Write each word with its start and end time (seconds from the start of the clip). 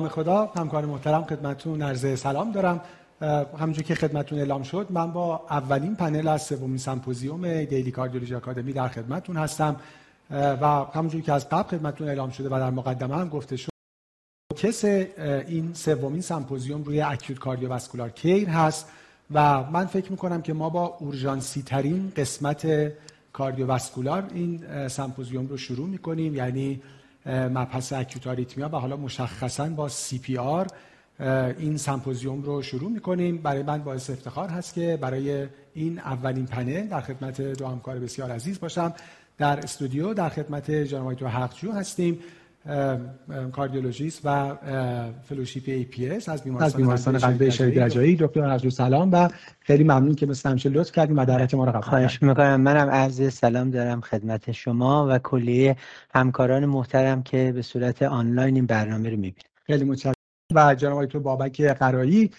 نام 0.00 0.08
خدا 0.08 0.52
همکار 0.56 0.84
محترم 0.84 1.24
خدمتون 1.24 1.82
عرض 1.82 2.20
سلام 2.20 2.52
دارم. 2.52 2.80
همونجور 3.58 3.84
که 3.84 3.94
خدمتون 3.94 4.38
اعلام 4.38 4.62
شد 4.62 4.86
من 4.90 5.12
با 5.12 5.46
اولین 5.50 5.96
پنل 5.96 6.28
از 6.28 6.42
سومین 6.42 6.78
سمپوزیوم 6.78 7.64
Daily 7.64 7.90
Cardiology 7.90 8.34
Academy 8.34 8.72
در 8.72 8.88
خدمتون 8.88 9.36
هستم. 9.36 9.76
و 10.30 10.66
همونجور 10.66 11.20
که 11.20 11.32
از 11.32 11.48
قبل 11.48 11.68
خدمتون 11.68 12.08
اعلام 12.08 12.30
شده 12.30 12.48
و 12.48 12.58
در 12.58 12.70
مقدمه 12.70 13.16
هم 13.16 13.28
گفته 13.28 13.56
شد 13.56 13.70
فوکس 14.56 14.84
این 14.84 15.74
سومین 15.74 16.20
سمپوزیوم 16.20 16.82
روی 16.82 17.00
acute 17.00 17.38
cardiovascular 17.38 18.10
care 18.10 18.48
هست. 18.48 18.88
و 19.30 19.62
من 19.70 19.86
فکر 19.86 20.10
می‌کنم 20.10 20.42
که 20.42 20.52
ما 20.52 20.70
با 20.70 20.96
اورژانسی 21.00 21.62
ترین 21.62 22.12
قسمت 22.16 22.92
cardiovascular 23.32 24.24
این 24.34 24.88
سمپوزیوم 24.88 25.46
رو 25.46 25.56
شروع 25.56 25.88
می‌کنیم. 25.88 26.34
یعنی 26.34 26.82
مبحث 27.26 27.92
acute 27.92 28.26
arrhythmia 28.26 28.68
و 28.68 28.76
حالا 28.76 28.96
مشخصا 28.96 29.68
با 29.68 29.88
CPR 29.88 30.66
این 31.58 31.76
سمپوزیوم 31.76 32.42
رو 32.42 32.62
شروع 32.62 32.90
می‌کنیم. 32.90 33.36
برای 33.36 33.62
من 33.62 33.82
باعث 33.82 34.10
افتخار 34.10 34.48
هست 34.48 34.74
که 34.74 34.98
برای 35.00 35.46
این 35.74 35.98
اولین 35.98 36.46
پنل 36.46 36.86
در 36.86 37.00
خدمت 37.00 37.40
دو 37.40 37.66
همکار 37.66 37.98
بسیار 37.98 38.30
عزیز 38.30 38.60
باشم. 38.60 38.94
در 39.38 39.58
استودیو 39.58 40.14
در 40.14 40.28
خدمت 40.28 40.70
جناب 40.70 41.24
حقجو 41.24 41.72
هستیم. 41.72 42.18
کاردیولوژیست 43.52 44.20
و 44.24 44.56
فلوشیپ 45.22 45.62
EPS 45.66 46.28
از 46.28 46.44
بیمارستان, 46.44 46.66
از 46.66 46.76
بیمارستان 46.76 47.18
قلبی 47.18 47.50
شهید 47.50 47.78
رجایی 47.78 48.16
دکتر 48.16 48.50
حقجو 48.50 48.70
سلام 48.70 49.12
و 49.12 49.28
خیلی 49.60 49.84
ممنون 49.84 50.14
که 50.14 50.26
مثل 50.26 50.50
همیشه 50.50 50.68
لطف 50.68 50.92
کردیم 50.92 51.18
و 51.18 51.24
دعوت 51.24 51.54
ما 51.54 51.64
رو 51.64 51.72
قبول 51.72 51.82
خواهش 51.82 52.22
می‌کنم. 52.22 52.60
منم 52.60 52.90
عرض 52.90 53.34
سلام 53.34 53.70
دارم 53.70 54.00
خدمت 54.00 54.52
شما 54.52 55.06
و 55.10 55.18
کلیه 55.18 55.76
همکاران 56.14 56.66
محترم 56.66 57.22
که 57.22 57.52
به 57.54 57.62
صورت 57.62 58.02
آنلاین 58.02 58.54
این 58.54 58.66
برنامه 58.66 59.10
رو 59.10 59.16
می‌بینن 59.16 59.48
خیلی 59.66 59.84
متشکرم. 59.84 60.14
و 60.54 60.74
جناب 60.74 61.06
تو 61.06 61.20
بابک 61.20 61.60
قرایی 61.60 62.30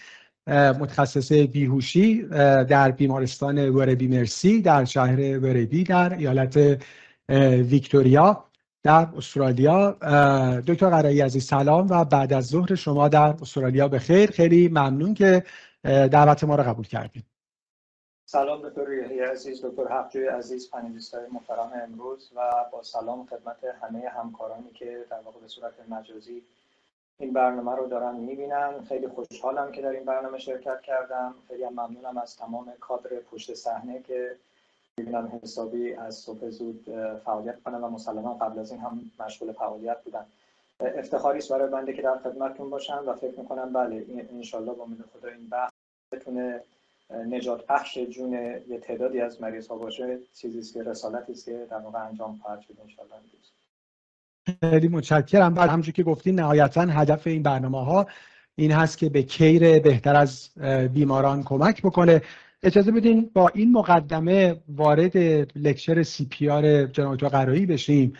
متخصص 0.46 1.32
بیهوشی 1.32 2.22
در 2.68 2.90
بیمارستان 2.90 3.68
وربی 3.68 4.08
مرسی 4.08 4.62
در 4.62 4.84
شهر 4.84 5.38
وربی 5.38 5.84
در 5.84 6.14
ایالت 6.14 6.82
ویکتوریا. 7.70 8.44
در 8.82 9.08
استرالیا 9.16 9.90
دکتر 10.60 10.90
قرایی 10.90 11.20
عزیز 11.20 11.44
سلام 11.44 11.86
و 11.90 12.04
بعد 12.04 12.32
از 12.32 12.46
ظهر 12.46 12.74
شما 12.74 13.08
در 13.08 13.34
استرالیا 13.42 13.88
به 13.88 13.98
خیر 13.98 14.30
خیلی 14.30 14.68
ممنون 14.68 15.14
که 15.14 15.44
دعوت 15.84 16.44
ما 16.44 16.56
رو 16.56 16.62
قبول 16.62 16.86
کردیم 16.86 17.26
سلام 18.26 18.68
دکتر 18.68 18.92
یحیی 18.92 19.20
عزیز 19.20 19.64
دکتر 19.64 19.88
حقجوی 19.88 20.26
عزیز 20.26 20.70
پنلیست 20.70 21.14
های 21.14 21.26
محترم 21.32 21.72
امروز 21.84 22.32
و 22.36 22.40
با 22.72 22.82
سلام 22.82 23.26
خدمت 23.26 23.64
همه 23.82 24.08
همکارانی 24.08 24.70
که 24.70 25.04
در 25.10 25.20
واقع 25.20 25.40
به 25.40 25.48
صورت 25.48 25.72
مجازی 25.88 26.42
این 27.18 27.32
برنامه 27.32 27.76
رو 27.76 27.88
دارن 27.88 28.16
می‌بینن. 28.16 28.84
خیلی 28.88 29.08
خوشحالم 29.08 29.72
که 29.72 29.82
در 29.82 29.90
این 29.90 30.04
برنامه 30.04 30.38
شرکت 30.38 30.82
کردم. 30.82 31.34
خیلی 31.48 31.64
ممنونم 31.64 32.18
از 32.18 32.36
تمام 32.36 32.72
کادر 32.80 33.10
پشت 33.30 33.54
صحنه 33.54 34.02
که 34.02 34.36
می‌بینم 34.98 35.40
حسابی 35.42 35.94
از 35.94 36.14
صبح 36.14 36.50
زود 36.50 36.84
فعالیت 37.24 37.62
کنم 37.62 37.84
و 37.84 37.88
مسلما 37.88 38.34
قبل 38.34 38.58
از 38.58 38.72
این 38.72 38.80
هم 38.80 39.00
مشغول 39.20 39.52
فعالیت 39.52 40.04
بودم. 40.04 40.26
افتخاری 40.80 41.38
است 41.38 41.52
برای 41.52 41.70
بنده 41.70 41.92
که 41.92 42.02
در 42.02 42.18
خدمتتون 42.18 42.70
باشم 42.70 43.04
و 43.06 43.14
فکر 43.14 43.40
می‌کنم 43.40 43.72
بله 43.72 44.06
انشالله 44.32 44.72
با 44.72 44.84
امید 44.84 45.04
خدا 45.12 45.28
این 45.28 45.48
بحث 45.48 45.70
بتونه 46.12 46.60
نجات 47.10 47.66
بخش 47.66 47.98
جون 47.98 48.32
یه 48.68 48.78
تعدادی 48.78 49.20
از 49.20 49.42
مریض 49.42 49.68
ها 49.68 49.76
باشه 49.76 50.18
چیزی 50.34 50.58
است 50.58 50.74
که 50.74 50.82
رسالتی 50.82 51.32
است 51.32 51.44
که 51.44 51.66
در 51.70 51.78
واقع 51.78 52.06
انجام 52.06 52.40
خواهد 52.42 52.60
شد 52.60 52.74
انشالله 52.82 53.12
خیلی 54.60 54.88
متشکرم. 54.88 55.54
بعد 55.54 55.70
همونجور 55.70 55.94
که 55.94 56.02
گفتین 56.02 56.34
نهایتا 56.34 56.80
هدف 56.80 57.26
این 57.26 57.42
برنامه 57.42 57.84
ها 57.84 58.06
این 58.54 58.72
هست 58.72 58.98
که 58.98 59.08
به 59.08 59.22
کیر 59.22 59.78
بهتر 59.78 60.16
از 60.16 60.50
بیماران 60.94 61.42
کمک 61.42 61.82
بکنه. 61.82 62.22
اجازه 62.64 62.92
بدین 62.92 63.30
با 63.34 63.48
این 63.54 63.72
مقدمه 63.72 64.62
وارد 64.68 65.16
لکچر 65.58 66.02
سی 66.02 66.26
پی 66.26 66.48
آر 66.48 66.86
جناب 66.86 67.16
قرایی 67.16 67.66
بشیم. 67.66 68.12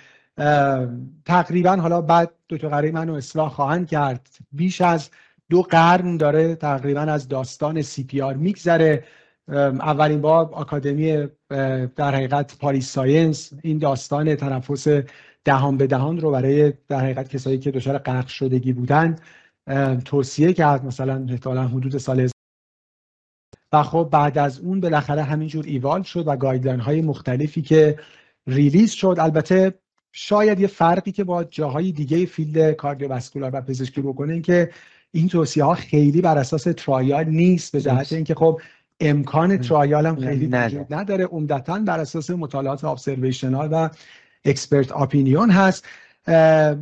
تقریبا 1.25 1.77
حالا 1.77 2.01
بعد 2.01 2.31
دکتر 2.49 2.69
قرایی 2.69 2.93
منو 2.93 3.15
اصلاح 3.15 3.49
خواهند 3.51 3.89
کرد. 3.89 4.29
بیش 4.53 4.81
از 4.81 5.11
دو 5.51 5.63
قرن 5.63 6.17
داره 6.17 6.55
تقریبا 6.55 7.01
از 7.01 7.29
داستان 7.29 7.83
CPR 7.83 8.35
میگذره 8.35 9.05
اولین 9.49 10.21
بار 10.21 10.49
آکادمی 10.53 11.27
در 11.97 12.15
حقیقت 12.15 12.59
Paris 12.59 12.93
science 12.93 13.53
این 13.63 13.79
داستان 13.79 14.35
تنفس 14.35 14.87
دهان 15.45 15.77
به 15.77 15.87
دهان 15.87 16.21
رو 16.21 16.31
برای 16.31 16.73
در 16.89 17.01
حقیقت 17.01 17.29
کسایی 17.29 17.59
که 17.59 17.71
دچار 17.71 17.99
غرق 17.99 18.27
شدگی 18.27 18.73
بودن 18.73 19.17
توصیه 20.05 20.53
کرد. 20.53 20.85
مثلا 20.85 21.27
احتمالا 21.31 21.69
حدود 21.69 21.99
سال 21.99 22.29
و 23.73 23.83
خب 23.83 24.09
بعد 24.13 24.39
از 24.39 24.61
اون 24.61 24.81
بالاخره 24.81 25.23
همینجور 25.23 25.65
ایوال 25.65 26.03
شد 26.03 26.25
و 26.27 26.37
guideline 26.37 26.81
های 26.81 27.03
مختلفی 27.03 27.63
که 27.63 27.99
release 28.47 28.91
شد. 28.91 29.17
البته 29.19 29.75
شاید 30.13 30.61
یه 30.61 30.67
فرقی 30.67 31.13
که 31.13 31.25
با 31.25 31.45
جاهای 31.45 31.93
دیگه 31.93 32.27
field 32.27 32.73
cardiovascular 32.73 33.51
و 33.55 33.61
پزشکی 33.61 34.01
بکنه 34.01 34.33
این 34.33 34.43
که 34.43 34.71
این 35.13 35.29
توصیه 35.29 35.65
ها 35.65 35.75
خیلی 35.75 36.21
بر 36.21 36.39
اساس 36.39 36.63
trial 36.77 37.25
نیست 37.25 37.73
به 37.73 37.81
جهت 37.81 38.13
اینکه 38.13 38.35
خب 38.35 38.61
امکان 39.01 39.59
trial 39.59 40.07
هم 40.07 40.17
خیلی 40.17 40.47
وجود 40.47 40.95
نداره. 40.95 41.25
عمدتا 41.25 41.79
بر 41.79 42.01
اساس 42.01 42.31
مطالعات 42.31 42.85
observational 42.85 43.69
و 43.73 43.89
expert 44.45 44.93
opinion 44.93 45.51
هست. 45.51 45.85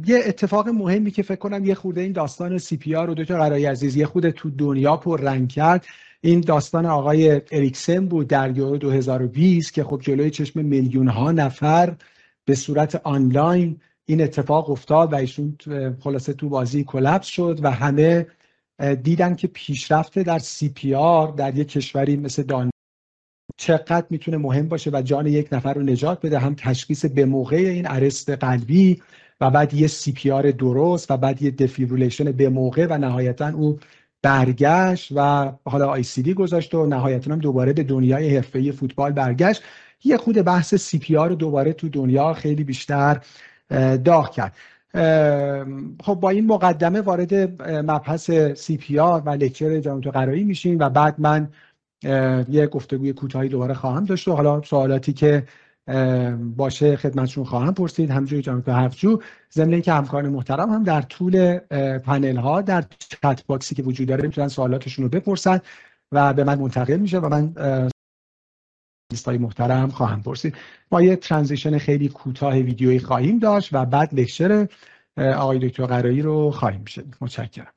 یه 0.07 0.23
اتفاق 0.27 0.69
مهمی 0.69 1.11
که 1.11 1.23
فکر 1.23 1.39
کنم 1.39 1.65
یه 1.65 1.75
خورده 1.75 2.01
این 2.01 2.13
داستان 2.13 2.59
سی 2.59 2.77
پی 2.77 2.95
آر 2.95 3.07
رو 3.07 3.15
دو 3.15 3.25
تا 3.25 3.37
قرای 3.37 3.67
عزیز 3.67 3.97
یه 3.97 4.07
خورده 4.07 4.33
تو 4.33 4.51
دنیا 4.51 4.97
پر 4.97 5.21
رنگ 5.21 5.49
کرد. 5.49 5.87
این 6.21 6.41
داستان 6.41 6.87
آقای 6.87 7.41
اریکسن 7.53 8.07
بود 8.07 8.29
در 8.29 8.57
یورو 8.57 8.79
2020 8.79 9.73
که 9.73 9.85
خب 9.85 10.01
جلوی 10.03 10.31
چشم 10.31 10.65
میلیون 10.65 11.09
ها 11.09 11.33
نفر 11.33 11.97
به 12.45 12.55
صورت 12.55 13.01
آنلاین 13.05 13.81
این 14.05 14.23
اتفاق 14.23 14.71
افتاد 14.71 15.13
و 15.13 15.17
ایشون 15.17 15.57
خلاصه 16.01 16.33
تو 16.33 16.49
بازی 16.49 16.85
collapse 16.85 17.27
شد 17.27 17.61
و 17.63 17.71
همه 17.71 18.27
دیدن 19.03 19.35
که 19.35 19.49
پیشرفته 19.49 20.23
در 20.23 20.39
CPR 20.39 21.29
در 21.29 21.59
یک 21.59 21.69
کشوری 21.69 22.17
مثل 22.17 22.43
دانمارک 22.43 22.71
چقدر 23.57 24.07
می‌تونه 24.11 24.37
مهم 24.37 24.69
باشه 24.69 24.91
و 24.91 25.03
جان 25.03 25.27
یک 25.27 25.49
نفر 25.53 25.75
رو 25.75 25.83
نجات 25.83 26.27
بده 26.27 26.39
هم 26.39 26.55
تشخیص 26.55 27.05
به 27.05 27.25
موقع 27.25 27.57
این 27.57 27.87
arrest 27.87 28.31
قلبی 28.31 29.03
و 29.41 29.51
بعد 29.51 29.75
یه 29.75 29.87
CPR 29.87 30.51
درست 30.51 31.11
و 31.11 31.17
بعد 31.17 31.43
یه 31.43 31.51
defibrillation 31.51 32.33
به 32.33 32.49
موقع 32.49 32.87
و 32.91 32.99
نهایتا 32.99 33.49
او 33.49 33.79
برگشت 34.23 35.13
و 35.17 35.53
حالا 35.65 35.89
ICD 35.89 36.35
گذاشت 36.35 36.75
و 36.75 36.87
نهایتا 36.87 37.33
هم 37.33 37.39
دوباره 37.39 37.73
به 37.73 37.83
دنیای 37.83 38.37
حرفه‌ای 38.37 38.73
فوتبال 38.73 39.13
برگشت. 39.13 39.63
یه 40.05 40.17
خود 40.17 40.43
بحث 40.43 40.75
CPR 40.75 41.29
دوباره 41.29 41.73
تو 41.73 41.89
دنیا 41.89 42.33
خیلی 42.33 42.65
بیشتر 42.65 43.21
داغ 44.05 44.31
کرد. 44.31 44.57
خب 46.03 46.15
با 46.15 46.31
این 46.31 46.47
مقدمه 46.47 47.01
وارد 47.01 47.35
مبحث 47.91 48.31
CPR 48.31 49.23
و 49.27 49.31
lecture 49.31 49.81
جناب 49.81 50.11
قرایی 50.11 50.45
میشیم 50.45 50.79
و 50.79 50.91
بعد 50.91 51.15
من 51.19 51.49
یه 52.49 52.67
گفتگوی 52.67 53.13
کوتاهی 53.13 53.49
دوباره 53.49 53.75
خواهم 53.75 54.05
داشت 54.05 54.29
و 54.29 54.33
حالا 54.33 54.63
سوالاتی 54.63 55.13
که 55.13 55.45
باشه 56.57 56.97
خدمتشون 56.97 57.45
خواهم 57.45 57.75
پرسید. 57.75 58.11
همجوری 58.11 58.43
جناب 58.43 58.69
حقجو 58.69 59.19
ضمن 59.53 59.73
اینکه 59.73 59.93
همکاران 59.93 60.29
محترم 60.29 60.71
هم 60.71 60.83
در 60.83 61.03
طول 61.03 61.59
پنل 61.99 62.37
ها 62.37 62.63
در 62.63 62.85
chat 62.99 63.47
box 63.47 63.68
ی 63.68 63.75
که 63.75 63.83
وجود 63.83 64.09
داره 64.09 64.23
می‌تونن 64.23 64.49
سوالاتشون 64.49 65.03
رو 65.03 65.09
بپرسن 65.09 65.61
و 66.13 66.33
به 66.33 66.45
من 66.45 66.59
منتقل 66.59 66.97
میشه 66.97 67.19
و 67.19 67.29
من 67.29 67.55
لیستای 69.13 69.39
محترم 69.39 69.89
خواهم 69.89 70.23
پرسید. 70.23 70.57
ما 70.93 71.03
یه 71.03 71.17
ترانزیشن 71.17 71.79
خیلی 71.79 72.09
کوتاه 72.09 72.55
ویدیویی 72.55 72.99
خواهیم 72.99 73.39
داشت 73.39 73.69
و 73.73 73.85
بعد 73.85 74.15
لکچر 74.15 74.69
آقای 75.17 75.59
دکتر 75.59 75.87
قرایی 75.87 76.23
رو 76.23 76.51
خواهیم 76.51 76.85
شد 76.85 77.15
متشکرم. 77.21 77.73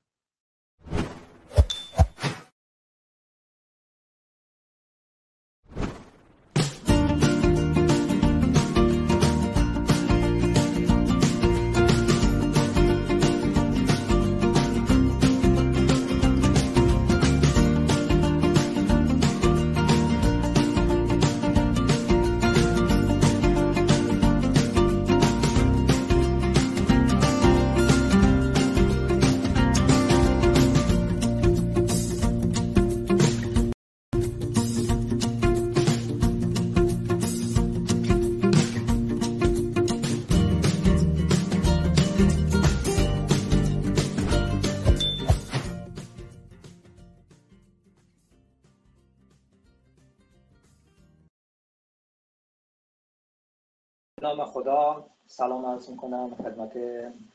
نام 54.24 54.46
خدا. 54.46 55.06
سلام 55.28 55.66
عرض 55.66 55.90
کنم 55.90 56.36
خدمت 56.36 56.78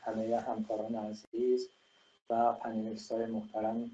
همه 0.00 0.40
همکاران 0.40 0.94
عزیز 0.94 1.68
و 2.30 2.52
panelist 2.52 3.12
های 3.12 3.26
محترم 3.26 3.90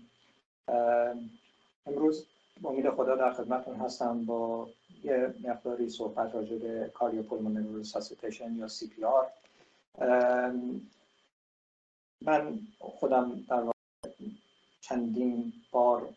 امروز 1.86 2.26
امید 2.64 2.90
خدا 2.90 3.16
در 3.16 3.32
خدمتون 3.32 3.74
هستم 3.74 4.24
با 4.24 4.68
یه 5.04 5.34
مقداری 5.44 5.88
صحبت 5.88 6.34
راجع 6.34 6.56
به 6.56 6.90
cardiopulmonary 6.94 7.74
resuscitation 7.74 8.56
یا 8.56 8.68
CPR 8.68 9.26
من 12.20 12.58
خودم 12.78 13.44
در 13.48 13.62
چندین 14.80 15.52
بار 15.70 16.08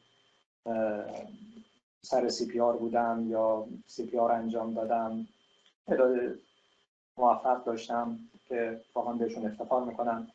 سر 2.01 2.29
CPR 2.30 2.78
بودم 2.77 3.25
یا 3.29 3.68
CPR 3.88 4.31
انجام 4.31 4.74
دادم. 4.74 5.27
تعداد 5.88 6.38
موفق 7.18 7.64
داشتم 7.64 8.19
که 8.50 8.81
واقعا 8.94 9.14
بهشون 9.14 9.46
افتخار 9.46 9.84
می‌کنم. 9.84 10.28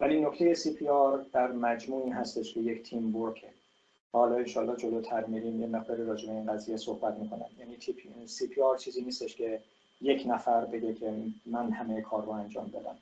ولی 0.00 0.20
نکته 0.20 0.54
CPR 0.54 1.24
در 1.32 1.52
مجموعی 1.52 2.10
هستش 2.10 2.54
که 2.54 2.60
یک 2.60 2.82
team 2.82 3.16
work 3.16 3.42
ه 3.42 3.48
حالا 4.12 4.36
انشالله 4.36 4.76
جلوتر 4.76 5.24
میریم 5.24 5.60
یه 5.60 5.66
مقداری 5.66 6.04
راجع 6.04 6.26
به 6.26 6.32
این 6.32 6.52
قضیه 6.52 6.76
صحبت 6.76 7.18
می‌کنم. 7.18 7.46
یعنی 7.58 7.76
CPR 8.26 8.76
چیزی 8.76 9.02
نیستش 9.02 9.36
که 9.36 9.60
یک 10.00 10.22
نفر 10.26 10.64
بگه 10.64 10.94
که 10.94 11.14
من 11.46 11.70
همه 11.70 12.00
کار 12.00 12.24
رو 12.24 12.30
انجام 12.30 12.68
دادم. 12.68 12.96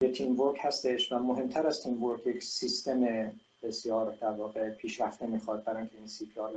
یه 0.00 0.12
team 0.12 0.40
work 0.40 0.58
هستش 0.62 1.12
و 1.12 1.18
مهمتر 1.18 1.66
از 1.66 1.82
team 1.82 2.04
work 2.04 2.26
یک 2.26 2.42
سیستم 2.42 3.32
بسیار 3.62 4.16
در 4.20 4.30
واقع 4.30 4.70
پیشرفته 4.70 5.26
می‌خواد 5.26 5.64
برای 5.64 5.78
اینکه 5.78 5.98
این 5.98 6.06
CPR 6.06 6.52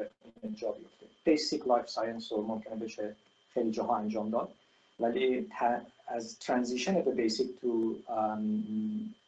جا 0.55 0.71
بیفته. 0.71 1.05
basic 1.23 1.67
life 1.67 1.89
science 1.89 2.31
رو 2.31 2.41
ممکنه 2.41 2.75
بشه 2.75 3.15
خیلی 3.53 3.71
جاها 3.71 3.97
انجام 3.97 4.29
داد. 4.29 4.49
ولی 5.01 5.49
از 6.07 6.39
transition 6.39 7.01
به 7.01 7.11
basic 7.11 7.59
to 7.61 7.95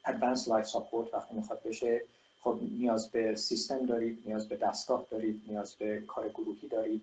advanced 0.06 0.48
life 0.48 0.66
support 0.66 1.14
وقتی 1.14 1.36
می‌خواد 1.36 1.62
بشه 1.66 2.02
خب 2.42 2.60
نیاز 2.80 3.10
به 3.10 3.36
سیستم 3.36 3.86
دارید 3.86 4.24
نیاز 4.26 4.50
به 4.50 4.56
دستگاه 4.56 5.06
دارید 5.12 5.42
نیاز 5.48 5.76
به 5.76 6.04
کار 6.08 6.30
گروهی 6.30 6.68
دارید 6.68 7.02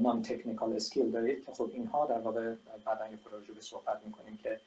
non-technical 0.00 0.72
skill 0.72 1.10
دارید 1.10 1.46
که 1.46 1.52
خب 1.52 1.70
اینها 1.74 2.06
در 2.06 2.18
واقع 2.18 2.54
بعدا 2.84 3.08
یه 3.10 3.16
پروژه 3.16 3.52
به 3.52 3.60
صحبت 3.60 4.00
می‌کنیم 4.06 4.38
که 4.42 4.60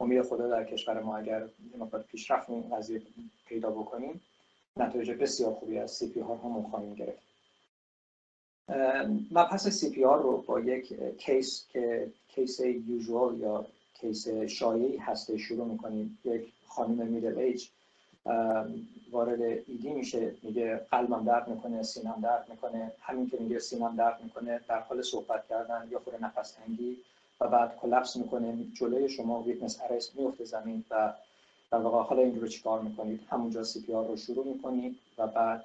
امید 0.00 0.22
خدا 0.22 0.48
در 0.48 0.64
کشور 0.64 1.00
ما 1.00 1.16
اگر 1.16 1.42
مقدار 1.78 2.02
پیشرفت 2.02 2.50
این 2.50 2.76
قضیه 2.76 3.02
پیدا 3.46 3.70
بکنیم 3.70 4.20
نتایج 4.76 5.10
بسیار 5.10 5.54
خوبی 5.54 5.78
از 5.78 5.90
CPR 5.90 6.36
هم 6.36 6.62
خواهیم 6.62 6.94
گرفت. 6.94 7.31
مبحث 9.30 9.68
CPR 9.68 10.22
رو 10.22 10.36
با 10.46 10.60
یک 10.60 10.94
case 11.18 11.66
که 11.72 12.10
case 12.28 12.60
usual 12.60 13.38
یا 13.38 13.66
case 13.94 14.28
شایعی 14.28 14.96
هسته 14.96 15.38
شروع 15.38 15.66
می‌کنیم. 15.66 16.18
یک 16.24 16.52
خانم 16.66 17.06
middle 17.06 17.38
age 17.38 17.68
وارد 19.12 19.42
ED 19.42 19.90
میشه 19.90 20.34
میگه 20.42 20.76
قلبم 20.90 21.24
درد 21.24 21.48
می‌کنه 21.48 21.82
سینم 21.82 22.20
درد 22.22 22.46
می‌کنه. 22.50 22.92
همین 23.00 23.30
که 23.30 23.36
میگه 23.40 23.58
سینم 23.58 23.96
درد 23.96 24.20
می‌کنه 24.22 24.60
در 24.68 24.80
حال 24.80 25.02
صحبت 25.02 25.48
کردن 25.48 25.88
یا 25.90 25.98
خود 25.98 26.14
نفس 26.20 26.50
تنگی 26.50 26.96
و 27.40 27.48
بعد 27.48 27.76
collapse 27.76 28.16
می‌کنه. 28.16 28.58
جلوی 28.74 29.08
شما 29.08 29.42
witnessed 29.42 29.80
arrest 29.90 30.16
میفته 30.16 30.44
زمین 30.44 30.84
و 30.90 31.12
در 31.72 31.78
واقع 31.78 32.08
حالا 32.08 32.22
این 32.22 32.40
رو 32.40 32.48
چیکار 32.48 32.82
می‌کنید؟ 32.82 33.20
همونجا 33.30 33.64
CPR 33.64 34.06
رو 34.06 34.16
شروع 34.16 34.46
می‌کنید 34.46 34.98
و 35.18 35.26
بعد 35.26 35.64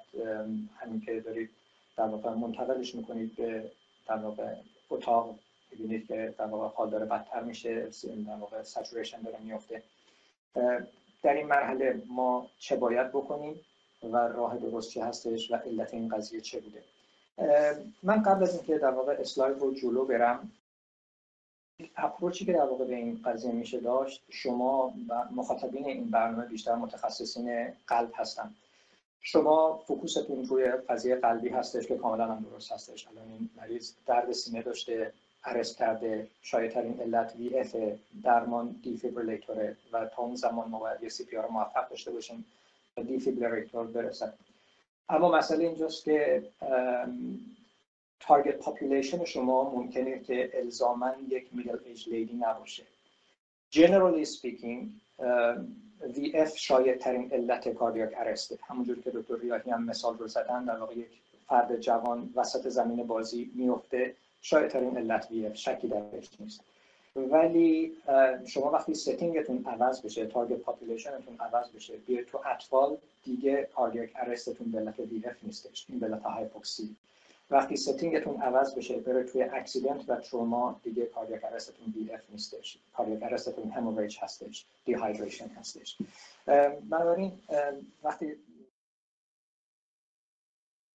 همین 0.76 1.00
که 1.00 1.20
دارید 1.20 1.50
در 1.98 2.06
واقع 2.06 2.30
منتقلش 2.30 2.94
می‌کنید 2.94 3.36
به 3.36 3.70
در 4.06 4.16
واقع 4.16 4.54
اتاق 4.90 5.38
ببینید 5.72 6.06
که 6.06 6.34
در 6.38 6.46
واقع 6.46 6.76
حال 6.76 6.90
داره 6.90 7.04
بدتر 7.04 7.42
میشه 7.42 7.88
در 8.26 8.36
واقع 8.40 8.62
saturation 8.62 9.22
داره 9.22 9.38
میفته 9.38 9.82
در 11.22 11.34
این 11.34 11.46
مرحله 11.46 12.02
ما 12.06 12.46
چه 12.58 12.76
باید 12.76 13.08
بکنیم 13.08 13.60
و 14.02 14.16
راه 14.16 14.58
درست 14.58 14.90
چه 14.90 15.04
هستش 15.04 15.50
و 15.50 15.54
علت 15.54 15.94
این 15.94 16.08
قضیه 16.08 16.40
چه 16.40 16.60
بوده؟ 16.60 16.82
من 18.02 18.22
قبل 18.22 18.42
از 18.42 18.56
اینکه 18.56 18.78
در 18.78 18.90
واقع 18.90 19.16
اسلاید 19.20 19.58
رو 19.58 19.74
جلو 19.74 20.04
برم 20.04 20.52
approach 21.96 22.39
ی 22.39 22.44
که 22.44 22.52
در 22.52 22.64
واقع 22.64 22.84
به 22.84 22.94
این 22.96 23.22
قضیه 23.24 23.52
میشه 23.52 23.80
داشت 23.80 24.22
شما 24.30 24.94
و 25.08 25.24
مخاطبین 25.30 25.86
این 25.86 26.10
برنامه 26.10 26.46
بیشتر 26.46 26.74
متخصصین 26.74 27.72
قلب 27.86 28.12
هستن. 28.14 28.54
شما 29.20 29.82
focus 29.86 30.23
تون 30.23 30.46
روی 30.46 30.70
قضیه 30.70 31.16
قلبی 31.16 31.48
هستش 31.48 31.86
که 31.86 31.96
کاملا 31.96 32.26
هم 32.26 32.46
درست 32.50 32.72
هستش. 32.72 33.06
الان 33.08 33.28
این 33.28 33.50
مریض 33.56 33.92
درد 34.06 34.32
سینه 34.32 34.62
داشته 34.62 35.12
arrest 35.44 35.76
کرده 35.76 36.26
شاید 36.42 36.72
ترین 36.72 37.00
علت 37.00 37.36
VF 37.38 37.76
درمان 38.24 38.80
defibrillator 38.82 39.69
ه 39.69 39.76
و 39.92 40.06
تا 40.06 40.22
اون 40.22 40.34
زمان 40.34 40.68
ما 40.68 40.78
باید 40.78 41.02
یه 41.02 41.08
CPR 41.08 41.46
موفق 41.46 41.88
داشته 41.88 42.10
باشیم 42.10 42.44
و 42.96 43.02
defibrillator 43.02 43.86
برسد. 43.86 44.34
اما 45.08 45.30
مسئله 45.30 45.64
اینجاست 45.64 46.04
که 46.04 46.42
target 48.20 48.58
population 48.58 49.24
شما 49.24 49.70
ممکنه 49.70 50.18
که 50.18 50.50
الزاما 50.54 51.12
یک 51.28 51.48
middle 51.52 51.78
age 51.84 52.08
lady 52.08 52.36
نباشه. 52.36 52.82
Generally 53.72 54.24
speaking 54.24 54.88
VF 56.02 56.56
شاید 56.56 56.98
ترین 56.98 57.32
علت 57.32 57.68
cardiac 57.68 58.14
arrest 58.16 58.52
ه 58.52 58.58
همونجور 58.68 59.00
که 59.00 59.10
دکتر 59.10 59.36
ریاهی 59.36 59.70
هم 59.70 59.84
مثال 59.84 60.18
رو 60.18 60.28
زدن 60.28 60.64
در 60.64 60.76
واقع 60.76 60.98
یک 60.98 61.08
فرد 61.48 61.80
جوان 61.80 62.32
وسط 62.34 62.68
زمین 62.68 63.06
بازی 63.06 63.50
میفته. 63.54 64.14
شاید 64.42 64.70
ترین 64.70 64.98
علت 64.98 65.28
VF 65.28 65.54
شکی 65.54 65.88
درش 65.88 66.28
نیست. 66.40 66.60
ولی 67.16 67.92
شما 68.46 68.70
وقتی 68.70 68.94
setting 68.94 69.43
تون 69.43 69.64
عوض 69.66 70.02
بشه 70.02 70.26
target 70.26 70.58
population 70.58 71.18
تون 71.18 71.36
عوض 71.40 71.70
بشه 71.70 71.96
بیاید 71.96 72.26
تو 72.26 72.40
اطفال 72.46 72.96
دیگه 73.24 73.68
cardiac 73.74 74.10
arrest 74.16 74.52
تون 74.52 74.70
به 74.70 74.78
علت 74.78 74.94
VF 74.96 75.34
نیستش. 75.42 75.86
این 75.88 75.98
به 75.98 76.06
علت 76.06 76.22
hypoxy 76.22 76.96
وقتی 77.50 77.76
setting 77.76 78.22
تون 78.22 78.42
عوض 78.42 78.74
بشه 78.74 78.96
بره 78.96 79.22
توی 79.24 79.42
accident 79.42 80.04
و 80.08 80.16
تروما 80.16 80.80
دیگه 80.84 81.06
cardiac 81.06 81.44
arrest 81.44 81.92
تون 81.92 82.12
VF 82.12 82.20
نیستش 82.30 82.78
cardiac 82.96 83.42
hemorrhage 83.74 84.18
هستش. 84.18 84.66
dehydration 84.84 85.48
هستش. 85.48 85.96
بنابراین 86.90 87.32
وقتی 88.04 88.36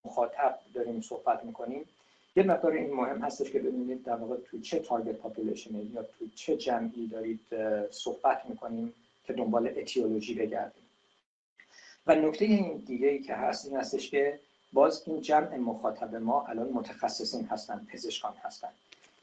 مخاطب 0.05 0.59
داریم 0.73 1.01
صحبت 1.01 1.45
می‌کنیم 1.45 1.85
یه 2.35 2.43
مقدار 2.43 2.71
این 2.71 2.93
مهم 2.93 3.21
هستش 3.21 3.51
که 3.51 3.59
ببینید 3.59 4.03
در 4.03 4.15
واقع 4.15 4.35
تو 4.37 4.59
چه 4.59 4.79
target 4.79 5.15
population 5.15 5.84
ی 5.84 5.91
یا 5.95 6.03
تو 6.03 6.27
چه 6.35 6.57
جمعی 6.57 7.07
دارید 7.07 7.39
صحبت 7.91 8.45
می‌کنیم 8.49 8.93
که 9.23 9.33
دنبال 9.33 9.73
etiology 9.77 10.33
بگردیم. 10.33 10.83
و 12.07 12.15
نکته 12.15 12.45
این 12.45 12.77
دیگه 12.77 13.07
ای 13.07 13.19
که 13.19 13.33
هست 13.33 13.65
این 13.65 13.77
هستش 13.77 14.09
که 14.09 14.39
باز 14.73 15.03
این 15.05 15.21
جمع 15.21 15.57
مخاطب 15.57 16.15
ما 16.15 16.45
الان 16.45 16.69
متخصصین 16.69 17.45
هستن 17.45 17.87
پزشکان 17.91 18.33
هستن. 18.41 18.69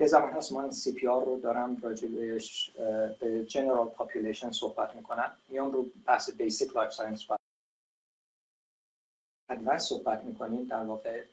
یه 0.00 0.06
زمان 0.06 0.30
هست 0.32 0.52
من 0.52 0.70
CPR 0.70 1.24
رو 1.24 1.40
دارم 1.40 1.76
راجع 1.82 2.08
به 3.20 3.44
general 3.44 3.88
population 3.88 4.50
صحبت 4.50 4.96
می‌کنم. 4.96 5.32
میام 5.48 5.70
رو 5.72 5.86
بحث 6.06 6.30
basic 6.30 6.76
life 6.76 6.92
support 6.92 9.78
صحبت 9.78 10.24
می‌کنیم. 10.24 10.64
در 10.64 10.84
واقع 10.84 11.24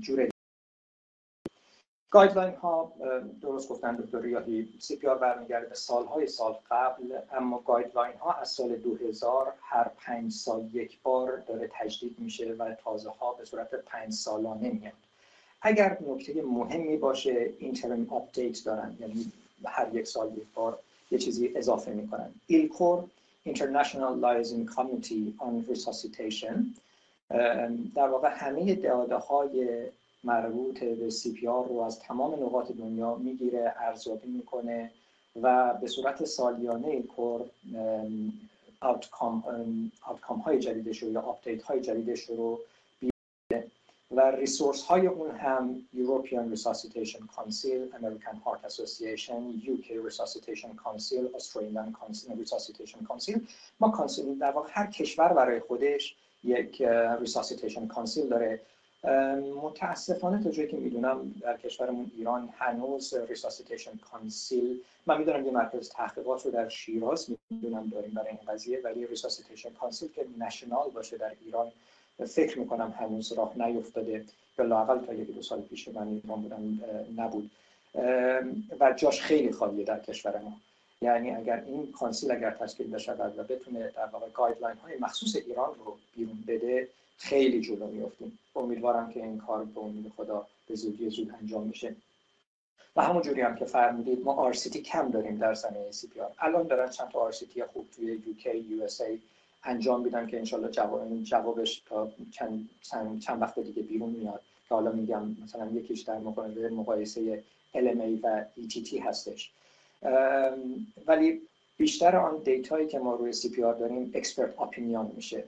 جور 0.00 0.29
guideline 2.10 2.54
ها 2.54 2.92
درست 3.42 3.68
گفتن 3.68 3.96
دکتر 3.96 4.20
ریاهی 4.20 4.68
CPR 4.78 5.18
برمیگرده 5.18 5.66
به 5.66 5.74
سالهای 5.74 6.26
سال 6.26 6.56
قبل 6.70 7.18
اما 7.32 7.62
guideline 7.66 8.16
ها 8.16 8.32
از 8.32 8.48
سال 8.48 8.76
2000 8.76 9.52
هر 9.62 9.90
پنج 9.96 10.32
سال 10.32 10.68
یک 10.72 10.98
بار 11.02 11.36
داره 11.36 11.70
تجدید 11.72 12.16
میشه 12.18 12.52
و 12.58 12.74
تازه 12.74 13.10
ها 13.10 13.32
به 13.32 13.44
صورت 13.44 13.74
پنج 13.74 14.12
سالانه 14.12 14.70
میاد 14.70 14.92
اگر 15.62 15.98
نکته 16.08 16.42
مهمی 16.42 16.96
باشه 16.96 17.50
interim 17.58 18.06
update 18.10 18.64
دارن 18.64 18.96
یعنی 19.00 19.32
هر 19.64 19.94
یک 19.94 20.06
سال 20.06 20.32
یک 20.36 20.46
بار 20.54 20.78
یه 21.10 21.18
چیزی 21.18 21.52
اضافه 21.56 21.90
می‌کنن. 21.90 22.34
ILCOR 22.46 23.04
International 23.46 24.14
Liaison 24.24 24.62
Committee 24.74 25.26
on 25.44 25.54
Resuscitation 25.72 26.56
در 27.94 28.08
واقع 28.08 28.28
همه 28.28 28.74
داده 28.74 29.16
های 29.16 29.86
مربوط 30.24 30.84
به 30.84 31.10
CPR 31.10 31.68
رو 31.68 31.80
از 31.80 32.00
تمام 32.00 32.44
نقاط 32.44 32.72
دنیا 32.72 33.14
می‌گیره 33.14 33.74
ارزیابی 33.78 34.28
می‌کنه 34.28 34.90
و 35.42 35.74
به 35.80 35.86
صورت 35.86 36.24
سالیانه 36.24 37.02
core 37.02 37.46
outcome 38.80 40.40
های 40.44 40.58
جدیدش 40.58 41.02
رو 41.02 41.10
یا 41.10 41.20
update 41.20 41.62
های 41.62 41.80
جدیدش 41.80 42.20
رو 42.20 42.60
بیاره. 43.00 43.66
و 44.10 44.20
resource 44.20 44.82
های 44.82 45.06
اون 45.06 45.30
هم 45.30 45.86
European 45.94 46.56
Resuscitation 46.56 47.22
Council, 47.36 47.94
American 47.98 48.36
Heart 48.44 48.70
Association, 48.70 49.40
UK 49.64 49.88
Resuscitation 50.08 50.70
Council, 50.84 51.24
Australian 51.38 51.88
Resuscitation 52.42 53.06
Council. 53.08 53.40
ما 53.80 53.90
council 53.90 54.38
در 54.38 54.50
واقع 54.50 54.68
هر 54.72 54.86
کشور 54.86 55.32
برای 55.32 55.60
خودش 55.60 56.16
یک 56.44 56.82
Resuscitation 57.24 57.94
Council 57.94 58.26
داره. 58.30 58.60
متاسفانه 59.62 60.44
تا 60.44 60.50
جایی 60.50 60.68
که 60.68 60.76
می‌دونم 60.76 61.34
در 61.40 61.56
کشورمون 61.56 62.10
ایران 62.16 62.48
هنوز 62.58 63.14
Resuscitation 63.28 63.90
Council 64.10 64.80
من 65.06 65.18
می‌دونم 65.18 65.44
یه 65.44 65.50
مرکز 65.50 65.88
تحقیقات 65.88 66.44
رو 66.44 66.50
در 66.50 66.68
شیراز 66.68 67.26
می‌دونم 67.50 67.88
داریم 67.88 68.10
برای 68.10 68.28
این 68.28 68.38
قضیه 68.48 68.80
ولی 68.84 69.06
Resuscitation 69.06 69.70
Council 69.70 70.08
که 70.12 70.26
national 70.38 70.90
باشه 70.90 71.18
در 71.18 71.32
ایران 71.44 71.66
فکر 72.26 72.58
می‌کنم 72.58 72.94
هنوز 72.98 73.32
راه 73.32 73.52
نیفتاده 73.66 74.24
یا 74.58 74.64
لاقل 74.64 74.98
تا 74.98 75.14
یکی 75.14 75.32
دو 75.32 75.42
سال 75.42 75.60
پیش 75.60 75.88
من 75.88 76.08
ایران 76.08 76.42
بودم 76.42 76.78
نبود. 77.16 77.50
و 78.80 78.92
جاش 78.96 79.20
خیلی 79.20 79.52
خالیه 79.52 79.84
در 79.84 80.00
کشور 80.00 80.38
ما. 80.38 80.52
یعنی 81.02 81.30
اگر 81.30 81.64
این 81.66 81.92
council 81.92 82.30
اگر 82.30 82.50
تشکیل 82.50 82.90
بشود 82.90 83.38
و 83.38 83.42
بتونه 83.42 83.90
در 83.96 84.06
واقع 84.06 84.28
guideline 84.28 84.76
های 84.76 84.98
مخصوص 84.98 85.36
ایران 85.36 85.70
رو 85.84 85.96
بیرون 86.16 86.44
بده 86.48 86.88
خیلی 87.20 87.60
جلو 87.60 87.86
میفتیم 87.86 88.38
امیدوارم 88.56 89.10
که 89.10 89.24
این 89.24 89.38
کار 89.38 89.64
به 89.64 89.80
امید 89.80 90.12
خدا 90.16 90.46
به 90.68 90.74
زودی 90.74 91.10
زود 91.10 91.34
انجام 91.40 91.70
بشه. 91.70 91.96
و 92.96 93.02
همون 93.02 93.22
جوری 93.22 93.40
هم 93.40 93.54
که 93.54 93.64
فرمودید 93.64 94.24
ما 94.24 94.52
RCT 94.52 94.76
کم 94.76 95.10
داریم 95.10 95.38
در 95.38 95.54
زمینه 95.54 95.92
CPR 95.92 96.34
الان 96.38 96.66
دارن 96.66 96.90
چند 96.90 97.08
تا 97.08 97.30
RCT 97.30 97.60
خوب 97.72 97.86
توی 97.96 98.18
UK 98.18 98.44
USA 98.44 99.18
انجام 99.64 100.02
میدن 100.04 100.26
که 100.26 100.38
انشالله 100.38 100.68
جواب 100.68 101.22
جوابش 101.22 101.82
تا 101.88 102.12
چند, 102.30 102.68
چند 103.20 103.42
وقت 103.42 103.58
دیگه 103.58 103.82
بیرون 103.82 104.10
میاد. 104.10 104.40
که 104.68 104.74
حالا 104.74 104.92
میگم 104.92 105.36
مثلا 105.44 105.70
یکیش 105.70 106.00
در 106.00 106.18
مقایسه 106.70 107.42
LMA 107.74 108.24
و 108.24 108.44
ETT 108.56 108.94
هستش. 109.02 109.50
ولی 111.06 111.40
بیشتر 111.76 112.16
آن 112.16 112.38
data 112.38 112.70
یی 112.70 112.86
که 112.86 112.98
ما 112.98 113.14
روی 113.14 113.32
CPR 113.32 113.58
داریم 113.58 114.10
expert 114.14 114.60
opinion 114.60 115.12
میشه. 115.16 115.44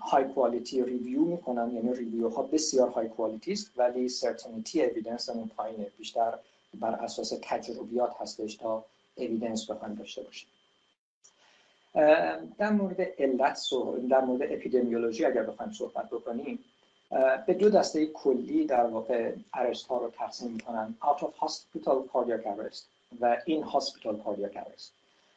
high 0.00 0.24
quality 0.24 0.84
review 0.84 1.24
می‌کنن. 1.24 1.74
یعنی 1.74 1.94
review 1.94 2.28
ها 2.28 2.42
بسیار 2.42 2.88
high 2.88 3.08
quality 3.08 3.52
است 3.52 3.70
ولی 3.76 4.08
certainty 4.08 4.84
evidence 4.84 5.28
اون 5.28 5.50
پایینه. 5.56 5.86
بیشتر 5.98 6.38
بر 6.74 6.94
اساس 6.94 7.32
تجربیات 7.42 8.14
هستش 8.20 8.54
تا 8.54 8.84
evidence 9.16 9.70
بخوایم 9.70 9.94
داشته 9.94 10.22
باشیم. 10.22 10.48
در 12.58 12.70
مورد 12.70 13.00
علت 13.00 13.60
در 14.10 14.20
مورد 14.20 14.52
اپیدمیولوژی 14.52 15.24
اگر 15.24 15.42
بخوایم 15.42 15.72
صحبت 15.72 16.10
بکنیم 16.10 16.58
به 17.46 17.54
دو 17.54 17.70
دسته 17.70 18.06
کلی 18.06 18.66
در 18.66 18.86
واقع 18.86 19.32
ارست 19.54 19.86
ها 19.86 19.98
رو 19.98 20.10
تقسیم 20.10 20.50
می‌کنن. 20.50 20.94
Out 21.02 21.20
of 21.20 21.46
hospital 21.46 21.96
cardiac 22.12 22.44
arrest 22.46 22.82
و 23.20 23.36
in 23.46 23.62
hospital 23.64 24.14
cardiac 24.24 24.56
arrest. 24.56 24.90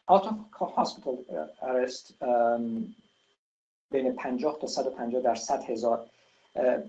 Out 0.09 0.23
of 0.23 0.35
hospital 0.75 1.15
arrest 1.61 2.13
بین 3.91 4.13
50 4.15 4.57
تا 4.61 4.67
150 4.67 5.21
در 5.21 5.35
100 5.35 5.63
هزار 5.63 6.05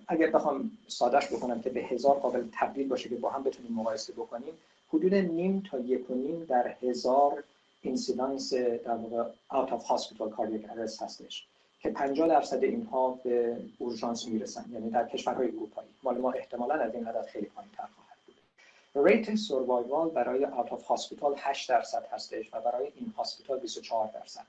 اگر 0.08 0.30
بخوام 0.30 0.70
سادش 0.88 1.26
بکنم 1.26 1.60
که 1.60 1.70
به 1.70 1.80
هزار 1.80 2.18
قابل 2.18 2.44
تبدیل 2.52 2.88
باشه 2.88 3.08
که 3.08 3.16
با 3.16 3.30
هم 3.30 3.42
بتونیم 3.42 3.72
مقایسه 3.72 4.12
بکنیم 4.12 4.54
حدود 4.88 5.14
نیم 5.14 5.62
تا 5.70 5.78
یک 5.78 6.10
و 6.10 6.14
نیم 6.14 6.44
در 6.44 6.74
هزار 6.82 7.44
اینسیدنس 7.82 8.54
در 8.54 8.94
واقع 8.94 9.30
out 9.52 9.70
of 9.70 9.82
hospital 9.84 10.36
cardiac 10.36 10.70
arrest 10.70 11.02
هستش 11.02 11.46
که 11.82 11.90
50 11.90 12.28
درصد 12.28 12.64
اینها 12.64 13.18
به 13.24 13.56
اورژانس 13.78 14.28
می‌رسن 14.28 14.64
یعنی 14.72 14.90
در 14.90 15.08
کشورهای 15.08 15.48
اروپایی. 15.48 15.88
مال 16.02 16.18
ما 16.18 16.32
احتمالا 16.32 16.74
از 16.74 16.94
این 16.94 17.06
عدد 17.06 17.26
خیلی 17.26 17.46
پایین 17.46 17.70
تر 17.76 17.86
خواهد 17.96 18.18
بود. 18.26 19.06
rate 19.06 19.34
survival 19.34 20.10
برای 20.10 20.46
out 20.46 20.68
of 20.68 20.80
hospital 20.80 21.32
8 21.36 21.68
درصد 21.68 22.06
هستش 22.12 22.50
و 22.52 22.60
برای 22.60 22.92
in 22.96 23.14
hospital 23.16 23.58
24 23.58 24.10
درصد. 24.14 24.44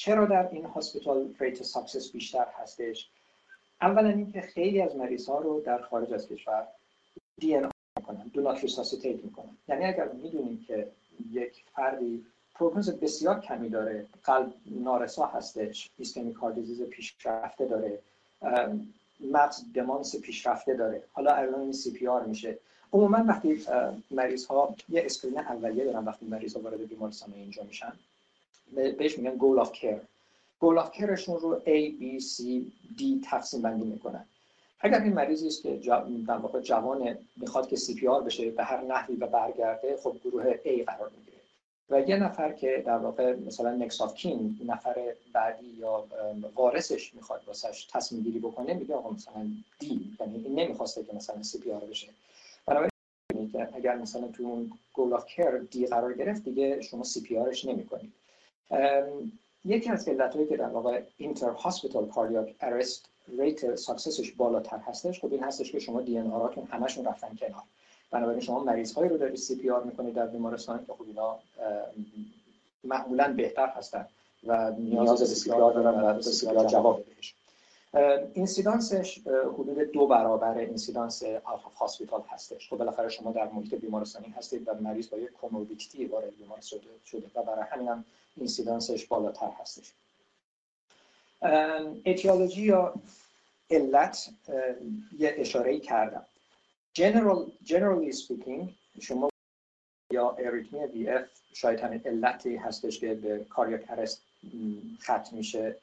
چرا 0.00 0.26
در 0.26 0.48
in 0.52 0.64
hospital 0.64 1.34
rate 1.38 1.62
success 1.62 2.12
بیشتر 2.12 2.46
هستش؟ 2.62 3.10
اولا 3.80 4.08
اینکه 4.08 4.40
خیلی 4.40 4.82
از 4.82 4.96
مریض 4.96 5.26
ها 5.26 5.38
رو 5.38 5.60
در 5.60 5.78
خارج 5.82 6.12
از 6.12 6.28
کشور 6.28 6.66
DNR 7.38 7.70
می‌کنن 7.96 8.30
do 8.34 8.40
not 8.40 8.62
resuscitate 8.62 9.24
می‌کنن. 9.24 9.56
یعنی 9.68 9.84
اگر 9.84 10.08
می‌دونیم 10.08 10.64
که 10.66 10.90
یک 11.32 11.64
فردی 11.74 12.26
prognose 12.54 12.90
بسیار 12.90 13.40
کمی 13.40 13.68
داره 13.68 14.06
قلب 14.24 14.52
نارسا 14.66 15.26
هستش 15.26 15.90
ischemic 15.98 16.34
heart 16.34 16.54
disease 16.54 16.82
پیشرفته 16.82 17.66
داره 17.66 17.98
مغز 19.20 19.64
دمانس 19.74 20.16
پیشرفته 20.16 20.74
داره 20.74 21.02
حالا 21.12 21.34
الان 21.34 21.72
CPR 21.72 22.24
میشه. 22.24 22.58
عموما 22.92 23.24
وقتی 23.28 23.64
مریض 24.10 24.46
ها 24.46 24.74
یه 24.88 25.02
screen 25.04 25.38
اولیه 25.38 25.84
دارن 25.84 26.04
وقتی 26.04 26.26
مریض 26.26 26.56
ها 26.56 26.62
وارد 26.62 26.88
بیمارستان 26.88 27.32
اینجا 27.34 27.62
میشن 27.62 27.92
بهش 28.74 29.18
میگن 29.18 29.36
goal 29.36 29.58
of 29.58 29.72
care 29.72 30.00
goal 30.60 30.78
of 30.78 30.90
care 30.92 31.16
شون 31.16 31.40
رو 31.40 31.60
A, 31.60 31.90
B, 32.00 32.22
C, 32.22 32.42
D 32.98 33.02
تقسیم 33.24 33.62
بندی 33.62 33.84
می‌کنن. 33.84 34.24
اگر 34.80 35.00
این 35.00 35.12
مریضی 35.12 35.46
است 35.46 35.62
که 35.62 35.76
در 36.26 36.36
واقع 36.36 36.60
جوان 36.60 37.18
می‌خواد 37.36 37.68
که 37.68 37.76
CPR 37.76 38.22
بشه 38.22 38.50
به 38.50 38.64
هر 38.64 38.80
نحوی 38.80 39.16
و 39.16 39.26
برگرده 39.26 39.96
خب 40.02 40.16
گروه 40.24 40.54
A 40.54 40.84
قرار 40.86 41.10
می‌گیره. 41.16 41.36
و 41.90 42.08
یه 42.08 42.16
نفر 42.16 42.52
که 42.52 42.82
در 42.86 42.98
واقع 42.98 43.36
مثلا 43.36 43.74
next 43.74 44.00
of 44.00 44.14
kin 44.14 44.60
نفر 44.66 45.14
بعدی 45.32 45.66
یا 45.66 46.04
وارثش 46.54 47.14
می‌خواد 47.14 47.42
واسش 47.46 47.88
تصمیم 47.92 48.22
گیری 48.22 48.38
بکنه 48.38 48.74
میگه 48.74 48.94
آقا 48.94 49.10
مثلا 49.10 49.46
DNR 49.78 50.16
یعنی 50.20 50.44
این 50.44 50.58
نمی‌خواسته 50.60 51.04
که 51.04 51.14
مثلا 51.14 51.42
CPR 51.42 51.80
بشه. 51.80 52.08
بنابراین 52.66 52.90
اگر 53.74 53.96
مثلا 53.96 54.28
تو 54.28 54.42
اون 54.42 54.72
goal 54.92 55.12
of 55.12 55.26
care 55.26 55.50
D 55.58 55.86
قرار 55.86 56.12
گرفت 56.12 56.44
دیگه 56.44 56.82
شما 56.82 57.04
CPR 57.04 57.36
ش 57.38 57.64
نمی‌کنید. 57.64 58.12
یکی 59.64 59.90
از 59.90 60.08
علتهایی 60.08 60.48
که 60.48 60.56
در 60.56 60.68
واقع 60.68 61.02
intra 61.16 61.50
hospital 61.50 62.08
cardiac 62.08 62.54
arrest 62.60 63.08
rate 63.38 63.74
success 63.74 64.19
ش 64.19 64.32
بالاتر 64.32 64.76
هستش 64.76 65.20
خب 65.20 65.32
این 65.32 65.42
هستش 65.42 65.72
که 65.72 65.78
شما 65.78 66.00
DNR 66.02 66.30
اتون 66.30 66.64
همشون 66.64 67.04
رفتن 67.04 67.36
کنار. 67.40 67.62
بنابراین 68.10 68.40
شما 68.40 68.64
مریض 68.64 68.92
هایی 68.92 69.08
رو 69.08 69.18
دارید 69.18 69.36
CPR 69.36 69.82
می‌کنید 69.82 70.14
در 70.14 70.26
بیمارستان 70.26 70.78
که 70.86 70.92
خب 70.92 71.04
اینا 71.06 71.38
معمولا 72.84 73.34
بهتر 73.36 73.66
هستن 73.66 74.06
و 74.46 74.70
نیاز 74.70 75.20
به 75.20 75.26
CPR 75.26 75.72
دارن 75.72 76.18
و 76.18 76.22
CPR 76.22 76.66
جواب 76.66 77.04
بهش. 77.04 77.34
incidence 78.34 79.03
ش 79.03 79.18
حدود 79.54 79.78
دو 79.78 80.06
برابر 80.06 80.58
incidence 80.58 81.22
out 81.22 81.50
of 81.50 81.68
hospital 81.68 82.22
هستش. 82.28 82.70
خب 82.70 82.76
بالاخره 82.76 83.08
شما 83.08 83.32
در 83.32 83.48
محیط 83.48 83.74
بیمارستانی 83.74 84.28
هستید 84.28 84.68
و 84.68 84.74
مریض 84.74 85.08
با 85.10 85.18
یک 85.18 85.30
comorbidity 85.30 86.04
وارد 86.04 86.36
بیمار 86.36 86.60
شده 87.06 87.30
و 87.34 87.42
برای 87.42 87.64
همین 87.70 87.88
هم 87.88 88.04
incidence 88.36 88.93
ش 88.93 89.06
بالاتر 89.06 89.50
هستش. 89.60 89.92
etiology 92.06 92.62
یا 92.62 92.94
علت 93.70 94.30
یه 95.18 95.34
اشاره 95.36 95.80
کردم. 95.80 96.26
General, 96.98 97.50
generally 97.64 98.12
speaking 98.12 98.68
شما 99.00 99.30
یا 100.10 100.30
اریتمی 100.30 100.84
VF 100.86 101.24
شاید 101.52 101.80
همین 101.80 102.02
علتی 102.04 102.56
هستش 102.56 103.00
که 103.00 103.14
به 103.14 103.44
cardiac 103.44 103.84
arrest 103.88 104.22
ختم 105.02 105.36
میشه. 105.36 105.76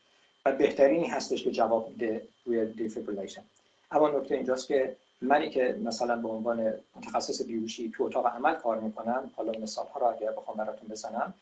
بهترینی 0.52 1.08
هستش 1.08 1.44
که 1.44 1.52
جواب 1.52 1.90
میده 1.90 2.28
روی 2.46 2.66
defibrillation 2.66 3.44
اما 3.92 4.10
نکته 4.10 4.36
اینجاست 4.36 4.68
که 4.68 4.96
منی 5.22 5.50
که 5.50 5.80
مثلا 5.84 6.16
به 6.16 6.28
عنوان 6.28 6.74
متخصص 6.96 7.42
بیهوشی 7.46 7.92
تو 7.96 8.04
اتاق 8.04 8.28
عمل 8.28 8.56
کار 8.56 8.80
می‌کنم 8.80 9.32
حالا 9.36 9.52
مثال 9.60 9.86
ها 9.86 10.00
رو 10.00 10.08
اگر 10.08 10.32
بخوام 10.32 10.58
براتون 10.58 10.90
بزنم 10.90 11.34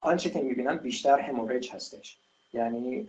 آنچه 0.00 0.30
که 0.30 0.40
می‌بینم 0.40 0.76
بیشتر 0.76 1.18
hemorrhage 1.18 1.70
هستش. 1.70 2.16
یعنی 2.52 3.08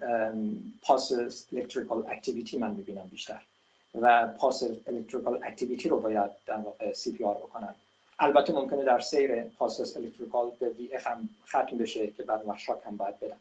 pulseless 0.82 1.12
electrical 1.54 2.06
activity 2.10 2.58
من 2.58 2.72
می‌بینم 2.72 3.08
بیشتر. 3.12 3.42
و 4.02 4.28
pulseless 4.28 4.64
electrical 4.88 5.40
activity 5.44 5.90
رو 5.90 6.00
باید 6.00 6.32
در 6.46 6.58
واقع 6.58 6.94
CPR 6.94 7.36
بکنن 7.36 7.76
البته 8.20 8.54
ممکنه 8.54 8.84
در 8.84 9.00
سیر 9.00 9.44
pulseless 9.44 9.98
electrical 9.98 10.52
به 10.60 10.70
VF 10.70 11.08
هم 11.08 11.30
ختم 11.48 11.78
بشه 11.78 12.08
که 12.08 12.24
بعد 12.24 12.58
shock 12.58 12.80
هم 12.86 12.98
باید 12.98 13.20
بدم. 13.20 13.38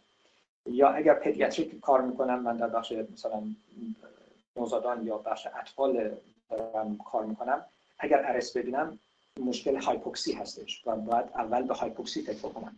یا 0.70 0.88
اگر 0.88 1.14
pediatric 1.14 1.80
کار 1.80 2.02
می‌کنم 2.02 2.42
من 2.42 2.56
در 2.56 2.68
بخش 2.68 2.92
مثلا 2.92 3.42
نوزادان 4.56 5.06
یا 5.06 5.18
بخش 5.18 5.46
اطفال 5.60 6.10
دارم 6.50 6.98
کار 6.98 7.26
می‌کنم 7.26 7.64
اگر 7.98 8.26
arrest 8.26 8.56
ببینم 8.56 8.98
مشکل 9.40 9.76
hypoxy 9.76 10.32
هستش 10.32 10.82
و 10.86 10.96
باید 10.96 11.26
اول 11.34 11.62
به 11.62 11.74
هایپوکسی 11.74 12.22
فکر 12.22 12.38
بکنم. 12.38 12.76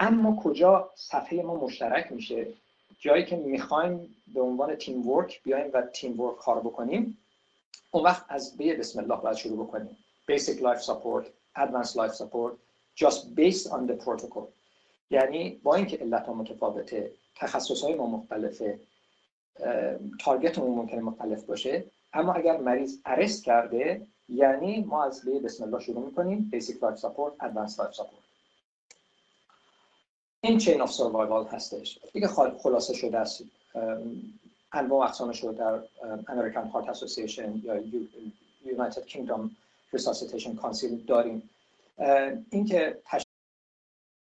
اما 0.00 0.36
کجا 0.36 0.90
صفحه 0.96 1.42
ما 1.42 1.54
مشترک 1.54 2.12
میشه؟ 2.12 2.46
جایی 3.00 3.24
که 3.24 3.36
می‌خوایم 3.36 4.16
به 4.34 4.40
عنوان 4.40 4.74
تیم 4.74 5.08
ورک 5.08 5.42
بیایم 5.42 5.70
و 5.74 5.82
تیم 5.82 6.20
ورک 6.20 6.36
کار 6.36 6.60
بکنیم 6.60 7.18
اون 7.90 8.04
وقت 8.04 8.24
از 8.28 8.56
به 8.56 8.76
بسم 8.76 8.98
الله 8.98 9.16
باید 9.16 9.36
شروع 9.36 9.66
بکنیم. 9.66 9.96
Basic 10.30 10.58
life 10.60 10.82
support 10.90 11.24
advanced 11.56 11.96
life 11.96 12.14
support 12.22 12.52
just 12.96 13.34
based 13.34 13.66
on 13.74 13.86
the 13.90 13.96
protocol. 14.04 14.46
یعنی 15.12 15.60
با 15.62 15.74
اینکه 15.74 15.96
علت 15.96 16.26
ها 16.26 16.34
متفاوته 16.34 17.10
تخصص 17.36 17.82
های 17.82 17.94
ما 17.94 18.06
مختلفه 18.06 18.78
تارگت 20.20 20.58
ما 20.58 20.66
ممکنه 20.66 21.00
مختلف 21.00 21.44
باشه 21.44 21.84
اما 22.12 22.32
اگر 22.32 22.56
مریض 22.56 22.98
ارست 23.04 23.44
کرده 23.44 24.06
یعنی 24.28 24.80
ما 24.84 25.04
از 25.04 25.24
به 25.24 25.40
بسم 25.40 25.64
الله 25.64 25.80
شروع 25.80 26.04
می‌کنیم 26.06 26.50
basic 26.54 26.74
life 26.74 27.00
support 27.00 27.44
advanced 27.44 27.76
life 27.76 27.96
support. 27.96 28.22
این 30.40 30.58
chain 30.58 30.80
of 30.80 30.92
survival 30.92 31.46
هستش. 31.46 31.98
دیگه 32.12 32.28
خلاصه 32.62 32.94
شده 32.94 33.18
است. 33.18 33.44
انواع 34.72 35.08
اقسامش 35.08 35.44
رو 35.44 35.52
در 35.52 35.80
American 36.28 36.66
Heart 36.66 36.88
Association 36.88 37.60
یا 37.64 37.80
United 38.64 39.04
Kingdom 39.04 39.56
Resuscitation 39.92 40.54
Council 40.54 41.04
داریم. 41.06 41.50
اینکه 42.50 42.98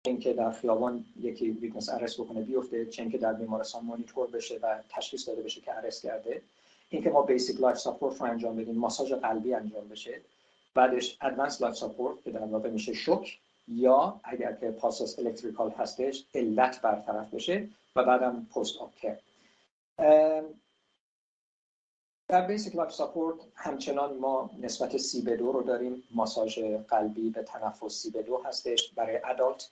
اینکه 0.09 0.33
در 0.33 0.51
خیابان 0.51 1.05
یکی 1.19 1.51
witness 1.51 1.89
arrest 1.89 2.21
بکنه 2.21 2.41
بیفته 2.41 2.85
چه 2.85 3.01
اینکه 3.01 3.17
در 3.17 3.33
بیمارستان 3.33 3.85
مانیتور 3.85 4.27
بشه 4.27 4.59
و 4.61 4.79
تشخیص 4.89 5.27
داده 5.27 5.41
بشه 5.41 5.61
که 5.61 5.77
arrest 5.77 6.03
کرده. 6.03 6.41
اینکه 6.89 7.09
ما 7.09 7.21
basic 7.21 7.61
life 7.61 7.77
support 7.77 8.21
رو 8.21 8.27
انجام 8.27 8.55
بدیم 8.55 8.75
ماساژ 8.75 9.13
قلبی 9.13 9.53
انجام 9.53 9.87
بشه. 9.87 10.21
بعدش 10.73 11.17
advanced 11.21 11.61
life 11.61 11.75
support 11.75 12.23
که 12.23 12.31
در 12.31 12.45
واقع 12.45 12.69
میشه 12.69 12.93
شوک 12.93 13.39
یا 13.67 14.19
اگر 14.23 14.53
که 14.53 14.71
pulseless 14.71 15.19
electrical 15.19 15.71
هستش 15.71 16.25
علت 16.33 16.81
برطرف 16.81 17.33
بشه 17.33 17.69
و 17.95 18.03
بعدم 18.03 18.47
post-op 18.55 18.93
در 22.27 22.47
basic 22.47 22.75
life 22.75 22.91
support 22.91 23.37
همچنان 23.55 24.17
ما 24.17 24.49
نسبت 24.59 24.97
سی 24.97 25.21
به 25.21 25.37
دو 25.37 25.51
رو 25.51 25.63
داریم. 25.63 26.03
ماساژ 26.11 26.59
قلبی 26.87 27.29
به 27.29 27.43
تنفس 27.43 27.93
سی 27.93 28.11
به 28.11 28.23
دو 28.23 28.43
هستش. 28.45 28.91
برای 28.95 29.19
adult 29.25 29.69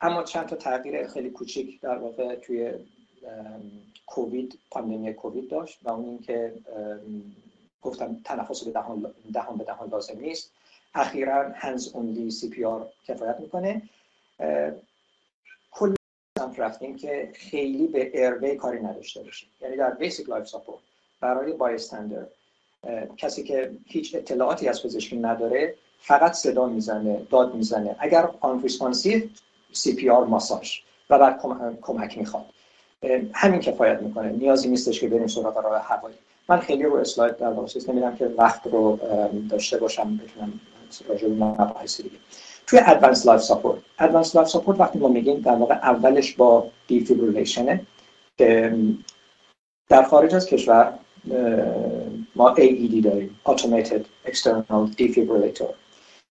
اما 0.00 0.22
چند 0.22 0.46
تا 0.46 0.56
تغییر 0.56 1.06
خیلی 1.06 1.30
کوچیک 1.30 1.80
در 1.80 1.98
واقع 1.98 2.34
توی 2.34 2.72
کووید 4.06 4.58
پاندمی 4.70 5.14
کووید 5.14 5.50
داشت 5.50 5.78
و 5.82 5.90
اون 5.90 6.04
اینکه 6.04 6.54
گفتم 7.82 8.16
تنفس 8.24 8.64
به 8.64 8.70
دهان, 8.70 9.14
دهان 9.32 9.56
به 9.56 9.64
دهان 9.64 9.88
لازم 9.88 10.18
نیست. 10.20 10.52
اخیرا 10.94 11.48
hands 11.54 11.88
only 11.88 12.30
CPR 12.30 12.88
کفایت 13.08 13.40
می‌کنه. 13.40 13.82
کلا 15.70 15.94
گفتیم 16.56 16.96
که 16.96 17.30
خیلی 17.34 17.86
به 17.86 18.22
airway 18.22 18.56
کاری 18.56 18.82
نداشته 18.82 19.22
باشیم. 19.22 19.48
یعنی 19.60 19.76
در 19.76 19.90
basic 19.90 20.28
life 20.28 20.48
support 20.48 20.78
برای 21.20 21.52
bystander 21.52 22.26
کسی 23.16 23.42
که 23.44 23.72
هیچ 23.86 24.14
اطلاعاتی 24.14 24.68
از 24.68 24.82
پزشکی 24.82 25.16
نداره 25.16 25.74
فقط 26.00 26.32
صدا 26.32 26.66
می‌زنه 26.66 27.26
داد 27.30 27.54
می‌زنه. 27.54 27.96
اگر 27.98 28.30
unresponsive 28.40 29.28
CPR 29.76 30.24
ماساژ 30.24 30.78
و 31.10 31.18
بعد 31.18 31.40
کمک 31.82 32.18
می‌خواد. 32.18 32.44
همین 33.32 33.60
کفایت 33.60 34.02
می‌کنه. 34.02 34.28
نیازی 34.28 34.68
نیستش 34.68 35.00
که 35.00 35.08
بریم 35.08 35.26
سراغ 35.26 35.58
راه 35.64 35.82
هوایی. 35.82 36.16
من 36.48 36.60
خیلی 36.60 36.84
رو 36.84 36.96
اسلاید 36.96 37.36
در 37.36 37.48
واقع 37.48 37.68
نمیرم 37.88 38.16
که 38.16 38.26
وقت 38.26 38.66
رو 38.66 38.98
داشته 39.50 39.78
باشم 39.78 40.16
بتونم 40.16 40.60
راجع 41.08 41.28
به 41.28 41.34
مباحث 41.34 42.00
دیگه. 42.00 42.16
توی 42.66 42.80
advanced 42.86 43.26
life 43.26 43.40
support 43.40 43.78
advanced 43.98 44.36
life 44.36 44.48
support 44.48 44.80
وقتی 44.80 44.98
ما 44.98 45.08
میگیم 45.08 45.40
در 45.40 45.54
واقع 45.54 45.74
اولش 45.74 46.32
با 46.32 46.70
defibrillation 46.86 47.79
ه 47.79 47.86
در 49.88 50.02
خارج 50.02 50.34
از 50.34 50.46
کشور 50.46 50.98
ما 52.36 52.54
AED 52.54 53.04
داریم. 53.04 53.40
Automated 53.48 54.30
External 54.30 54.98
Defibrillator. 54.98 55.72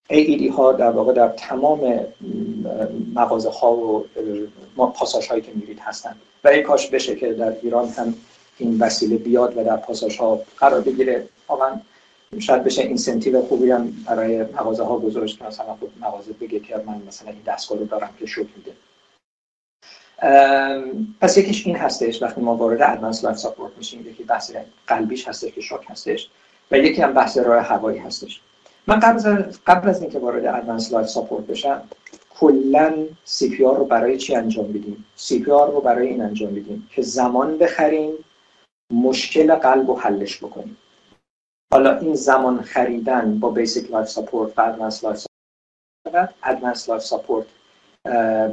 AED 0.09 0.51
ها 0.51 0.73
در 0.73 0.91
واقع 0.91 1.13
در 1.13 1.27
تمام 1.27 1.99
مغازه 3.15 3.49
ها 3.49 3.73
و 4.77 4.85
پاساژ 4.85 5.27
هایی 5.27 5.41
که 5.41 5.51
میرید 5.55 5.79
هستن 5.79 6.15
و 6.43 6.47
ای 6.47 6.63
کاش 6.63 6.89
بشه 6.89 7.15
که 7.15 7.33
در 7.33 7.53
ایران 7.61 7.89
هم 7.89 8.15
این 8.57 8.79
وسیله 8.79 9.17
بیاد 9.17 9.57
و 9.57 9.63
در 9.63 9.77
پاساژ 9.77 10.17
ها 10.17 10.41
قرار 10.57 10.81
بگیره. 10.81 11.27
واقعا 11.47 11.81
شاید 12.39 12.63
بشه 12.63 12.81
incentive 12.81 13.41
خوبی 13.41 13.71
هم 13.71 13.93
برای 14.07 14.43
مغازه 14.43 14.83
ها 14.83 14.99
گذاشت 14.99 15.37
که 15.37 15.45
مثلا 15.45 15.75
خود 15.75 15.91
مغازه 16.01 16.33
بگه 16.33 16.59
که 16.59 16.77
من 16.85 17.01
مثلا 17.07 17.31
این 17.31 17.41
دستگاه 17.45 17.77
رو 17.77 17.85
دارم 17.85 18.09
که 18.19 18.25
شوک 18.25 18.47
میده. 18.57 18.71
پس 21.21 21.37
یکیش 21.37 21.67
این 21.67 21.75
هستش 21.75 22.21
وقتی 22.21 22.41
ما 22.41 22.55
وارد 22.55 22.81
advanced 22.81 23.23
life 23.23 23.37
support 23.37 23.71
میشیم. 23.77 24.07
یکی 24.07 24.23
بحث 24.23 24.51
قلبیش 24.87 25.27
هستش 25.27 25.51
که 25.51 25.61
شوک 25.61 25.81
هستش 25.89 26.29
و 26.71 26.77
یکی 26.77 27.01
هم 27.01 27.13
بحث 27.13 27.37
راه 27.37 27.63
هوایی 27.63 27.99
هستش. 27.99 28.41
من 28.87 28.99
قبل 28.99 29.15
از 29.15 29.59
قبل 29.67 29.89
از 29.89 30.01
اینکه 30.01 30.19
وارد 30.19 30.45
advanced 30.45 30.93
life 30.93 31.07
support 31.07 31.47
بشم 31.47 31.89
کلا 32.29 33.07
CPR 33.23 33.77
رو 33.77 33.85
برای 33.85 34.17
چی 34.17 34.35
انجام 34.35 34.67
بدیم 34.67 35.05
CPR 35.15 35.71
رو 35.71 35.81
برای 35.81 36.07
این 36.07 36.21
انجام 36.21 36.55
بدیم 36.55 36.89
که 36.91 37.01
زمان 37.01 37.57
بخریم 37.57 38.13
مشکل 38.93 39.55
قلب 39.55 39.89
رو 39.89 39.99
حلش 39.99 40.37
بکنیم. 40.43 40.77
حالا 41.73 41.99
این 41.99 42.15
زمان 42.15 42.61
خریدن 42.61 43.39
با 43.39 43.49
basic 43.49 43.91
life 43.91 44.07
support 44.07 44.57
و 44.57 44.61
advanced 44.61 45.03
life 45.03 45.17
support 45.17 46.33
advanced 46.43 46.89
life 46.89 47.03
support 47.03 47.45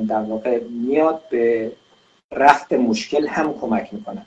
در 0.08 0.22
واقع 0.28 0.62
میاد 0.64 1.22
به 1.30 1.72
رفع 2.32 2.72
مشکل 2.72 3.26
هم 3.26 3.58
کمک 3.60 3.94
می‌کنه. 3.94 4.26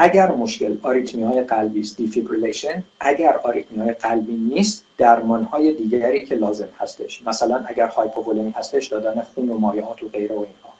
اگر 0.00 0.30
مشکل 0.30 0.76
آریتمی 0.82 1.22
های 1.22 1.42
قلبی 1.42 1.80
است 1.80 1.96
defibrillation 1.96 2.84
اگر 3.00 3.36
آریتمی 3.36 3.78
های 3.78 3.92
قلبی 3.92 4.32
نیست 4.32 4.84
درمان 4.98 5.44
های 5.44 5.74
دیگری 5.74 6.26
که 6.26 6.34
لازم 6.34 6.68
هستش. 6.78 7.22
مثلا 7.26 7.64
اگر 7.66 7.86
hypovolemi 7.86 8.50
هستش 8.50 8.86
دادن 8.86 9.22
خون 9.22 9.48
و 9.48 9.58
مایعات 9.58 10.02
و 10.02 10.08
غیره 10.08 10.34
و 10.36 10.38
اینها. 10.38 10.74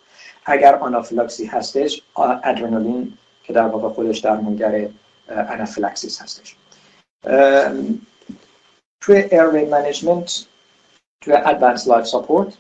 اگر 0.45 0.75
آنافیلاکسی 0.75 1.47
هستش 1.47 2.03
آدرنالین 2.45 3.13
که 3.45 3.53
در 3.53 3.67
واقع 3.67 3.89
خودش 3.89 4.19
درمانگر 4.19 4.89
anaphylaxis 5.29 6.23
هستش. 6.23 6.57
توی 9.01 9.17
airway 9.17 9.65
management 9.65 10.47
توی 11.21 11.33
advanced 11.33 11.89
life 11.89 12.07
support 12.07 12.55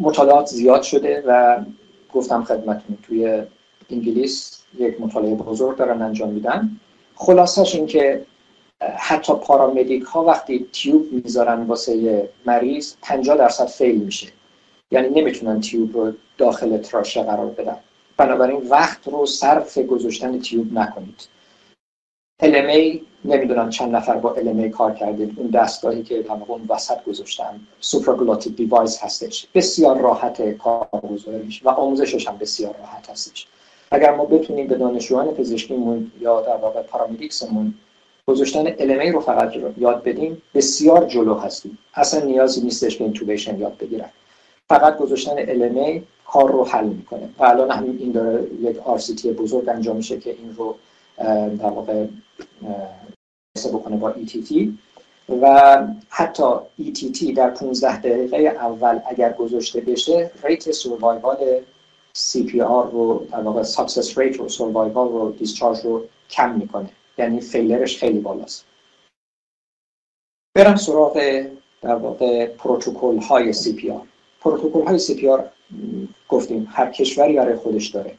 مطالعات 0.00 0.46
زیاد 0.46 0.82
شده 0.82 1.24
و 1.26 1.64
گفتم 2.12 2.44
خدمتتون 2.44 2.98
توی 3.02 3.42
انگلیس 3.90 4.63
یک 4.78 5.00
مطالعه 5.00 5.34
بزرگ 5.34 5.76
دارن 5.76 6.02
انجام 6.02 6.28
میدن. 6.28 6.70
خلاصش 7.14 7.74
این 7.74 7.86
که 7.86 8.26
حتی 8.96 9.34
paramedic 9.34 10.02
ها 10.02 10.24
وقتی 10.24 10.68
tube 10.72 11.12
می‌ذارن 11.12 11.62
واسه 11.62 12.28
مریض 12.46 12.94
50 13.02 13.36
درصد 13.36 13.66
fail 13.66 13.96
میشه. 13.96 14.28
یعنی 14.90 15.08
نمی‌تونن 15.08 15.60
tube 15.60 15.96
رو 15.96 16.12
داخل 16.38 16.78
تراشه 16.78 17.22
قرار 17.22 17.46
بدن. 17.46 17.76
بنابراین 18.16 18.68
وقت 18.68 19.08
رو 19.08 19.26
صرف 19.26 19.78
گذاشتن 19.78 20.40
tube 20.40 20.78
نکنید. 20.78 21.28
LMA 22.42 22.98
نمی‌دونم 23.24 23.70
چند 23.70 23.96
نفر 23.96 24.16
با 24.16 24.36
LMA 24.36 24.70
کار 24.70 24.94
کردید. 24.94 25.38
اون 25.38 25.50
دستگاهی 25.50 26.02
که 26.02 26.22
در 26.22 26.36
اون 26.46 26.66
وسط 26.68 27.04
گذاشتن 27.04 27.60
supraglottic 27.80 28.56
device 28.56 28.98
هستش. 29.02 29.46
بسیار 29.54 29.98
راحت 29.98 30.50
کارگذاریش 30.50 31.66
و 31.66 31.68
آموزشش 31.68 32.28
هم 32.28 32.36
بسیار 32.38 32.76
راحت 32.78 33.10
هستش. 33.10 33.46
اگر 33.94 34.14
ما 34.14 34.24
بتونیم 34.24 34.66
به 34.66 34.74
دانشجویان 34.74 35.26
پزشکیمون 35.26 36.12
یا 36.20 36.40
در 36.40 36.56
واقع 36.56 36.82
paramedics 36.82 37.53
مون 37.53 37.74
گذاشتن 38.26 38.76
LMA 38.76 39.12
رو 39.12 39.20
فقط 39.20 39.52
یاد 39.78 40.02
بدیم 40.02 40.42
بسیار 40.54 41.04
جلو 41.04 41.34
هستیم. 41.34 41.78
اصلا 41.94 42.24
نیازی 42.24 42.60
نیستش 42.60 42.98
که 42.98 43.04
intubation 43.04 43.58
یاد 43.58 43.78
بگیرن. 43.78 44.10
فقط 44.68 44.96
گذاشتن 44.96 45.46
LMA 45.46 46.00
کار 46.26 46.52
رو 46.52 46.64
حل 46.64 46.86
می‌کنه. 46.86 47.28
و 47.38 47.44
الان 47.44 47.70
همین 47.70 47.98
این 48.00 48.12
داره 48.12 48.46
یک 48.60 48.76
RCT 48.76 49.26
بزرگ 49.26 49.68
انجام 49.68 49.96
میشه 49.96 50.18
که 50.18 50.30
این 50.30 50.54
رو 50.56 50.76
در 51.58 51.70
واقع 51.70 52.06
بکنه 53.72 53.96
با 53.96 54.12
ETT 54.12 54.68
و 55.42 55.78
حتی 56.08 56.42
ETT 56.80 57.34
در 57.36 57.50
15 57.50 58.00
دقیقه 58.00 58.36
اول 58.36 58.98
اگر 59.10 59.32
گذاشته 59.32 59.80
بشه 59.80 60.30
rate 60.42 60.70
survival 60.70 61.36
CPR 62.18 62.92
رو 62.92 63.26
در 63.30 63.40
واقع 63.40 63.62
success 63.62 64.18
rate 64.18 64.36
رو 64.36 64.48
survival 64.48 65.08
رو 65.08 65.32
discharge 65.32 65.84
رو 65.84 66.06
کم 66.30 66.54
می‌کنه. 66.54 66.90
یعنی 67.18 67.40
failure 67.40 67.85
ش 67.85 67.98
خیلی 67.98 68.18
بالاست. 68.18 68.66
برم 70.56 70.76
سراغ 70.76 71.46
در 71.82 71.94
واقع 71.94 72.46
پروتکل 72.46 73.18
های 73.18 73.54
CPR 73.54 74.06
پروتکل 74.40 74.82
های 74.82 74.98
CPR 74.98 75.42
گفتیم 76.28 76.68
هر 76.70 76.90
کشوری 76.90 77.36
برای 77.36 77.56
خودش 77.56 77.88
داره. 77.88 78.18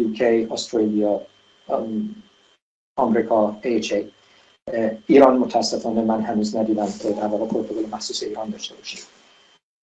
UK، 0.00 0.22
استرالیا، 0.22 1.20
آمریکا 2.96 3.60
AHA 3.62 4.04
ایران 5.06 5.38
متاسفانه 5.38 6.02
من 6.02 6.20
هنوز 6.20 6.56
ندیدم 6.56 6.88
که 7.02 7.10
در 7.10 7.26
واقع 7.26 7.46
پروتکل 7.46 7.86
مخصوص 7.92 8.22
ایران 8.22 8.50
داشته 8.50 8.74
باشه. 8.74 8.98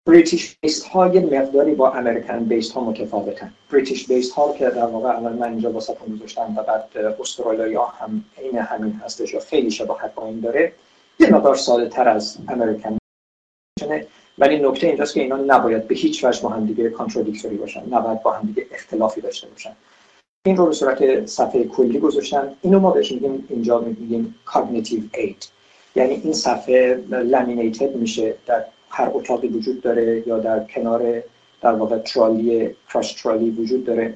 بریتیش 0.07 0.57
بیست 0.61 0.85
ها 0.85 1.07
یه 1.07 1.21
مقداری 1.21 1.75
با 1.75 1.91
امریکن 1.91 2.43
بیست 2.43 2.71
ها 2.71 2.81
متفاوتن 2.81 3.53
بریتیش 3.71 4.07
بیست 4.07 4.33
ها 4.33 4.53
که 4.53 4.69
در 4.69 4.85
واقع 4.85 5.09
اول 5.09 5.33
من 5.33 5.49
اینجا 5.49 5.79
سپون 5.79 6.15
گذاشتم 6.15 6.55
و 6.57 6.63
بعد 6.63 6.97
استرالیا 7.19 7.85
هم 7.85 8.25
عین 8.37 8.57
همین 8.57 9.01
هستش 9.05 9.35
و 9.35 9.39
خیلی 9.39 9.71
شباهت 9.71 10.13
با 10.15 10.25
این 10.25 10.39
داره 10.39 10.73
یه 11.19 11.29
مقدار 11.29 11.55
ساده 11.55 11.89
تر 11.89 12.09
از 12.09 12.37
امریکن 12.47 12.97
ولی 14.37 14.59
نکته 14.59 14.87
اینجاست 14.87 15.13
که 15.13 15.21
اینا 15.21 15.37
نباید 15.37 15.87
به 15.87 15.95
هیچ 15.95 16.23
وجه 16.23 16.41
با 16.41 16.49
هم 16.49 16.65
دیگه 16.65 16.89
کانترادیکتوری 16.89 17.57
باشن 17.57 17.83
نباید 17.89 18.21
با 18.21 18.31
هم 18.31 18.47
دیگه 18.47 18.65
اختلافی 18.71 19.21
داشته 19.21 19.47
باشن. 19.47 19.75
این 20.45 20.57
رو 20.57 20.65
به 20.65 20.73
صورت 20.73 21.25
صفحه 21.25 21.63
کلی 21.63 21.99
گذاشتن. 21.99 22.53
اینو 22.61 22.79
ما 22.79 22.91
بهش 22.91 23.11
میگیم 23.11 23.45
اینجا 23.49 23.79
میگیم 23.79 24.35
cognitive 24.47 25.17
aid. 25.17 25.47
یعنی 25.95 26.13
این 26.13 26.33
صفحه 26.33 27.03
لامینیتد 27.09 27.95
میشه 27.95 28.35
در 28.45 28.65
هر 28.89 29.09
اتاقی 29.13 29.47
وجود 29.47 29.81
داره 29.81 30.27
یا 30.27 30.39
در 30.39 30.63
کنار 30.63 31.23
در 31.61 31.73
واقع 31.73 31.97
ترالی 31.97 32.75
کراش 32.93 33.13
ترالی 33.13 33.49
وجود 33.49 33.85
داره. 33.85 34.13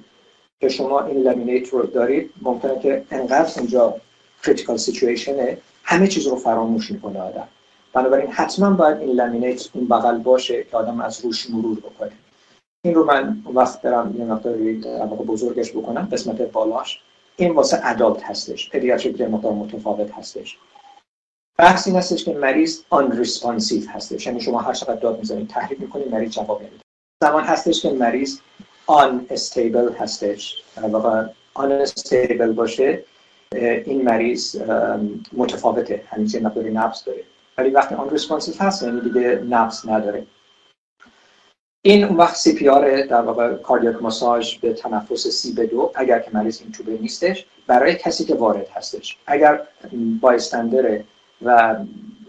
که 0.62 0.70
شما 0.70 1.06
این 1.06 1.18
لامینیت 1.18 1.70
رو 1.70 1.86
دارید 1.86 2.32
ممکنه 2.42 2.80
که 2.80 3.04
انقدر 3.12 3.52
اینجا 3.58 3.96
critical 4.44 4.78
situation 4.78 5.50
ه 5.50 5.58
همه 5.84 6.08
چیز 6.08 6.28
رو 6.28 6.36
فراموش 6.36 6.92
می‌کنه 6.92 7.20
آدم. 7.20 7.48
بنابراین 7.94 8.28
حتما 8.28 8.70
باید 8.70 8.98
این 8.98 9.10
laminate 9.10 9.70
این 9.74 9.88
بغل 9.88 10.18
باشه 10.18 10.64
که 10.64 10.78
آدم 10.78 11.02
از 11.02 11.26
روش 11.26 11.50
مرور 11.50 11.78
بکنه. 11.80 12.12
این 12.86 12.94
رو 12.96 13.06
من 13.06 13.38
وقت 13.54 13.82
برم 13.82 14.16
یه 14.18 14.26
مقداری 14.26 14.74
بزرگش 15.28 15.72
بکنم 15.72 16.10
قسمت 16.12 16.42
بالاش. 16.42 17.00
این 17.36 17.52
واسه 17.52 17.80
adult 17.84 18.24
هستش 18.24 18.70
pediatric 18.70 19.22
مقدار 19.22 19.54
متفاوت 19.54 20.12
هستش. 20.12 20.58
بحث 21.62 21.88
این 21.88 21.96
هستش 21.96 22.26
که 22.26 22.34
مریض 22.34 22.82
unresponsive 22.90 23.90
هستش. 23.90 24.26
یعنی 24.26 24.42
شما 24.42 24.60
هر 24.62 24.74
چقدر 24.74 24.96
داد 24.96 25.20
می‌زنید 25.20 25.48
تحریک 25.48 25.82
می‌کنید 25.82 26.12
مریض 26.12 26.32
جواب 26.32 26.62
نمیده. 26.62 26.84
زمان 27.24 27.44
هستش 27.44 27.82
که 27.82 27.90
مریض 27.90 28.40
unstable 28.88 29.94
هستش. 29.94 30.64
واقعا 30.82 31.30
unstable 31.54 32.52
باشه 32.52 33.04
این 33.86 34.02
مریض 34.02 34.62
متفاوته. 35.34 36.04
همیشه 36.08 36.40
مقداری 36.40 36.72
نبض 36.72 37.04
داره. 37.04 37.24
ولی 37.58 37.70
وقتی 37.70 37.96
unresponsive 37.96 38.54
هست 38.60 38.84
یعنی 38.84 39.02
دیگه 39.02 39.44
نبض 39.50 39.90
نداره. 39.90 40.26
این 41.82 42.04
اون 42.04 42.18
وقت 42.18 42.36
CPR 42.36 43.02
در 43.02 43.22
واقع 43.22 43.54
cardiac 43.54 44.02
massage 44.02 44.58
به 44.58 44.74
تنفس 44.74 45.28
سی 45.28 45.54
به 45.54 45.66
دو 45.66 45.92
اگر 45.96 46.20
که 46.20 46.32
مریض 46.34 46.62
اینتوبه 46.62 46.98
نیستش 46.98 47.46
برای 47.68 47.96
کسی 47.96 48.26
که 48.26 48.36
وارد 48.36 48.68
هستش. 48.70 49.18
اگر 49.28 49.62
bystander 50.22 50.97
ه 50.97 51.06
و 51.44 51.78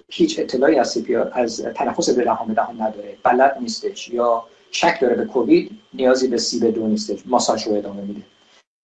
هیچ 0.08 0.38
اطلاعی 0.38 0.78
از 0.78 0.90
سی 0.90 1.16
از 1.32 1.62
تنفس 1.74 2.10
به 2.10 2.24
دهان 2.24 2.52
دهان 2.52 2.82
نداره. 2.82 3.16
بلد 3.22 3.56
نیستش 3.60 4.08
یا 4.08 4.44
شک 4.70 5.00
داره 5.00 5.14
به 5.14 5.24
کووید 5.24 5.70
نیازی 5.94 6.28
به 6.28 6.38
سی 6.38 6.60
به 6.60 6.70
دو 6.70 6.86
نیستش. 6.86 7.22
ماساژ 7.26 7.66
رو 7.66 7.74
ادامه 7.74 8.02
میده. 8.02 8.22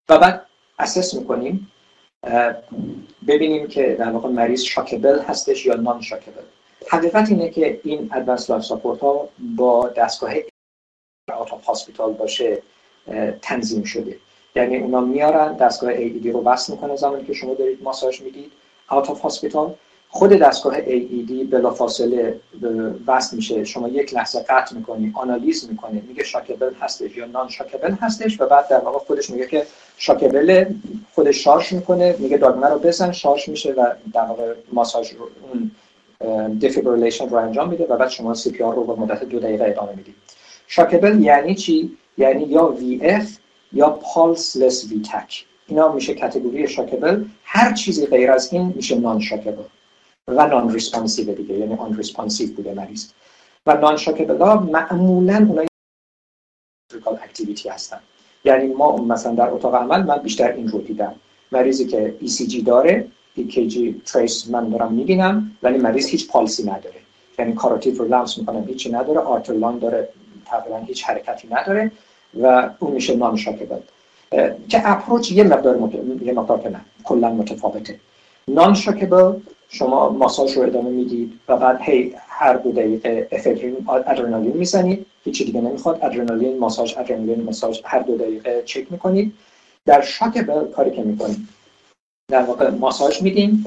و 0.08 0.18
بعد 0.18 0.46
assess 0.78 1.14
می‌کنیم 1.14 1.72
ببینیم 3.26 3.66
که 3.66 3.96
در 3.98 4.10
واقع 4.10 4.28
مریض 4.28 4.62
shockable 4.62 5.18
هستش 5.18 5.66
یا 5.66 5.74
non-shockable 5.74 6.42
حقیقت 6.88 7.30
اینه 7.30 7.50
که 7.50 7.80
این 7.84 8.10
advanced 8.12 8.50
life 8.50 8.64
support 8.64 9.00
ها 9.00 9.28
با 9.56 9.88
دستگاه 9.88 10.32
out 11.32 11.52
of 11.52 11.64
hospital 11.64 12.12
باشه 12.12 12.62
تنظیم 13.42 13.82
شده. 13.82 14.18
یعنی 14.56 14.76
اونا 14.76 15.00
میارن 15.00 15.56
دستگاه 15.56 15.96
AED 15.96 16.26
رو 16.26 16.42
وصل 16.42 16.72
می‌کنه 16.72 16.96
زمانی 16.96 17.24
که 17.24 17.32
شما 17.32 17.54
دارید 17.54 17.82
ماساژ 17.82 18.20
می‌دید. 18.22 18.52
out 18.88 19.10
of 19.10 19.20
hospital 19.20 19.74
خود 20.10 20.32
دستگاه 20.32 20.74
AED 20.78 21.32
بلافاصله 21.50 22.40
وصل 23.06 23.36
میشه. 23.36 23.64
شما 23.64 23.88
یک 23.88 24.14
لحظه 24.14 24.42
قطع 24.48 24.76
می‌کنی 24.76 25.12
آنالیز 25.14 25.68
می‌کنه 25.70 26.02
میگه 26.08 26.24
shockable 26.24 26.74
هستش 26.80 27.16
یا 27.16 27.26
non-shockable 27.26 27.92
هستش 27.92 28.40
و 28.40 28.46
بعد 28.46 28.68
در 28.68 28.78
واقع 28.78 28.98
خودش 28.98 29.30
میگه 29.30 29.46
که 29.46 29.66
shockable 29.96 30.64
خودش 31.14 31.44
شارژ 31.44 31.72
می‌کنه. 31.72 32.16
میگه 32.18 32.36
دکمه 32.36 32.66
رو 32.66 32.78
بزن 32.78 33.12
شارژ 33.12 33.48
میشه 33.48 33.72
و 33.72 33.86
در 34.14 34.24
واقع 34.24 34.54
ماساژ 34.72 35.12
رو 35.12 35.28
اون 35.52 35.70
defibrillation 36.62 37.28
رو 37.28 37.36
انجام 37.36 37.68
میده 37.68 37.84
و 37.84 37.96
بعد 37.96 38.08
شما 38.08 38.34
CPR 38.34 38.74
رو 38.74 38.84
با 38.84 38.96
مدت 38.96 39.24
دو 39.24 39.40
دقیقه 39.40 39.64
ادامه 39.64 39.92
می‌دید 39.96 40.14
shockable 40.66 41.22
یعنی 41.22 41.54
چی؟ 41.54 41.96
یعنی 42.18 42.44
یا 42.44 42.66
VF 42.66 43.36
یا 43.72 43.90
pulseless 43.90 44.84
V-tach 44.90 45.44
اینا 45.66 45.92
میشه 45.92 46.14
category 46.14 46.68
shockable. 46.68 47.24
هر 47.44 47.72
چیزی 47.72 48.06
غیر 48.06 48.30
از 48.30 48.52
این 48.52 48.72
میشه 48.76 48.98
non-shockable 48.98 49.62
و 50.28 50.46
non-responsive 50.46 51.34
دیگه 51.34 51.54
یعنی 51.54 51.74
unresponsive 51.74 52.54
بوده 52.56 52.74
مریض. 52.74 53.10
و 53.66 53.76
non-shockable 53.76 54.38
ها 54.38 54.60
معمولا 54.60 55.46
اونایی 55.48 55.68
activity 57.24 57.68
هستن. 57.68 58.00
یعنی 58.44 58.66
ما 58.66 58.96
مثلا 58.96 59.34
در 59.34 59.50
اتاق 59.50 59.74
عمل 59.74 60.02
من 60.02 60.18
بیشتر 60.18 60.52
این 60.52 60.68
رو 60.68 60.80
دیدم. 60.80 61.14
مریضی 61.52 61.86
که 61.86 62.14
ECG 62.22 62.64
داره 62.64 63.08
EKG 63.38 63.78
trace 64.06 64.50
من 64.50 64.68
دارم 64.68 64.92
می‌بینم 64.92 65.56
ولی 65.62 65.78
مریض 65.78 66.06
هیچ 66.06 66.28
پالسی 66.28 66.62
نداره. 66.62 67.00
یعنی 67.38 67.52
کاروتید 67.54 67.98
رو 67.98 68.04
لمس 68.04 68.38
می‌کنم 68.38 68.64
هیچی 68.64 68.92
نداره. 68.92 69.18
arterial 69.18 69.58
line 69.58 69.78
داره 69.78 70.08
تقریبا 70.46 70.78
هیچ 70.78 71.04
حرکتی 71.04 71.48
نداره 71.50 71.92
و 72.40 72.70
اون 72.78 72.92
میشه 72.92 73.16
non-shockable 73.16 73.80
که 74.68 74.82
approach 74.84 75.32
یه 75.32 75.44
مقدار 75.44 75.76
مت... 75.76 75.94
یه 76.22 76.32
مقدار 76.32 76.68
نه 76.68 76.80
کلا 77.04 77.30
متفاوته. 77.30 78.00
non-shockable 78.48 79.32
شما 79.68 80.08
ماساژ 80.08 80.56
رو 80.56 80.62
ادامه 80.62 80.90
می‌دید 80.90 81.40
و 81.48 81.56
بعد 81.56 81.80
هی 81.80 82.14
هر 82.28 82.54
دو 82.54 82.72
دقیقه 82.72 83.28
اپی‌نفرین 83.32 83.88
آدرنالین 83.88 84.56
می‌زنید. 84.56 85.06
هیچی 85.24 85.44
دیگه 85.44 85.60
نمی‌خواد. 85.60 85.98
آدرنالین 86.02 86.58
ماساژ 86.58 86.96
آدرنالین 86.96 87.42
ماساژ 87.42 87.80
هر 87.84 87.98
دو 87.98 88.16
دقیقه 88.16 88.62
چک 88.62 88.92
می‌کنید. 88.92 89.34
در 89.86 90.00
شاکبل 90.00 90.70
کاری 90.70 90.90
که 90.90 91.02
می‌کنید. 91.02 91.48
در 92.28 92.42
واقع 92.42 92.70
ماساژ 92.70 93.22
میدیم. 93.22 93.66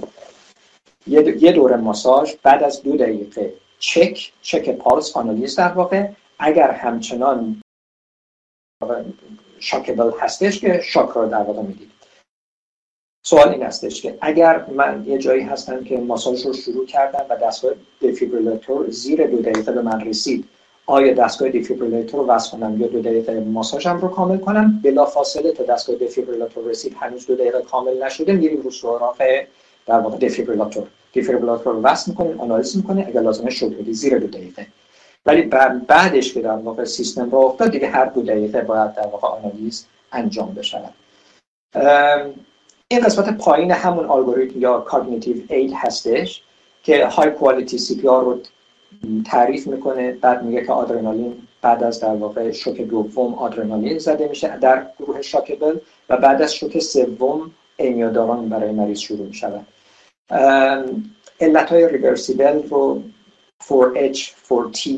یه 1.08 1.52
دوره 1.52 1.76
ماساژ 1.76 2.34
بعد 2.44 2.64
از 2.64 2.84
دو 2.84 2.98
دقیقه 2.98 3.54
چک 3.80 4.32
چک 4.42 4.70
پالس 4.70 5.18
آنالیز 5.18 5.56
در 5.56 5.72
واقع. 5.72 6.10
اگر 6.40 6.72
همچنان 6.72 7.62
شاکبل 9.60 10.12
هستش 10.20 10.60
که 10.60 10.82
شاک 10.84 11.10
رو 11.10 11.30
در 11.30 11.44
واقع 11.44 11.62
می‌دید. 11.62 11.92
سوال 13.24 13.50
این 13.50 13.64
هستش 13.64 14.02
که 14.02 14.18
اگر 14.22 14.66
من 14.66 15.04
یه 15.08 15.18
جایی 15.18 15.42
هستم 15.42 15.84
که 15.84 15.98
ماساژ 15.98 16.46
رو 16.46 16.54
شروع 16.54 16.86
کردم 16.86 17.26
و 17.30 17.36
دستگاه 17.36 17.72
دفیبریلاتور 18.02 18.90
زیر 18.90 19.28
دو 19.28 19.38
دقیقه 19.38 19.72
به 19.72 19.82
من 19.82 20.02
رسید 20.02 20.46
آیا 20.86 21.14
دستگاه 21.14 21.50
دفیبریلاتور 21.50 22.20
رو 22.20 22.28
وصل 22.28 22.52
کنم 22.52 22.82
یا 22.82 22.88
دو 22.88 23.02
دقیقه 23.02 23.40
ماساژم 23.40 23.98
رو 23.98 24.08
کامل 24.08 24.38
کنم؟ 24.38 24.82
بلا 24.84 25.06
فاصله 25.06 25.52
تا 25.52 25.64
دستگاه 25.64 25.96
دفیبریلاتور 25.96 26.64
رسید 26.64 26.96
هنوز 27.00 27.28
دو 27.28 27.36
دقیقه 27.36 27.62
کامل 27.62 28.04
نشده 28.04 28.34
میریم 28.34 28.62
رو 28.62 28.72
سراغ 28.72 29.44
در 29.86 30.00
واقع 30.00 30.18
دفیبریلاتور 30.18 30.88
دفیبریلاتور 31.16 31.74
رو 31.74 31.82
وصل 31.82 32.12
می‌کنیم 32.12 32.42
آنالیز 32.42 32.78
می‌کنیم 32.78 33.08
اگر 33.08 33.22
لازمه 33.22 33.50
شد 33.50 33.92
زیر 33.92 34.20
دو 34.20 34.28
دقیقه. 34.28 34.68
ولی 35.26 35.42
بعدش 35.88 36.34
که 36.34 36.42
در 36.42 36.50
واقع 36.50 36.86
سیستم 36.86 37.30
راه 37.30 37.38
افتاد 37.38 37.72
دیگه 37.72 37.88
هر 37.88 38.06
دو 38.06 38.22
دقیقه 38.22 38.62
باید 38.62 38.94
در 38.94 39.08
واقع 39.08 39.28
آنالیز 39.28 39.86
انجام 40.12 40.54
بشود 40.54 40.94
این 42.92 43.00
قسمت 43.00 43.38
پایین 43.38 43.72
همون 43.72 44.10
الگوریتم 44.10 44.62
یا 44.62 44.80
cognitive 44.80 45.36
aid 45.50 45.74
هستش 45.76 46.44
که 46.84 47.06
high 47.06 47.32
quality 47.32 47.78
CPR 47.78 48.24
رو 48.24 48.40
تعریف 49.26 49.68
می‌کنه 49.68 50.12
بعد 50.12 50.44
میگه 50.44 50.66
که 50.66 50.72
آدرنالین 50.72 51.34
بعد 51.62 51.84
از 51.84 52.00
در 52.00 52.16
واقع 52.16 52.52
شوک 52.52 52.82
دوم 52.82 53.34
آدرنالین 53.34 53.98
زده 53.98 54.28
میشه 54.28 54.58
در 54.58 54.88
گروه 55.00 55.22
shockable 55.22 55.78
و 56.10 56.18
بعد 56.18 56.42
از 56.42 56.56
شوک 56.56 56.80
سوم 56.80 57.52
آمیودارون 57.78 58.50
برای 58.50 58.72
مریض 58.72 59.00
شروع 59.00 59.28
می‌شود. 59.28 59.68
علت 61.42 61.70
های 61.70 61.90
reversible 61.90 62.68
رو 62.70 63.02
4H 63.64 64.18
4T 64.20 64.90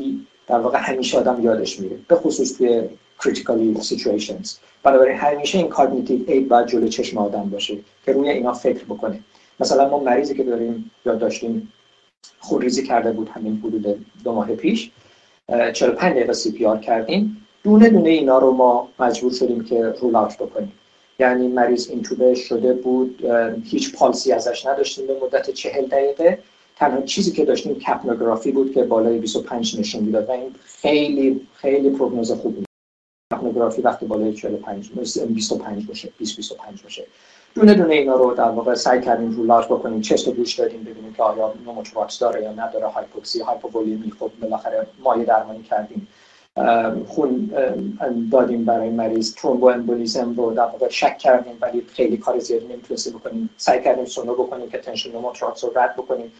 در 0.46 0.58
واقع 0.58 0.78
همیشه 0.78 1.18
آدم 1.18 1.42
یادش 1.42 1.80
میره 1.80 1.96
به 2.08 2.16
خصوص 2.16 2.58
توی 2.58 2.82
critical 3.22 3.80
situations. 3.82 4.73
بنابراین 4.84 5.16
همیشه 5.16 5.58
این 5.58 5.68
cognitive 5.68 6.20
aid 6.26 6.48
باید 6.48 6.66
جلو 6.66 6.88
چشم 6.88 7.18
آدم 7.18 7.50
باشه 7.50 7.76
که 8.06 8.12
روی 8.12 8.30
اینا 8.30 8.52
فکر 8.52 8.84
بکنه. 8.84 9.20
مثلا 9.60 9.88
ما 9.88 9.98
مریضی 9.98 10.34
که 10.34 10.44
داریم 10.44 10.90
یاد 11.06 11.18
داشتیم 11.18 11.72
خونریزی 12.38 12.86
کرده 12.86 13.12
بود 13.12 13.28
همین 13.28 13.62
حدود 13.64 14.06
دو 14.24 14.32
ماه 14.32 14.54
پیش 14.54 14.90
45 15.72 16.12
دقیقه 16.16 16.32
CPR 16.32 16.78
کردیم. 16.78 17.46
دونه 17.62 17.88
دونه 17.88 18.08
اینا 18.08 18.38
رو 18.38 18.52
ما 18.52 18.88
مجبور 18.98 19.32
شدیم 19.32 19.64
که 19.64 19.94
rule 20.00 20.16
out 20.16 20.38
بکنیم. 20.38 20.72
یعنی 21.18 21.48
مریض 21.48 21.90
اینتوبه 21.90 22.34
شده 22.34 22.74
بود 22.74 23.24
هیچ 23.64 23.94
پالسی 23.94 24.32
ازش 24.32 24.66
نداشتیم 24.66 25.06
به 25.06 25.16
مدت 25.22 25.50
40 25.50 25.86
دقیقه. 25.86 26.38
تنها 26.76 27.02
چیزی 27.02 27.32
که 27.32 27.44
داشتیم 27.44 27.74
کپنوگرافی 27.74 28.52
بود 28.52 28.74
که 28.74 28.82
بالای 28.82 29.18
25 29.18 29.80
نشون 29.80 30.04
می‌داد 30.04 30.28
و 30.28 30.32
این 30.32 30.54
خیلی 30.64 31.46
خیلی 31.54 31.90
پروگنوز 31.90 32.32
خوب 32.32 32.64
بود 33.30 33.38
کپنوگرافی 33.38 33.82
وقتی 33.82 34.06
بالای 34.06 34.34
45 34.34 34.90
25 35.28 35.86
باشه 35.86 36.12
20 36.18 36.36
25 36.36 36.82
باشه. 36.82 37.06
دونه 37.54 37.74
دونه 37.74 37.94
اینا 37.94 38.16
رو 38.16 38.34
در 38.34 38.48
واقع 38.48 38.74
سعی 38.74 39.00
کردیم 39.00 39.30
rule 39.30 39.44
out 39.44 39.64
بکنیم 39.64 40.00
chest 40.00 40.28
گوش 40.28 40.54
دادیم 40.54 40.84
ببینیم 40.84 41.12
که 41.12 41.22
آیا 41.22 41.54
pneumothorax 41.66 42.18
داره 42.18 42.42
یا 42.42 42.52
نداره 42.52 42.86
هایپوکسی 42.86 43.40
هایپوولیمی. 43.40 44.10
خب 44.10 44.30
بالاخره 44.40 44.86
مایع 45.04 45.24
درمانی 45.24 45.62
کردیم. 45.62 46.08
خون 47.06 47.50
دادیم 48.32 48.64
برای 48.64 48.90
مریض. 48.90 49.34
thromboembolism 49.34 50.34
رو 50.36 50.54
در 50.54 50.62
واقع 50.62 50.88
شک 50.88 51.18
کردیم 51.18 51.58
ولی 51.60 51.86
خیلی 51.92 52.16
کار 52.16 52.38
زیادی 52.38 52.66
نمی‌تونستیم 52.66 53.12
بکنیم. 53.12 53.50
سعی 53.56 53.82
کردیم 53.82 54.04
سونو 54.04 54.34
بکنیم 54.34 54.70
که 54.70 54.78
tension 54.78 55.12
pneumothorax 55.12 55.64
رو 55.64 55.70
رد 55.74 55.96
بکنیم. 55.96 56.32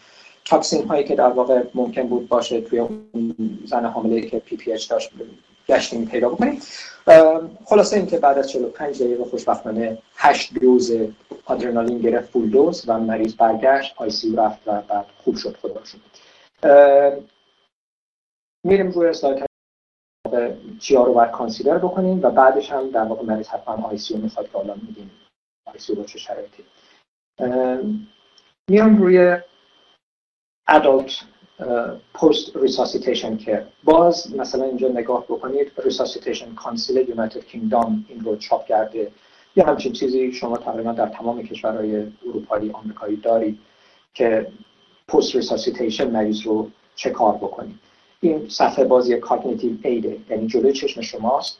toxin 0.45 0.87
هایی 0.87 1.03
که 1.03 1.15
در 1.15 1.29
واقع 1.29 1.63
ممکن 1.73 2.07
بود 2.07 2.27
باشه 2.27 2.61
توی 2.61 2.87
زن 3.65 3.85
حامله 3.85 4.21
که 4.21 4.39
PPH 4.39 4.89
داشت 4.89 5.11
گشتیم 5.67 6.05
پیدا 6.05 6.29
بکنیم. 6.29 6.61
خلاصه 7.65 7.97
اینکه 7.97 8.17
بعد 8.17 8.37
از 8.37 8.49
45 8.49 9.03
دقیقه 9.03 9.23
خوشبختانه 9.23 9.97
8 10.15 10.53
دوز 10.53 10.91
آدرنالین 11.45 11.99
گرفت 11.99 12.29
full 12.29 12.49
dose 12.49 12.83
و 12.87 12.99
مریض 12.99 13.35
برگشت 13.35 13.93
ICU 13.97 14.35
رفت 14.35 14.67
و 14.67 14.81
بعد 14.81 15.05
خوب 15.17 15.35
شد 15.35 15.57
خدا 15.61 15.81
شد 15.83 15.99
میریم 18.63 18.91
روی 18.91 19.07
اسلاید 19.07 19.45
واقع 20.25 20.53
چیا 20.79 21.03
رو 21.03 21.13
باید 21.13 21.31
consider 21.31 21.77
بکنیم 21.77 22.19
و 22.23 22.29
بعدش 22.29 22.71
هم 22.71 22.89
در 22.89 23.03
واقع 23.03 23.23
مریض 23.23 23.47
حتما 23.47 23.87
ICU 23.87 24.17
می‌خواد 24.17 24.49
که 24.51 24.57
میگیم 24.87 25.11
ICU 25.65 26.03
چه 26.03 26.19
شرایطی؟ 26.19 26.63
میام 28.69 28.97
روی 28.97 29.37
adult 30.69 31.13
post 32.13 32.55
resuscitation 32.55 33.37
که 33.37 33.65
باز 33.83 34.35
مثلا 34.35 34.63
اینجا 34.63 34.87
نگاه 34.87 35.23
بکنید 35.23 35.71
Resuscitation 35.83 36.55
Council 36.55 37.09
United 37.09 37.45
Kingdom 37.45 38.05
این 38.09 38.19
رو 38.19 38.35
چاپ 38.35 38.65
کرده. 38.65 39.11
یا 39.55 39.65
همچین 39.65 39.93
چیزی 39.93 40.31
شما 40.31 40.57
تقریبا 40.57 40.91
در 40.91 41.07
تمام 41.07 41.43
کشورهای 41.43 42.03
اروپایی 42.27 42.71
آمریکایی 42.71 43.15
دارید 43.15 43.59
که 44.13 44.47
post 45.07 45.35
resuscitation 45.35 46.11
مریض 46.11 46.41
رو 46.41 46.69
چه 46.95 47.09
کار 47.09 47.33
بکنید. 47.33 47.75
این 48.21 48.49
صفحه 48.49 48.85
بازی 48.85 49.17
cognitive 49.17 49.71
aid 49.83 50.09
ه 50.09 50.17
یعنی 50.29 50.47
جلوی 50.47 50.73
چشم 50.73 51.01
شماست. 51.01 51.57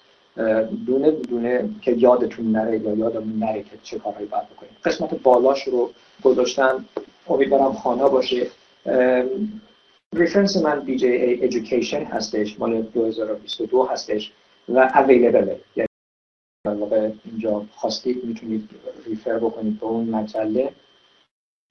دونه 0.85 1.11
دونه 1.11 1.69
که 1.81 1.91
یادتون 1.91 2.51
نره 2.51 2.79
یا 2.79 2.95
یادمون 2.95 3.39
نره 3.39 3.63
که 3.63 3.77
چه 3.83 3.99
کارهایی 3.99 4.27
باید 4.27 4.49
بکنید. 4.49 4.71
قسمت 4.85 5.15
بالاش 5.23 5.63
رو 5.63 5.91
گذاشتم 6.23 6.85
امیدوارم 7.27 7.73
خوانا 7.73 8.09
باشه. 8.09 8.47
reference 10.13 10.57
من 10.57 10.85
BJA 10.85 11.51
Education 11.51 12.13
هستش 12.13 12.59
مال 12.59 12.81
2022 12.81 13.83
هستش 13.83 14.33
و 14.69 14.89
available. 14.89 15.75
یعنی 15.75 15.87
در 16.65 16.73
واقع 16.73 17.11
اینجا 17.25 17.65
خواستید 17.71 18.25
می‌تونید 18.25 18.69
ریفر 19.05 19.39
بکنید 19.39 19.79
به 19.79 19.85
اون 19.85 20.09
مجله 20.09 20.73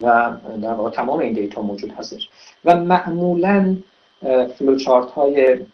و 0.03 0.37
در 0.63 0.75
واقع 0.75 0.91
تمام 0.91 1.19
این 1.19 1.33
دیتا 1.33 1.63
موجود 1.63 1.91
هستش. 1.91 2.29
و 2.65 2.77
معمولا 2.77 3.77
فلوچارت 4.59 5.11
های 5.11 5.67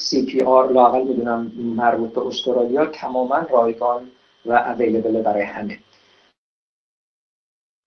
CPR 0.00 0.72
لاقل 0.72 1.02
می‌دونم 1.02 1.52
مربوط 1.56 2.12
به 2.12 2.26
استرالیا 2.26 2.86
تماما 2.86 3.38
رایگان 3.38 4.10
و 4.46 4.52
اویلیبل 4.52 5.22
برای 5.22 5.42
همه. 5.42 5.78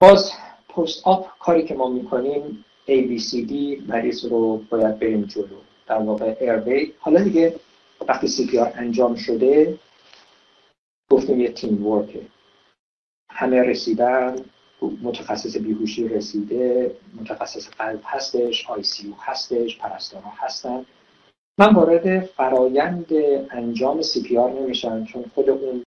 باز 0.02 0.32
پست 0.70 1.08
آپ 1.08 1.40
کاری 1.40 1.64
که 1.64 1.76
ما 1.76 1.90
می‌کنیم 1.90 2.66
ABCD 2.88 3.54
مریض 3.88 4.26
رو 4.26 4.58
باید 4.70 5.00
بریم 5.00 5.24
جلو. 5.24 5.58
در 5.88 5.98
واقع 5.98 6.36
ایروی 6.42 6.94
حالا 7.00 7.24
دیگه 7.24 7.56
وقتی 8.08 8.28
CPR 8.28 8.78
انجام 8.78 9.16
شده 9.16 9.80
گفتیم 11.10 11.40
یه 11.40 11.52
team 11.52 11.88
work 11.88 12.15
ه 12.15 12.22
همه 13.30 13.62
رسیدن 13.62 14.36
متخصص 15.02 15.58
بیهوشی 15.58 16.08
رسیده 16.08 16.96
متخصص 17.22 17.70
قلب 17.70 18.02
هستش 18.04 18.70
ICU 18.70 19.16
هستش 19.20 19.78
پرستارا 19.78 20.32
هستن. 20.38 20.86
من 21.58 21.74
وارد 21.74 22.26
فرایند 22.26 23.08
انجام 23.52 24.02
CPR 24.02 24.52
نمیشم 24.52 25.06
چون 25.06 25.26
خود 25.36 25.50
اون 25.50 25.84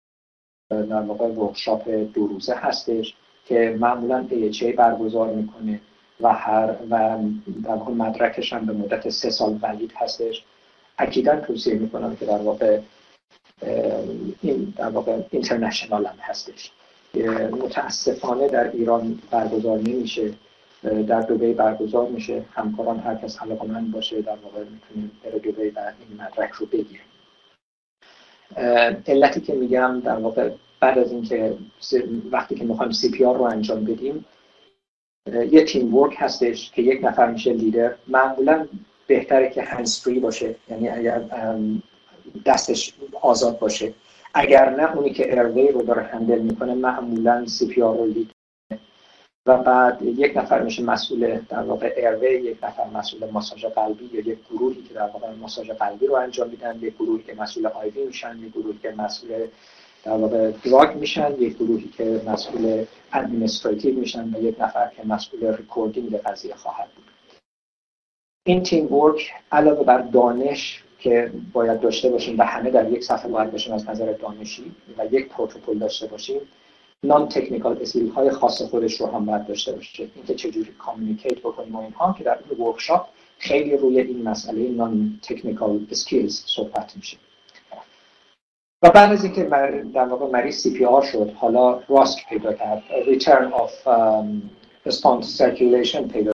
در 0.69 1.01
واقع 1.01 1.27
workshop 1.27 1.89
دو 1.89 2.27
روزه 2.27 2.55
هستش 2.55 3.15
که 3.45 3.77
معمولا 3.79 4.27
AHA 4.29 4.63
برگزار 4.63 5.33
می‌کنه. 5.33 5.81
و 6.21 6.33
هر 6.33 6.75
و 6.89 7.17
در 7.63 7.75
واقع 7.75 7.91
مدرکش 7.91 8.53
هم 8.53 8.65
به 8.65 8.73
مدت 8.73 9.09
سه 9.09 9.29
سال 9.29 9.59
ولید 9.61 9.93
هستش. 9.95 10.43
اکیدا 10.97 11.39
توصیه 11.39 11.73
می‌کنم 11.73 12.15
که 12.15 12.25
در 12.25 12.37
واقع 12.37 12.79
این 14.41 14.73
در 14.77 14.89
واقع 14.89 15.19
اینترنشنال 15.31 16.05
هم 16.05 16.15
هستش. 16.19 16.71
متاسفانه 17.51 18.47
در 18.47 18.71
ایران 18.71 19.19
برگزار 19.31 19.77
نمیشه. 19.77 20.33
در 21.07 21.21
دوبه 21.21 21.53
برگزار 21.53 22.07
میشه. 22.07 22.45
همکاران 22.53 22.99
هر 22.99 23.15
کس 23.15 23.37
من 23.67 23.91
باشه 23.91 24.21
در 24.21 24.37
واقع 24.43 24.63
می‌تونیم 24.63 25.11
بره 25.23 25.39
دوبه 25.39 25.71
و 25.75 25.79
این 25.79 26.21
مدرک 26.21 26.51
رو 26.51 26.65
بگیریم. 26.65 27.01
علتی 29.07 29.41
که 29.41 29.53
میگم 29.53 29.99
در 29.99 30.15
واقع 30.15 30.49
بعد 30.79 30.97
از 30.97 31.11
اینکه 31.11 31.57
وقتی 32.31 32.55
که 32.55 32.63
می‌خوایم 32.63 32.91
سی 32.91 33.11
پی 33.11 33.25
آر 33.25 33.37
رو 33.37 33.43
انجام 33.43 33.85
بدیم 33.85 34.25
یه 35.27 35.65
team 35.65 35.95
work 35.95 36.15
هستش 36.17 36.71
که 36.71 36.81
یک 36.81 37.03
نفر 37.03 37.31
میشه 37.31 37.53
لیدر 37.53 37.95
معمولا 38.07 38.67
بهتره 39.07 39.49
که 39.49 39.61
hands 39.61 40.03
free 40.03 40.19
باشه 40.19 40.55
یعنی 40.69 40.89
اگر 40.89 41.21
دستش 42.45 42.93
آزاد 43.21 43.59
باشه. 43.59 43.93
اگر 44.33 44.69
نه 44.69 44.95
اونی 44.95 45.13
که 45.13 45.29
airway 45.29 45.67
رو 45.67 45.81
داره 45.81 46.03
handle 46.03 46.39
می‌کنه 46.39 46.73
معمولا 46.73 47.45
CPR 47.45 47.97
رو 47.97 48.13
و 49.45 49.57
بعد 49.57 50.01
یک 50.01 50.37
نفر 50.37 50.61
میشه 50.61 50.83
مسئول 50.83 51.39
در 51.49 51.61
واقع 51.61 51.93
airway 51.97 52.29
یک 52.29 52.63
نفر 52.63 52.87
مسئول 52.93 53.29
ماساژ 53.31 53.65
قلبی 53.65 54.09
یا 54.13 54.19
یک 54.19 54.39
گروهی 54.51 54.81
که 54.81 54.93
در 54.93 55.01
واقع 55.07 55.31
ماساژ 55.31 55.69
قلبی 55.69 56.07
رو 56.07 56.15
انجام 56.15 56.49
میدن 56.49 56.79
یک 56.81 56.95
گروهی 56.95 57.23
که 57.23 57.33
مسئول 57.33 57.67
IV 57.67 58.05
میشن 58.05 58.39
یک 58.39 58.51
گروهی 58.53 58.79
که 58.81 58.93
مسئول 58.97 59.47
در 60.03 60.17
واقع 60.17 60.51
drug 60.51 60.97
میشن 60.97 61.35
یک 61.39 61.55
گروهی 61.55 61.87
که 61.97 62.21
مسئول 62.27 62.85
administrative 63.13 63.99
میشن 63.99 64.35
و 64.35 64.43
یک 64.43 64.55
نفر 64.59 64.91
که 64.97 65.07
مسئول 65.07 65.55
recording 65.57 66.15
قضیه 66.15 66.55
خواهد 66.55 66.87
بود. 66.95 67.05
این 68.45 68.63
team 68.63 68.93
work 68.93 69.31
علاوه 69.51 69.83
بر 69.83 70.01
دانش 70.01 70.83
که 70.99 71.31
باید 71.53 71.79
داشته 71.79 72.09
باشیم 72.09 72.39
و 72.39 72.43
همه 72.43 72.69
در 72.69 72.91
یک 72.91 73.03
صفحه 73.03 73.31
باید 73.31 73.51
باشیم 73.51 73.73
از 73.73 73.89
نظر 73.89 74.13
دانشی 74.13 74.75
و 74.97 75.05
یک 75.05 75.29
پروتکل 75.29 75.77
داشته 75.79 76.07
باشیم 76.07 76.41
non-technical 77.03 77.77
skill 77.81 78.09
های 78.09 78.29
خاص 78.29 78.61
خودش 78.61 79.01
رو 79.01 79.07
هم 79.07 79.25
باید 79.25 79.47
داشته 79.47 79.71
باشه 79.71 80.09
اینکه 80.15 80.35
چجوری 80.35 80.71
communicate 80.71 81.39
بکنیم 81.39 81.75
و 81.75 81.79
اینها 81.79 82.15
که 82.17 82.23
در 82.23 82.39
این 82.49 82.59
workshop 82.67 83.07
خیلی 83.37 83.77
روی 83.77 83.99
این 83.99 84.23
مسئله 84.23 84.69
non-technical 84.69 85.87
skills 85.91 86.43
صحبت 86.45 86.93
میشه. 86.95 87.17
و 88.83 88.89
بعد 88.89 89.11
از 89.11 89.23
اینکه 89.23 89.43
در 89.93 90.05
واقع 90.05 90.31
مریض 90.31 90.55
CPR 90.55 91.01
شد 91.01 91.33
حالا 91.35 91.79
ROSC 91.89 92.29
پیدا 92.29 92.53
کرد. 92.53 92.83
return 93.05 93.53
of 93.53 93.87
spontaneous 94.89 95.25
circulation 95.37 96.11
پیدا 96.13 96.31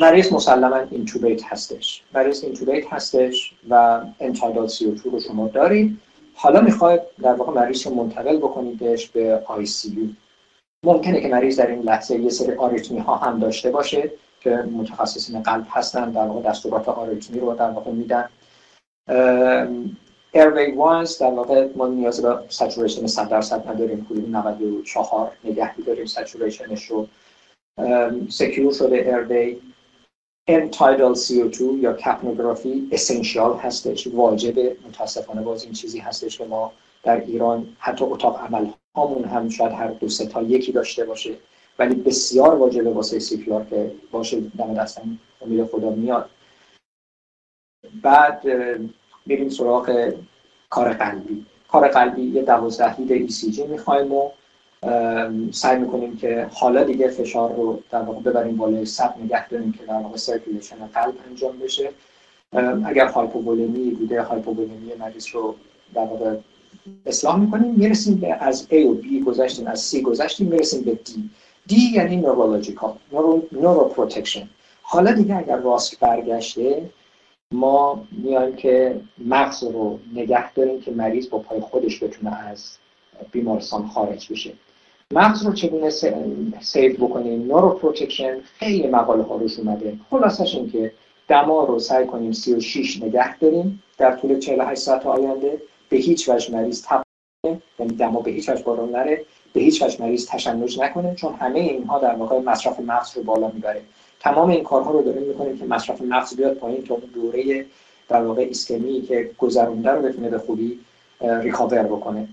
مریض 0.00 0.32
مسلما 0.32 0.76
intubate 0.76 1.44
هستش. 1.44 2.02
مریض 2.14 2.44
intubate 2.44 2.92
هستش 2.92 3.54
و 3.68 4.00
end-tidal 4.20 4.66
CO2 4.66 5.00
رو 5.04 5.20
شما 5.20 5.48
دارید 5.48 5.98
حالا 6.34 6.60
می‌خواید 6.60 7.00
در 7.22 7.32
واقع 7.32 7.52
مریض 7.52 7.86
رو 7.86 7.94
منتقل 7.94 8.36
بکنیدش 8.36 9.08
به 9.08 9.42
ICU. 9.46 10.06
ممکنه 10.84 11.20
که 11.20 11.28
مریض 11.28 11.60
در 11.60 11.66
این 11.66 11.82
لحظه 11.82 12.20
یه 12.20 12.30
سری 12.30 12.54
آریتمی 12.54 12.98
ها 12.98 13.16
هم 13.16 13.38
داشته 13.38 13.70
باشه 13.70 14.10
که 14.40 14.50
متخصصین 14.50 15.42
قلب 15.42 15.66
هستن 15.70 16.10
در 16.10 16.26
واقع 16.26 16.50
دستورات 16.50 16.88
آریتمی 16.88 17.40
رو 17.40 17.54
در 17.54 17.70
واقع 17.70 17.90
میدن. 17.90 18.28
airway 20.34 20.72
once 20.72 21.18
در 21.18 21.30
واقع 21.30 21.68
ما 21.76 21.88
نیاز 21.88 22.22
به 22.22 22.38
saturation 22.48 23.06
100 23.06 23.28
درصد 23.28 23.68
نداریم. 23.68 24.06
حدود 24.10 24.28
94 24.28 25.32
نگه 25.44 25.78
میداریم 25.78 26.06
saturation 26.06 26.71
ش 26.71 26.84
رو 26.84 27.08
secure 28.28 28.72
شده 28.72 28.96
airway 28.96 29.60
end-tidal 30.48 31.14
CO2 31.14 31.60
یا 31.60 31.92
capnography 31.92 32.88
essential 32.92 33.56
هستش. 33.56 34.06
واجب 34.06 34.58
متاسفانه 34.58 35.42
باز 35.42 35.64
این 35.64 35.72
چیزی 35.72 35.98
هستش 35.98 36.38
که 36.38 36.44
ما 36.44 36.72
در 37.02 37.20
ایران 37.20 37.76
حتی 37.78 38.04
اتاق 38.04 38.36
عمل 38.36 38.66
هامون 38.96 39.24
هم 39.24 39.48
شاید 39.48 39.72
هر 39.72 39.88
دو 39.88 40.08
سه 40.08 40.26
تا 40.26 40.42
یکی 40.42 40.72
داشته 40.72 41.04
باشه. 41.04 41.34
ولی 41.78 41.94
بسیار 41.94 42.54
واجبه 42.54 42.90
واسه 42.90 43.18
CPR 43.18 43.64
که 43.64 43.92
باشه. 44.10 44.40
دم 44.40 44.74
دستم 44.74 45.18
امید 45.40 45.64
خدا 45.64 45.90
میاد. 45.90 46.30
بعد 48.02 48.42
میریم 49.26 49.48
سراغ 49.48 50.12
کار 50.70 50.92
قلبی. 50.92 51.46
کار 51.68 51.88
قلبی 51.88 52.22
یه 52.22 52.42
دوازده 52.42 53.00
lead 53.00 53.12
ECG 53.12 53.66
می‌خوایم 53.66 54.12
و 54.12 54.30
سعی 55.52 55.78
می‌کنیم 55.78 56.16
که 56.16 56.46
حالا 56.52 56.84
دیگه 56.84 57.08
فشار 57.08 57.54
رو 57.54 57.82
در 57.90 58.02
واقع 58.02 58.20
ببریم 58.20 58.56
بالای 58.56 58.84
صد 58.84 59.14
نگه 59.24 59.48
داریم 59.48 59.72
که 59.72 59.84
در 59.84 59.94
واقع 59.94 60.16
circulation 60.16 60.76
قلب 60.94 61.14
انجام 61.30 61.58
بشه. 61.58 61.90
اگر 62.84 63.06
hypovolemi 63.06 63.90
بوده 63.90 64.22
hypovolemi 64.22 64.92
مریض 64.98 65.26
رو 65.28 65.54
در 65.94 66.04
واقع 66.04 66.36
اصلاح 67.06 67.40
می‌کنیم 67.40 67.74
می‌رسیم 67.74 68.14
به 68.14 68.34
از 68.34 68.66
A 68.70 68.74
و 68.74 69.02
B 69.02 69.24
گذشتیم 69.26 69.66
از 69.66 69.94
C 69.94 70.00
گذشتیم 70.00 70.46
می‌رسیم 70.46 70.82
به 70.82 70.98
D. 71.06 71.10
D 71.72 71.72
یعنی 71.94 72.16
neurological 72.16 72.94
neuroprotection 73.52 74.48
حالا 74.82 75.12
دیگه 75.12 75.36
اگر 75.36 75.56
ROSC 75.56 75.98
برگشته 75.98 76.90
ما 77.52 78.04
میایم 78.10 78.56
که 78.56 79.00
مغز 79.18 79.64
رو 79.64 79.98
نگه 80.14 80.52
داریم 80.52 80.80
که 80.80 80.90
مریض 80.90 81.28
با 81.28 81.38
پای 81.38 81.60
خودش 81.60 82.02
بتونه 82.02 82.36
از 82.36 82.78
بیمارستان 83.32 83.86
خارج 83.86 84.32
بشه. 84.32 84.52
مغز 85.12 85.46
رو 85.46 85.52
چگونه 85.52 85.90
save 86.60 86.92
بکنیم؟ 86.92 87.46
neuroprotection 87.46 88.40
خیلی 88.58 88.86
مقاله 88.86 89.22
ها 89.22 89.36
روش 89.36 89.58
اومده. 89.58 89.98
خلاصش 90.10 90.54
این 90.54 90.70
که 90.70 90.92
دما 91.28 91.64
رو 91.64 91.78
سعی 91.78 92.06
کنیم 92.06 92.32
36 92.32 93.02
نگه 93.02 93.38
داریم 93.38 93.82
در 93.98 94.16
طول 94.16 94.38
48 94.38 94.82
ساعت 94.82 95.06
آینده. 95.06 95.62
به 95.88 95.96
هیچ 95.96 96.28
وجه 96.28 96.54
مریض 96.54 96.82
تب 96.86 97.02
یعنی 97.80 97.92
دما 97.98 98.20
به 98.20 98.30
هیچ 98.30 98.48
وجه 98.48 98.62
بالا 98.62 98.86
نره. 98.86 99.24
به 99.52 99.60
هیچ 99.60 99.82
وجه 99.82 100.02
مریض 100.02 100.26
تشنج 100.26 100.80
نکنه 100.80 101.14
چون 101.14 101.34
همه 101.34 101.58
اینها 101.58 101.98
در 101.98 102.14
واقع 102.14 102.38
مصرف 102.38 102.80
مغز 102.80 103.16
رو 103.16 103.22
بالا 103.22 103.48
می‌بره. 103.48 103.82
تمام 104.22 104.50
این 104.50 104.64
کارها 104.64 104.90
رو 104.90 105.02
داریم 105.02 105.22
می‌کنیم 105.22 105.58
که 105.58 105.64
مصرف 105.64 106.02
مغز 106.02 106.36
بیاد 106.36 106.54
پایین 106.54 106.84
تا 106.84 106.96
دوره 107.14 107.66
در 108.08 108.22
واقع 108.22 108.42
ایسکمی 108.42 109.02
که 109.02 109.30
گذرونده 109.38 109.90
رو 109.90 110.02
بتونه 110.02 110.30
به 110.30 110.38
خوبی 110.38 110.78
recover 111.20 111.82
بکنه. 111.82 112.28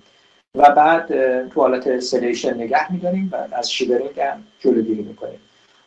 و 0.56 0.72
بعد 0.72 1.08
تو 1.50 1.62
حالت 1.62 2.00
sedation 2.00 2.54
نگه 2.54 2.92
میداریم 2.92 3.30
و 3.32 3.56
از 3.56 3.72
shivering 3.72 4.20
هم 4.20 4.44
جلوگیری 4.60 5.02
می‌کنیم. 5.02 5.40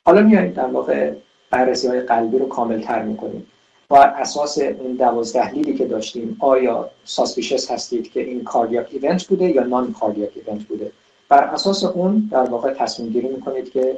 حالا 0.04 0.22
میاییم 0.22 0.52
در 0.52 0.66
واقع 0.66 1.12
بررسی 1.50 1.88
های 1.88 2.00
قلبی 2.00 2.38
رو 2.38 2.48
کامل 2.48 2.80
تر 2.80 3.02
می‌کنیم. 3.02 3.46
و 3.90 3.94
اساس 3.94 4.58
اون 4.58 4.92
دوازده 4.92 5.50
lead 5.50 5.70
ی 5.70 5.74
که 5.74 5.84
داشتیم 5.84 6.36
آیا 6.40 6.90
suspicious 7.04 7.70
هستید 7.70 8.12
که 8.12 8.20
این 8.20 8.44
cardiac 8.44 8.88
event 8.90 9.26
بوده 9.26 9.44
یا 9.44 9.62
non-cardiac 9.62 10.30
event 10.34 10.62
بوده؟ 10.62 10.92
بر 11.28 11.44
اساس 11.44 11.84
اون 11.84 12.28
در 12.30 12.42
واقع 12.42 12.72
تصمیم 12.72 13.12
گیری 13.12 13.28
می‌کنید 13.28 13.72
که 13.72 13.96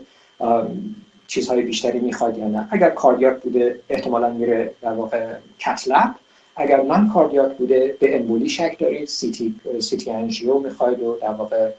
چیزهای 1.27 1.63
بیشتری 1.63 2.01
می‌خواید 2.01 2.39
یا 2.39 2.49
نه. 2.49 2.69
اگر 2.71 2.91
cardiac 2.91 3.43
بوده 3.43 3.81
احتمالا 3.89 4.31
میره 4.31 4.75
در 4.83 4.93
واقع 4.93 5.35
cath 5.59 5.91
lab 5.91 6.15
اگر 6.57 6.83
non-cardiac 6.83 7.57
بوده 7.57 7.97
به 8.01 8.17
امبولی 8.17 8.49
شک 8.49 8.77
دارید 8.79 9.09
CT 9.09 9.61
CT 9.81 10.11
angio 10.11 10.59
می‌خواید 10.59 11.03
و 11.03 11.19
در 11.23 11.33
واقع 11.33 11.71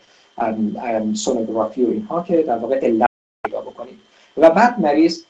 سونوگرافی 1.13 1.83
و 1.83 1.89
اینها 1.89 2.23
که 2.23 2.43
در 2.43 2.57
واقع 2.57 2.79
علت 2.79 3.07
پیدا 3.45 3.61
بکنید. 3.61 3.99
و 4.37 4.49
بعد 4.49 4.79
مریض 4.79 5.23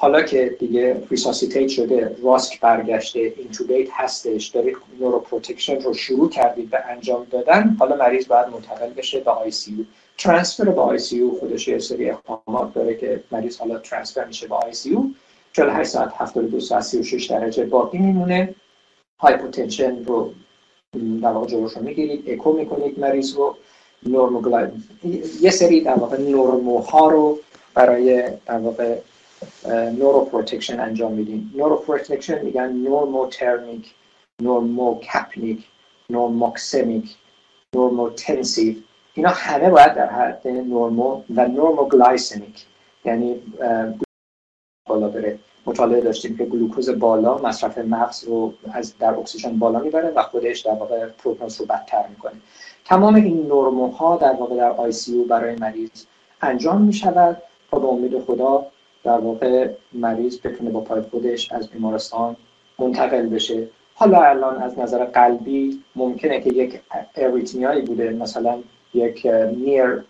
حالا 0.00 0.22
که 0.22 0.56
دیگه 0.60 1.06
resuscitate 1.10 1.68
شده 1.68 2.16
ROSC 2.22 2.60
برگشته 2.60 3.34
intubate 3.36 3.88
هستش 3.92 4.46
دارید 4.46 4.76
neuroprotection 5.00 5.80
رو 5.80 5.94
شروع 5.94 6.30
کردید 6.30 6.70
به 6.70 6.86
انجام 6.86 7.26
دادن 7.30 7.76
حالا 7.78 7.96
مریض 7.96 8.28
باید 8.28 8.48
منتقل 8.48 8.92
بشه 8.92 9.20
به 9.20 9.30
ICU 9.30 9.86
transfer 10.18 10.64
به 10.64 10.80
ICU 10.80 11.30
خودش 11.30 11.68
یه 11.68 11.78
سری 11.78 12.10
اقدامات 12.10 12.74
داره 12.74 12.94
که 12.94 13.24
مریض 13.30 13.58
حالا 13.58 13.78
transfer 13.78 14.24
میشه 14.24 14.48
به 14.48 14.54
ICU 14.54 15.04
48 15.52 15.90
ساعت 15.90 16.12
72 16.16 16.60
ساعت 16.60 16.82
36 16.82 17.26
درجه 17.26 17.64
باقی 17.64 17.98
میمونه. 17.98 18.54
hypotension 19.18 20.04
رو 20.04 20.32
در 21.22 21.28
واقع 21.28 21.46
جلوش 21.46 21.72
رو 21.72 21.82
می‌گیرید 21.82 22.30
اکو 22.30 22.52
می‌کنید 22.52 22.98
مریض 22.98 23.34
رو. 23.34 23.56
normo 24.06 24.68
یه 25.40 25.50
سری 25.50 25.80
در 25.80 25.94
واقع 25.94 26.20
normo 26.20 26.93
ها 26.93 27.08
رو 27.08 27.38
برای 27.74 28.30
در 28.46 28.58
واقع 28.58 28.98
neuroprotection 29.98 30.80
انجام 30.80 31.12
میدیم 31.12 31.52
neuroprotection 31.56 32.44
میگن 32.44 32.72
normothermic 32.72 33.94
normocapnic 34.42 35.64
normoxemic 36.10 37.16
normotensive 37.74 38.74
اینا 39.14 39.30
همه 39.30 39.70
باید 39.70 39.94
در 39.94 40.10
حد 40.10 40.48
normo 40.48 41.22
و 41.34 41.48
normoglycemic 41.48 42.66
یعنی 43.04 43.42
بالا 44.88 45.08
بره. 45.08 45.38
مطالعه 45.66 46.00
داشتیم 46.00 46.36
که 46.36 46.44
گلوکوز 46.44 46.90
بالا 46.90 47.38
مصرف 47.38 47.78
مغز 47.78 48.24
رو 48.24 48.54
از 48.72 48.98
در 48.98 49.14
اکسیژن 49.14 49.58
بالا 49.58 49.78
می‌بره 49.78 50.10
و 50.10 50.22
خودش 50.22 50.60
در 50.60 50.74
واقع 50.74 51.06
prognose 51.06 51.60
رو 51.60 51.66
بدتر 51.66 52.04
می‌کنه. 52.08 52.32
تمام 52.84 53.14
این 53.14 53.46
normo 53.46 54.04
ها 54.04 54.16
در 54.16 54.32
واقع 54.32 54.56
در 54.56 54.70
ICU 54.70 55.24
برای 55.24 55.56
مریض 55.56 56.04
انجام 56.42 56.82
می‌شود 56.82 57.42
تا 57.70 57.78
به 57.78 57.86
امید 57.86 58.20
خدا 58.20 58.66
در 59.04 59.18
واقع 59.18 59.70
مریض 59.92 60.38
بتونه 60.44 60.70
با 60.70 60.80
پای 60.80 61.02
خودش 61.02 61.52
از 61.52 61.68
بیمارستان 61.68 62.36
منتقل 62.78 63.26
بشه. 63.26 63.68
حالا 63.94 64.22
الان 64.22 64.62
از 64.62 64.78
نظر 64.78 65.04
قلبی 65.04 65.82
ممکنه 65.96 66.40
که 66.40 66.50
یک 66.50 66.80
اریتمیایی 67.16 67.82
بوده. 67.82 68.10
مثلا 68.10 68.58
یک 68.94 69.26
near 69.56 70.04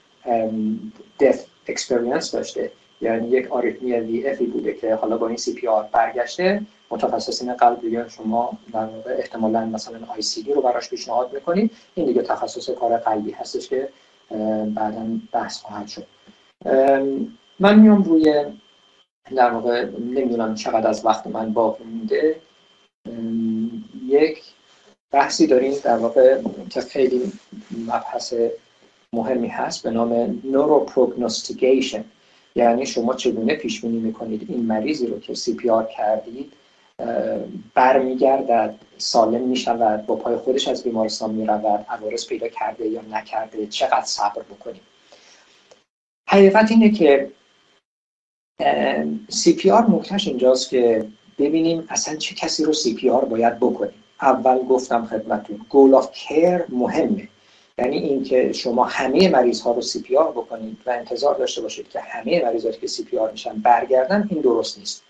death 1.21 1.45
experience 1.67 2.31
داشته. 2.31 2.73
یعنی 3.01 3.29
یک 3.29 3.53
آریتمی 3.53 3.93
VF 3.93 4.29
ی 4.29 4.47
بوده 4.47 4.75
که 4.75 4.95
حالا 4.95 5.17
با 5.19 5.29
این 5.29 5.37
CPR 5.37 5.89
برگشته. 5.93 6.63
متخصصین 6.91 7.55
قلب 7.55 7.81
دیگه 7.81 8.09
شما 8.09 8.59
در 8.73 8.85
واقع 8.85 9.17
احتمالا 9.19 9.65
مثلا 9.65 9.99
ICD 10.15 10.53
رو 10.53 10.61
براش 10.63 10.91
پیشنهاد 10.91 11.33
می‌کنید. 11.33 11.71
این 11.95 12.07
دیگه 12.07 12.23
تخصص 12.23 12.71
کار 12.71 12.97
قلبی 12.97 13.31
هستش 13.31 13.69
که 13.69 13.89
بعدا 14.75 15.07
بحث 15.33 15.61
خواهد 15.61 15.89
شد. 15.89 16.07
من 17.61 17.79
میام 17.81 18.03
روی 18.03 18.45
در 19.37 19.51
واقع 19.51 19.85
نمی‌دونم 19.85 20.55
چقدر 20.55 20.89
از 20.89 21.07
وقت 21.07 21.27
من 21.27 21.53
باقی 21.53 21.85
مونده. 21.85 22.37
یک 24.07 24.43
بحثی 25.11 25.47
داریم 25.47 25.75
در 25.85 25.97
واقع 25.97 26.39
که 26.71 26.81
خیلی 26.81 27.33
مبحث 27.87 28.35
مهمی 29.15 29.49
هست 29.49 29.83
به 29.83 29.91
نام 29.91 30.41
نوروپروگنوستیگیشن 30.45 32.05
یعنی 32.57 32.87
شما 32.87 33.15
چگونه 33.15 33.55
پیش 33.55 33.81
بینی 33.81 33.99
می‌کنید 33.99 34.47
این 34.49 34.67
مریضی 34.67 35.07
رو 35.07 35.21
که 35.21 35.35
سی 35.35 35.55
پی 35.55 35.71
آر 35.71 35.85
کردید 35.97 36.53
برمیگردد 37.75 38.75
سالم 38.99 39.41
می‌شود 39.41 40.07
با 40.07 40.17
پای 40.17 40.37
خودش 40.37 40.69
از 40.69 40.83
بیمارستان 40.83 41.31
می‌رود 41.31 41.87
عوارض 41.89 42.27
پیدا 42.27 42.49
کرده 42.49 42.89
یا 42.89 43.01
نکرده 43.11 43.67
چقدر 43.67 44.05
صبر 44.05 44.43
بکنید؟ 44.43 44.83
حقیقت 46.29 46.71
اینه 46.71 46.91
که 46.91 47.31
CPR 49.29 49.91
نکته‌ش 49.91 50.29
اینجاست 50.29 50.71
که 50.71 51.09
ببینیم 51.39 51.87
اصلا 51.89 52.17
چه 52.17 52.35
کسی 52.35 52.65
رو 52.65 52.73
CPR 52.73 53.25
باید 53.25 53.57
بکنیم. 53.57 54.05
اول 54.23 54.59
گفتم 54.59 55.07
خدمتتون 55.07 55.61
goal 55.69 55.95
of 55.95 56.13
care 56.13 56.65
مهمه. 56.69 57.29
یعنی 57.79 57.97
اینکه 57.97 58.53
شما 58.53 58.85
همه 58.85 59.29
مریض 59.29 59.61
ها 59.61 59.73
رو 59.73 59.81
CPR 59.81 60.31
بکنید 60.31 60.77
و 60.87 60.91
انتظار 60.91 61.35
داشته 61.35 61.63
باشید 61.63 61.89
که 61.89 62.01
همه 62.01 62.45
مریضاتی 62.45 62.81
که 62.81 62.87
CPR 62.87 63.31
میشن 63.31 63.55
برگردن 63.55 64.29
این 64.31 64.41
درست 64.41 64.79
نیست. 64.79 65.03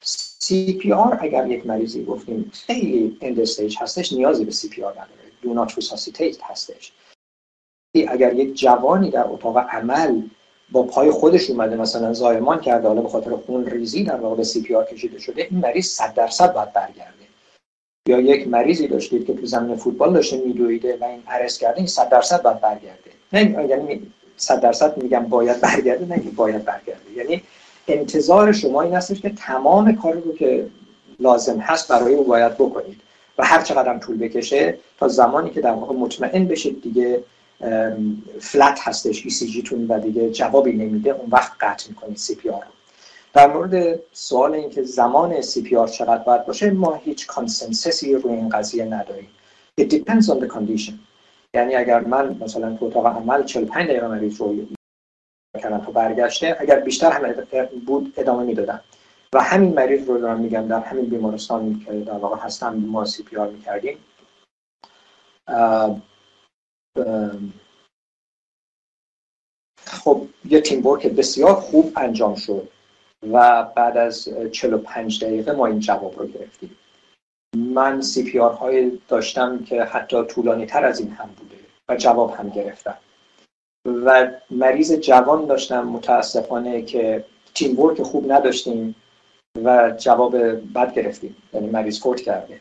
CPR 0.00 1.18
اگر 1.20 1.46
یک 1.46 1.66
مریضی 1.66 2.04
گفتیم 2.04 2.50
خیلی 2.54 3.18
end 3.20 3.40
stage 3.40 3.76
هستش 3.80 4.12
نیازی 4.12 4.44
به 4.44 4.50
CPR 4.50 4.92
نداره. 4.92 5.08
do 5.42 5.54
not 5.54 5.74
هستش. 6.42 6.92
اگر 8.08 8.34
یک 8.34 8.54
جوانی 8.54 9.10
در 9.10 9.24
اتاق 9.26 9.58
عمل 9.58 10.22
با 10.72 10.82
پای 10.82 11.10
خودش 11.10 11.50
اومده 11.50 11.76
مثلا 11.76 12.12
زایمان 12.12 12.60
کرده 12.60 12.88
حالا 12.88 13.02
به 13.02 13.08
خاطر 13.08 13.36
خون 13.36 13.66
ریزی 13.66 14.04
در 14.04 14.16
واقع 14.16 14.36
به 14.36 14.44
سی 14.44 14.62
پی 14.62 14.74
آر 14.74 14.84
کشیده 14.84 15.18
شده 15.18 15.48
این 15.50 15.60
مریض 15.60 15.86
100 15.86 16.14
درصد 16.14 16.52
باید 16.52 16.72
برگرده. 16.72 17.23
یا 18.08 18.20
یک 18.20 18.48
مریضی 18.48 18.88
داشتید 18.88 19.26
که 19.26 19.34
تو 19.34 19.46
زمین 19.46 19.76
فوتبال 19.76 20.12
داشته 20.12 20.36
میدویده 20.36 20.98
و 21.00 21.04
این 21.04 21.22
ارس 21.28 21.58
کرده 21.58 21.78
این 21.78 21.86
100 21.86 22.08
درصد 22.08 22.42
باید 22.42 22.60
برگرده. 22.60 23.10
نه 23.32 23.68
یعنی 23.68 24.00
100 24.36 24.60
درصد 24.60 25.02
میگم 25.02 25.20
باید 25.20 25.60
برگرده 25.60 26.06
نه 26.06 26.22
باید 26.36 26.64
برگرده. 26.64 27.12
یعنی 27.16 27.42
انتظار 27.88 28.52
شما 28.52 28.82
این 28.82 28.94
هستش 28.94 29.20
که 29.20 29.30
تمام 29.30 29.96
کاری 29.96 30.20
رو 30.20 30.34
که 30.34 30.66
لازم 31.20 31.58
هست 31.58 31.88
برای 31.88 32.14
او 32.14 32.24
باید 32.24 32.54
بکنید. 32.54 33.00
و 33.38 33.44
هر 33.44 33.62
چقدر 33.62 33.98
طول 33.98 34.18
بکشه 34.18 34.78
تا 34.98 35.08
زمانی 35.08 35.50
که 35.50 35.60
در 35.60 35.70
واقع 35.70 35.94
مطمئن 35.94 36.44
بشید 36.44 36.82
دیگه 36.82 37.24
flat 38.40 38.78
هستش 38.82 39.42
ECG 39.42 39.62
تون 39.62 39.86
و 39.86 40.00
دیگه 40.00 40.30
جوابی 40.30 40.72
نمیده 40.72 41.10
اون 41.10 41.28
وقت 41.30 41.52
قطع 41.60 41.88
می‌کنید 41.88 42.16
CPR 42.16 42.60
رو. 42.60 42.83
در 43.34 43.52
مورد 43.52 44.00
سوال 44.12 44.54
اینکه 44.54 44.82
زمان 44.82 45.32
CPR 45.78 45.88
چقدر 45.88 46.24
باید 46.24 46.46
باشه 46.46 46.70
ما 46.70 46.94
هیچ 46.94 47.26
consensus 47.26 48.05
ی 48.05 48.14
روی 48.14 48.32
این 48.32 48.48
قضیه 48.48 48.84
نداریم. 48.84 49.28
It 49.80 49.84
depends 49.84 50.28
on 50.28 50.44
the 50.44 50.48
condition. 50.48 50.92
یعنی 51.54 51.74
اگر 51.74 52.00
من 52.00 52.38
مثلا 52.40 52.76
تو 52.76 52.84
اتاق 52.84 53.06
عمل 53.06 53.44
45 53.44 53.88
دقیقه 53.88 54.08
مریض 54.08 54.40
رو 54.40 54.66
کردم 55.62 55.78
تو 55.78 55.92
برگشته 55.92 56.56
اگر 56.60 56.80
بیشتر 56.80 57.10
هم 57.10 57.66
بود 57.86 58.14
ادامه 58.16 58.44
می‌دادم. 58.44 58.80
و 59.32 59.42
همین 59.42 59.74
مریض 59.74 60.08
رو 60.08 60.18
دارم 60.18 60.40
میگم 60.40 60.68
در 60.68 60.80
همین 60.80 61.04
بیمارستانی 61.04 61.84
که 61.84 61.92
در 61.92 62.12
واقع 62.12 62.36
هستم 62.36 62.74
ما 62.74 63.04
CPR 63.04 63.50
می‌کردیم. 63.50 63.98
خب 69.86 70.26
یه 70.44 70.60
teamwork 70.60 71.06
بسیار 71.06 71.54
خوب 71.54 71.92
انجام 71.96 72.34
شد. 72.34 72.68
و 73.32 73.62
بعد 73.62 73.96
از 73.96 74.28
45 74.52 75.24
دقیقه 75.24 75.52
ما 75.52 75.66
این 75.66 75.80
جواب 75.80 76.18
رو 76.18 76.26
گرفتیم. 76.26 76.76
من 77.56 78.00
CPR 78.00 78.52
های 78.52 78.98
داشتم 79.08 79.64
که 79.64 79.82
حتی 79.82 80.24
طولانی 80.24 80.66
تر 80.66 80.84
از 80.84 81.00
این 81.00 81.10
هم 81.10 81.30
بوده 81.36 81.56
و 81.88 81.96
جواب 81.96 82.34
هم 82.34 82.48
گرفتم. 82.48 82.98
و 83.86 84.30
مریض 84.50 84.92
جوان 84.92 85.46
داشتم 85.46 85.84
متاسفانه 85.88 86.82
که 86.82 87.24
تیم 87.54 87.80
ورک 87.80 88.02
خوب 88.02 88.32
نداشتیم 88.32 88.94
و 89.64 89.90
جواب 89.98 90.36
بد 90.74 90.94
گرفتیم 90.94 91.36
یعنی 91.52 91.66
مریض 91.66 92.00
فوت 92.00 92.20
کرده. 92.20 92.60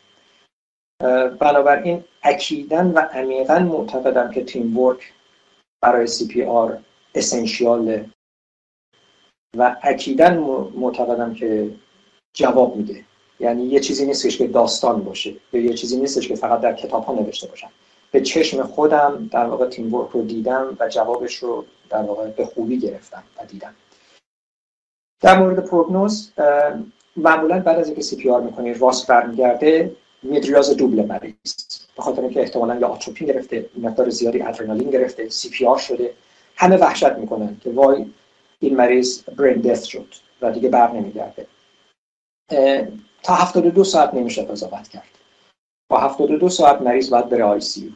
بنابراین 1.39 2.03
اکیدا 2.23 2.91
و 2.95 2.99
عمیقا 2.99 3.59
معتقدم 3.59 4.31
که 4.31 4.43
تیم 4.43 4.77
ورک 4.77 5.13
برای 5.81 6.07
سی 6.07 6.27
پی 6.27 6.43
آر 6.43 6.77
اسنشیاله 7.15 8.05
و 9.57 9.75
اکیدا 9.81 10.29
معتقدم 10.75 11.33
که 11.33 11.69
جواب 12.33 12.75
میده. 12.75 13.05
یعنی 13.39 13.63
یه 13.63 13.79
چیزی 13.79 14.05
نیستش 14.05 14.37
که 14.37 14.47
داستان 14.47 15.03
باشه. 15.03 15.33
یه 15.53 15.73
چیزی 15.73 15.97
نیستش 15.97 16.27
که 16.27 16.35
فقط 16.35 16.61
در 16.61 16.73
کتاب 16.73 17.03
ها 17.03 17.13
نوشته 17.13 17.47
باشن. 17.47 17.67
به 18.11 18.21
چشم 18.21 18.63
خودم 18.63 19.29
در 19.31 19.45
واقع 19.45 19.69
تیم 19.69 19.95
رو 19.95 20.21
دیدم 20.21 20.77
و 20.79 20.89
جوابش 20.89 21.35
رو 21.35 21.65
در 21.89 22.01
واقع 22.01 22.27
به 22.27 22.45
خوبی 22.45 22.79
گرفتم 22.79 23.23
و 23.37 23.45
دیدم. 23.45 23.75
در 25.21 25.39
مورد 25.39 25.65
prognosis 25.65 26.31
معمولا 27.17 27.59
بعد 27.59 27.79
از 27.79 27.87
اینکه 27.87 28.01
CPR 28.01 28.41
می‌کنی 28.41 28.73
ROSC 28.73 29.07
برمیگرده 29.07 29.95
mydriasis 30.23 30.77
دوبل 30.77 31.05
مریض. 31.05 31.53
به 31.95 32.01
خاطر 32.01 32.21
اینکه 32.21 32.41
احتمالا 32.41 32.75
یا 32.75 32.87
آتروپین 32.87 33.27
گرفته 33.27 33.69
مقدار 33.77 34.09
زیادی 34.09 34.41
ادرنالین 34.41 34.89
گرفته 34.89 35.29
CPR 35.29 35.77
شده. 35.77 36.13
همه 36.55 36.77
وحشت 36.77 37.11
می‌کنن 37.11 37.57
که 37.63 37.69
وای 37.69 38.05
این 38.63 38.75
مریض 38.75 39.23
brain 39.23 39.61
death 39.61 39.83
شد 39.83 40.07
و 40.41 40.51
دیگه 40.51 40.69
بر 40.69 40.91
نمیگرده. 40.91 41.47
تا 43.23 43.33
72 43.33 43.83
ساعت 43.83 44.13
نمیشه 44.13 44.43
قضاوت 44.43 44.87
کرد. 44.87 45.09
با 45.89 45.99
72 45.99 46.49
ساعت 46.49 46.81
مریض 46.81 47.09
باید 47.09 47.29
بره 47.29 47.43
ICU 47.43 47.95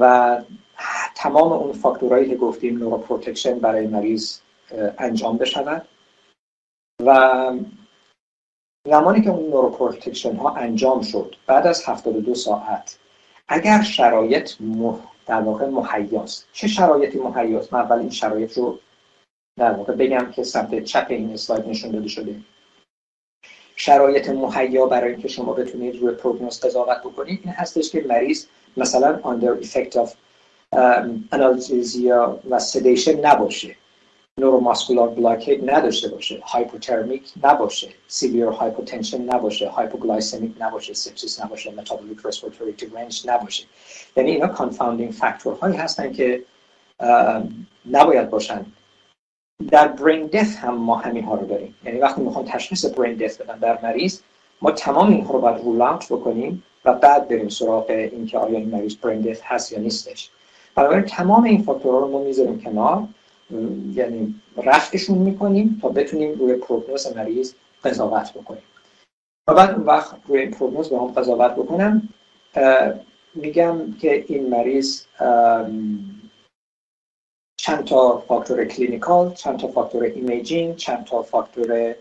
و 0.00 0.36
تمام 1.16 1.52
اون 1.52 1.72
فاکتورهایی 1.72 2.28
که 2.28 2.36
گفتیم 2.36 2.78
neuroprotection 2.78 3.58
برای 3.58 3.86
مریض 3.86 4.38
انجام 4.98 5.36
بشود. 5.38 5.88
و 7.06 7.52
زمانی 8.88 9.22
که 9.22 9.30
اون 9.30 9.50
neuroprotection 9.50 10.36
ها 10.36 10.54
انجام 10.54 11.02
شد 11.02 11.36
بعد 11.46 11.66
از 11.66 11.88
72 11.88 12.34
ساعت 12.34 12.98
اگر 13.48 13.82
شرایط 13.82 14.50
در 15.26 15.40
واقع 15.40 15.66
مهیاست 15.66 16.48
چه 16.52 16.68
شرایطی 16.68 17.18
مهیاست؟ 17.18 17.72
من 17.72 17.80
اول 17.80 17.98
این 17.98 18.10
شرایط 18.10 18.58
رو 18.58 18.78
در 19.58 19.72
واقع 19.72 19.92
بگم 19.94 20.32
که 20.32 20.44
سمت 20.44 20.84
چپ 20.84 21.06
این 21.10 21.32
اسلاید 21.32 21.68
نشون 21.68 21.90
داده 21.90 22.08
شده. 22.08 22.36
شرایط 23.76 24.28
مهیا 24.28 24.86
برای 24.86 25.12
اینکه 25.12 25.28
شما 25.28 25.52
بتونید 25.52 25.96
روی 25.96 26.14
prognosis 26.14 26.60
قضاوت 26.60 26.98
بکنید 26.98 27.40
این 27.44 27.52
هستش 27.52 27.90
که 27.90 28.04
مریض 28.08 28.46
مثلا 28.76 29.20
under 29.22 29.64
effect 29.64 29.92
of 29.92 30.10
analgesia 31.32 32.40
و 32.50 32.58
sedation 32.58 33.26
نباشه. 33.26 33.76
neuromuscular 34.40 35.08
blockade 35.08 35.70
نداشته 35.70 36.08
باشه. 36.08 36.40
hypothermic 36.42 37.32
نباشه. 37.42 37.88
severe 38.08 38.46
hypotension 38.46 39.22
نباشه. 39.22 39.68
hypoglycemic 39.68 40.52
نباشه. 40.60 40.94
sepsis 40.94 41.40
نباشه. 41.40 41.70
metabolic 41.70 42.18
respiratory 42.24 42.74
derangement 42.94 43.22
نباشه. 43.26 43.64
یعنی 44.16 44.30
اینا 44.30 44.46
confounding 44.46 45.12
factor 45.12 45.54
هایی 45.54 45.76
هستن 45.76 46.12
که 46.12 46.42
نباید 47.90 48.30
باشن. 48.30 48.66
در 49.68 49.88
brain 49.88 50.26
death 50.26 50.56
هم 50.56 50.74
ما 50.74 50.96
همین 50.96 51.24
ها 51.24 51.34
رو 51.34 51.46
داریم. 51.46 51.74
یعنی 51.84 51.98
وقتی 51.98 52.22
می‌خوام 52.22 52.44
تشخیص 52.44 52.84
brain 52.84 53.16
death 53.16 53.40
بدن 53.40 53.58
در 53.58 53.78
مریض 53.82 54.20
ما 54.62 54.70
تمام 54.70 55.10
اینها 55.10 55.32
رو 55.32 55.40
باید 55.40 55.64
rule 55.64 55.82
out 55.82 56.06
بکنیم 56.12 56.62
و 56.84 56.94
بعد 56.94 57.28
بریم 57.28 57.48
سراغ 57.48 57.90
اینکه 57.90 58.38
آیا 58.38 58.58
این 58.58 58.68
مریض 58.68 58.96
brain 58.96 59.20
death 59.20 59.40
هست 59.44 59.72
یا 59.72 59.78
نیستش. 59.78 60.30
بنابراین 60.74 61.04
تمام 61.04 61.44
این 61.44 61.62
فاکتورها 61.62 61.98
رو 61.98 62.08
ما 62.08 62.22
می‌ذاریم 62.22 62.60
کنار. 62.60 63.08
یعنی 63.94 64.34
رفعشون 64.56 65.18
می‌کنیم 65.18 65.78
تا 65.82 65.88
بتونیم 65.88 66.38
روی 66.38 66.54
prognosis 66.54 67.16
مریض 67.16 67.52
قضاوت 67.84 68.32
بکنیم. 68.32 68.62
و 69.48 69.54
بعد 69.54 69.70
اون 69.70 69.82
وقت 69.86 70.16
روی 70.28 70.40
این 70.40 70.50
prognosis 70.50 70.88
به 70.88 70.98
هم 70.98 71.06
قضاوت 71.06 71.52
بکنم 71.52 72.08
میگم 73.34 73.92
که 74.00 74.24
این 74.28 74.50
مریض 74.50 75.02
چند 77.62 77.84
تا 77.84 78.18
فاکتور 78.28 78.64
clinical 78.64 79.34
چند 79.34 79.58
تا 79.58 79.68
فاکتور 79.68 80.02
imaging 80.02 80.76
چند 80.76 81.04
تا 81.04 81.22
فاکتور 81.22 81.94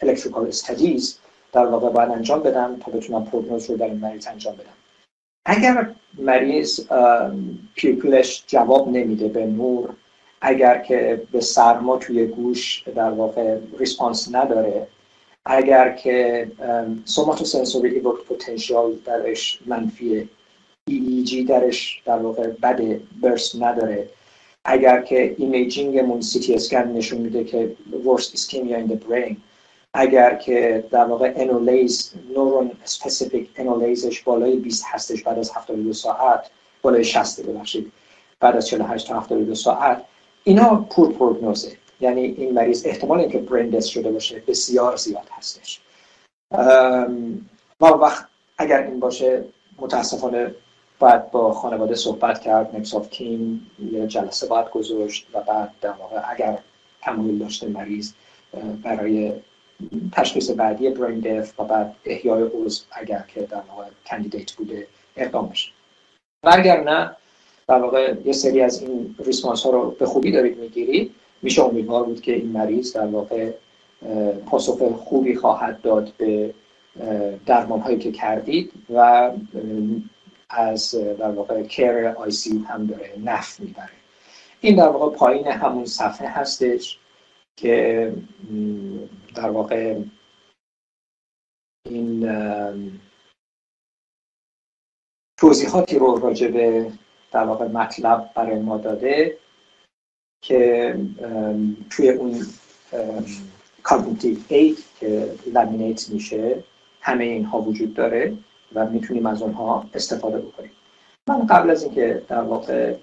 electrical 0.00 0.48
studies 0.48 1.18
در 1.52 1.66
واقع 1.66 1.90
باید 1.90 2.10
انجام 2.10 2.40
بدم 2.40 2.76
تا 2.84 2.92
بتونم 2.92 3.24
prognosis 3.24 3.70
رو 3.70 3.76
در 3.76 3.84
این 3.84 3.98
مریض 3.98 4.26
انجام 4.26 4.54
بدم 4.54 4.76
اگر 5.46 5.90
مریض 6.18 6.80
pupil 7.74 8.24
ش 8.24 8.44
جواب 8.46 8.88
نمیده 8.88 9.28
به 9.28 9.46
نور 9.46 9.90
اگر 10.40 10.78
که 10.78 11.22
به 11.32 11.40
سرما 11.40 11.96
توی 11.96 12.26
گوش 12.26 12.82
در 12.82 13.10
واقع 13.10 13.58
response 13.78 14.34
نداره 14.34 14.86
اگر 15.44 15.92
که 15.92 16.46
somatosensory 17.04 18.00
potential 18.00 18.94
درش 19.04 19.58
منفیه 19.66 20.28
EEG 20.90 21.48
درش 21.48 22.02
در 22.04 22.18
واقع 22.18 22.46
burst 22.46 23.56
نداره. 23.56 24.08
اگر 24.64 25.02
که 25.02 25.34
imaging 25.38 25.95
مون 25.95 26.20
سی 26.20 26.40
تی 26.40 26.54
اسکن 26.54 26.78
نشون 26.78 27.20
میده 27.20 27.44
که 27.44 27.76
ورست 28.04 28.34
اسکیمیا 28.34 28.76
این 28.76 28.86
برین 28.86 29.36
اگر 29.94 30.34
که 30.34 30.84
در 30.90 31.04
واقع 31.04 31.32
انولیز 31.36 32.12
نورون 32.34 32.70
اسپسیفیک 32.84 33.48
انولیزش 33.56 34.22
بالای 34.22 34.56
20 34.56 34.84
هستش 34.86 35.22
بعد 35.22 35.38
از 35.38 35.50
72 35.50 35.92
ساعت 35.92 36.50
بالای 36.82 37.04
60 37.04 37.40
ببخشید 37.40 37.92
بعد 38.40 38.56
از 38.56 38.66
48 38.66 39.08
تا 39.08 39.20
72 39.20 39.54
ساعت 39.54 40.04
اینا 40.44 40.86
پور 40.90 41.12
پروگنوزه 41.12 41.76
یعنی 42.00 42.20
این 42.20 42.54
مریض 42.54 42.86
احتمال 42.86 43.20
اینکه 43.20 43.38
برین 43.38 43.80
شده 43.80 44.12
باشه 44.12 44.42
بسیار 44.46 44.96
زیاد 44.96 45.28
هستش. 45.30 45.80
و 47.80 47.86
وقت 47.86 48.26
اگر 48.58 48.82
این 48.82 49.00
باشه 49.00 49.44
متاسفانه 49.78 50.54
باید 50.98 51.30
با 51.30 51.52
خانواده 51.52 51.94
صحبت 51.94 52.40
کرد 52.40 52.76
نکس 52.76 52.94
آف 52.94 53.10
کین 53.10 53.60
یه 53.92 54.06
جلسه 54.06 54.46
باید 54.46 54.70
گذاشت 54.70 55.26
و 55.32 55.40
بعد 55.40 55.70
در 55.80 55.92
واقع 55.92 56.20
اگر 56.30 56.58
تمایل 57.02 57.38
داشته 57.38 57.68
مریض 57.68 58.12
برای 58.82 59.32
تشخیص 60.12 60.50
بعدی 60.50 60.90
برین 60.90 61.20
دف 61.20 61.60
و 61.60 61.64
بعد 61.64 61.96
احیای 62.04 62.42
عضو 62.42 62.84
اگر 62.92 63.24
که 63.28 63.40
در 63.40 63.62
واقع 63.68 63.84
کندیدیت 64.06 64.52
بوده 64.52 64.86
اقدام 65.16 65.48
بشه. 65.48 65.70
و 66.44 66.50
اگر 66.52 66.84
نه 66.84 67.16
در 67.68 67.82
واقع 67.82 68.14
یه 68.24 68.32
سری 68.32 68.62
از 68.62 68.82
این 68.82 69.16
ریسپانس 69.24 69.62
ها 69.62 69.70
رو 69.70 69.90
به 69.90 70.06
خوبی 70.06 70.32
دارید 70.32 70.58
می‌گیرید. 70.58 71.14
میشه 71.42 71.64
امیدوار 71.64 72.04
بود 72.04 72.20
که 72.20 72.32
این 72.32 72.52
مریض 72.52 72.96
در 72.96 73.06
واقع 73.06 73.52
پاسخ 74.46 74.82
خوبی 74.92 75.36
خواهد 75.36 75.80
داد 75.80 76.12
به 76.18 76.54
درمان 77.46 77.80
هایی 77.80 77.98
که 77.98 78.12
کردید 78.12 78.72
و 78.94 79.30
از 80.50 80.94
در 80.94 81.30
واقع 81.30 81.62
کر 81.62 82.14
آی 82.18 82.30
سی 82.30 82.58
هم 82.58 82.86
داره 82.86 83.14
نف 83.24 83.60
می‌بره. 83.60 83.92
این 84.60 84.76
در 84.76 84.88
واقع 84.88 85.16
پایین 85.16 85.46
همون 85.46 85.84
صفحه 85.84 86.28
هستش 86.28 86.98
که 87.56 88.12
در 89.34 89.50
واقع 89.50 90.00
این 91.86 92.28
توضیحاتی 95.38 95.98
رو 95.98 96.18
راجع 96.18 96.48
به 96.48 96.92
در 97.32 97.44
واقع 97.44 97.66
مطلب 97.66 98.30
برای 98.34 98.58
ما 98.58 98.78
داده 98.78 99.38
که 100.42 100.96
توی 101.90 102.08
اون 102.08 102.46
کاگنیتیو 103.82 104.38
اید 104.48 104.84
که 105.00 105.34
لامینیت 105.46 106.10
میشه 106.10 106.64
همه 107.00 107.24
اینها 107.24 107.60
وجود 107.60 107.94
داره. 107.94 108.36
و 108.76 108.86
می‌تونیم 108.86 109.26
از 109.26 109.42
اونها 109.42 109.84
استفاده 109.94 110.38
بکنیم. 110.38 110.70
من 111.28 111.46
قبل 111.46 111.70
از 111.70 111.82
اینکه 111.82 112.22
در 112.28 112.42
واقع 112.42 112.94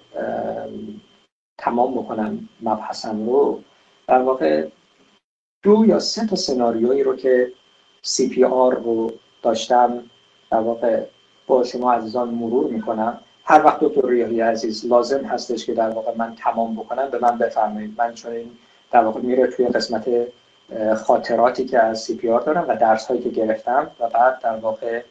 تمام 1.58 1.94
بکنم 1.94 2.48
مبحثم 2.62 3.26
رو 3.26 3.62
در 4.08 4.22
واقع 4.22 4.68
دو 5.62 5.84
یا 5.86 5.98
سه 5.98 6.26
تا 6.26 6.36
سناریویی 6.36 7.02
رو 7.02 7.16
که 7.16 7.52
سی 8.02 8.28
پی 8.28 8.44
آر 8.44 8.74
رو 8.74 9.12
داشتم 9.42 10.02
در 10.50 10.60
واقع 10.60 11.02
با 11.46 11.64
شما 11.64 11.92
عزیزان 11.92 12.28
مرور 12.28 12.70
می‌کنم. 12.70 13.20
هر 13.44 13.64
وقت 13.64 13.80
دکتر 13.80 14.08
ریاهی 14.08 14.40
عزیز 14.40 14.86
لازم 14.86 15.24
هستش 15.24 15.66
که 15.66 15.74
در 15.74 15.90
واقع 15.90 16.12
من 16.16 16.34
تمام 16.34 16.74
بکنم 16.74 17.10
به 17.10 17.18
من 17.18 17.38
بفرمایید. 17.38 17.94
من 17.98 18.14
چون 18.14 18.32
این 18.32 18.50
در 18.90 19.04
واقع 19.04 19.20
میره 19.20 19.46
توی 19.46 19.66
قسمت 19.66 20.08
خاطراتی 20.96 21.64
که 21.64 21.78
از 21.78 22.00
CPR 22.00 22.40
دارم 22.40 22.64
و 22.68 22.76
درس 22.76 23.06
هایی 23.06 23.22
که 23.22 23.28
گرفتم 23.30 23.90
و 24.00 24.08
بعد 24.08 24.40
در 24.40 24.56
واقع 24.56 25.02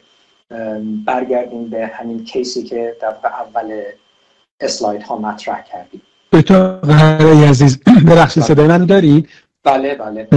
برگردیم 1.06 1.70
به 1.70 1.90
همین 1.94 2.24
case 2.24 2.54
ی 2.54 2.62
که 2.62 2.96
در 3.02 3.14
اول 3.24 3.80
اسلاید 4.60 5.02
ها 5.02 5.18
مطرح 5.18 5.62
کردیم. 5.72 6.02
دکتر 6.32 6.78
عزیز 7.48 7.82
ببخشید 7.84 8.42
صدای 8.42 8.66
منو 8.66 8.86
دارید 8.86 9.28
بله 9.64 9.94
بله. 9.94 10.28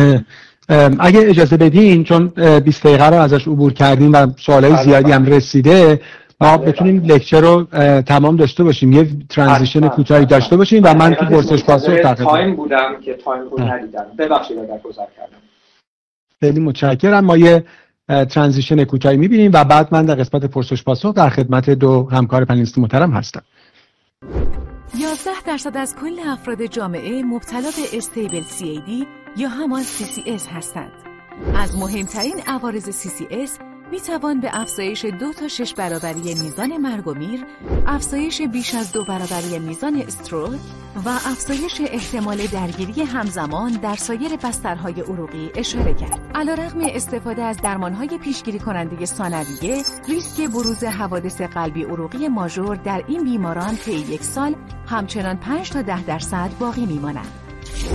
اگه 0.99 1.19
اجازه 1.29 1.57
بدین 1.57 2.03
چون 2.03 2.27
20 2.59 2.83
دقیقه 2.83 3.05
رو 3.05 3.15
ازش 3.15 3.47
عبور 3.47 3.73
کردیم 3.73 4.13
و 4.13 4.27
سوالای 4.37 4.71
بله 4.71 4.83
زیادی 4.83 5.11
هم 5.11 5.23
بله. 5.23 5.35
رسیده 5.35 6.01
ما 6.41 6.57
بله 6.57 6.71
بتونیم 6.71 6.99
بله. 6.99 7.15
lecture 7.15 7.41
رو 7.41 7.63
تمام 8.01 8.35
داشته 8.35 8.63
باشیم. 8.63 8.91
یه 8.91 9.07
transition 9.29 9.87
کوتاهی 9.87 10.25
داشته 10.25 10.57
باشیم 10.57 10.83
و 10.83 10.93
من 10.93 11.13
تو 11.13 11.25
پرسش 11.25 11.63
پاسخ 11.63 12.13
time 12.17 12.55
بودم 12.55 13.01
که 13.01 13.13
time 13.13 13.41
رو 13.49 13.59
ندیدم. 13.61 14.05
ببخشید 14.17 14.57
اگر 14.57 14.77
گذر 14.77 15.05
کردم. 15.17 15.37
خیلی 16.39 16.59
متشکرم. 16.59 17.25
ما 17.25 17.37
یه 17.37 17.63
transition 18.07 18.83
کوتاهی 18.83 19.17
می‌بینیم 19.17 19.51
و 19.53 19.63
بعد 19.63 19.87
من 19.91 20.05
در 20.05 20.15
قسمت 20.15 20.45
پرسش 20.45 20.83
پاسخ 20.83 21.13
در 21.13 21.29
خدمت 21.29 21.69
دو 21.69 22.09
همکار 22.11 22.45
panelist 22.45 22.77
محترم 22.77 23.11
هستم 23.11 23.41
11 24.97 25.31
درصد 25.47 25.77
از 25.77 25.95
کل 25.95 26.19
افراد 26.27 26.65
جامعه 26.65 27.23
مبتلا 27.23 27.61
به 27.61 27.97
stable 27.97 28.41
CAD 28.41 29.05
یا 29.37 29.49
همان 29.49 29.83
CCS 29.83 30.47
هستند. 30.51 30.91
از 31.55 31.77
مهمترین 31.77 32.39
عوارض 32.47 32.89
CCS 32.89 33.51
می 33.91 34.01
توان 34.01 34.39
به 34.39 34.49
افزایش 34.53 35.05
دو 35.05 35.33
تا 35.33 35.47
شش 35.47 35.73
برابری 35.73 36.19
میزان 36.21 36.77
مرگ 36.77 37.07
و 37.07 37.13
میر، 37.13 37.45
افزایش 37.87 38.41
بیش 38.41 38.75
از 38.75 38.91
دو 38.91 39.03
برابری 39.03 39.59
میزان 39.59 39.95
stroke 39.95 40.59
و 41.05 41.09
افزایش 41.09 41.81
احتمال 41.81 42.37
درگیری 42.37 43.03
همزمان 43.03 43.71
در 43.71 43.95
سایر 43.95 44.35
بسترهای 44.35 45.01
عروقی 45.01 45.51
اشاره 45.55 45.93
کرد. 45.93 46.19
علیرغم 46.35 46.79
استفاده 46.83 47.43
از 47.43 47.57
درمانهای 47.57 48.17
پیشگیری 48.17 48.59
کننده 48.59 49.05
ثانویه، 49.05 49.83
ریسک 50.07 50.41
بروز 50.41 50.83
حوادث 50.83 51.41
قلبی 51.41 51.83
عروقی 51.83 52.27
ماژور 52.27 52.75
در 52.75 53.03
این 53.07 53.23
بیماران 53.23 53.75
طی 53.75 53.91
یک 53.91 54.23
سال 54.23 54.55
همچنان 54.87 55.37
5 55.37 55.69
تا 55.69 55.81
10 55.81 56.03
درصد 56.03 56.51
باقی 56.59 56.85
میمانند. 56.85 57.46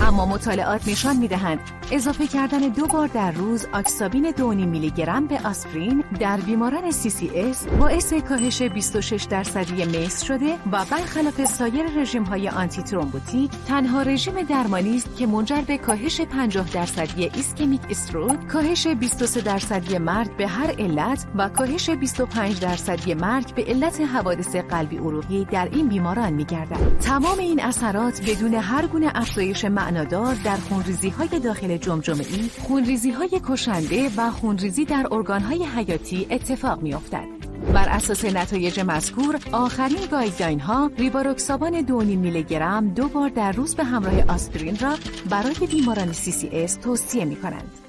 اما 0.02 0.26
مطالعات 0.26 0.88
نشان 0.88 1.16
می‌دهند 1.16 1.60
اضافه 1.92 2.26
کردن 2.26 2.58
دو 2.58 2.86
بار 2.86 3.06
در 3.06 3.32
روز 3.32 3.66
ریواروکسابان 3.72 4.32
2.5 4.32 4.42
میلی 4.42 4.90
گرم 4.90 5.26
به 5.26 5.40
آسپرین 5.44 6.04
در 6.20 6.36
بیماران 6.36 6.90
CCS 6.90 7.68
باعث 7.78 8.12
کاهش 8.12 8.62
26 8.62 9.24
درصدی 9.24 9.84
MACE 9.84 10.22
شده 10.22 10.54
و 10.72 10.84
برخلاف 10.90 11.44
سایر 11.44 11.86
رژیم 12.00 12.24
های 12.24 12.48
antithrombotic 12.48 13.50
تنها 13.68 14.02
رژیم 14.02 14.42
درمانی 14.42 14.96
است 14.96 15.16
که 15.16 15.26
منجر 15.26 15.60
به 15.60 15.78
کاهش 15.78 16.20
50 16.20 16.70
درصدی 16.70 17.24
ischemic 17.24 17.80
stroke، 17.90 18.46
کاهش 18.46 18.86
23 18.86 19.40
درصدی 19.40 19.98
مرگ 19.98 20.36
به 20.36 20.46
هر 20.46 20.70
علت 20.78 21.26
و 21.34 21.48
کاهش 21.48 21.90
25 21.90 22.60
درصدی 22.60 23.14
مرگ 23.14 23.54
به 23.54 23.64
علت 23.64 24.00
حوادث 24.00 24.56
قلبی 24.56 24.96
عروقی 24.96 25.44
در 25.44 25.68
این 25.72 25.88
بیماران 25.88 26.32
میگردد. 26.32 26.98
تمام 27.00 27.38
این 27.38 27.62
اثرات 27.62 28.30
بدون 28.30 28.54
هر 28.54 28.86
گونه 28.86 29.10
افزایش 29.14 29.64
معنادار 29.72 30.34
در 30.44 30.56
خونریزی 30.56 31.08
های 31.08 31.40
داخل 31.40 31.76
جمجمه 31.76 32.24
ای، 32.30 32.50
خونریزی 32.58 33.10
های 33.10 33.40
کشنده 33.48 34.10
و 34.16 34.30
خونریزی 34.30 34.84
در 34.84 35.06
ارگان 35.10 35.40
های 35.40 35.64
حیاتی 35.64 36.26
اتفاق 36.30 36.82
می 36.82 36.94
افتد. 36.94 37.42
بر 37.74 37.88
اساس 37.88 38.24
نتایج 38.24 38.80
مذکور 38.80 39.38
آخرین 39.52 40.06
guideline 40.10 40.60
ها 40.60 40.90
ریواروکسابان 40.98 41.86
2.5 41.86 41.92
میلی 42.04 42.42
گرم 42.42 42.88
دو 42.88 43.08
بار 43.08 43.28
در 43.28 43.52
روز 43.52 43.74
به 43.74 43.84
همراه 43.84 44.22
آسپرین 44.28 44.78
را 44.78 44.94
برای 45.30 45.66
بیماران 45.70 46.12
CCS 46.12 46.70
توصیه 46.70 47.24
می 47.24 47.36
کنند. 47.36 47.81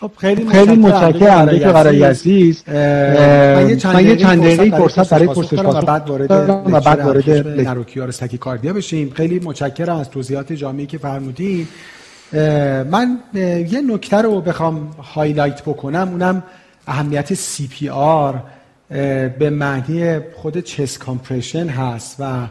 خب 0.00 0.10
خیلی 0.16 0.48
خیلی 0.48 0.76
متشکرم. 0.76 1.44
دکتر 1.46 1.72
قرایی 1.72 2.02
عزیز 2.02 2.68
من 2.68 3.68
یه 3.68 3.76
چند 3.76 4.42
دقیقه 4.42 4.70
فرصت 4.78 5.10
برای 5.10 5.26
پرسش 5.26 5.54
پاسخ 5.54 5.84
بعد 5.84 6.08
وارد 6.10 6.30
و 6.30 6.80
بعد 6.80 7.00
وارد 7.00 7.30
narrow 7.60 7.93
QRS 7.93 8.10
tachycardia 8.10 8.72
بشیم. 8.72 9.10
خیلی 9.10 9.38
متشکرم 9.38 9.96
از 9.96 10.10
توضیحات 10.10 10.52
جامعی 10.52 10.86
که 10.86 10.98
فرمودید 10.98 11.68
من 12.90 13.18
یه 13.70 13.80
نکته 13.80 14.16
رو 14.16 14.40
بخوام 14.40 14.90
highlight 15.14 15.62
بکنم. 15.62 16.08
اونم 16.08 16.42
اهمیت 16.86 17.34
CPR 17.34 18.42
به 19.38 19.50
معنی 19.50 20.18
خود 20.34 20.60
chest 20.60 20.98
compression 20.98 21.68
هست 21.68 22.16
و 22.20 22.46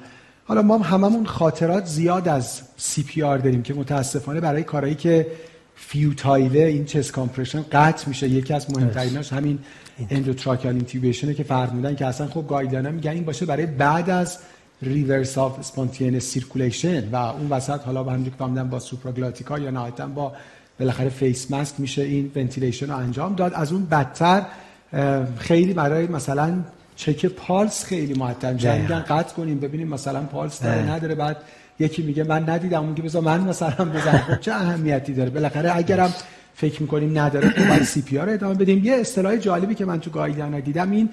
حالا 0.46 0.62
ما 0.62 0.78
هممون 0.78 1.26
خاطرات 1.26 1.86
زیاد 1.86 2.28
از 2.28 2.62
CPR 2.78 3.38
داریم 3.38 3.64
که 3.64 3.74
متاسفانه 3.74 4.39
برای 4.39 4.64
کارهایی 4.64 4.96
که 4.96 5.28
futile 5.76 6.47
ه 6.47 6.60
این 6.59 6.86
chest 6.86 7.12
compression 7.12 7.66
قطع 7.71 8.07
میشه. 8.07 8.30
یکی 8.30 8.53
از 8.53 8.71
مهمتریناش 8.71 9.34
همین 9.34 9.59
endotracheal 10.10 10.76
intubation 10.76 11.28
ه 11.28 11.34
که 11.34 11.43
فرمودن 11.43 11.95
که 11.95 12.05
اصلا 12.05 12.28
خب 12.28 12.45
guideline 12.47 12.95
میگن 12.95 13.11
این 13.11 13.26
باشه 13.26 13.45
برای 13.45 13.65
بعد 13.65 14.09
از 14.09 14.38
return 14.82 15.38
of 15.38 15.60
spontaneous 15.60 16.24
circulation 16.24 17.10
و 17.09 17.15
اون 17.15 17.49
وسط 17.49 17.82
حالا 17.82 18.03
با 18.03 18.11
همونجوری 18.11 18.38
که 18.38 18.63
با 18.63 18.80
supraglottic 18.80 19.53
ا 19.53 19.60
یا 19.59 19.71
نهایتا 19.71 20.07
با 20.07 20.34
بالاخره 20.80 21.09
face 21.10 21.51
mask 21.51 21.80
میشه 21.80 22.01
این 22.01 22.32
ventilation 22.36 22.88
رو 22.88 22.97
انجام 22.97 23.36
داد. 23.36 23.53
از 23.53 23.71
اون 23.71 23.86
بدتر 23.86 24.45
خیلی 25.38 25.73
برای 25.73 26.07
مثلا 26.07 26.63
check 26.95 27.26
pulse 27.26 27.84
خیلی 27.84 28.13
معطل 28.13 28.53
میگن 28.53 28.99
قطع 28.99 29.36
کنیم 29.36 29.59
ببینیم 29.59 29.88
مثلا 29.88 30.21
پالس 30.23 30.61
داره 30.61 30.91
نداره 30.91 31.15
بعد 31.15 31.38
یکی 31.80 32.01
میگه 32.01 32.23
من 32.23 32.49
ندیدم 32.49 32.84
اون 32.84 32.95
که 32.95 33.01
بذار 33.01 33.21
من 33.21 33.41
مثلا 33.41 33.86
بزنم. 33.86 34.17
خب 34.17 34.39
چه 34.39 34.51
اهمیتی 34.53 35.13
داره؟ 35.13 35.30
بالاخره 35.30 35.78
اگرم 35.78 36.13
فکر 36.55 36.82
می‌کنیم 36.82 37.19
نداره 37.19 37.49
خب 37.49 37.67
باید 37.67 37.84
CPR 37.84 38.30
ادامه 38.30 38.53
بدیم. 38.55 38.86
یه 38.86 38.93
اصطلاح 38.93 39.36
جالبی 39.36 39.76
که 39.76 39.86
من 39.86 39.99
تو 39.99 40.09
guideline 40.10 40.60
دیدم 40.59 40.91
این 40.91 41.09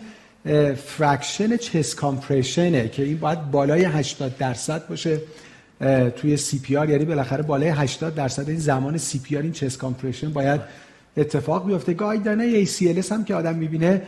fraction 0.74 1.56
chest 1.56 1.94
compression 1.94 2.80
ه 2.80 2.88
که 2.88 3.02
این 3.02 3.18
باید 3.18 3.50
بالای 3.50 3.84
80 3.84 4.38
درصد 4.38 4.88
باشه 4.88 5.20
توی 6.16 6.36
CPR. 6.36 6.90
یعنی 6.90 7.04
بالاخره 7.04 7.42
بالای 7.42 7.68
80 7.68 8.14
درصد 8.14 8.48
این 8.48 8.58
زمان 8.58 8.98
CPR 8.98 9.42
این 9.42 9.52
chest 9.52 9.76
compression 9.76 10.30
باید 10.30 10.60
اتفاق 11.16 11.66
بیفته. 11.66 11.94
guideline 11.94 12.40
ESC 12.40 13.02
هم 13.10 13.24
که 13.24 13.34
آدم 13.34 13.54
می‌بینه 13.54 14.02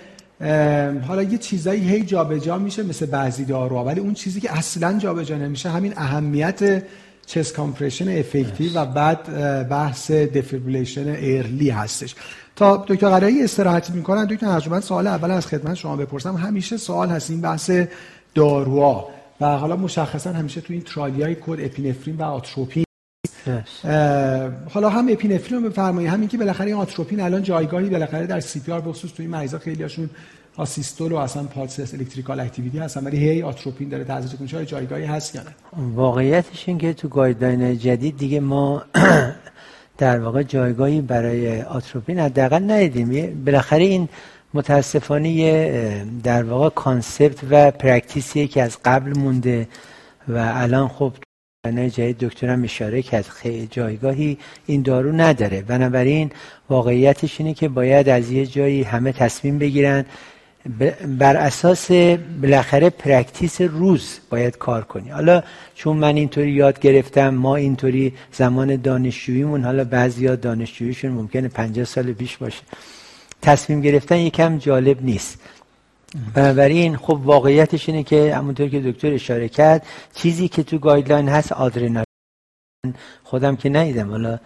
حالا 1.09 1.23
یه 1.23 1.39
چیزایی 1.39 1.91
هی 1.91 2.03
جابجا 2.03 2.59
میشه 2.59 2.83
مثل 2.83 3.07
بعضی 3.07 3.45
داروها 3.45 3.85
ولی 3.85 4.01
اون 4.01 4.15
چیزی 4.15 4.41
که 4.41 4.59
اصلا 4.59 4.99
جابجا 4.99 5.37
نمیشه 5.37 5.71
همین 5.71 5.93
اهمیت 5.97 6.83
chest 7.27 7.53
compression 7.53 8.19
effective 8.19 8.73
و 8.75 8.85
بعد 8.87 9.69
بحث 9.69 10.11
defibrillation 10.11 11.09
early 11.09 11.71
هستش. 11.71 12.15
تا 12.57 12.85
دکتر 12.89 13.09
قرایی 13.09 13.43
استراحت 13.43 13.91
می‌کنن 13.91 14.25
دکتر 14.25 14.47
ارجمند 14.47 14.83
سوال 14.83 15.07
اول 15.07 15.31
از 15.31 15.47
خدمت 15.47 15.75
شما 15.75 15.97
بپرسم. 15.97 16.37
همیشه 16.37 16.77
سوال 16.77 17.09
هست 17.09 17.31
این 17.31 17.41
بحث 17.41 17.71
داروها 18.35 19.09
و 19.41 19.47
حالا 19.47 19.77
مشخصا 19.77 20.33
همیشه 20.33 20.61
تو 20.61 20.73
این 20.73 20.83
trolley 20.83 21.35
های 21.35 21.43
code 21.43 21.61
اپینفرین 21.61 22.17
و 22.17 22.23
آتروپین 22.23 22.85
حالا 24.71 24.89
هم 24.89 25.07
اپینفرین 25.11 25.63
رو 25.63 25.71
بفرمایید. 25.71 26.11
همین 26.11 26.29
که 26.29 26.39
بالاخره 26.39 26.67
این 26.67 26.77
آتروپین 26.77 27.21
الان 27.21 27.43
جایگاهی 27.43 27.89
بالاخره 27.89 28.27
در 28.27 28.41
CPR 28.41 28.81
بخصوص 28.81 29.13
تو 29.13 29.23
این 29.23 29.31
مریضا 29.31 29.59
خیلیاشون 29.59 30.11
asystole 30.57 31.13
و 31.13 31.17
اصلا 31.17 31.43
pulseless 31.43 31.95
electrical 31.95 32.41
activity 32.41 32.79
هستن. 32.79 33.05
ولی 33.05 33.17
هی 33.17 33.43
آتروپین 33.43 33.89
داره 33.89 34.05
تزریق 34.05 34.41
میشه. 34.41 34.67
جایگاهی 34.67 35.05
هست 35.05 35.35
یا 35.35 35.43
نه؟ 35.43 35.83
واقعیتش 35.95 36.69
این 36.69 36.79
که 36.79 36.93
تو 36.93 37.09
guideline 37.09 37.79
جدید 37.79 38.17
دیگه 38.17 38.41
ما 38.41 38.83
در 39.99 40.21
واقع 40.21 40.43
جایگاهی 40.43 41.01
برای 41.01 41.63
آتروپین 41.63 42.19
حداقل 42.19 42.71
ندیدیم. 42.71 43.45
بالاخره 43.45 43.85
این 43.85 44.09
متاسفانه 44.55 46.07
در 46.23 46.43
واقع 46.43 46.69
concept 46.69 47.41
و 47.51 47.71
practice 47.71 48.32
یه 48.32 48.47
که 48.47 48.63
از 48.63 48.79
قبل 48.85 49.19
مونده 49.19 49.69
و 50.29 50.53
الان 50.55 50.89
خب 50.89 51.13
جدید 51.73 52.19
دکترم 52.19 52.65
اشاره 52.65 53.03
کرد. 53.03 53.27
جایگاهی 53.71 54.39
این 54.67 54.83
دارو 54.83 55.13
نداره. 55.13 55.63
بنابراین 55.63 56.31
واقعیتش 56.71 57.41
اینه 57.41 57.55
که 57.55 57.69
باید 57.69 58.09
از 58.09 58.31
یه 58.31 58.47
جایی 58.47 58.83
همه 58.83 59.13
تصمیم 59.13 59.59
بگیرن 59.59 60.05
بر 61.19 61.37
اساس 61.37 61.91
بالاخره 62.43 62.91
practice 62.91 63.61
روز 63.61 64.19
باید 64.31 64.59
کار 64.59 64.85
کنی. 64.85 65.11
حالا 65.11 65.43
چون 65.75 65.97
من 65.97 66.17
اینطوری 66.17 66.51
یاد 66.51 66.81
گرفتم 66.81 67.29
ما 67.29 67.57
اینطوری 67.57 68.13
زمان 68.33 68.77
دانشجوییمون 68.77 69.65
حالا 69.65 69.85
بعضیا 69.85 70.37
دانشجوییشون 70.37 71.11
ممکنه 71.11 71.49
50 71.49 71.85
سال 71.85 72.13
پیش 72.13 72.37
باشه 72.37 72.63
تصمیم 73.43 73.81
گرفتن 73.81 74.17
یکم 74.17 74.59
جالب 74.59 75.03
نیست. 75.03 75.39
بنابراین 76.35 76.97
خب 76.97 77.21
واقعیتش 77.25 77.89
اینه 77.89 78.03
که 78.03 78.35
همونطور 78.37 78.69
که 78.69 78.81
دکتر 78.81 79.13
اشاره 79.13 79.49
کرد 79.49 79.87
چیزی 80.15 80.49
که 80.49 80.63
تو 80.63 80.79
guideline 80.79 81.29
هست 81.29 81.53
آدرنالین. 81.53 82.05
خودم 83.25 83.57
که 83.57 83.69
ندیدم. 83.69 84.11
حالا 84.11 84.39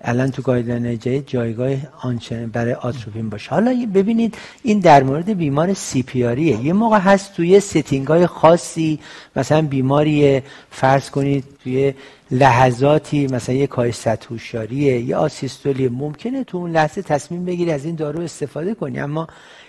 الان 0.00 0.30
تو 0.30 0.42
guideline 0.42 0.98
جدید 0.98 1.26
جایگاه 1.26 1.76
آنچنان 2.02 2.46
برای 2.46 2.72
آتروپین 2.72 3.30
باشه. 3.30 3.50
حالا 3.50 3.86
ببینید 3.94 4.38
این 4.62 4.78
در 4.78 5.02
مورد 5.02 5.30
بیمار 5.30 5.74
CPR 5.74 6.02
یه 6.02 6.64
یه 6.64 6.72
موقع 6.72 6.98
هست 6.98 7.34
توی 7.34 7.60
setting 7.60 8.06
های 8.06 8.26
خاصی 8.26 9.00
مثلا 9.36 9.62
بیماری 9.62 10.42
فرض 10.70 11.10
کنید 11.10 11.44
توی 11.64 11.94
لحظاتی 12.30 13.26
مثلا 13.26 13.54
یه 13.54 13.66
کاهش 13.66 13.94
سطح 13.94 14.74
یه 14.74 15.16
asystole 15.16 15.80
ی 15.80 15.88
ممکنه 15.88 16.44
تو 16.44 16.58
اون 16.58 16.70
لحظه 16.70 17.02
تصمیم 17.02 17.44
بگیری 17.44 17.72
از 17.72 17.84
این 17.84 17.94
دارو 17.94 18.20
استفاده 18.20 18.74
کنی. 18.74 18.98
اما 18.98 19.26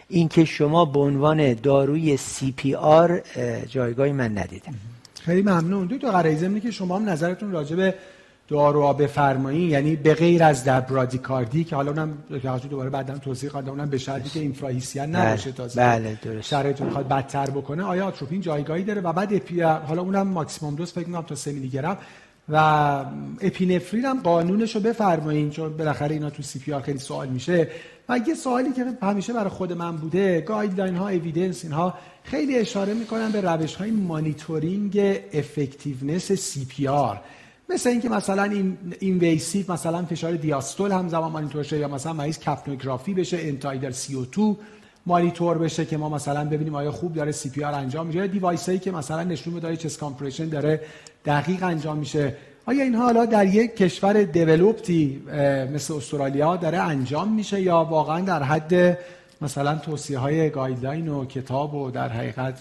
اینکه 0.10 0.45
شما 0.45 0.86
به 0.86 0.99
عنوان 0.99 1.53
داروی 1.53 2.18
CPR 2.17 3.21
جایگاهی 3.70 4.12
من 4.12 4.38
ندیدم. 4.38 4.74
خیلی 5.22 5.41
ممنون. 5.41 5.88
دکتر 5.88 6.59
قرایی 6.59 6.71
شما 6.72 6.95
هم 6.95 7.10
نظرتون 7.10 7.51
راجع 7.51 7.76
به 7.76 7.93
داروها 8.47 8.93
بفرمایید 8.93 9.72
یعنی 9.72 9.95
به 9.95 10.14
غیر 10.14 10.43
از 10.43 10.64
در 10.64 10.82
برادیکاردی 10.82 11.64
که 11.64 11.76
حالا 11.76 11.91
اونم 11.91 12.18
که 12.62 12.68
دوباره 12.68 12.89
بعدا 12.89 13.18
توضیح 13.18 13.49
خواهم 13.49 13.70
اونم 13.70 13.89
به 13.89 13.97
شرطی 13.97 14.30
که 14.30 14.39
infra-Hisian 14.39 15.11
بله، 15.12 15.26
نباشه 15.26 15.51
تازه 15.51 15.82
بله 15.82 16.18
درست. 16.24 16.47
شرایط 16.47 16.82
می‌خواد 16.82 17.08
بدتر 17.08 17.49
بکنه. 17.49 17.84
آیا 17.84 18.05
آتروپین 18.05 18.41
جایگاهی 18.41 18.84
داره؟ 18.84 19.01
و 19.01 19.14
بعد 19.14 19.34
epi 19.34 19.61
حالا 19.62 20.01
اونم 20.01 20.28
ماکسیمم 20.28 20.76
دوز 20.76 20.93
فکر 20.93 21.08
می‌کنم 21.08 21.22
تا 21.24 21.36
3 21.36 21.51
میلی 21.51 21.70
گرم 21.70 21.97
و 22.49 22.55
اپینفرین 23.41 24.05
هم 24.05 24.22
قانونش 24.22 24.76
رو 24.76 24.82
بفرمایید 24.82 25.49
چون 25.49 25.78
بالاخره 25.78 26.14
اینا 26.14 26.30
تو 26.30 26.43
CPR 26.43 26.82
خیلی 26.82 26.99
سوال 26.99 27.28
میشه. 27.28 27.68
و 28.10 28.18
یه 28.28 28.34
سوالی 28.34 28.72
که 28.72 28.86
همیشه 29.01 29.34
برای 29.34 29.49
خود 29.49 29.74
من 29.74 29.97
بوده 29.97 30.41
guideline 30.41 30.95
ها 30.95 31.10
evidence 31.09 31.63
اینها 31.64 31.93
خیلی 32.24 32.58
اشاره 32.58 32.93
می‌کنن 32.93 33.32
به 33.32 33.41
روش 33.41 33.76
های 33.76 33.91
monitoring 33.91 35.19
effectiveness 35.34 36.32
CPR 36.32 37.21
مثل 37.70 37.89
اینکه 37.89 38.10
مثلا 38.10 38.43
این 38.43 38.78
invasive 38.99 39.71
مثلا 39.72 40.05
فشار 40.05 40.32
دیاستول 40.32 40.91
هم 40.91 41.10
زمان 41.10 41.32
مانیتور 41.32 41.64
شه 41.64 41.78
یا 41.78 41.88
مثلا 41.88 42.14
مریض 42.14 42.39
کپنوگرافی 42.39 43.14
بشه 43.14 43.38
end-tidal 43.41 43.91
CO2 43.91 44.15
monitor 44.15 45.57
بشه 45.58 45.86
که 45.86 45.97
ما 45.97 46.10
مثلا 46.10 46.45
ببینیم 46.45 46.76
آیا 46.76 46.91
خوب 46.91 47.14
داره 47.14 47.32
CPR 47.32 47.73
انجام 47.74 48.08
میشه 48.08 48.28
device 48.28 48.65
هایی 48.66 48.80
که 48.80 48.91
مثلا 48.91 49.24
نشون 49.24 49.53
میده 49.53 49.78
chest 49.78 49.99
compression 49.99 50.49
داره 50.49 50.82
دقیق 51.26 51.64
انجام 51.64 51.97
میشه. 51.97 52.36
آیا 52.68 52.84
اینها 52.84 53.03
حالا 53.03 53.26
در 53.26 53.45
یک 53.45 53.76
کشور 53.76 54.24
developed 54.23 55.13
ی 55.13 55.23
مثل 55.74 55.93
استرالیا 55.93 56.55
داره 56.55 56.78
انجام 56.78 57.34
میشه 57.34 57.61
یا 57.61 57.88
واقعا 57.89 58.22
در 58.22 58.43
حد 58.43 58.97
مثلا 59.41 59.76
توصیه 59.76 60.18
های 60.18 60.49
guideline 60.49 61.07
و 61.07 61.26
کتاب 61.26 61.74
و 61.74 61.91
در 61.91 62.09
حقیقت 62.09 62.55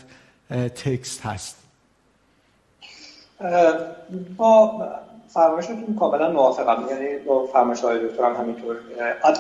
text 0.75 1.27
هست؟ 1.27 1.57
با 4.37 4.89
فرمایشتون 5.29 5.97
کاملا 5.99 6.33
موافقم. 6.33 6.85
یعنی 6.91 7.19
با 7.19 7.47
فرمایش 7.47 7.81
های 7.81 8.09
دکتر 8.09 8.25
هم 8.25 8.35
همینطور. 8.35 8.77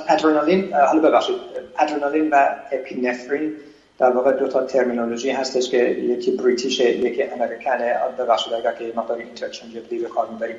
ادرنالین 0.08 0.72
حالا 0.72 1.08
ببخشید 1.08 1.36
ادرنالین 1.78 2.30
و 2.30 2.46
اپینفرین 2.72 3.52
در 3.98 4.10
واقع 4.10 4.32
دو 4.32 4.48
تا 4.48 4.62
terminology 4.62 5.30
هستش 5.30 5.70
که 5.70 5.78
یکی 5.88 6.30
British 6.30 6.83
ه 6.83 6.90
یکی 6.90 7.22
American 7.22 7.86
ه 7.86 7.94
ببخشید 8.18 8.52
اگر 8.54 8.72
که 8.72 8.92
مقدار 8.96 9.18
interchangeably 9.18 9.98
به 9.98 10.08
کار 10.08 10.28
می‌بریم. 10.30 10.56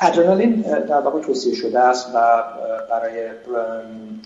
ادرنالین 0.00 0.60
در 0.60 1.00
واقع 1.00 1.20
توصیه 1.20 1.54
شده 1.54 1.80
است 1.80 2.08
و 2.14 2.42
برای 2.90 3.28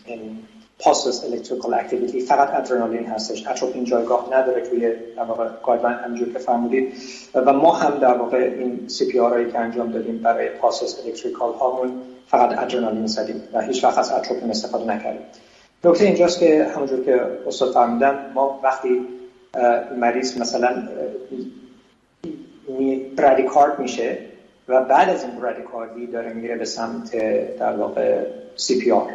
این 0.05 0.39
pulseless 0.79 1.25
electrical 1.25 1.75
activity 1.75 2.21
فقط 2.21 2.55
ادرنالین 2.55 3.07
هستش. 3.07 3.47
اتروپین 3.47 3.85
جایگاه 3.85 4.29
نداره 4.33 4.61
توی 4.61 4.93
در 5.17 5.23
واقع 5.23 5.49
guideline 5.67 5.97
همونجور 5.97 6.33
که 6.33 6.39
فرمودید. 6.39 6.93
و 7.35 7.53
ما 7.53 7.73
هم 7.73 7.99
در 7.99 8.15
واقع 8.15 8.37
این 8.37 8.89
CPR 8.89 9.19
هایی 9.19 9.53
که 9.53 9.59
انجام 9.59 9.93
دادیم 9.93 10.19
برای 10.19 10.49
pulseless 10.49 11.01
electrical 11.05 11.53
هامون 11.53 11.93
فقط 12.27 12.59
ادرنالین 12.59 13.07
زدیم 13.07 13.49
و 13.53 13.61
هیچ 13.61 13.85
وقت 13.85 13.99
از 13.99 14.13
اتروپین 14.13 14.51
استفاده 14.51 14.85
نکردیم. 14.85 15.27
نکته 15.85 16.05
اینجاست 16.05 16.39
که 16.39 16.71
همونجور 16.75 17.05
که 17.05 17.21
استاد 17.47 17.73
فرمودن 17.73 18.33
ما 18.35 18.61
وقتی 18.63 19.07
مریض 19.97 20.41
مثلا 20.41 20.89
برادیکارد 23.17 23.79
میشه 23.79 24.19
و 24.69 24.85
بعد 24.85 25.09
از 25.09 25.25
این 25.25 25.35
برادیکاردی 25.35 26.07
داره 26.07 26.33
میره 26.33 26.57
به 26.57 26.65
سمت 26.65 27.17
در 27.59 27.73
واقع 27.73 28.27
CPR. 28.57 29.11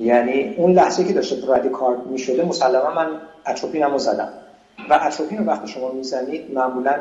یعنی 0.00 0.54
اون 0.56 0.72
لحظه 0.72 1.04
که 1.04 1.12
داشته 1.12 1.36
برادیکارد 1.46 2.06
می‌شده 2.06 2.44
مسلما 2.44 2.90
من 2.90 3.06
اتروپین 3.46 3.82
رو 3.82 3.98
زدم. 3.98 4.28
و 4.90 5.00
اتروپین 5.02 5.38
رو 5.38 5.44
وقتی 5.44 5.68
شما 5.68 5.92
می‌زنید 5.92 6.54
معمولا 6.54 6.92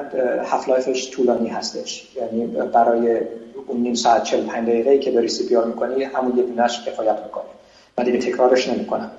half 0.43 0.70
life 0.70 0.97
ش 0.97 1.11
طولانی 1.12 1.47
هستش. 1.47 2.07
یعنی 2.16 2.45
برای 2.45 3.20
اون 3.68 3.82
نیم 3.82 3.93
ساعت 3.93 4.24
45 4.24 4.68
دقیقه 4.68 4.97
که 4.97 5.12
داری 5.12 5.28
CPR 5.28 5.65
می‌کنی 5.66 6.03
همون 6.03 6.38
یه 6.38 6.43
دونش 6.43 6.86
کفایت 6.86 7.18
می‌کنه. 7.26 7.59
و 8.00 8.04
دیگه 8.04 8.18
تکرارش 8.18 8.68
نمی‌کنم. 8.68 9.12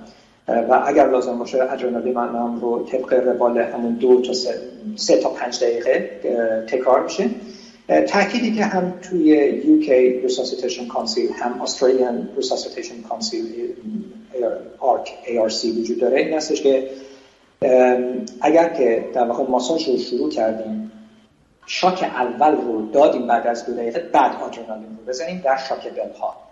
و 0.47 0.83
اگر 0.87 1.09
لازم 1.09 1.37
باشه 1.37 1.63
ادرنالین 1.63 2.13
من 2.13 2.61
رو 2.61 2.85
طبق 2.85 3.13
روال 3.13 3.57
همون 3.57 3.93
دو 3.93 4.21
تا 4.21 4.33
سه, 4.33 4.61
سه 4.95 5.17
تا 5.17 5.29
پنج 5.29 5.63
دقیقه 5.63 6.09
تکرار 6.67 7.03
میشه. 7.03 7.29
تأکیدی 8.07 8.55
که 8.55 8.63
هم 8.63 8.93
توی 9.01 9.61
UK 9.61 9.87
Resuscitation 10.27 10.93
Council 10.93 11.41
هم 11.41 11.65
Australian 11.65 12.41
Resuscitation 12.41 13.09
Council 13.09 13.35
ARC 14.81 15.65
وجود 15.65 15.99
داره 15.99 16.19
این 16.19 16.33
هستش 16.33 16.61
که 16.61 16.89
اگر 18.41 18.69
که 18.69 19.05
در 19.13 19.23
واقع 19.23 19.43
ماساژ 19.43 19.89
رو 19.89 19.97
شروع 19.97 20.29
کردیم 20.29 20.91
شاک 21.65 22.03
اول 22.03 22.55
رو 22.55 22.91
دادیم 22.91 23.27
بعد 23.27 23.47
از 23.47 23.65
دو 23.65 23.73
دقیقه 23.73 23.99
بعد 23.99 24.35
آدرنالین 24.41 24.97
رو 24.97 25.05
بزنیم 25.07 25.41
در 25.45 25.57
شاکبل 25.57 26.13
ها 26.19 26.50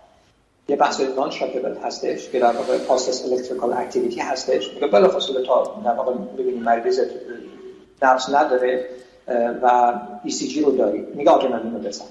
یه 0.68 0.76
بحث 0.76 1.00
نان 1.00 1.30
شاکبل 1.30 1.74
هستش 1.76 2.30
که 2.30 2.38
در 2.38 2.52
واقع 2.52 2.78
پاستس 2.78 3.32
الکتریکال 3.32 3.72
اکتیویتی 3.72 4.20
هستش. 4.20 4.74
میگه 4.74 4.86
بلافاصله 4.86 5.46
تا 5.46 5.80
در 5.84 5.92
واقع 5.92 6.12
ببینیم 6.12 6.62
مریض 6.62 7.00
نفس 8.02 8.30
نداره 8.34 8.86
و 9.62 9.94
ECG 10.26 10.58
رو 10.64 10.76
داری. 10.76 11.06
میگه 11.14 11.30
آدرنالین 11.30 11.72
رو 11.72 11.78
بزن. 11.78 12.04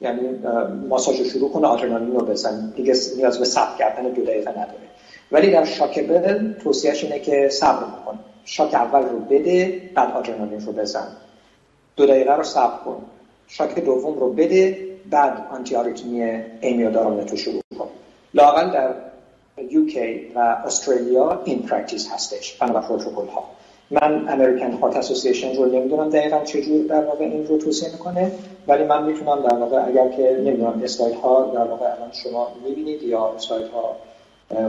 یعنی 0.00 0.20
ماساژ 0.88 1.22
شروع 1.22 1.50
کنه 1.50 1.66
آدرنالین 1.66 2.12
رو 2.12 2.26
بزن. 2.26 2.72
دیگه 2.76 2.94
نیاز 3.16 3.38
به 3.38 3.44
صبر 3.44 3.76
کردن 3.78 4.08
دو 4.08 4.24
دقیقه 4.24 4.50
نداره. 4.50 4.86
ولی 5.32 5.50
در 5.50 5.64
shockable 5.64 6.52
توصیهش 6.52 7.04
اینه 7.04 7.20
که 7.20 7.48
صبر 7.48 7.84
کن. 8.06 8.18
shock 8.44 8.74
اول 8.74 9.02
رو 9.02 9.18
بده 9.18 9.82
بعد 9.94 10.12
آدرنالین 10.12 10.60
رو 10.60 10.72
بزن. 10.72 11.08
دو 11.96 12.06
دقیقه 12.06 12.36
رو 12.36 12.42
صبر 12.42 12.76
کن. 12.84 13.02
shock 13.48 13.84
دوم 13.84 14.18
رو 14.18 14.32
بده 14.32 14.78
بعد 15.10 15.46
آنتی 15.50 15.76
آریتمی 15.76 16.42
آمیودارون 16.60 17.28
رو 17.28 17.36
شروع 17.36 17.65
لااقل 18.34 18.70
در 18.70 18.94
UK 19.70 19.96
و 20.34 20.38
استرالیا 20.38 21.42
این 21.44 21.62
practice 21.62 22.12
هستش. 22.12 22.56
بنا 22.58 22.80
پروتکل 22.80 23.26
ها 23.26 23.44
من 23.90 24.28
American 24.28 24.72
Heart 24.72 24.96
Association 24.96 25.56
رو 25.56 25.66
نمی‌دونم 25.66 26.10
دقیقا 26.10 26.44
چجور 26.44 26.86
در 26.86 27.04
واقع 27.04 27.24
این 27.24 27.46
رو 27.46 27.58
توصیه 27.58 27.92
می‌کنه 27.92 28.32
ولی 28.68 28.84
من 28.84 29.02
می‌تونم 29.04 29.42
در 29.42 29.56
واقع 29.56 29.86
اگر 29.86 30.08
که 30.08 30.42
نمی‌دونم 30.44 30.80
اسلاید 30.84 31.14
ها 31.14 31.52
در 31.54 31.64
واقع 31.64 31.86
الان 31.86 32.12
شما 32.12 32.48
می‌بینید 32.64 33.02
یا 33.02 33.28
اسلاید 33.28 33.66
ها 33.66 33.96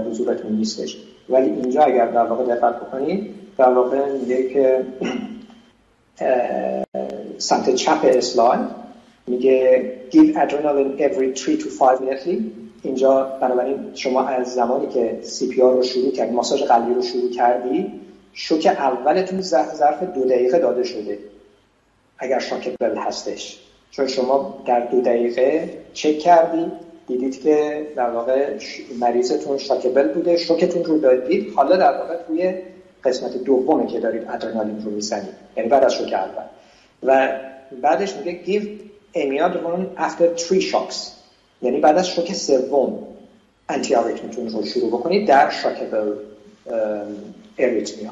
حضورتون 0.10 0.52
نیستش. 0.52 0.98
ولی 1.30 1.50
اینجا 1.50 1.82
اگر 1.82 2.06
در 2.06 2.24
واقع 2.24 2.56
دقت 2.56 2.76
بکنید 2.76 3.36
در 3.58 3.70
واقع 3.70 4.12
میگه 4.12 4.50
که 4.50 4.86
سمت 7.38 7.76
چپ 7.76 8.00
اسلاید 8.04 8.60
میگه 9.28 9.84
give 10.12 10.36
adrenaline 10.36 11.02
every 11.02 11.36
3 11.36 11.58
to 11.58 11.70
5 11.70 12.00
minutes 12.02 12.28
اینجا 12.84 13.38
بنابراین 13.42 13.92
شما 13.94 14.28
از 14.28 14.54
زمانی 14.54 14.88
که 14.88 15.20
CPR 15.22 15.74
رو 15.74 15.84
شروع 15.84 16.12
کردی 16.12 16.32
ماساژ 16.32 16.64
قلبی 16.64 16.94
رو 16.94 17.02
شروع 17.02 17.32
کردی 17.32 17.92
شوک 18.34 18.66
اولتون 18.66 19.42
ظرف 19.42 20.04
دو 20.04 20.26
دقیقه 20.26 20.60
داده 20.60 20.84
شده. 20.84 21.20
اگر 22.18 22.40
شاک 22.40 22.78
بل 22.80 22.96
هستش. 22.96 23.60
چون 23.92 24.08
شما 24.08 24.64
در 24.66 24.80
دو 24.80 25.02
دقیقه 25.02 25.70
چک 25.94 26.20
کردید 26.20 26.72
دیدید 27.08 27.42
که 27.44 27.88
در 27.96 28.10
واقع 28.10 28.58
مریضتون 29.00 29.58
شاکبل 29.58 30.14
بوده 30.14 30.38
شوکتون 30.38 30.84
رو 30.84 31.00
دادید. 31.00 31.54
حالا 31.56 31.76
در 31.76 31.98
واقع 31.98 32.16
توی 32.28 32.54
قسمت 33.04 33.38
دومه 33.38 33.88
که 33.88 34.00
دارید 34.00 34.24
ادرنالین 34.30 34.86
رو 34.86 34.92
می‌زنید. 34.92 35.34
یعنی 35.58 35.70
بعد 35.70 35.84
از 35.84 35.94
شوک 35.94 36.14
اول. 36.14 36.44
و 37.04 37.30
بعدش 37.82 38.14
میگه 38.16 38.40
give 38.46 38.66
amiodarone 39.16 40.00
after 40.00 40.38
three 40.38 40.62
shocks. 40.62 41.18
یعنی 41.62 41.80
بعد 41.80 41.98
از 41.98 42.08
شوک 42.08 42.34
سوم 42.34 43.08
انتی 43.70 43.94
رو 43.94 44.66
شروع 44.66 44.90
بکنید 44.90 45.28
در 45.28 45.50
شاکبل 45.50 46.14
اریتمیا 47.58 48.12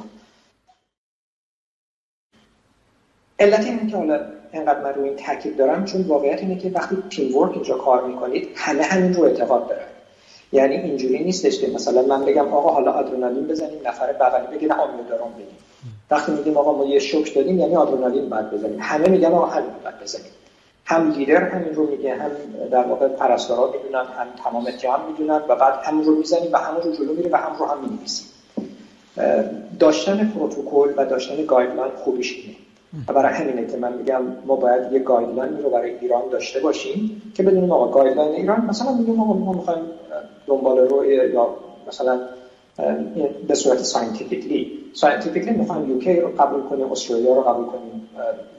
علت 3.40 3.66
اینه 3.66 3.92
که 3.92 3.98
حالا 3.98 4.26
اینقدر 4.54 4.84
من 4.84 4.94
روی 4.94 5.10
این 5.10 5.18
تاکید 5.18 5.58
دارم 5.58 5.86
چون 5.86 6.02
واقعیت 6.02 6.40
اینه 6.40 6.58
که 6.58 6.70
وقتی 6.70 6.98
تیم 7.10 7.38
ورک 7.38 7.52
اینجا 7.54 7.78
کار 7.78 8.08
می‌کنید 8.08 8.50
همه 8.56 8.84
همین 8.84 9.14
رو 9.14 9.24
اعتقاد 9.24 9.70
دارن. 9.70 9.86
یعنی 10.52 10.76
اینجوری 10.76 11.24
نیستش 11.24 11.60
که 11.60 11.68
مثلا 11.68 12.02
من 12.02 12.26
بگم 12.26 12.48
آقا 12.48 12.70
حالا 12.70 12.92
آدرنالین 12.92 13.48
بزنیم 13.48 13.88
نفر 13.88 14.14
بغلی 14.14 14.66
نه 14.68 14.74
آمیودارون 14.74 15.32
بدیم 15.34 15.58
وقتی 16.12 16.32
میگیم 16.32 16.58
آقا 16.58 16.74
ما 16.74 16.86
یه 16.86 17.00
شوک 17.00 17.36
دادیم 17.36 17.60
یعنی 17.60 17.76
آدرنالین 17.76 18.30
باید 18.30 18.52
بزنیم. 18.52 18.78
همه 18.82 19.10
میگن 19.10 19.32
آقا 19.32 19.46
همین 19.46 19.72
باید 19.84 20.00
بزنیم. 20.00 20.32
هم 20.86 21.12
لیدر 21.12 21.44
همین 21.44 21.76
رو 21.76 21.88
میگه 21.88 22.16
هم 22.16 22.32
در 22.72 22.84
واقع 22.84 23.08
پرستارا 23.08 23.72
می‌دونن 23.72 24.06
هم 24.06 24.28
تمام 24.44 24.70
جمع 24.70 25.06
می‌دونن 25.08 25.42
و 25.50 25.56
بعد 25.56 25.74
همین 25.84 26.06
رو 26.06 26.16
می‌زنیم 26.16 26.54
و 26.54 26.58
همون 26.58 26.82
رو 26.82 26.92
جلو 26.92 27.14
میریم 27.14 27.32
و 27.32 27.36
هم 27.36 27.56
رو 27.60 27.66
هم 27.66 27.78
می‌نویسیم. 27.80 28.28
داشتن 29.80 30.28
پروتکل 30.28 30.94
و 30.98 31.06
داشتن 31.06 31.46
guideline 31.46 31.92
خوبیش 31.96 32.34
اینه. 32.34 32.56
و 33.08 33.14
برای 33.14 33.34
همینه 33.34 33.68
که 33.68 33.78
من 33.78 33.94
میگم 33.94 34.22
ما 34.46 34.56
باید 34.56 34.92
یه 34.92 35.00
guideline 35.00 35.64
رو 35.64 35.70
برای 35.70 36.00
ایران 36.00 36.30
داشته 36.32 36.60
باشیم 36.60 37.22
که 37.36 37.44
بدونیم 37.44 37.72
آقا 37.72 37.88
guideline 37.88 38.32
ایران 38.32 38.66
مثلا 38.66 38.94
میگیم 38.94 39.20
آقا 39.20 39.34
ما 39.34 39.54
می‌خوایم 39.54 39.86
دنبال 40.48 40.78
رو 40.78 41.06
یا 41.06 41.50
مثلا 41.88 42.20
به 43.48 43.56
صورت 43.56 43.78
scientifically 43.78 44.80
scientifically 44.94 45.58
می‌خوایم 45.58 45.92
UK 45.92 46.20
رو 46.20 46.28
قبول 46.28 46.62
کنیم 46.62 46.92
استرالیا 46.92 47.34
رو 47.34 47.42
قبول 47.42 47.66
کنیم 47.66 48.10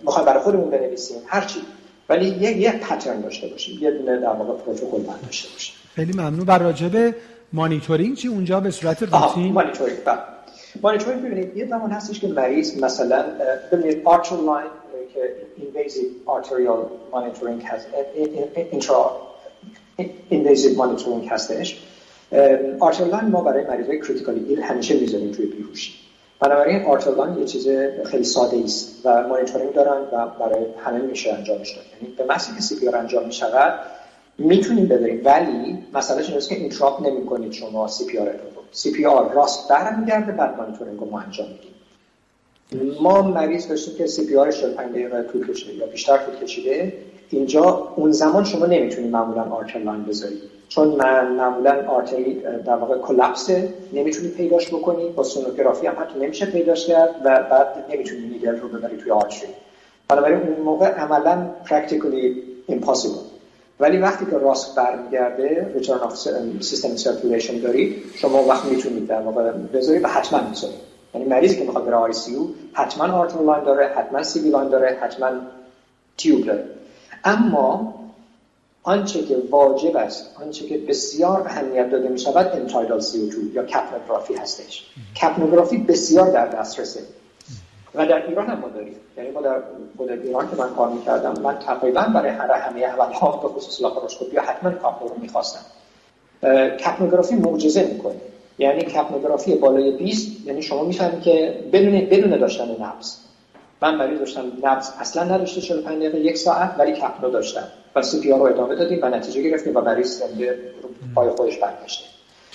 می‌خوایم 0.03 0.27
برای 0.27 0.41
خودمون 0.43 0.71
بنویسیم 0.71 1.17
هرچی 1.27 1.61
ولی 2.09 2.29
یه 2.29 2.57
یه 2.57 2.73
pattern 2.73 3.21
داشته 3.21 3.49
باشیم. 3.49 3.79
یه 3.83 3.91
دونه 3.91 4.21
در 4.21 4.29
واقع 4.29 4.63
پروتکل 4.63 5.03
داشته 5.27 5.49
باشیم. 5.53 5.75
خیلی 5.95 6.13
ممنون. 6.13 6.45
بر 6.45 6.59
راجع 6.59 7.15
مانیتورینگ 7.53 8.17
چی؟ 8.17 8.29
اونجا 8.29 8.61
به 8.61 8.71
صورت 8.71 9.03
روتین؟ 9.03 9.53
مانیتورینگ. 9.53 9.99
بله. 10.05 10.19
مانیتورینگ 10.83 11.23
ببینید 11.23 11.57
یه 11.57 11.67
زمان 11.67 11.91
هستش 11.91 12.21
که 12.21 12.29
مریض 12.29 12.83
مثلا 12.83 13.25
ببینید 13.73 14.03
arterial 14.05 14.37
line 14.37 14.67
که 15.15 15.35
invasive 15.59 16.31
arterial 16.31 16.81
monitoring 17.15 17.65
هست 17.65 17.87
intra 18.73 18.95
invasive 20.31 20.77
monitoring 20.79 21.31
هستش. 21.31 21.83
arterial 22.81 23.05
line 23.05 23.29
ما 23.31 23.43
برای 23.43 23.65
مریضای 23.65 24.01
critically 24.01 24.45
ill 24.49 24.63
همیشه 24.63 25.01
می‌ذاریم 25.01 25.33
توی 25.33 25.47
بیهوشی. 25.47 25.93
بنابراین 26.41 26.85
arterial 26.85 27.11
line 27.11 27.39
یه 27.39 27.45
چیز 27.45 27.69
خیلی 28.05 28.25
ساده 28.25 28.63
است 28.65 29.01
و 29.05 29.29
مانیتورینگ 29.29 29.73
دارن 29.73 30.01
و 30.13 30.27
برای 30.27 30.65
همه 30.85 30.99
میشه 30.99 31.33
انجامش 31.33 31.71
داد. 31.71 31.85
یعنی 31.95 32.15
به 32.15 32.25
محضی 32.25 32.55
که 32.55 32.61
CPR 32.61 32.89
انجام 32.89 33.27
می‌شود 33.27 33.81
می‌تونیم 34.39 34.87
ببریم. 34.87 35.23
ولی 35.25 35.79
مسئله 35.93 36.23
اینه 36.29 36.41
که 36.41 36.55
interrupt 36.55 37.07
نمی‌کنید 37.07 37.53
شما 37.53 37.89
CP 37.89 38.19
CPR 38.73 39.33
ROSC 39.33 39.69
برمیگرده 39.69 40.33
بعد 40.33 40.57
مانیتورینگ 40.57 41.01
رو 41.01 41.11
ما 41.11 41.21
انجام 41.21 41.47
میدیم. 41.49 41.73
ما 43.01 43.23
مریض 43.23 43.69
داشتیم 43.69 43.97
که 43.97 44.07
CPR 44.07 44.51
45 44.51 44.91
دقیقه 44.91 45.23
طول 45.23 45.47
کشیده 45.49 45.75
یا 45.75 45.87
بیشتر 45.87 46.19
طول 46.19 46.37
کشیده. 46.37 46.93
اینجا 47.31 47.93
اون 47.97 48.13
زمان 48.13 48.45
شما 48.45 48.67
نمی‌تونید 48.67 49.11
معمولا 49.11 49.43
arterial 49.43 49.79
line 49.79 50.05
بذارید 50.05 50.43
چون 50.69 50.89
معمولا 51.37 51.85
artery 51.89 52.35
در 52.67 52.77
واقع 52.77 52.99
collapse 52.99 53.61
ه 53.61 53.69
نمی‌تونید 53.93 54.35
پیداش 54.35 54.69
بکنید 54.69 55.15
با 55.15 55.23
سونوگرافی 55.23 55.87
هم 55.87 55.95
حتی 55.99 56.19
نمیشه 56.19 56.47
پیداش 56.47 56.87
کرد 56.87 57.11
و 57.25 57.43
بعد 57.51 57.67
نمی‌تونید 57.93 58.33
needle 58.33 58.57
رو 58.57 58.69
ببرید 58.69 58.99
توی 59.01 59.11
artery 59.11 59.49
بنابراین 60.09 60.39
اون 60.39 60.61
موقع 60.61 60.87
عملا 60.87 61.47
practically 61.65 62.33
impossible. 62.73 63.37
ولی 63.81 63.99
وقتی 63.99 64.27
که 64.27 64.39
ROSC 64.39 64.75
برمیگرده 64.75 65.75
return 65.79 66.11
of 66.11 66.15
systemic 66.65 67.03
circulation 67.05 67.63
دارید 67.63 68.03
شما 68.15 68.43
وقت 68.43 68.65
می‌تونید 68.65 69.07
در 69.07 69.21
واقع 69.21 69.51
بذارید 69.51 70.05
و 70.05 70.09
حتما 70.09 70.49
می‌ذارید 70.49 70.77
یعنی 71.15 71.27
مریضی 71.27 71.57
که 71.57 71.65
می‌خواد 71.65 71.85
بره 71.85 71.95
ICU 71.95 72.37
حتما 72.73 73.13
arterial 73.13 73.43
line 73.43 73.65
داره 73.65 73.87
حتما 73.87 74.23
CV 74.23 74.51
line 74.51 74.69
داره 74.69 74.99
حتما 75.01 75.31
tube 76.17 76.45
داره. 76.45 76.65
اما 77.27 77.95
آنچه 78.83 79.23
که 79.23 79.37
واجب 79.51 79.97
است 79.97 80.37
آنچه 80.43 80.67
که 80.67 80.79
بسیار 80.79 81.41
اهمیت 81.41 81.91
داده 81.91 82.09
می 82.09 82.19
شود 82.19 82.47
end 82.47 82.67
tidal 82.67 83.01
CO2 83.01 83.31
یا 83.55 83.63
capnography 83.63 84.35
هستش. 84.35 84.87
capnography 85.23 85.79
بسیار 85.79 86.31
در 86.31 86.47
دسترسه. 86.47 87.01
و 87.95 88.07
در 88.07 88.27
ایران 88.27 88.47
هم 88.47 88.59
ما 88.59 88.69
داریم. 88.69 88.95
یعنی 89.17 89.31
ما 89.31 89.41
در 89.41 89.63
خود 89.97 90.11
ایران 90.11 90.51
که 90.51 90.57
من 90.57 90.75
کار 90.75 90.89
می‌کردم 90.89 91.43
من 91.43 91.59
تقریبا 91.59 92.03
برای 92.03 92.31
هر 92.31 92.53
همه 92.53 92.81
عمل 92.81 93.13
ها 93.13 93.37
به 93.37 93.49
خصوص 93.49 93.83
لاپاروسکوپی 93.83 94.37
حتما 94.37 94.71
capno 94.71 95.09
رو 95.09 95.15
می‌خواستم. 95.21 95.61
capnography 96.85 97.35
معجزه 97.35 97.85
می‌کنه. 97.93 98.21
یعنی 98.59 98.81
capnography 98.81 99.55
بالای 99.55 99.91
20 99.91 100.47
یعنی 100.47 100.63
شما 100.63 100.85
می‌فهمید 100.85 101.23
که 101.23 101.65
بدون 101.73 102.01
بدون 102.01 102.39
داشتن 102.39 102.71
نبض. 102.71 103.17
من 103.83 103.95
مریض 103.95 104.19
داشتم 104.19 104.43
نبض 104.63 104.91
اصلا 105.01 105.25
نداشته 105.25 105.61
45 105.61 105.99
دقیقه 105.99 106.19
یک 106.19 106.37
ساعت 106.37 106.75
ولی 106.79 106.93
capno 106.93 107.31
داشتم. 107.31 107.69
و 107.97 108.03
CPR 108.03 108.31
رو 108.31 108.43
ادامه 108.43 108.75
دادیم 108.75 108.99
و 109.03 109.07
نتیجه 109.07 109.43
گرفتیم 109.43 109.77
و 109.77 109.81
مریض 109.81 110.19
زنده 110.19 110.59
پای 111.15 111.31
خودش 111.31 111.59
برگشته 111.59 112.05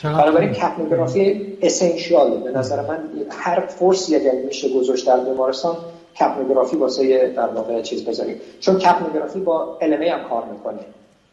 بنابراین 0.04 0.52
capnography 0.52 1.58
essential 1.62 2.30
ه 2.30 2.38
به 2.38 2.52
نظر 2.52 2.82
من 2.82 3.10
هر 3.30 3.60
فرسی 3.60 4.16
اگر 4.16 4.32
میشه 4.32 4.70
گذاشت 4.70 5.08
در 5.08 5.20
بیمارستان 5.20 5.78
capnography 6.20 6.78
واسه 6.78 7.34
در 7.36 7.48
واقع 7.48 7.82
چیز 7.82 8.06
بذاریم. 8.06 8.36
چون 8.60 8.78
capnography 8.78 9.40
با 9.40 9.78
LMA 9.82 10.08
هم 10.08 10.30
کار 10.30 10.46
می‌کنه. 10.46 10.80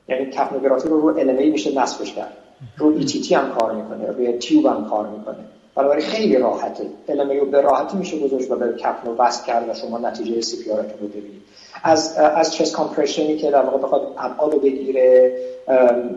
یعنی 0.09 0.27
capnography 0.27 0.89
رو 0.89 1.01
رو 1.01 1.21
LMA 1.21 1.53
میشه 1.53 1.81
نصبش 1.81 2.15
کرد. 2.15 2.33
رو 2.77 3.01
ETT 3.01 3.33
هم 3.33 3.55
کار 3.59 3.73
می‌کنه. 3.73 4.07
روی 4.07 4.33
tube 4.33 4.67
هم 4.67 4.89
کار 4.91 5.07
می‌کنه. 5.07 5.45
بنابراین 5.79 6.07
خیلی 6.07 6.37
راحته. 6.37 6.85
LMA 7.09 7.41
رو 7.41 7.47
به 7.47 7.61
راحتی 7.61 7.97
میشه 7.97 8.19
گذاشت 8.19 8.51
و 8.51 8.57
به 8.57 8.73
capno 8.73 9.17
وصل 9.19 9.47
کرد 9.47 9.69
و 9.69 9.75
شما 9.75 9.99
نتیجه 9.99 10.41
CPR 10.41 10.71
رو 10.71 11.09
ببینید. 11.09 11.43
از 11.83 12.17
از 12.17 12.55
chest 12.55 12.73
compression 12.73 13.32
ی 13.32 13.37
که 13.37 13.51
در 13.51 13.63
واقع 13.63 13.79
بخواد 13.79 14.03
ابعاد 14.19 14.53
رو 14.53 14.61
بگیره 14.61 15.33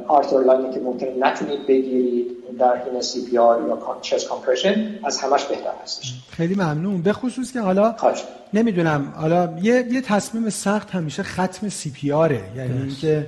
arterial 0.08 0.40
line 0.40 0.67
ی 0.67 0.74
که 0.74 0.80
ممکنه 0.80 1.10
نتونید 1.20 1.68
بگیرید 1.68 2.28
در 2.60 2.82
این 2.92 3.02
CPR 3.02 3.62
یا 3.68 3.98
chest 4.02 4.28
compression 4.28 5.00
از 5.04 5.20
همش 5.20 5.46
بهتر 5.46 5.72
هستش. 5.84 6.14
خیلی 6.30 6.56
ممنون. 6.56 7.02
به 7.02 7.14
خصوص 7.14 7.54
که 7.54 7.60
حالا 7.60 7.92
خواهش. 7.98 8.24
نمی‌دونم 8.54 9.14
حالا 9.18 9.54
یه 9.62 9.86
یه 9.92 10.02
تصمیم 10.02 10.50
سخت 10.50 10.90
همیشه 10.90 11.24
ختم 11.24 11.70
CPR 11.70 12.12
ه 12.12 12.42
یعنی 12.58 12.82
اینکه 12.82 13.26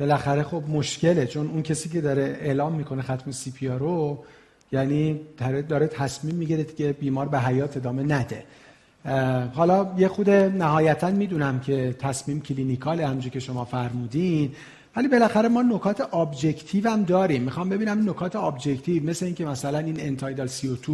بالاخره 0.00 0.42
خب 0.42 0.62
مشکله 0.68 1.26
چون 1.26 1.50
اون 1.50 1.62
کسی 1.62 1.88
که 1.88 2.00
داره 2.00 2.38
اعلام 2.40 2.72
می‌کنه 2.72 3.02
ختم 3.02 3.30
CPR 3.30 3.78
رو 3.78 4.18
یعنی 4.72 5.20
داره, 5.68 5.86
تصمیم 5.86 6.34
می‌گیره 6.34 6.64
که 6.64 6.92
بیمار 6.92 7.28
به 7.28 7.40
حیات 7.40 7.76
ادامه 7.76 8.02
نده. 8.02 8.44
حالا 9.54 9.94
یه 9.98 10.08
خود 10.08 10.30
نهایتا 10.30 11.10
می‌دونم 11.10 11.60
که 11.60 11.96
تصمیم 11.98 12.40
clinical 12.40 13.00
همونجوری 13.00 13.30
که 13.30 13.40
شما 13.40 13.64
فرمودین 13.64 14.52
ولی 14.96 15.08
بالاخره 15.08 15.48
ما 15.48 15.62
نکات 15.62 16.14
objective 16.14 16.90
هم 16.90 17.04
داریم. 17.04 17.42
می‌خوام 17.42 17.68
ببینم 17.68 18.10
نکات 18.10 18.36
objective 18.36 19.04
مثل 19.04 19.26
اینکه 19.26 19.44
مثلا 19.44 19.78
این 19.78 20.00
end 20.00 20.18
tidal 20.18 20.48
CO2 20.48 20.90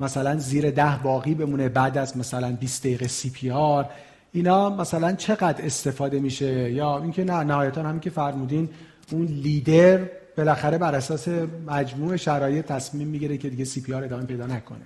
مثلا 0.00 0.36
زیر 0.36 0.70
ده 0.70 0.96
باقی 1.02 1.34
بمونه 1.34 1.68
بعد 1.68 1.98
از 1.98 2.16
مثلا 2.16 2.52
20 2.52 2.82
دقیقه 2.82 3.08
CPR 3.08 3.86
اینا 4.32 4.70
مثلا 4.70 5.12
چقدر 5.12 5.64
استفاده 5.64 6.20
میشه؟ 6.20 6.72
یا 6.72 6.98
اینکه 7.02 7.24
نه 7.24 7.44
نهایتا 7.44 7.82
همین 7.82 8.00
که 8.00 8.10
فرمودین 8.10 8.68
اون 9.12 9.24
لیدر 9.24 10.00
بالاخره 10.40 10.78
بر 10.78 10.94
اساس 10.94 11.28
مجموع 11.66 12.16
شرایط 12.16 12.66
تصمیم 12.66 13.08
می‌گیره 13.08 13.38
که 13.38 13.48
دیگه 13.48 13.64
CPR 13.64 14.04
ادامه 14.04 14.24
پیدا 14.24 14.46
نکنه. 14.46 14.78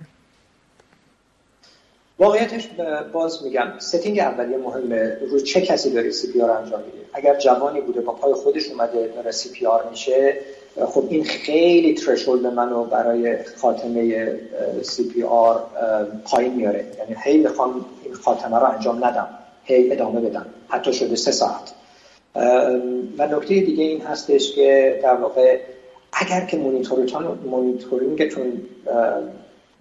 واقعیتش 2.19 2.69
باز 3.13 3.43
میگم 3.43 3.67
setting 3.79 4.19
اولیه 4.19 4.57
مهمه 4.57 5.17
رو 5.31 5.39
چه 5.39 5.61
کسی 5.61 5.93
داره 5.93 6.11
CPR 6.11 6.51
انجام 6.51 6.79
میده؟ 6.79 6.97
اگر 7.13 7.39
جوانی 7.39 7.81
بوده 7.81 8.01
با 8.01 8.13
پای 8.13 8.33
خودش 8.33 8.69
اومده 8.69 9.07
داره 9.07 9.31
CPR 9.31 9.89
میشه 9.91 10.37
خب 10.87 11.07
این 11.09 11.23
خیلی 11.23 11.93
threshold 11.93 12.45
منو 12.45 12.83
برای 12.83 13.37
خاتمه 13.61 14.31
CPR 14.81 15.63
پایین 16.25 16.53
میاره. 16.53 16.85
یعنی 16.99 17.15
هی 17.23 17.37
می‌خوام 17.37 17.85
این 18.03 18.13
خاتمه 18.13 18.59
رو 18.59 18.65
انجام 18.65 19.05
ندم 19.05 19.27
هی 19.63 19.91
ادامه 19.91 20.21
بدم. 20.21 20.45
حتی 20.67 20.93
شده 20.93 21.15
سه 21.15 21.31
ساعت. 21.31 21.71
و 23.17 23.27
نکته 23.31 23.61
دیگه 23.61 23.83
این 23.83 24.01
هستش 24.01 24.55
که 24.55 24.99
در 25.03 25.15
واقع 25.15 25.59
اگر 26.13 26.45
که 26.45 26.57
مونیتورینگتون 27.45 28.61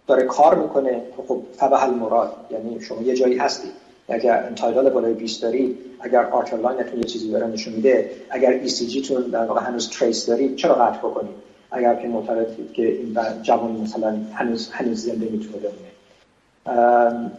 داره 0.06 0.22
کار 0.22 0.54
می‌کنه 0.54 1.02
خب 1.28 1.42
فبه 1.56 1.82
المراد 1.82 2.32
یعنی 2.50 2.80
شما 2.80 3.02
یه 3.02 3.14
جایی 3.14 3.38
هستی. 3.38 3.68
اگر 4.08 4.44
end-tidal 4.46 4.90
بالای 4.90 5.12
20 5.12 5.42
دارید 5.42 5.78
اگر 6.00 6.24
arterial 6.24 6.56
line 6.56 6.80
تون 6.80 6.98
یه 6.98 7.04
چیزی 7.04 7.30
داره 7.30 7.46
نشون 7.46 7.74
میده 7.74 8.10
اگر 8.30 8.50
ECG 8.50 9.02
تون 9.02 9.22
در 9.22 9.44
واقع 9.44 9.60
هنوز 9.60 9.90
trace 9.90 10.26
دارید 10.26 10.56
چرا 10.56 10.74
قطع 10.74 10.98
بکنید 10.98 11.34
اگر 11.70 11.94
که 11.94 12.08
معتقدید 12.08 12.72
که 12.72 12.86
این 12.86 13.16
جوان 13.42 13.72
مثلا 13.72 14.16
هنوز 14.34 14.68
هنوز 14.72 15.04
زنده 15.04 15.26
می‌تونه 15.26 15.56
بمونه. 15.56 15.90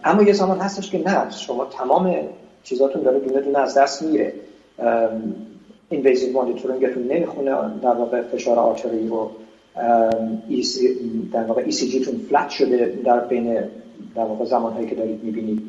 اما 0.04 0.24
یه 0.24 0.34
زمان 0.34 0.60
هستش 0.60 0.92
که 0.92 0.98
نه 0.98 1.32
شما 1.32 1.66
تمام 1.66 2.16
چیزاتون 2.64 3.02
داره 3.02 3.20
دونه 3.20 3.42
دونه 3.42 3.60
از 3.60 3.78
دست 3.78 4.02
میره. 4.02 4.34
invasive 5.90 6.34
monitoring 6.34 6.87
تون 6.87 7.04
نمی‌خونه 7.04 7.52
در 7.82 7.94
واقع 7.94 8.22
فشار 8.22 8.60
آرتری 8.60 9.08
رو 9.08 9.32
در 11.34 11.44
واقع 11.44 11.64
ECG 11.64 12.06
تون 12.06 12.18
flat 12.30 12.50
شده 12.50 13.00
در 13.06 13.20
بین 13.20 13.54
در 14.16 14.24
واقع 14.24 14.46
زمان 14.46 14.74
هایی 14.74 14.88
که 14.88 14.96
دارید 14.96 15.24
می‌بینید. 15.24 15.62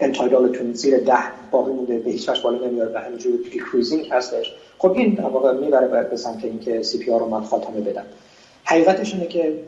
end-tidal 0.00 0.54
تون 0.54 0.72
زیر 0.72 0.98
ده 0.98 1.18
باقی 1.50 1.72
مونده 1.72 1.98
به 1.98 2.10
هیچ 2.10 2.30
بالا 2.42 2.66
نمیاد 2.66 2.94
و 2.94 2.98
همینجور 2.98 3.32
decreasing 3.52 4.08
هستش. 4.10 4.52
خب 4.78 4.90
این 4.90 5.14
در 5.14 5.24
واقع 5.24 5.52
می‌بره 5.52 6.08
به 6.10 6.16
سمت 6.16 6.44
اینکه 6.44 6.82
CPR 6.82 7.10
رو 7.10 7.28
من 7.28 7.40
خاتمه 7.42 7.80
بدم. 7.80 8.04
حقیقتش 8.64 9.14
اینه 9.14 9.26
که 9.26 9.58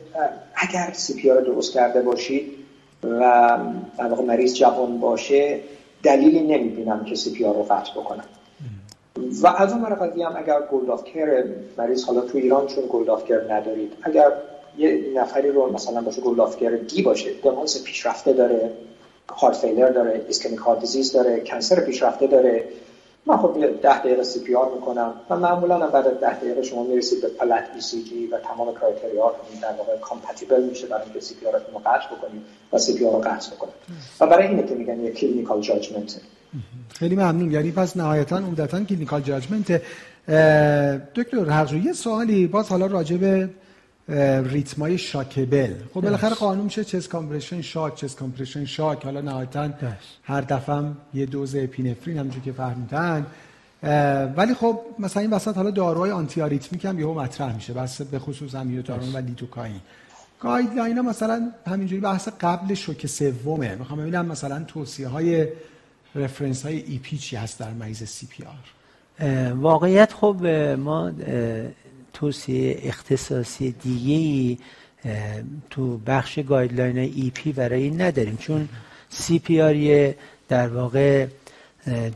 اگر 0.55 0.91
CPR 0.93 1.31
رو 1.31 1.41
درست 1.41 1.73
کرده 1.73 2.03
باشید 2.03 2.47
و 3.03 3.19
در 3.99 4.07
واقع 4.07 4.25
مریض 4.25 4.55
جوان 4.55 5.01
باشه 5.01 5.61
دلیلی 6.05 6.41
نمی‌بینم 6.41 7.05
که 7.05 7.15
CPR 7.15 7.45
رو 7.45 7.67
قطع 7.71 7.93
بکنم 8.01 8.25
و 9.43 9.47
از 9.47 9.73
اون 9.73 9.85
قضیه 9.85 10.27
هم 10.27 10.37
اگر 10.37 10.61
goal 10.71 10.91
of 10.91 11.05
care 11.05 11.45
مریض 11.79 12.05
حالا 12.05 12.21
تو 12.21 12.39
ایران 12.39 12.67
چون 12.67 12.87
goal 12.87 13.11
of 13.11 13.25
care 13.25 13.53
ندارید 13.55 13.93
اگر 14.03 14.33
یه 14.79 15.13
نفری 15.17 15.51
رو 15.51 15.73
مثلا 15.73 16.01
باشه 16.01 16.21
goal 16.21 16.41
of 16.41 16.57
care 16.57 16.71
D 16.71 17.03
باشه 17.03 17.31
دمانس 17.43 17.85
پیشرفته 17.85 18.33
داره 18.33 18.71
heart 19.33 19.57
failure 19.57 19.91
داره 19.91 20.27
ischemic 20.29 20.59
heart 20.59 20.81
disease 20.81 21.13
داره 21.13 21.41
cancer 21.41 21.81
پیشرفته 21.81 22.27
داره 22.27 22.65
من 23.27 23.37
خب 23.37 23.57
یه 23.59 23.67
ده 23.67 23.99
دقیقه 23.99 24.23
CPR 24.23 24.75
می‌کنم 24.75 25.15
و 25.31 25.37
معمولا 25.37 25.79
هم 25.79 25.91
بعد 25.91 26.21
ده 26.21 26.39
دقیقه 26.41 26.63
شما 26.63 26.83
می‌رسید 26.83 27.23
به 27.23 27.29
flat 27.29 27.65
ECG 27.75 28.27
و 28.27 28.39
تمام 28.39 28.75
criteria 28.75 29.35
در 29.63 29.73
واقع 29.79 29.97
compatible 30.01 30.63
میشه 30.63 30.87
برای 30.87 31.03
اینکه 31.05 31.21
CPR 31.21 31.53
رو 31.53 31.79
قطع 31.79 32.17
بکنید 32.17 32.43
و 32.73 32.79
CPR 32.79 33.13
رو 33.13 33.19
قطع 33.19 33.55
بکنید. 33.55 33.75
و 34.21 34.27
برای 34.27 34.47
اینه 34.47 34.63
که 34.63 34.75
میگن 34.75 35.01
یه 35.01 35.11
clinical 35.11 35.61
judgment 35.61 36.21
خیلی 36.95 37.17
ممنون. 37.17 37.51
یعنی 37.51 37.71
پس 37.71 37.97
نهایتا 37.97 38.37
عمدتا 38.37 38.85
clinical 38.85 39.21
judgment 39.21 39.83
دکتر 41.15 41.51
حقجو 41.51 41.77
یه 41.77 41.93
سوالی 41.93 42.47
باز 42.47 42.69
حالا 42.69 42.87
راجع 42.87 43.17
به 43.17 43.49
ریتمای 44.09 44.99
shockable. 44.99 45.75
خب 45.95 46.01
بالاخره 46.01 46.35
قانون 46.35 46.65
میشه 46.65 46.85
chest 46.85 47.09
compression 47.09 47.63
shock 47.63 47.95
chest 47.95 48.15
compression 48.15 48.65
shock 48.65 49.05
حالا 49.05 49.21
نهایتا 49.21 49.71
هر 50.23 50.41
دفعه 50.41 50.83
یه 51.15 51.27
دوز 51.27 51.57
اپینفرین 51.57 52.19
همونجوری 52.19 52.45
که 52.45 52.53
فرمودین. 52.53 53.27
ولی 54.37 54.55
خب 54.55 54.81
مثلا 54.99 55.23
این 55.23 55.31
وسط 55.31 55.57
حالا 55.57 55.71
داروهای 55.71 56.11
antiarrhythmic 56.11 56.85
هم 56.85 57.01
یهو 57.01 57.21
مطرح 57.21 57.55
میشه. 57.55 57.73
بس 57.73 58.03
به 58.03 58.19
خصوص 58.19 58.55
آمیودارون 58.55 59.13
و 59.13 59.17
لیدوکاین 59.17 59.81
guideline 60.41 61.01
مثلا 61.01 61.51
همینجوری 61.67 62.01
بحث 62.01 62.29
قبل 62.41 62.75
شوک 62.75 63.07
سومه. 63.07 63.75
می‌خوام 63.75 64.01
ببینم 64.01 64.27
مثلا 64.27 64.65
توصیه 64.65 65.09
های 65.09 65.49
reference 66.15 66.63
های 66.63 66.77
EP 66.83 67.19
چی 67.19 67.37
هست 67.37 67.61
در 67.61 67.71
مریض 67.71 68.05
CPR 68.05 68.75
واقعیت 69.55 70.13
خب 70.13 70.47
ما 70.79 71.13
توصیه 72.15 72.79
اختصاصی 72.83 73.73
دیگه 73.83 74.15
ای 74.15 74.59
تو 75.71 75.99
بخش 75.99 76.39
guideline 76.39 76.99
EP 76.99 77.53
برای 77.53 77.83
این 77.83 78.01
نداریم. 78.01 78.37
چون 78.37 78.69
CPR 79.09 80.15
در 80.49 80.69
واقع 80.69 81.27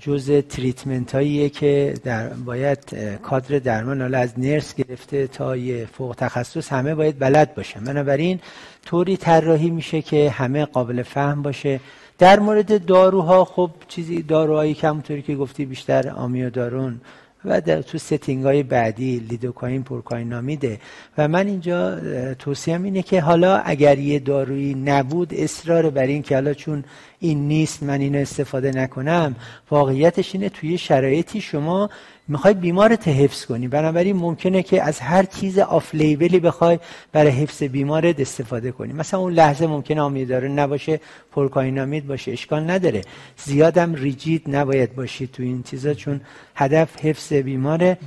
جز 0.01 0.31
treatment 0.31 1.15
هاییه 1.15 1.49
که 1.49 1.95
در 2.05 2.29
باید 2.29 2.95
کادر 3.23 3.59
درمان 3.59 4.01
حالا 4.01 4.19
از 4.19 4.39
nurse 4.39 4.75
گرفته 4.75 5.27
تا 5.27 5.57
یه 5.57 5.87
فوق 5.93 6.15
تخصص 6.19 6.73
همه 6.73 6.95
باید 6.95 7.19
بلد 7.19 7.55
باشه 7.55 7.81
بنابراین 7.81 8.41
طوری 8.87 9.17
طراحی 9.17 9.71
میشه 9.71 10.03
که 10.03 10.31
همه 10.31 10.65
قابل 10.65 11.03
فهم 11.03 11.43
باشه. 11.43 11.81
در 12.19 12.39
مورد 12.41 12.87
داروها 12.87 13.45
خب 13.45 13.71
چیزی 13.89 14.23
داروهایی 14.23 14.75
که 14.75 15.23
که 15.27 15.35
گفتی 15.35 15.67
بیشتر 15.67 16.11
آمیودارون 16.11 17.01
و 17.45 17.61
تو 17.61 17.99
setting 17.99 18.45
های 18.45 18.63
بعدی 18.63 19.19
لیدوکاین 19.19 19.83
پروکاینامیده. 19.83 20.81
و 21.19 21.29
من 21.29 21.47
اینجا 21.47 22.01
توصیم 22.35 22.83
اینه 22.83 23.03
که 23.03 23.21
حالا 23.21 23.57
اگر 23.57 23.99
یه 23.99 24.19
دارویی 24.19 24.75
نبود 24.75 25.35
اصرار 25.35 25.91
بر 25.91 26.07
این 26.07 26.23
که 26.23 26.35
حالا 26.35 26.55
چون 26.55 26.85
این 27.21 27.49
نیست 27.49 27.83
من 27.83 28.01
اینو 28.01 28.19
استفاده 28.19 28.71
نکنم. 28.71 29.37
واقعیتش 29.71 30.35
اینه 30.35 30.49
توی 30.49 30.79
شرایطی 30.79 31.41
شما 31.41 31.91
می‌خوای 32.29 32.55
بیمارت 32.55 33.09
حفظ 33.09 33.45
کنی. 33.45 33.69
بنابراین 33.69 34.17
ممکنه 34.17 34.63
که 34.63 34.83
از 34.83 35.01
هر 35.01 35.25
چیز 35.25 35.59
off-label 35.59 35.95
ی 35.95 36.41
بخوای 36.41 36.79
برای 37.13 37.31
حفظ 37.31 37.63
بیمارت 37.63 38.21
استفاده 38.21 38.73
کنی. 38.73 38.93
مثلا 38.93 39.21
اون 39.21 39.33
لحظه 39.33 39.67
ممکنه 39.67 40.01
آمیودارون 40.01 40.49
نباشه 40.49 41.01
پروکاینامید 41.33 42.07
باشه 42.07 42.33
اشکال 42.33 42.71
نداره. 42.71 43.03
زیادم 43.37 43.95
rigid 43.95 44.43
نباید 44.47 44.95
باشی 44.95 45.27
تو 45.27 45.43
این 45.43 45.63
چیزا 45.63 45.95
چون 45.95 46.21
هدف 46.55 47.05
حفظ 47.05 47.33
بیماره. 47.33 47.99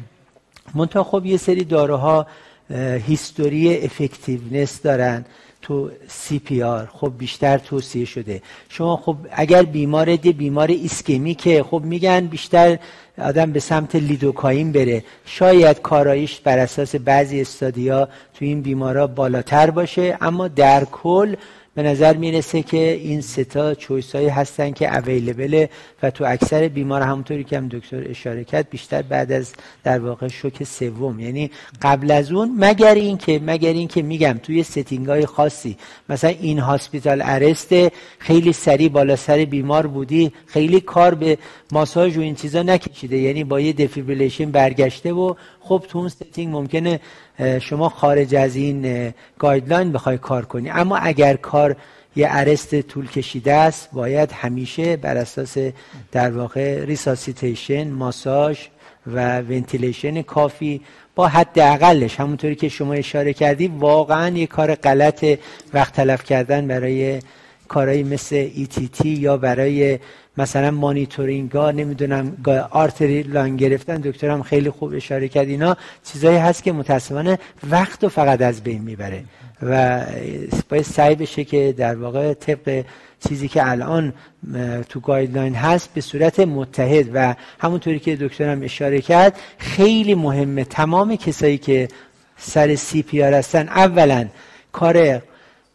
منتها 0.75 1.03
خب 1.03 1.25
یه 1.25 1.37
سری 1.37 1.63
داروها 1.63 2.27
history 3.07 3.77
effectiveness 3.77 4.81
دارن. 4.81 5.25
تو 5.71 5.91
CPR 6.07 6.89
خب 6.93 7.11
بیشتر 7.17 7.57
توصیه 7.57 8.05
شده. 8.05 8.41
شما 8.69 8.97
خب 8.97 9.15
اگر 9.31 9.63
بیمار 9.63 10.15
دی 10.15 10.33
بیمار 10.33 10.71
که 11.37 11.63
خب 11.63 11.81
میگن 11.83 12.19
بیشتر 12.19 12.79
آدم 13.17 13.51
به 13.51 13.59
سمت 13.59 13.95
لیدوکاین 13.95 14.71
بره. 14.71 15.03
شاید 15.25 15.81
کارایش 15.81 16.39
بر 16.39 16.59
اساس 16.59 16.95
بعضی 16.95 17.41
study 17.41 17.94
ا 17.94 18.05
تو 18.05 18.45
این 18.45 18.61
بیمارا 18.61 19.07
بالاتر 19.07 19.69
باشه 19.69 20.17
اما 20.21 20.47
در 20.47 20.85
کل 20.85 21.35
به 21.75 21.83
نظر 21.83 22.17
می‌رسه 22.17 22.61
که 22.63 22.91
این 22.91 23.21
ستا 23.21 23.73
choice 23.73 24.15
هایی 24.15 24.27
هستن 24.27 24.71
که 24.71 24.97
available 24.97 25.65
و 26.03 26.11
تو 26.11 26.25
اکثر 26.27 26.67
بیمار 26.67 27.01
همونطوری 27.01 27.43
که 27.43 27.57
هم 27.57 27.67
دکتر 27.67 28.09
اشاره 28.09 28.43
کرد 28.43 28.69
بیشتر 28.69 29.01
بعد 29.01 29.31
از 29.31 29.53
در 29.83 29.99
واقع 29.99 30.27
شوک 30.27 30.63
سوم. 30.63 31.19
یعنی 31.19 31.51
قبل 31.81 32.11
از 32.11 32.31
اون 32.31 32.55
مگر 32.57 32.93
این 32.93 33.17
که 33.17 33.41
مگر 33.45 33.73
این 33.73 33.87
که 33.87 34.01
میگم 34.01 34.39
توی 34.43 34.63
setting 34.63 35.07
های 35.07 35.25
خاصی 35.25 35.77
مثلا 36.09 36.29
in-hospital 36.29 37.21
arrest 37.25 37.73
خیلی 38.19 38.53
سریع 38.53 38.89
بالا 38.89 39.15
سر 39.15 39.45
بیمار 39.45 39.87
بودی 39.87 40.31
خیلی 40.45 40.79
کار 40.79 41.15
به 41.15 41.37
ماساژ 41.71 42.17
و 42.17 42.21
این 42.21 42.35
چیزا 42.35 42.63
نکشیده 42.63 43.17
یعنی 43.17 43.43
با 43.43 43.59
یه 43.59 43.73
defibrillation 43.73 44.51
برگشته 44.51 45.13
و 45.13 45.33
خب 45.59 45.85
تو 45.89 45.97
اون 45.97 46.09
setting 46.09 46.55
ممکنه 46.55 46.99
شما 47.61 47.89
خارج 47.89 48.35
از 48.35 48.55
این 48.55 49.13
guideline 49.39 49.91
بخوای 49.91 50.17
کار 50.17 50.45
کنی. 50.45 50.69
اما 50.69 50.97
اگر 50.97 51.35
کار 51.35 51.75
یه 52.15 52.27
arrest 52.29 52.81
طول 52.81 53.07
کشیده 53.07 53.53
است 53.53 53.89
باید 53.93 54.31
همیشه 54.31 54.97
بر 54.97 55.17
اساس 55.17 55.57
در 56.11 56.31
واقع 56.31 56.85
resuscitation 56.85 57.91
ماساژ 57.91 58.59
و 59.07 59.41
ventilation 59.41 60.21
کافی 60.21 60.81
با 61.15 61.27
حد 61.27 61.59
اقلش 61.59 62.19
همونطوری 62.19 62.55
که 62.55 62.69
شما 62.69 62.93
اشاره 62.93 63.33
کردی 63.33 63.67
واقعا 63.67 64.37
یه 64.37 64.47
کار 64.47 64.75
غلط 64.75 65.25
وقت 65.73 65.93
تلف 65.93 66.23
کردن 66.23 66.67
برای 66.67 67.19
کارهایی 67.71 68.03
مثل 68.03 68.49
ETT 68.49 69.05
یا 69.05 69.37
برای 69.37 69.99
مثلا 70.37 70.71
مانیتورینگ 70.71 71.51
ها 71.51 71.71
نمی‌دونم 71.71 72.37
arterial 72.71 73.23
line 73.23 73.57
گرفتن 73.57 73.95
دکترم 73.95 74.43
خیلی 74.43 74.69
خوب 74.69 74.93
اشاره 74.93 75.27
کرد 75.27 75.47
اینا 75.47 75.77
چیزایی 76.03 76.37
هست 76.37 76.63
که 76.63 76.71
متاسفانه 76.71 77.39
وقت 77.69 78.03
و 78.03 78.09
فقط 78.09 78.41
از 78.41 78.63
بین 78.63 78.81
می‌بره. 78.81 79.23
و 79.61 80.01
باید 80.69 80.83
سعی 80.83 81.15
بشه 81.15 81.43
که 81.43 81.73
در 81.77 81.95
واقع 81.95 82.33
طبق 82.33 82.83
چیزی 83.27 83.47
که 83.47 83.69
الان 83.69 84.13
تو 84.89 84.99
guideline 84.99 85.55
هست 85.55 85.93
به 85.93 86.01
صورت 86.01 86.39
متحد 86.39 87.09
و 87.13 87.35
همونطوری 87.59 87.99
که 87.99 88.15
دکترم 88.15 88.63
اشاره 88.63 89.01
کرد 89.01 89.39
خیلی 89.57 90.15
مهمه. 90.15 90.63
تمام 90.63 91.15
کسایی 91.15 91.57
که 91.57 91.87
سر 92.37 92.75
CPR 92.75 93.33
هستن 93.33 93.69
اولا 93.69 94.27
کار 94.71 95.21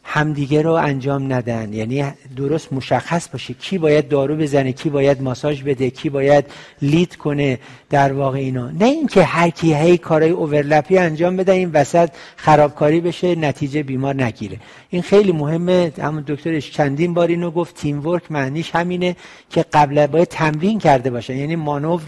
همدیگه 0.08 0.62
رو 0.62 0.72
انجام 0.72 1.32
ندن. 1.32 1.72
یعنی 1.72 2.04
درست 2.36 2.72
مشخص 2.72 3.28
باشه. 3.28 3.54
کی 3.54 3.78
باید 3.78 4.08
دارو 4.08 4.36
بزنه 4.36 4.72
کی 4.72 4.90
باید 4.90 5.22
ماساژ 5.22 5.62
بده 5.62 5.90
کی 5.90 6.10
باید 6.10 6.44
لید 6.82 7.16
کنه 7.16 7.58
در 7.90 8.12
واقع 8.12 8.38
اینا. 8.38 8.70
نه 8.70 8.84
اینکه 8.84 9.24
هر 9.24 9.50
کی 9.50 9.74
هی 9.74 9.98
کارهای 9.98 10.30
اوورلپی 10.30 10.98
انجام 10.98 11.36
بده 11.36 11.52
این 11.52 11.70
وسط 11.72 12.10
خرابکاری 12.36 13.00
بشه 13.00 13.34
نتیجه 13.34 13.82
بیمار 13.82 14.14
نگیره. 14.14 14.60
این 14.90 15.02
خیلی 15.02 15.32
مهمه. 15.32 15.92
همون 15.98 16.24
دکترش 16.26 16.70
چندین 16.70 17.14
بار 17.14 17.28
اینو 17.28 17.50
گفت. 17.50 17.74
تیم 17.74 18.06
ورک 18.06 18.22
معنیش 18.30 18.70
همینه 18.74 19.16
که 19.50 19.64
قبل 19.72 20.06
باید 20.06 20.28
تمرین 20.28 20.78
کرده 20.78 21.10
باشن. 21.10 21.36
یعنی 21.36 21.56
مانور 21.56 22.02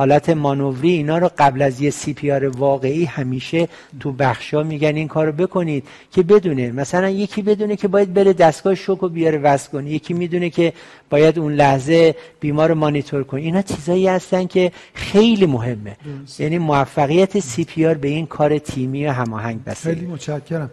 حالت 0.00 0.30
مانوری 0.30 0.90
اینا 0.90 1.18
رو 1.18 1.30
قبل 1.38 1.62
از 1.62 1.80
یه 1.80 1.90
سی 1.90 2.12
پی 2.12 2.32
آر 2.32 2.44
واقعی 2.48 3.04
همیشه 3.04 3.68
تو 4.00 4.12
بخشا 4.12 4.62
میگن 4.62 4.96
این 4.96 5.08
کارو 5.08 5.32
بکنید 5.32 5.84
که 6.12 6.22
بدونه. 6.22 6.72
مثلا 6.72 7.08
یکی 7.08 7.42
بدونه 7.42 7.76
که 7.76 7.88
باید 7.88 8.14
بره 8.14 8.32
دستگاه 8.32 8.74
شوک 8.74 9.02
و 9.02 9.08
بیاره 9.08 9.38
وصل 9.38 9.70
کنه. 9.70 9.90
یکی 9.90 10.14
می‌دونه 10.14 10.50
که 10.50 10.72
باید 11.10 11.38
اون 11.38 11.52
لحظه 11.52 12.14
بیمار 12.40 12.68
رو 12.68 12.74
مانیتور 12.74 13.24
کنه. 13.24 13.40
اینا 13.40 13.62
چیزایی 13.62 14.08
هستن 14.08 14.46
که 14.46 14.72
خیلی 14.94 15.46
مهمه. 15.46 15.96
یعنی 16.38 16.58
موفقیت 16.58 17.38
سی 17.40 17.64
پی 17.64 17.86
آر 17.86 17.94
به 17.94 18.08
این 18.08 18.26
کار 18.26 18.58
تیمی 18.58 19.06
و 19.06 19.12
هماهنگ 19.12 19.64
بسته. 19.64 19.94
خیلی 19.94 20.06
متشکرم. 20.06 20.70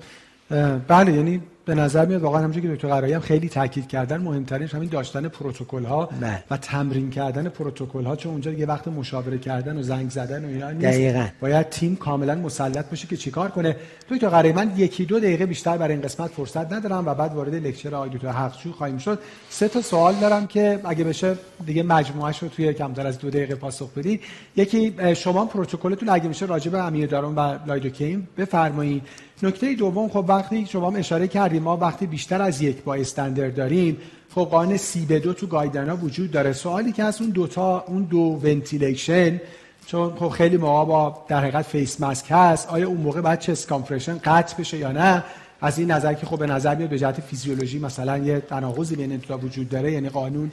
بله 0.88 1.14
یعنی 1.14 1.42
به 1.68 1.76
نظر 1.76 2.06
میاد 2.06 2.22
واقعا 2.22 2.40
همونجوری 2.40 2.68
که 2.68 2.74
دکتر 2.74 2.88
قرایی 2.88 3.14
هم 3.14 3.22
خیلی 3.22 3.50
تاکید 3.50 3.88
کردن 3.88 4.18
مهمترینش 4.22 4.76
همین 4.76 4.90
داشتن 4.90 5.28
پروتکل 5.28 5.84
ها. 5.84 6.10
و 6.52 6.58
تمرین 6.58 7.10
کردن 7.10 7.50
پروتکل 7.50 8.04
ها 8.04 8.16
چون 8.16 8.32
اونجا 8.32 8.52
یه 8.52 8.66
وقت 8.66 8.88
مشاوره 8.88 9.38
کردن 9.38 9.78
و 9.78 9.84
زنگ 9.84 10.10
زدن 10.10 10.46
و 10.46 10.48
اینا 10.48 10.72
نیست. 10.72 10.86
دقیقا. 10.86 11.28
باید 11.42 11.70
تیم 11.70 11.96
کاملا 11.96 12.36
مسلط 12.36 12.90
باشه 12.90 13.08
که 13.08 13.18
چیکار 13.18 13.50
کنه. 13.50 13.76
دکتر 14.10 14.30
قرایی 14.30 14.54
من 14.54 14.72
یکی 14.78 15.06
دو 15.06 15.20
دقیقه 15.20 15.46
بیشتر 15.46 15.78
برای 15.78 15.94
این 15.94 16.02
قسمت 16.02 16.32
فرصت 16.32 16.74
ندارم 16.74 17.08
و 17.08 17.14
بعد 17.14 17.34
وارد 17.34 17.56
lecture 17.56 17.96
آقای 17.96 18.10
دکتر 18.10 18.30
حقجو 18.30 18.72
خواهیم 18.72 18.98
شد. 18.98 19.20
سه 19.50 19.68
تا 19.68 19.82
سوال 19.82 20.16
دارم 20.16 20.48
که 20.48 20.80
اگه 20.84 21.04
بشه 21.04 21.36
دیگه 21.66 21.84
مجموعهش 21.84 22.40
رو 22.40 22.48
توی 22.48 22.74
کمتر 22.74 23.08
از 23.08 23.20
دو 23.20 23.30
دقیقه 23.30 23.56
پاسخ 23.56 23.94
بدید 23.94 24.22
یکی 24.56 24.96
شما 25.16 25.46
پروتکلتون 25.46 26.10
اگه 26.10 26.28
میشه 26.28 26.46
راجع 26.46 26.72
به 26.72 26.84
آمیودارون 26.84 27.36
و 27.36 27.58
lidocaine 27.68 28.28
بفرمایید 28.38 29.04
نکته 29.44 29.74
دوم 29.74 30.10
خب 30.10 30.26
وقتی 30.28 30.66
شما 30.66 30.92
اشاره 30.92 31.28
کردیم 31.28 31.64
ما 31.64 31.78
وقتی 31.78 32.08
بیشتر 32.08 32.42
از 32.42 32.62
یک 32.62 32.84
bystander 32.84 33.50
داریم 33.50 33.98
خب 34.36 34.48
قانون 34.52 34.78
سی 34.78 35.06
به 35.06 35.20
دو 35.20 35.34
تو 35.34 35.48
guideline 35.48 35.93
ا 35.93 35.98
وجود 35.98 36.32
داره. 36.32 36.54
سوالی 36.54 36.92
که 36.92 37.04
از 37.04 37.22
اون 37.22 37.30
دوتا 37.30 37.84
اون 37.88 38.04
دو 38.04 38.40
ventilation 38.44 39.42
چون 39.86 40.16
خب 40.16 40.30
خیلی 40.30 40.58
موقع 40.58 40.86
با 40.86 41.26
در 41.28 41.40
حقیقت 41.40 41.66
face 41.66 42.02
mask 42.02 42.26
هست 42.30 42.70
آیا 42.70 42.88
اون 42.88 42.98
موقع 42.98 43.22
باید 43.22 43.40
chest 43.40 43.68
compression 43.68 44.18
قطع 44.24 44.58
بشه 44.58 44.78
یا 44.78 44.92
نه؟ 44.92 45.24
از 45.62 45.80
این 45.80 45.92
نظر 45.92 46.14
که 46.14 46.26
خب 46.26 46.40
به 46.40 46.48
نظر 46.48 46.76
میاد 46.76 46.90
به 46.90 47.00
جهت 47.00 47.22
فیزیولوژی 47.22 47.80
مثلا 47.80 48.18
یه 48.18 48.40
تناقضی 48.40 48.96
بین 48.96 49.12
این 49.12 49.22
وجود 49.44 49.70
داره 49.70 49.92
یعنی 49.92 50.10
قانون 50.10 50.52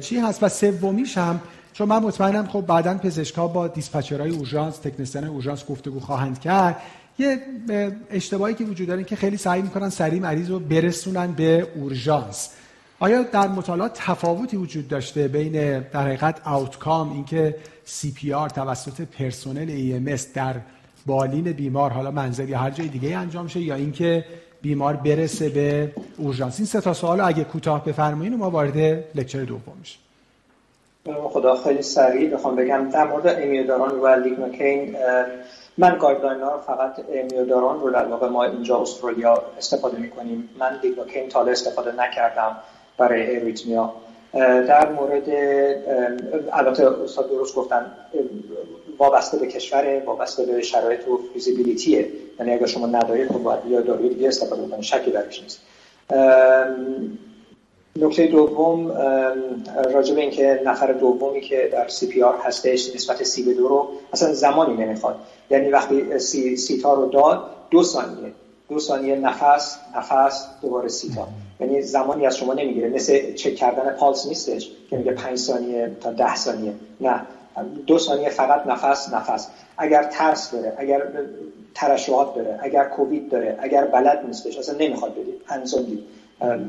چی 0.00 0.18
هست؟ 0.18 0.42
و 0.42 0.48
سومیش 0.48 1.18
هم 1.18 1.40
چون 1.72 1.88
من 1.88 1.98
مطمئنم 1.98 2.46
خب 2.46 2.60
بعدا 2.60 2.94
پزشکا 2.94 3.48
با 3.48 3.68
dispatcher 3.68 4.20
های 4.20 4.30
اورژانس 4.30 4.76
تکنسین 4.76 5.24
اورژانس 5.24 5.66
گفتگو 5.66 6.00
خواهند 6.00 6.40
کرد. 6.40 6.76
یه 7.18 7.38
اشتباهی 8.10 8.54
که 8.54 8.64
وجود 8.64 8.88
داره 8.88 9.04
که 9.04 9.16
خیلی 9.16 9.36
سعی 9.36 9.62
می‌کنن 9.62 9.90
سریع 9.90 10.20
مریض 10.20 10.50
رو 10.50 10.58
برسونن 10.58 11.32
به 11.32 11.68
اورژانس. 11.74 12.50
آیا 12.98 13.22
در 13.22 13.48
مطالعات 13.48 13.92
تفاوتی 13.94 14.56
وجود 14.56 14.88
داشته 14.88 15.28
بین 15.28 15.80
در 15.80 16.02
حقیقت 16.02 16.40
outcome 16.44 17.12
اینکه 17.12 17.56
CPR 17.84 18.48
توسط 18.48 19.00
پرسنل 19.00 19.68
ای 19.68 20.16
در 20.34 20.54
بالین 21.06 21.52
بیمار 21.52 21.90
حالا 21.90 22.10
منزل 22.10 22.48
یا 22.48 22.58
هر 22.58 22.70
جای 22.70 22.88
دیگه 22.88 23.16
انجام 23.16 23.48
شه 23.48 23.60
یا 23.60 23.74
اینکه 23.74 24.24
بیمار 24.62 24.96
برسه 24.96 25.48
به 25.48 25.92
اورژانس؟ 26.16 26.58
این 26.58 26.66
سه 26.66 26.80
تا 26.80 26.94
سوال 26.94 27.20
اگه 27.20 27.44
کوتاه 27.44 27.84
بفرمایید 27.84 28.32
ما 28.32 28.50
وارد 28.50 29.04
lecture 29.14 29.44
دوم 29.44 29.76
میشیم. 29.80 30.00
خدا 31.28 31.56
خیلی 31.56 31.82
سریع 31.82 32.30
بخوام 32.30 32.56
بگم 32.56 32.90
در 32.92 33.06
مورد 33.06 33.26
amiodarone 33.42 34.00
و 34.00 34.06
lignocaine 34.06 34.96
من 35.78 35.98
guideline 35.98 36.40
ها 36.40 36.58
فقط 36.58 37.04
amiodarone 37.32 37.80
رو 37.80 37.90
در 37.90 38.04
واقع 38.04 38.28
ما 38.28 38.44
اینجا 38.44 38.78
استرالیا 38.78 39.42
استفاده 39.58 39.98
می‌کنیم. 39.98 40.50
من 40.58 40.80
lignocaine 40.82 41.28
تا 41.28 41.36
حالا 41.36 41.52
استفاده 41.52 41.92
نکردم 41.92 42.56
برای 42.98 43.36
arrhythmia 43.36 43.92
در 44.68 44.92
مورد 44.92 45.28
البته 46.52 47.02
استاد 47.02 47.30
درست 47.30 47.54
گفتن 47.54 47.92
وابسته 48.98 49.38
به 49.38 49.46
کشور 49.46 50.02
وابسته 50.06 50.46
به 50.46 50.62
شرایط 50.62 51.08
و 51.08 51.20
feasibility 51.32 52.02
ه 52.02 52.08
یعنی 52.38 52.52
اگر 52.52 52.66
شما 52.66 52.86
ندارید 52.86 53.28
خب 53.32 53.42
باید 53.42 53.66
یا 53.66 53.80
داروی 53.80 54.08
دیگه 54.08 54.28
استفاده 54.28 54.68
کنید. 54.68 54.80
شکی 54.80 55.10
درش 55.10 55.42
نیست. 55.42 55.60
نکته 58.00 58.26
دوم 58.26 58.92
راجع 59.92 60.14
به 60.14 60.20
اینکه 60.20 60.60
نفر 60.64 60.92
دومی 60.92 61.40
که 61.40 61.68
در 61.72 61.88
CPR 61.88 62.34
هستش 62.42 62.94
نسبت 62.94 63.22
سی 63.22 63.42
به 63.42 63.54
دو 63.54 63.68
رو 63.68 63.88
اصلا 64.12 64.32
زمانی 64.32 64.84
نمی‌خواد. 64.84 65.16
یعنی 65.50 65.70
وقتی 65.70 66.18
سی, 66.18 66.56
سی 66.56 66.78
تا 66.78 66.94
رو 66.94 67.06
داد 67.06 67.44
دو 67.70 67.82
ثانیه. 67.82 68.32
دو 68.68 68.78
ثانیه 68.78 69.16
نفس 69.16 69.78
نفس 69.96 70.46
دوباره 70.62 70.88
سی 70.88 71.14
تا. 71.14 71.28
یعنی 71.60 71.82
زمانی 71.82 72.26
از 72.26 72.36
شما 72.36 72.54
نمی‌گیره. 72.54 72.88
مثل 72.88 73.34
چک 73.34 73.54
کردن 73.54 73.90
پالس 73.90 74.26
نیستش 74.26 74.70
که 74.90 74.96
میگه 74.96 75.12
پنج 75.12 75.38
ثانیه 75.38 75.90
تا 76.00 76.12
ده 76.12 76.36
ثانیه. 76.36 76.72
نه. 77.00 77.20
دو 77.86 77.98
ثانیه 77.98 78.28
فقط 78.28 78.66
نفس 78.66 79.12
نفس. 79.12 79.48
اگر 79.78 80.02
ترس 80.02 80.50
داره 80.50 80.72
اگر 80.78 81.02
ترشحات 81.74 82.34
داره 82.34 82.58
اگر 82.62 82.84
کووید 82.84 83.28
داره 83.28 83.58
اگر 83.60 83.84
بلد 83.84 84.24
نیستش 84.26 84.58
اصلا 84.58 84.78
نمی‌خواد 84.78 85.12
بدید 85.12 85.42
انزون 85.48 85.98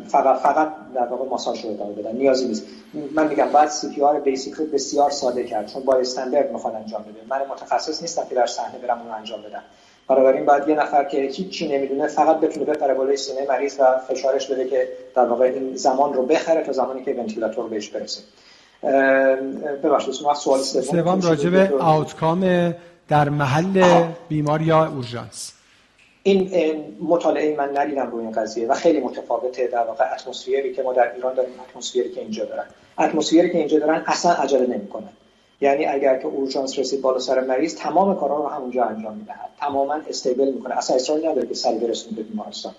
فقط 0.08 0.40
فقط 0.40 0.74
در 0.96 1.06
واقع 1.06 1.30
ماساژ 1.30 1.66
رو 1.66 1.72
ادامه 1.72 1.94
بدن. 1.94 2.16
نیازی 2.16 2.48
نیست. 2.48 2.64
من 3.16 3.28
میگم 3.28 3.50
بعد 3.54 3.70
CPR 3.70 4.20
basic 4.20 4.54
رو 4.54 4.66
بسیار 4.66 5.10
ساده 5.10 5.44
کرد 5.44 5.68
چون 5.68 5.84
با 5.84 5.96
استاندارد 5.96 6.52
می‌خواد 6.52 6.76
انجام 6.76 7.02
بده 7.02 7.20
من 7.30 7.42
متخصص 7.52 8.02
نیستم 8.02 8.26
که 8.30 8.36
در 8.36 8.46
صحنه 8.46 8.80
برم 8.80 9.02
اون 9.02 9.12
انجام 9.12 9.42
بدم. 9.42 9.64
بنابراین 10.08 10.46
باید 10.46 10.68
یه 10.68 10.76
نفر 10.76 11.04
که 11.04 11.22
هیچ 11.22 11.64
نمی‌دونه 11.64 12.08
فقط 12.08 12.40
بتونه 12.40 12.66
بپره 12.66 12.94
بالای 12.94 13.18
سینه 13.18 13.46
مریض 13.50 13.76
و 13.80 14.00
فشارش 14.08 14.48
بده 14.48 14.68
که 14.68 14.88
در 15.16 15.26
واقع 15.26 15.46
این 15.46 15.76
زمان 15.76 16.14
رو 16.14 16.26
بخره 16.26 16.64
تا 16.64 16.72
زمانی 16.72 17.04
که 17.04 17.14
ونتیلاتور 17.14 17.70
بهش 17.70 17.90
برسه. 17.90 18.22
ببخشید 19.84 20.14
سوال 20.14 20.60
سوم 20.60 21.22
راجع 21.22 21.50
به 21.50 21.74
آوتکام 21.80 22.74
در 23.08 23.30
محل 23.30 24.04
بیمار 24.30 24.62
یا 24.62 24.86
اورژانس. 24.86 25.54
این 26.28 26.98
مطالعه 27.02 27.56
من 27.58 27.78
ندیدم 27.78 28.12
روی 28.12 28.24
این 28.24 28.32
قضیه 28.32 28.68
و 28.68 28.74
خیلی 28.74 29.00
متفاوته 29.00 29.68
در 29.68 29.84
واقع 29.84 30.06
اتمسفری 30.14 30.74
که 30.74 30.84
ما 30.84 30.94
در 30.94 31.16
ایران 31.16 31.34
داریم 31.34 31.54
اتمسفری 31.70 32.10
که 32.10 32.22
اینجا 32.22 32.46
دارن. 32.46 32.66
اتمسفری 33.00 33.52
که 33.52 33.58
اینجا 33.58 33.80
دارن 33.80 34.04
اصلا 34.06 34.32
عجله 34.32 34.68
نمی‌کنن. 34.68 35.10
یعنی 35.62 35.86
اگر 35.86 36.18
که 36.18 36.28
اورژانس 36.28 36.80
رسید 36.80 37.02
بالا 37.02 37.20
سر 37.20 37.40
مریض 37.40 37.76
تمام 37.76 38.16
کارا 38.16 38.38
رو 38.38 38.48
همونجا 38.48 38.84
انجام 38.84 39.18
می‌دهد. 39.18 39.50
تماما 39.60 39.94
stable 40.10 40.52
می‌کنه. 40.52 40.78
اصلا 40.78 40.96
اصرار 40.96 41.20
نداره 41.20 41.48
که 41.48 41.54
سریع 41.54 41.78
برسونه 41.78 42.16
به 42.16 42.24
بیمارستان. 42.24 42.76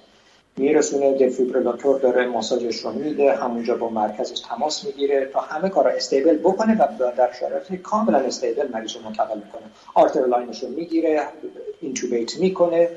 میرسونه 0.56 1.12
دفیبریلاتور 1.12 1.98
داره 1.98 2.26
ماساژش 2.26 2.76
رو 2.76 2.92
میده 2.92 3.32
همونجا 3.32 3.76
با 3.76 3.88
مرکزش 3.88 4.40
تماس 4.40 4.84
می‌گیره 4.84 5.26
تا 5.32 5.40
همه 5.40 5.68
کارا 5.68 5.90
stable 5.90 6.36
بکنه 6.36 6.74
و 6.74 7.12
در 7.16 7.32
شرایط 7.40 7.82
کاملا 7.82 8.18
stable 8.18 8.68
مریض 8.72 8.96
رو 8.96 9.02
منتقل 9.02 9.36
می‌کنه. 9.36 9.62
art 9.94 10.26
line 10.26 10.50
ش 10.50 10.62
رو 10.62 10.68
می‌گیره 10.68 11.20
intubate 11.80 12.38
می‌کنه. 12.38 12.88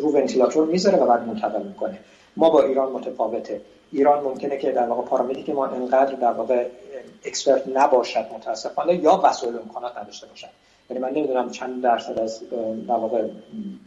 رو 0.00 0.12
ونتیلاتور 0.12 0.66
می‌ذاره 0.66 0.98
و 0.98 1.06
بعد 1.06 1.28
منتقل 1.28 1.62
می‌کنه. 1.62 1.98
ما 2.36 2.50
با 2.50 2.62
ایران 2.62 2.92
متفاوته. 2.92 3.60
ایران 3.92 4.24
ممکنه 4.24 4.58
که 4.58 4.72
در 4.72 4.86
واقع 4.86 5.02
paramedic 5.02 5.50
ما 5.50 5.66
انقدر 5.66 6.14
در 6.14 6.32
واقع 6.32 6.66
expert 7.24 7.62
نباشد 7.74 8.26
متاسفانه 8.34 8.94
یا 8.94 9.20
وسایل 9.24 9.56
امکانات 9.56 9.98
نداشته 9.98 10.26
باشد. 10.26 10.48
یعنی 10.90 11.02
من 11.02 11.10
نمی‌دونم 11.10 11.50
چند 11.50 11.82
درصد 11.82 12.18
از 12.18 12.40
در 12.88 12.94
واقع 12.94 13.24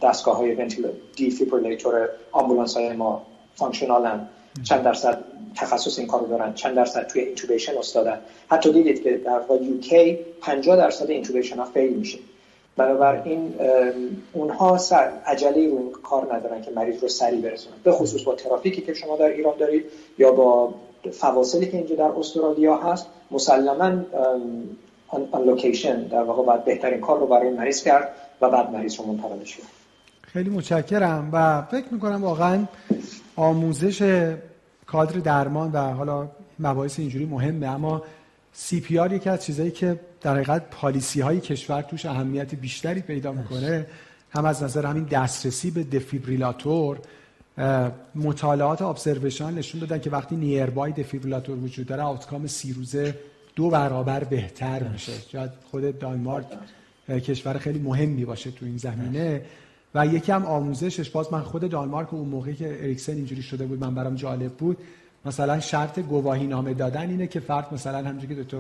دستگاه 0.02 0.38
های 0.38 0.68
defibrillator 1.16 2.10
آمبولانس 2.32 2.78
های 2.78 2.94
ما 2.94 3.22
functional 3.56 4.21
ن 4.21 4.28
چند 4.64 4.84
درصد 4.84 5.24
تخصص 5.56 6.00
این 6.00 6.08
کارو 6.08 6.28
دارن 6.28 6.54
چند 6.54 6.76
درصد 6.76 7.08
توی 7.08 7.22
intubation 7.22 7.78
استادن. 7.78 8.20
حتی 8.50 8.72
دیدید 8.72 9.04
که 9.04 9.18
در 9.18 9.40
واقع 9.40 9.64
UK 9.64 10.20
50 10.42 10.78
درصد 10.78 11.10
intubation 11.10 11.58
ها 11.58 11.66
fail 11.66 11.94
میشه. 11.94 12.20
بنابراین 12.78 13.54
اونها 14.34 14.78
سر 14.78 15.12
عجله 15.26 15.58
این 15.58 15.92
کار 16.04 16.36
ندارن 16.36 16.62
که 16.62 16.72
مریض 16.72 17.02
رو 17.02 17.08
سریع 17.08 17.42
برسونن. 17.42 17.76
به 17.84 17.92
خصوص 17.92 18.24
با 18.24 18.36
ترافیکی 18.36 18.82
که 18.82 18.94
شما 18.94 19.18
در 19.18 19.26
ایران 19.26 19.54
دارید 19.60 19.86
یا 20.18 20.32
با 20.32 20.74
فواصلی 21.12 21.66
که 21.66 21.78
اینجا 21.78 21.96
در 21.96 22.20
استرالیا 22.20 22.78
هست 22.78 23.08
مسلما 23.32 23.92
on 25.32 25.44
location 25.46 26.04
در 26.04 26.24
واقع 26.24 26.44
باید 26.44 26.66
بهترین 26.66 27.02
کار 27.02 27.20
رو 27.20 27.28
برای 27.28 27.50
مریض 27.50 27.84
کرد 27.84 28.16
و 28.42 28.50
بعد 28.50 28.72
مریض 28.72 29.00
رو 29.00 29.06
منتقلش 29.06 29.58
کرد 29.58 29.68
خیلی 30.22 30.50
متشکرم 30.50 31.30
و 31.34 31.62
فکر 31.62 31.86
می‌کنم 31.92 32.24
واقعا 32.24 32.66
آموزش 33.36 34.28
کادر 34.86 35.20
درمان 35.20 35.72
و 35.72 35.78
حالا 35.78 36.28
مباحث 36.60 37.00
اینجوری 37.00 37.26
مهمه 37.26 37.68
اما 37.68 38.02
CPR 38.54 39.14
یکی 39.14 39.30
از 39.30 39.46
چیزایی 39.46 39.72
که 39.72 40.00
در 40.26 40.34
حقیقت 40.34 40.70
policy 40.70 41.22
های 41.22 41.40
کشور 41.40 41.82
توش 41.82 42.06
اهمیت 42.06 42.56
بیشتری 42.56 43.02
پیدا 43.02 43.32
می‌کنه. 43.32 43.86
هم 44.30 44.46
از 44.46 44.64
نظر 44.64 44.86
همین 44.86 45.04
دسترسی 45.04 45.72
به 45.72 45.84
دفیبریلاتور 45.84 47.00
مطالعات 48.16 48.82
observation 48.82 49.54
نشون 49.54 49.82
دادن 49.82 50.00
که 50.00 50.10
وقتی 50.10 50.36
nearby 50.36 50.92
دفیبریلاتور 50.92 51.58
وجود 51.58 51.88
داره 51.88 52.04
outcome 52.04 52.48
سی 52.48 52.74
روزه 52.74 53.16
دو 53.56 53.70
برابر 53.70 54.24
بهتر 54.24 54.84
میشه. 54.84 55.12
شاید 55.32 55.52
خود 55.72 56.00
دانمارک 56.00 56.46
کشور 57.10 57.58
خیلی 57.58 57.80
مهمی 57.80 58.26
باشه 58.26 58.52
تو 58.52 58.66
این 58.66 58.78
زمینه. 58.78 59.42
و 59.96 60.06
یکی 60.08 60.32
هم 60.32 60.46
آموزشش 60.46 61.10
باز 61.10 61.34
من 61.34 61.42
خود 61.42 61.70
دانمارک 61.70 62.14
اون 62.14 62.30
موقعی 62.30 62.56
که 62.56 62.68
اریکسن 62.68 63.14
اینجوری 63.14 63.42
شده 63.42 63.66
بود 63.66 63.80
من 63.80 63.96
برام 63.96 64.16
جالب 64.16 64.52
بود. 64.52 64.78
مثلا 65.26 65.60
شرط 65.60 66.00
گواهی 66.00 66.48
نامه 66.48 66.74
دادن 66.74 67.10
اینه 67.10 67.28
که 67.28 67.40
فرد 67.40 67.74
مثلا 67.74 67.98
همونجوری 67.98 68.36
که 68.36 68.44
دکتر 68.44 68.58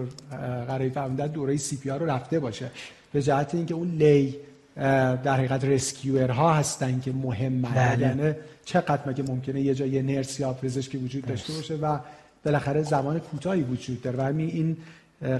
قرایی 0.67 0.89
فرمودن 0.89 1.27
دوره 1.27 1.57
CPR 1.57 1.89
رو 1.89 2.05
رفته 2.05 2.39
باشه. 2.39 2.71
به 3.13 3.21
جهت 3.21 3.55
اینکه 3.55 3.73
اون 3.73 3.87
lay 3.87 4.35
در 4.75 5.33
حقیقت 5.33 5.65
rescuer 5.65 6.29
ها 6.31 6.53
هستن 6.53 6.99
که 6.99 7.11
مهم. 7.11 7.65
یعنی 7.99 8.33
چقدر 8.65 8.99
مگه 9.05 9.23
ممکنه 9.23 9.61
یه 9.61 9.75
جای 9.75 10.01
nurse 10.01 10.39
یا 10.39 10.53
پزشکی 10.53 10.97
وجود 10.97 11.25
داشته 11.25 11.53
باشه 11.53 11.75
و 11.75 11.99
بالاخره 12.45 12.83
زمان 12.83 13.19
کوتاهی 13.19 13.61
وجود 13.61 14.01
داره. 14.01 14.17
و 14.17 14.21
همین 14.21 14.49
این 14.49 14.77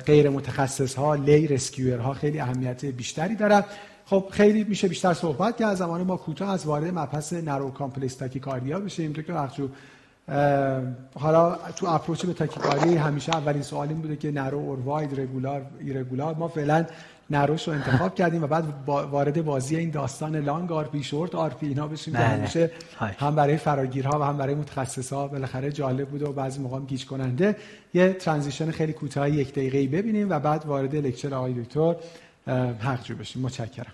غیر 0.06 0.30
متخصص 0.30 0.96
ها 0.96 1.16
lay 1.16 1.48
rescuer 1.48 2.00
ها 2.00 2.14
خیلی 2.14 2.40
اهمیت 2.40 2.86
بیشتری 2.86 3.36
دارن. 3.36 3.64
خب 4.06 4.26
خیلی 4.32 4.64
میشه 4.64 4.88
بیشتر 4.88 5.14
صحبت 5.14 5.58
که 5.58 5.66
از 5.66 5.78
زمان 5.78 6.02
ما 6.02 6.18
کوتاه 6.18 6.50
از 6.50 6.66
وارد 6.66 6.94
مبحث 6.94 7.34
narrow 7.34 7.72
complex 7.72 8.16
tachycardia 8.16 8.80
بشیم. 8.80 9.14
که 9.14 9.34
وقتو 9.34 9.70
حالا 11.20 11.56
تو 11.76 11.88
approach 11.88 12.26
به 12.26 12.34
تاکیکاردی 12.34 12.96
همیشه 12.96 13.36
اولین 13.36 13.62
سوال 13.62 13.88
این 13.88 13.98
بوده 13.98 14.16
که 14.16 14.32
narrow 14.32 14.60
or 14.60 14.80
wide 14.80 15.20
regular 15.20 15.66
irregular. 15.80 16.36
ما 16.36 16.48
فعلا 16.48 16.86
narrow 17.30 17.58
ش 17.58 17.68
رو 17.68 17.74
انتخاب 17.74 18.16
کردیم 18.16 18.44
و 18.44 18.48
بعد 18.48 18.64
وارد 18.86 19.46
بازی 19.46 19.76
این 19.76 19.90
داستان 19.90 20.36
long 20.36 20.72
RP 20.72 21.04
short 21.04 21.36
RP 21.36 21.68
اینا 21.68 21.88
بشیم 21.88 22.14
که 22.14 22.20
بله. 22.20 22.28
همیشه 22.28 22.72
هم 23.00 23.36
برای 23.36 23.58
فراگیرها 23.58 24.20
و 24.20 24.24
هم 24.24 24.38
برای 24.38 24.56
متخصصا 24.56 25.28
بالاخره 25.28 25.72
جالب 25.72 26.10
بوده 26.10 26.26
و 26.26 26.32
بعضی 26.32 26.60
موقع 26.60 26.80
گیج 26.80 27.06
کننده. 27.06 27.56
یه 27.94 28.14
transition 28.14 28.72
خیلی 28.72 28.94
کوتاه 28.94 29.30
یک 29.30 29.52
دقیقه‌ای 29.52 29.88
ببینیم 29.88 30.30
و 30.30 30.40
بعد 30.40 30.66
وارد 30.66 30.96
lecture 30.96 31.34
آقای 31.34 31.54
دکتر 31.54 31.96
حق 32.80 33.18
بشیم. 33.20 33.42
متشکرم. 33.42 33.94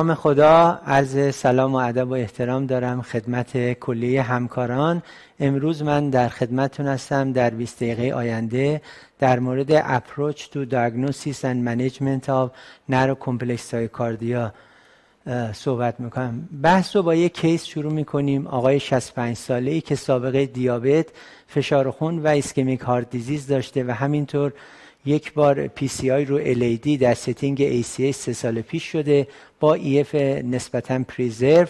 نام 0.00 0.14
خدا 0.14 0.80
عرض 0.86 1.34
سلام 1.34 1.72
و 1.72 1.76
ادب 1.76 2.08
و 2.08 2.12
احترام 2.12 2.66
دارم 2.66 3.02
خدمت 3.02 3.72
کلیه 3.72 4.22
همکاران. 4.22 5.02
امروز 5.40 5.82
من 5.82 6.10
در 6.10 6.28
خدمتتون 6.28 6.86
هستم 6.86 7.32
در 7.32 7.50
20 7.50 7.76
دقیقه 7.76 8.14
آینده 8.14 8.82
در 9.18 9.38
مورد 9.38 9.80
approach 9.80 10.38
to 10.38 10.70
diagnosis 10.70 11.40
and 11.42 11.64
management 11.68 12.28
of 12.28 12.50
narrow 12.92 13.16
complex 13.26 13.60
tachycardia 13.70 14.52
صحبت 15.52 16.00
می‌کنم. 16.00 16.48
بحث 16.62 16.96
رو 16.96 17.02
با 17.02 17.14
یک 17.14 17.40
کیس 17.40 17.64
شروع 17.64 17.92
می‌کنیم. 17.92 18.46
آقای 18.46 18.80
65 18.80 19.36
ساله 19.36 19.70
ای 19.70 19.80
که 19.80 19.94
سابقه 19.94 20.46
دیابت 20.46 21.06
فشار 21.48 21.90
خون 21.90 22.18
و 22.18 22.26
اسکمیک 22.26 22.80
هارت 22.80 23.10
دیزیز 23.10 23.46
داشته 23.46 23.84
و 23.84 23.90
همینطور 23.90 24.52
یک 25.04 25.32
بار 25.32 25.66
PCI 25.66 26.24
رو 26.24 26.36
LAD 26.36 26.76
در 26.76 27.14
setting 27.14 27.82
ACS 27.82 28.10
سه 28.10 28.32
سال 28.32 28.60
پیش 28.60 28.84
شده 28.84 29.26
با 29.60 29.74
EF 29.74 30.14
نسبتا 30.14 31.04
preserve. 31.08 31.66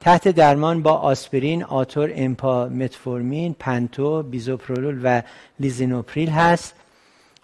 تحت 0.00 0.28
درمان 0.28 0.82
با 0.82 0.92
آسپرین، 0.92 1.64
ator، 1.64 2.12
empa، 2.14 2.66
متفورمین، 2.66 3.56
panto، 3.58 4.22
بیزوپرولول 4.22 5.00
و 5.02 5.22
لیزینوپریل 5.60 6.28
هست. 6.28 6.74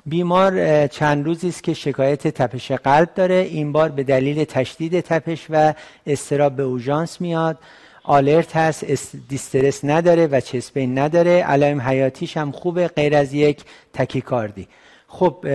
بیمار 0.07 0.87
چند 0.87 1.27
روزی 1.27 1.49
است 1.49 1.63
که 1.63 1.75
شکایت 1.75 2.29
تپش 2.29 2.73
قلب 2.73 3.15
داره. 3.15 3.35
این 3.35 3.73
بار 3.73 3.89
به 3.89 4.03
دلیل 4.03 4.45
تشدید 4.45 5.01
تپش 5.01 5.47
و 5.51 5.75
اضطراب 6.07 6.57
به 6.57 6.63
اورژانس 6.63 7.21
میاد. 7.21 7.59
alert 8.03 8.57
هست 8.57 8.85
distress 9.29 9.85
نداره 9.85 10.27
و 10.27 10.41
chest 10.41 10.73
pain 10.73 10.99
نداره. 10.99 11.31
علائم 11.31 11.81
حیاتیش 11.81 12.37
هم 12.37 12.53
خوبه 12.53 12.89
غیر 12.89 13.17
از 13.17 13.35
یک 13.35 13.65
تاکیکاردی 13.93 14.69
خب 15.13 15.47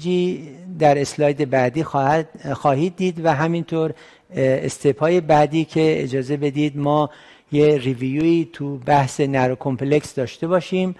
ECG 0.00 0.48
در 0.78 0.98
اسلاید 0.98 1.50
بعدی 1.50 1.84
خواهید 2.54 2.96
دید 2.96 3.24
و 3.24 3.34
همینطور 3.34 3.94
step 4.36 5.00
های 5.00 5.20
بعدی 5.20 5.64
که 5.64 6.02
اجازه 6.02 6.36
بدید 6.36 6.76
ما 6.76 7.10
یه 7.52 7.78
review 7.78 8.38
ی 8.38 8.48
تو 8.52 8.76
بحث 8.76 9.20
narrow 9.20 9.56
complex 9.56 10.14
داشته 10.14 10.46
باشیم 10.46 10.96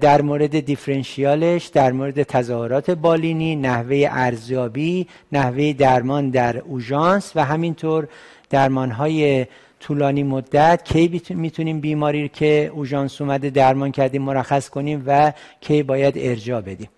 در 0.00 0.22
مورد 0.22 0.60
differential 0.60 1.51
ش 1.51 1.66
در 1.66 1.92
مورد 1.92 2.22
تظاهرات 2.22 2.90
بالینی 2.90 3.56
نحوه 3.56 4.08
ارزیابی 4.10 5.06
نحوه 5.32 5.72
درمان 5.72 6.30
در 6.30 6.58
اورژانس 6.58 7.32
و 7.34 7.44
همینطور 7.44 8.08
درمان 8.50 8.90
های 8.90 9.46
طولانی 9.82 10.22
مدت 10.22 10.80
کی 10.84 11.22
می‌تونیم 11.30 11.80
بیماری 11.80 12.28
که 12.28 12.70
اورژانس 12.74 13.20
اومده 13.20 13.50
درمان 13.50 13.92
کردیم 13.92 14.22
مرخص 14.22 14.68
کنیم 14.68 15.02
و 15.06 15.32
کی 15.60 15.82
باید 15.82 16.14
ارجاع 16.16 16.60
بدیم. 16.60 16.88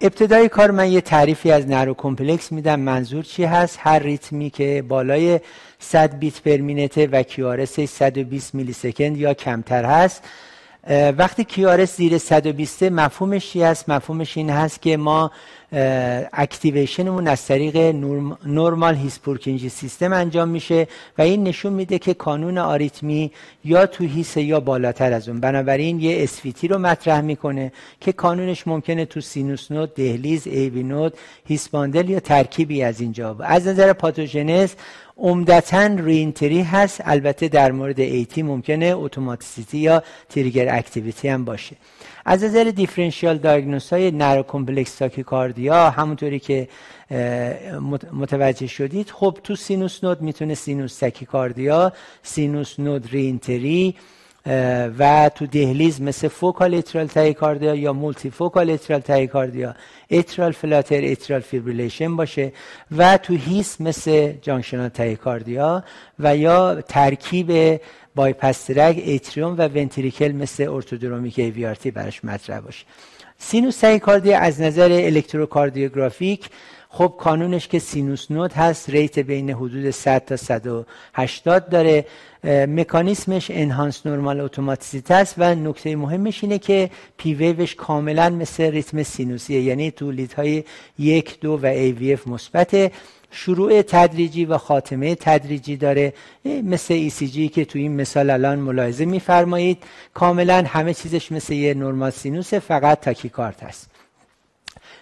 ابتدای 0.00 0.48
کار 0.48 0.70
من 0.70 0.92
یه 0.92 1.00
تعریفی 1.00 1.50
از 1.50 1.68
narrow 1.68 1.94
complex 1.94 2.52
میدم. 2.52 2.80
منظور 2.80 3.24
چی 3.24 3.44
هست؟ 3.44 3.78
هر 3.80 3.98
ریتمی 3.98 4.50
که 4.50 4.84
بالای 4.88 5.40
100 5.78 6.18
beat 6.18 6.42
per 6.42 6.56
minute 6.56 6.99
ه 6.99 7.06
و 7.06 7.22
QRS 7.22 7.80
120 7.80 8.54
millisecond 8.54 9.16
یا 9.16 9.34
کمتر 9.34 9.84
هست 9.84 10.24
وقتی 10.88 11.44
QRS 11.44 11.96
زیر 11.96 12.18
120 12.18 12.82
مفهومش 12.82 13.50
چی 13.50 13.62
هست؟ 13.62 13.88
مفهومش 13.88 14.36
این 14.36 14.50
هست 14.50 14.82
که 14.82 14.96
ما 14.96 15.30
activation 16.32 17.06
مون 17.06 17.28
از 17.28 17.46
طریق 17.46 17.76
normal 18.46 18.94
His-Purkinje 18.94 19.68
system 19.68 20.12
انجام 20.12 20.48
میشه 20.48 20.88
و 21.18 21.22
این 21.22 21.44
نشون 21.44 21.72
میده 21.72 21.98
که 21.98 22.14
کانون 22.14 22.58
آریتمی 22.58 23.32
یا 23.64 23.86
تو 23.86 24.04
His 24.04 24.36
یا 24.36 24.60
بالاتر 24.60 25.12
از 25.12 25.28
اون. 25.28 25.40
بنابراین 25.40 26.00
یه 26.00 26.22
SVT 26.22 26.57
ای 26.57 26.68
رو 26.68 26.78
مطرح 26.78 27.20
می‌کنه 27.20 27.72
که 28.00 28.12
کانونش 28.12 28.66
ممکنه 28.66 29.04
تو 29.04 29.20
sinus 29.20 29.70
node 29.70 29.94
دهلیز 29.94 30.46
AV 30.46 30.82
node 30.82 31.14
His 31.44 31.66
bundle 31.66 32.10
یا 32.10 32.20
ترکیبی 32.20 32.82
از 32.82 33.00
اینها. 33.00 33.36
از 33.40 33.66
نظر 33.66 33.92
پاتوژنز 33.92 34.72
عمدتا 35.16 35.86
reentry 35.86 36.62
هست. 36.62 37.00
البته 37.04 37.48
در 37.48 37.72
مورد 37.72 38.00
AT 38.00 38.42
ممکنه 38.42 38.86
automaticity 38.96 39.78
یا 39.78 40.02
trigger 40.28 40.74
activity 40.74 41.28
هم 41.28 41.44
باشه. 41.44 41.76
از 42.24 42.44
نظر 42.44 42.64
differential 42.64 43.38
diagnosis 43.38 43.92
های 43.92 44.10
narrow 44.10 44.42
complex 44.42 44.94
tachycardia 44.94 45.90
همونطوری 45.90 46.38
که 46.38 46.68
متوجه 48.12 48.66
شدید 48.66 49.10
خب 49.10 49.38
تو 49.44 49.56
sinus 49.56 50.04
node 50.04 50.22
می‌تونه 50.22 50.54
sinus 50.54 50.98
tachycardia 50.98 51.92
sinus 52.22 52.80
node 52.80 53.08
reentry 53.12 53.94
و 54.98 55.30
تو 55.34 55.46
دهلیز 55.46 56.02
مثل 56.02 56.28
focal 56.28 56.74
atrial 56.74 57.06
tachycardia 57.06 57.74
یا 57.74 57.92
multifocal 57.92 58.70
atrial 58.70 59.00
tachycardia 59.00 59.74
atrial 60.10 60.52
flutter 60.52 61.00
atrial 61.04 61.40
fibrillation 61.40 62.16
باشه 62.16 62.52
و 62.96 63.16
تو 63.16 63.34
His 63.34 63.80
مثل 63.80 64.32
junctional 64.42 64.88
tachycardia 64.88 65.84
و 66.18 66.36
یا 66.36 66.82
ترکیب 66.88 67.80
bypass 68.14 68.62
tract 68.62 69.02
atrium 69.06 69.54
و 69.58 69.68
ventricle 69.68 70.32
مثل 70.32 70.68
orthodromic 70.68 71.38
AVRT 71.38 71.90
براش 71.90 72.24
مطرح 72.24 72.60
باشه. 72.60 72.84
sinus 73.38 73.78
tachycardia 73.78 74.38
از 74.38 74.60
نظر 74.60 74.88
electrocardiographic 74.92 76.50
خب 76.88 77.14
کانونش 77.18 77.68
که 77.68 77.78
sinus 77.78 78.30
node 78.30 78.52
هست 78.52 78.90
rate 78.90 79.18
بین 79.18 79.50
حدود 79.50 79.90
100 79.90 80.24
تا 80.24 80.36
180 80.36 81.68
داره. 81.68 82.06
مکانیسمش 82.44 83.50
enhanced 83.50 84.06
normal 84.06 84.40
automaticity 84.40 85.14
است 85.14 85.34
و 85.38 85.54
نکته 85.54 85.96
مهمش 85.96 86.44
اینه 86.44 86.58
که 86.58 86.90
P 87.16 87.20
wave 87.20 87.34
ش 87.34 87.74
کاملا 87.74 88.30
مثل 88.30 88.70
ریتم 88.70 89.02
سینوسیه 89.02 89.60
یعنی 89.60 89.90
تو 89.90 89.97
lead 89.97 90.12
های 90.36 90.64
یک 90.98 91.40
دو 91.40 91.58
و 91.62 91.66
aVF 91.66 92.28
مثبت 92.28 92.92
شروع 93.30 93.82
تدریجی 93.82 94.44
و 94.44 94.58
خاتمه 94.58 95.14
تدریجی 95.14 95.76
داره. 95.76 96.12
مثل 96.44 96.94
ECG 96.94 97.48
که 97.48 97.64
تو 97.64 97.78
این 97.78 97.96
مثال 97.96 98.30
الان 98.30 98.58
ملاحظه 98.58 99.04
میفرمایید 99.04 99.82
کاملا 100.14 100.64
همه 100.66 100.94
چیزش 100.94 101.32
مثل 101.32 101.52
یه 101.52 101.74
normal 101.74 102.10
sinus 102.10 102.54
فقط 102.54 103.00
tachycard 103.00 103.62
هست. 103.62 103.95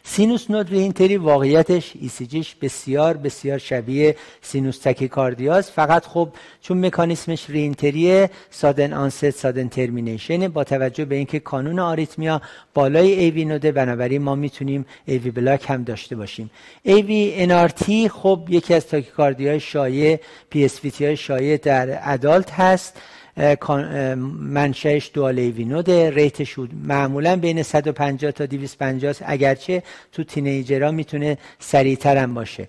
sinus 0.06 0.50
node 0.50 0.70
reentry 0.70 1.16
واقعیتش 1.16 1.92
ECG 2.00 2.33
ش 2.33 2.54
بسیار 2.54 3.16
بسیار 3.16 3.58
شبیه 3.58 4.16
sinus 4.42 4.78
tachycardia 4.78 5.56
ست 5.56 5.70
فقط 5.72 6.06
خب 6.06 6.28
چون 6.60 6.86
مکانیسمش 6.86 7.50
reentry 7.50 8.30
ه 8.50 8.56
sudden 8.56 8.92
onset 8.92 9.30
sudden 9.30 9.68
termination 9.68 10.48
با 10.48 10.64
توجه 10.64 11.04
به 11.04 11.14
اینکه 11.14 11.40
کانون 11.40 11.78
آریتمیا 11.78 12.42
بالای 12.74 13.12
AV 13.12 13.44
node 13.44 13.67
ه 13.67 13.72
بنابراین 13.72 14.22
ما 14.22 14.34
می‌تونیم 14.34 14.86
AV 15.06 15.30
block 15.30 15.70
هم 15.70 15.84
داشته 15.84 16.16
باشیم. 16.16 16.50
AVNRT 16.82 18.08
خب 18.08 18.46
یکی 18.48 18.74
از 18.74 18.86
تاکیکاردی 18.86 19.60
شایع 19.60 20.20
PSVT 20.50 21.00
های 21.00 21.16
شایع 21.16 21.56
در 21.56 21.98
adult 22.02 22.52
هست. 22.52 23.00
منشأش 24.40 25.10
node 25.64 26.01
ه 26.01 26.10
rate 26.10 26.42
ش 26.42 26.58
معمولا 26.84 27.36
بین 27.36 27.62
150 27.62 28.30
تا 28.32 28.46
250 28.46 29.14
اگرچه 29.26 29.82
تو 30.12 30.24
teenager 30.24 30.83
ها 30.83 30.90
می‌تونه 30.90 31.38
سریعتر 31.58 32.16
هم 32.16 32.34
باشه. 32.34 32.68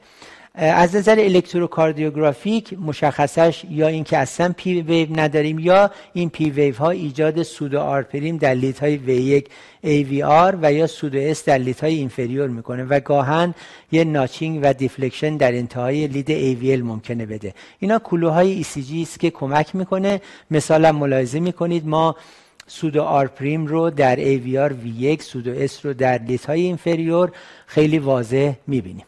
از 0.57 0.95
نظر 0.95 1.19
electrocardiographic 1.19 2.80
مشخصش 2.80 3.65
یا 3.69 3.88
اینکه 3.88 4.18
اصلا 4.18 4.53
P 4.57 4.81
wave 4.81 5.19
نداریم 5.19 5.60
یا 5.60 5.91
این 6.14 6.30
P 6.30 6.49
wave 6.49 6.76
ها 6.76 6.90
ایجاد 6.90 7.44
pseudo 7.43 7.80
R 7.80 7.89
prime 7.89 8.38
در 8.38 8.53
lead 8.53 8.80
های 8.80 8.98
V1 8.97 9.49
aVR 9.84 10.55
و 10.61 10.73
یا 10.73 10.88
pseudo 10.88 11.19
S 11.19 11.45
در 11.45 11.57
lead 11.57 11.84
های 11.84 11.94
inferior 11.93 12.47
می‌کنه 12.48 12.84
و 12.84 12.99
گاهن 12.99 13.53
یه 13.91 14.03
notching 14.03 14.59
و 14.64 14.73
deflection 14.73 15.38
در 15.38 15.52
انتهای 15.52 16.07
lead 16.07 16.27
aVL 16.27 16.84
ممکنه 16.84 17.26
بده. 17.26 17.53
اینا 17.80 17.99
clue 17.99 18.42
های 18.42 18.63
ECG 18.64 19.02
است 19.02 19.19
که 19.19 19.30
کمک 19.32 19.76
می‌کنه. 19.76 20.22
مثلا 20.52 20.91
ملاحظه 20.91 21.40
می‌کنید 21.40 21.88
ما 21.88 22.15
pseudo 22.67 23.01
R 23.01 23.27
prime 23.27 23.65
رو 23.65 23.90
در 23.90 24.15
aVR 24.15 24.72
V1 24.72 25.22
pseudo 25.22 25.51
S 25.51 25.85
رو 25.86 25.94
در 25.94 26.18
lead 26.17 26.45
های 26.45 26.61
inferior 26.61 27.31
خیلی 27.68 27.99
واضح 27.99 28.53
می‌بینیم. 28.68 29.06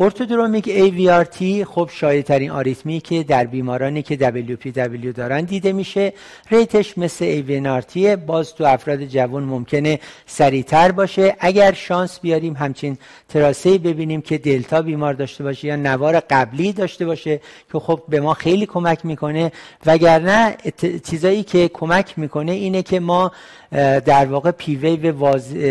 orthodromic 0.00 0.64
AVRT 0.64 1.64
خب 1.64 1.90
شایع 1.92 2.22
ترین 2.22 2.50
آریتمی 2.50 3.00
که 3.00 3.22
در 3.22 3.44
بیمارانی 3.44 4.02
که 4.02 4.16
WPW 4.16 5.16
دارن 5.16 5.44
دیده 5.44 5.72
میشه. 5.72 6.12
rate 6.50 6.82
ش 6.82 6.98
مثل 6.98 7.42
AVNRT 7.42 7.96
باز 8.26 8.54
تو 8.54 8.64
افراد 8.64 9.04
جوان 9.04 9.42
ممکنه 9.42 10.00
سریعتر 10.26 10.92
باشه. 10.92 11.36
اگر 11.40 11.72
شانس 11.72 12.20
بیاریم 12.20 12.54
همچین 12.54 12.98
trace 13.28 13.78
ببینیم 13.78 14.20
که 14.20 14.38
delta 14.38 14.82
بیمار 14.82 15.14
داشته 15.14 15.44
باشه 15.44 15.68
یا 15.68 15.76
نوار 15.76 16.20
قبلی 16.20 16.72
داشته 16.72 17.06
باشه 17.06 17.40
که 17.72 17.78
خب 17.78 18.02
به 18.08 18.20
ما 18.20 18.34
خیلی 18.34 18.66
کمک 18.66 19.06
می‌کنه. 19.06 19.52
وگرنه 19.86 20.56
چیزایی 21.10 21.42
که 21.42 21.68
کمک 21.68 22.18
می‌کنه 22.18 22.52
اینه 22.52 22.82
که 22.82 23.00
ما 23.00 23.32
در 24.04 24.26
واقع 24.26 24.50
P 24.50 24.62
wave 24.62 25.10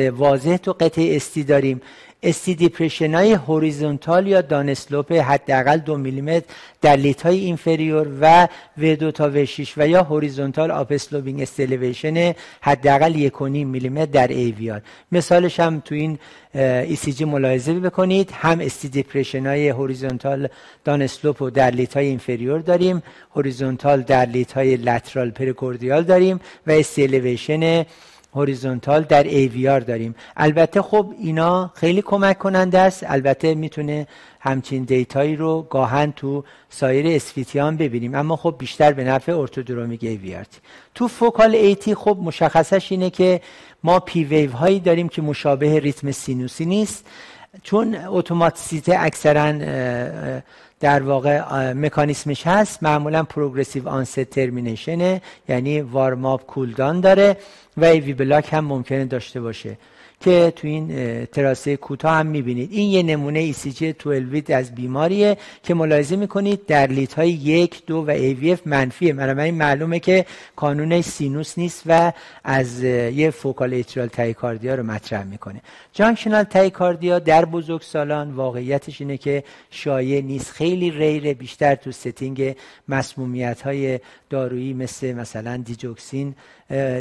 واضح, 0.10 0.58
تو 0.58 0.74
قطعه 0.80 1.16
ST 1.16 1.44
داریم. 1.44 1.82
ST 2.24 2.56
depression 2.56 3.16
های 3.16 3.34
horizontal 3.34 4.28
یا 4.28 4.42
downslope 4.42 5.12
حداقل 5.12 5.78
دو 5.78 5.98
میلیمتر 5.98 6.46
در 6.82 6.96
lead 6.96 7.22
های 7.22 7.40
inferior 7.40 8.08
و 8.22 8.48
و 8.78 8.96
دو 8.96 9.12
تا 9.12 9.30
و 9.34 9.46
6 9.46 9.74
و 9.78 9.88
یا 9.88 10.04
horizontal 10.04 10.72
upsloping 10.72 11.42
ST 11.42 11.58
elevation 11.58 12.34
حداقل 12.62 13.16
یک 13.16 13.42
میلیمتر 13.42 14.06
در 14.06 14.28
aVR 14.28 14.82
مثالش 15.12 15.60
هم 15.60 15.80
تو 15.80 15.96
این 15.96 16.20
ECG 17.18 17.26
ملاحظه 17.26 17.74
بکنید. 17.74 18.32
هم 18.34 18.60
ST 18.60 18.90
depression 18.90 19.46
های 19.46 19.70
horizontal 19.70 20.48
downslope 20.86 21.42
و 21.42 21.50
در 21.50 21.72
lead 21.72 21.94
های 21.94 22.06
inferior 22.06 22.60
داریم 22.60 23.04
horizontal 23.36 24.02
در 24.02 24.26
lead 24.26 24.52
های 24.52 24.78
lateral 24.78 25.30
precordial 25.30 26.04
داریم 26.04 26.40
و 26.68 26.72
ST 26.72 26.92
elevation 26.92 27.86
horizontal 28.38 29.02
در 29.04 29.24
aVR 29.24 29.84
داریم. 29.84 30.16
البته 30.38 30.82
خب 30.82 31.14
اینا 31.20 31.72
خیلی 31.76 32.02
کمک 32.02 32.38
کننده 32.38 32.80
است. 32.80 33.04
البته 33.08 33.56
می‌تونه 33.56 34.08
همچین 34.40 34.84
data 34.84 35.18
یی 35.18 35.36
رو 35.36 35.68
گاهن 35.70 36.12
تو 36.12 36.44
سایر 36.70 37.08
SVT 37.08 37.60
ها 37.60 37.78
ببینیم. 37.78 38.16
اما 38.16 38.36
خب 38.36 38.56
بیشتر 38.58 38.92
به 38.92 39.04
نفع 39.04 39.32
orthodromic 39.38 40.02
AVRT 40.02 40.54
تو 40.96 41.08
focal 41.08 41.56
AT 41.56 41.96
خب 41.96 42.18
مشخصش 42.22 42.92
اینه 42.92 43.10
که 43.10 43.42
ما 43.84 44.00
P 44.00 44.24
wave 44.24 44.52
هایی 44.52 44.80
داریم 44.80 45.10
که 45.10 45.22
مشابه 45.22 45.80
ریتم 45.80 46.12
سینوسی 46.12 46.66
نیست. 46.66 47.06
چون 47.64 47.96
automaticity 48.08 48.96
اکثرا 49.00 49.54
در 50.80 51.04
واقع 51.04 51.74
مکانیسمش 51.74 52.48
هست. 52.48 52.84
معمولا 52.84 53.24
progressive 53.24 53.90
onset 53.90 54.24
termination 54.24 55.13
ه 55.13 55.22
یعنی 55.50 55.82
warm 55.82 56.26
up 56.26 56.46
cool 56.46 56.74
down 56.74 57.02
داره 57.02 57.38
و 57.78 57.86
AV 57.86 58.14
block 58.14 58.54
هم 58.54 58.66
ممکنه 58.66 59.06
داشته 59.06 59.42
باشه. 59.42 59.78
که 60.20 60.54
تو 60.56 60.68
این 60.68 61.26
trace 61.26 61.78
کوتاه 61.78 62.16
هم 62.16 62.26
می‌بینید. 62.26 62.72
این 62.72 62.92
یه 62.92 63.04
نمونه 63.04 63.54
ECG 63.54 63.84
12 63.84 64.56
از 64.56 64.76
بیماریه 64.76 65.38
که 65.64 65.74
ملاحظه 65.74 66.16
می‌کنید 66.16 66.66
در 66.66 66.88
lead 66.88 67.14
های 67.14 67.30
یک 67.30 67.86
دو 67.86 68.06
و 68.08 68.34
aVF 68.34 68.60
منفیه. 68.66 69.40
این 69.40 69.56
معلومه 69.56 70.00
که 70.00 70.26
کانون 70.56 71.02
سینوس 71.02 71.58
نیست 71.58 71.84
و 71.86 72.14
از 72.44 72.84
یه 72.84 73.30
focal 73.30 73.74
atrial 73.74 74.08
tachycardia 74.08 74.76
رو 74.76 74.84
مطرح 74.84 75.24
می‌کنه. 75.24 75.62
junctional 75.94 76.44
tachycardia 76.44 77.20
در 77.20 77.46
بزرگسالان 77.46 78.32
واقعیتش 78.32 79.02
اینه 79.02 79.18
که 79.18 79.44
شایع 79.72 80.22
نیست. 80.22 80.52
خیلی 80.52 80.92
rare 80.92 81.25
ه 81.25 81.34
بیشتر 81.34 81.76
تو 81.76 81.92
setting 81.92 82.56
مسمومیت 82.88 83.62
های 83.62 84.00
دارویی 84.30 84.74
مثل 84.74 85.14
مثلا 85.14 85.58
دیجوکسین 85.58 86.36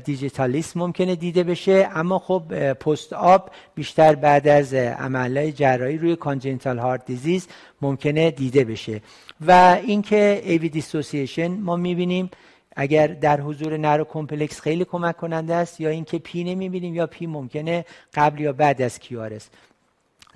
digitalis 0.04 0.76
ممکنه 0.76 1.16
دیده 1.16 1.42
بشه 1.42 1.88
اما 1.94 2.18
خب 2.18 2.72
post-op 2.72 3.50
بیشتر 3.74 4.14
بعد 4.14 4.48
از 4.48 4.74
عملهای 4.74 5.52
جراحی 5.52 5.98
روی 5.98 6.16
congenital 6.16 6.78
heart 6.78 7.06
disease 7.06 7.46
ممکنه 7.82 8.30
دیده 8.30 8.64
بشه. 8.64 9.00
و 9.46 9.78
اینکه 9.86 10.42
ایوی 10.44 10.68
دیسوسییشن 10.68 11.48
ما 11.48 11.76
می‌بینیم 11.76 12.30
اگر 12.76 13.06
در 13.06 13.40
حضور 13.40 13.76
narrow 13.76 14.04
complex 14.04 14.60
خیلی 14.60 14.84
کمک 14.84 15.16
کننده 15.16 15.54
است 15.54 15.80
یا 15.80 15.88
اینکه 15.88 16.18
P 16.18 16.44
نمی‌بینیم 16.44 16.94
یا 16.94 17.06
P 17.06 17.26
ممکنه 17.26 17.84
قبل 18.14 18.40
یا 18.40 18.52
بعد 18.52 18.82
از 18.82 18.98
QRS 18.98 19.48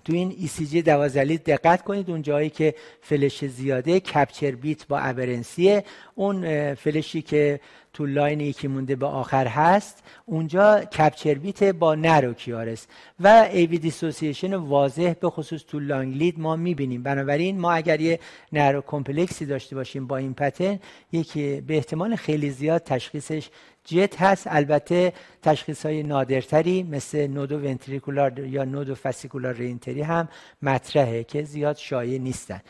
تو 0.05 0.13
این 0.13 0.31
ECG 0.31 0.77
دوازده 0.77 1.11
lead 1.11 1.39
دقت 1.39 1.85
کنید 1.85 2.11
اون 2.11 2.23
جایی 2.23 2.51
که 2.51 2.75
فلش 3.01 3.45
زیاده 3.45 4.01
capture 4.01 4.51
beat 4.51 4.87
با 4.87 4.99
aberrancy 4.99 5.76
ه 5.76 5.85
اون 6.15 6.75
فلشی 6.75 7.23
که 7.23 7.61
تو 7.93 8.07
line 8.07 8.41
یکی 8.41 8.69
مونده 8.69 8.97
به 8.97 9.07
آخر 9.07 9.47
هست 9.47 10.03
اونجا 10.27 10.81
capture 10.81 11.35
beat 11.35 11.63
با 11.63 11.95
narrow 11.95 12.33
QRS. 12.33 12.87
و 13.21 13.49
ایوی 13.53 13.79
دیسوسییشن 13.79 14.55
واضح 14.55 15.15
به 15.21 15.31
خصوص 15.31 15.65
تو 15.69 15.81
long 15.81 16.17
lead 16.17 16.41
ما 16.41 16.57
می‌بینیم. 16.57 17.03
بنابراین 17.03 17.59
ما 17.59 17.73
اگر 17.73 18.01
یه 18.01 18.21
narrow 18.53 18.81
complex 18.87 19.39
ی 19.39 19.47
داشته 19.47 19.77
باشیم 19.77 20.07
با 20.07 20.17
این 20.17 20.35
pattern 20.35 20.79
یکی 21.13 21.61
به 21.61 21.77
احتمال 21.77 22.17
خیلی 22.17 22.51
زیاد 22.51 22.83
تشخیصش 22.83 23.49
JET 23.85 24.23
هست. 24.23 24.47
البته 24.47 25.13
تشخیص 25.43 25.87
های 25.87 26.03
نادرتری 26.03 26.83
مثل 26.83 27.27
nodoventricular 27.27 28.39
یا 28.39 28.65
nodofascicular 28.65 29.55
reentry 29.55 30.03
هم 30.03 30.29
مطرحه 30.63 31.25
که 31.25 31.43
زیاد 31.43 31.77
شایع 31.77 32.19
نیستن. 32.19 32.61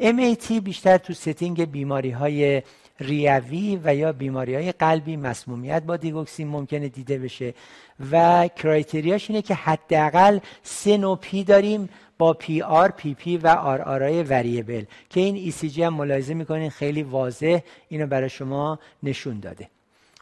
MAT 0.00 0.52
بیشتر 0.52 0.98
تو 0.98 1.12
setting 1.12 1.70
بیماری 1.70 2.10
های 2.10 2.62
ریوی 3.00 3.80
و 3.84 3.94
یا 3.94 4.12
بیماری 4.12 4.54
های 4.54 4.72
قلبی 4.72 5.16
مسمومیت 5.16 5.82
با 5.82 5.96
دیگوکسین 5.96 6.48
ممکنه 6.48 6.88
دیده 6.88 7.18
بشه. 7.18 7.54
و 8.12 8.48
criteria 8.56 9.15
ش 9.15 9.30
اینه 9.30 9.42
که 9.42 9.54
حداقل 9.54 10.38
سه 10.62 10.96
نوع 10.96 11.18
P 11.18 11.44
داریم 11.44 11.88
با 12.18 12.32
PR 12.32 12.90
PP 12.90 13.36
و 13.36 13.46
RR 13.48 13.82
ای 13.82 14.22
variable 14.22 14.84
که 15.10 15.20
این 15.20 15.34
ECG 15.34 15.82
هم 15.82 15.94
ملاحظه 15.94 16.34
می‌کنین 16.34 16.70
خیلی 16.70 17.02
واضح 17.02 17.58
اینو 17.88 18.06
برای 18.06 18.28
شما 18.28 18.78
نشون 19.02 19.40
داده. 19.40 19.68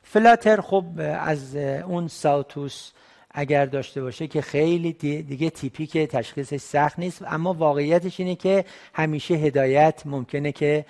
flutter 0.03 0.61
خب 0.61 0.85
از 1.21 1.57
اون 1.57 2.09
sawtooth 2.09 2.91
اگر 3.31 3.67
داشته 3.67 4.03
باشه 4.03 4.27
که 4.27 4.43
خیلی 4.43 4.93
دیگه 5.23 5.51
تیپیکه 5.51 6.07
تشخیصش 6.07 6.57
سخت 6.57 6.99
نیست 6.99 7.23
اما 7.27 7.53
واقعیتش 7.53 8.21
اینه 8.21 8.35
که 8.35 8.65
همیشه 8.95 9.35
هدایت 9.35 10.03
ممکنه 10.05 10.53
که 10.53 10.85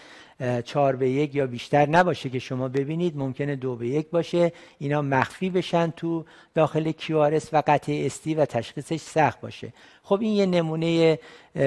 چهار 0.65 0.97
به 0.97 1.11
یک 1.11 1.35
یا 1.35 1.47
بیشتر 1.47 1.89
نباشه 1.89 2.31
که 2.31 2.39
شما 2.39 2.69
ببینید 2.69 3.17
ممکنه 3.17 3.57
دو 3.57 3.77
به 3.77 3.89
یک 3.89 4.11
باشه. 4.11 4.53
اینا 4.79 5.03
مخفی 5.03 5.51
بشن 5.51 5.93
تو 5.97 6.25
داخل 6.55 6.93
QRS 6.93 7.45
و 7.53 7.63
قطع 7.67 8.03
استی 8.07 8.35
و 8.35 8.45
تشخیصش 8.45 9.01
سخت 9.01 9.41
باشه. 9.41 9.73
خب 10.03 10.21
این 10.21 10.33
یه 10.33 10.47
نمونه 10.47 11.19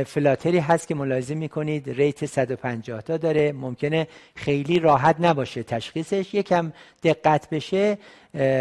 فلاتری 0.05 0.57
هست 0.57 0.87
که 0.87 0.95
ملاحظه 0.95 1.35
می‌کنید. 1.35 1.89
ریت 1.89 2.25
150 2.25 3.01
تا 3.01 3.17
داره. 3.17 3.51
ممکنه 3.51 4.07
خیلی 4.35 4.79
راحت 4.79 5.15
نباشه 5.19 5.63
تشخیصش. 5.63 6.33
یکم 6.33 6.71
دقت 7.03 7.49
بشه 7.49 7.97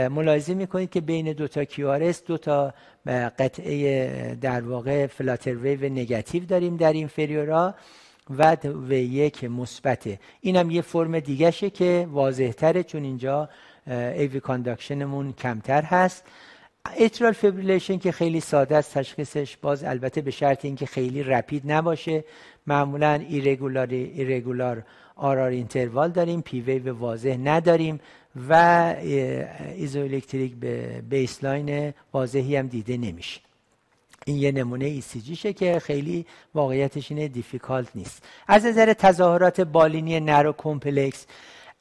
ملاحظه 0.09 0.55
می‌کنید 0.55 0.91
که 0.91 1.01
بین 1.01 1.33
دو 1.33 1.49
تا 1.49 1.65
QRS 1.65 2.17
دو 2.27 2.39
تا 2.39 2.75
قطعه 3.39 4.35
در 4.41 4.61
واقع 4.61 5.07
فلاتر 5.07 5.55
ویو 5.55 5.85
نگاتیو 5.85 6.45
داریم 6.45 6.77
در 6.77 6.93
این 6.93 7.07
فریورا 7.07 7.75
و 8.31 8.57
و 8.89 8.93
یک 8.93 9.45
مثبته. 9.45 10.19
اینم 10.41 10.71
یه 10.71 10.81
فرم 10.81 11.21
دیگهشه 11.21 11.71
که 11.71 12.09
واضح 12.11 12.83
چون 12.83 13.05
اینجا 13.05 13.49
AV 13.87 14.41
conduction 14.41 15.12
مون 15.12 15.33
کمتر 15.33 15.83
هست. 15.83 16.25
atrial 16.99 17.33
fibrillation 17.33 17.99
که 17.99 18.13
خیلی 18.13 18.41
ساده 18.41 18.77
است 18.77 18.95
تشخیصش 18.95 19.57
باز 19.57 19.85
البته 19.85 20.21
به 20.21 20.31
شرط 20.31 20.65
اینکه 20.65 20.87
خیلی 20.87 21.23
rapid 21.23 21.73
نباشه. 21.73 22.25
معمولا 22.67 23.13
irregular 23.13 23.87
irregular 23.87 24.83
RR 25.17 25.51
interval 25.51 26.11
داریم 26.11 26.43
P 26.43 26.61
wave 26.61 26.95
واضح 26.95 27.37
نداریم 27.45 28.01
و 28.49 28.95
isoelectric 29.75 30.55
baseline 30.55 31.95
واضحی 32.13 32.57
هم 32.57 32.67
دیده 32.67 32.97
نمیشه. 32.97 33.41
این 34.29 34.39
یه 34.39 34.53
نمونه 34.53 34.85
ECG 34.85 35.01
شه 35.01 35.53
که 35.53 35.79
خیلی 35.79 36.27
واقعیتش 36.55 37.11
اینه 37.11 37.29
difficult 37.29 37.89
نیست. 37.95 38.23
از 38.49 38.67
نظر 38.67 38.93
تظاهرات 38.93 39.61
بالینی 39.61 40.21
narrow 40.21 40.53
complex 40.53 41.27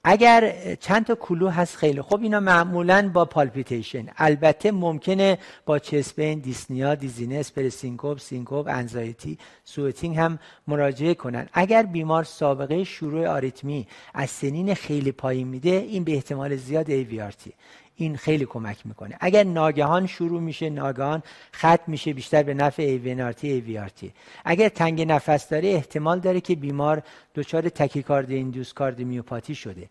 اگر 0.03 0.75
چند 0.75 1.05
تا 1.05 1.15
clue 1.15 1.49
هست 1.49 1.75
خیلی 1.75 2.01
خب 2.01 2.21
اینا 2.21 2.39
معمولا 2.39 3.09
با 3.13 3.25
palpitation 3.25 4.05
البته 4.17 4.71
ممکنه 4.71 5.37
با 5.65 5.79
chest 5.79 6.13
pain 6.13 6.39
dyspnea 6.39 6.95
dizziness 6.95 7.51
presyncope 7.51 8.17
syncope 8.17 8.67
anxiety 8.67 9.37
sweating 9.63 10.17
هم 10.17 10.39
مراجعه 10.67 11.13
کنن. 11.13 11.47
اگر 11.53 11.83
بیمار 11.83 12.23
سابقه 12.23 12.83
شروع 12.83 13.27
آریتمی 13.27 13.87
از 14.13 14.29
سنین 14.29 14.73
خیلی 14.73 15.11
پایین 15.11 15.47
میده 15.47 15.69
این 15.69 16.03
به 16.03 16.13
احتمال 16.13 16.55
زیاد 16.55 16.89
AVRT 16.89 17.53
این 17.97 18.17
خیلی 18.17 18.45
کمک 18.45 18.77
می‌کنه. 18.85 19.17
اگر 19.19 19.43
ناگهان 19.43 20.07
شروع 20.07 20.41
میشه 20.41 20.69
ناگهان 20.69 21.23
ختم 21.51 21.81
میشه 21.87 22.13
بیشتر 22.13 22.43
به 22.43 22.53
نفع 22.53 22.83
AVNRT 22.83 23.47
AVRT 23.51 24.11
اگر 24.45 24.69
تنگی 24.69 25.01
نفس 25.01 25.49
داره 25.49 25.69
احتمال 25.69 26.19
داره 26.19 26.41
که 26.41 26.55
بیمار 26.55 27.03
دچار 27.35 27.69
tachycardia 27.69 28.31
induced 28.31 28.73
cardiomyopathy 28.73 29.55
شده. 29.55 29.89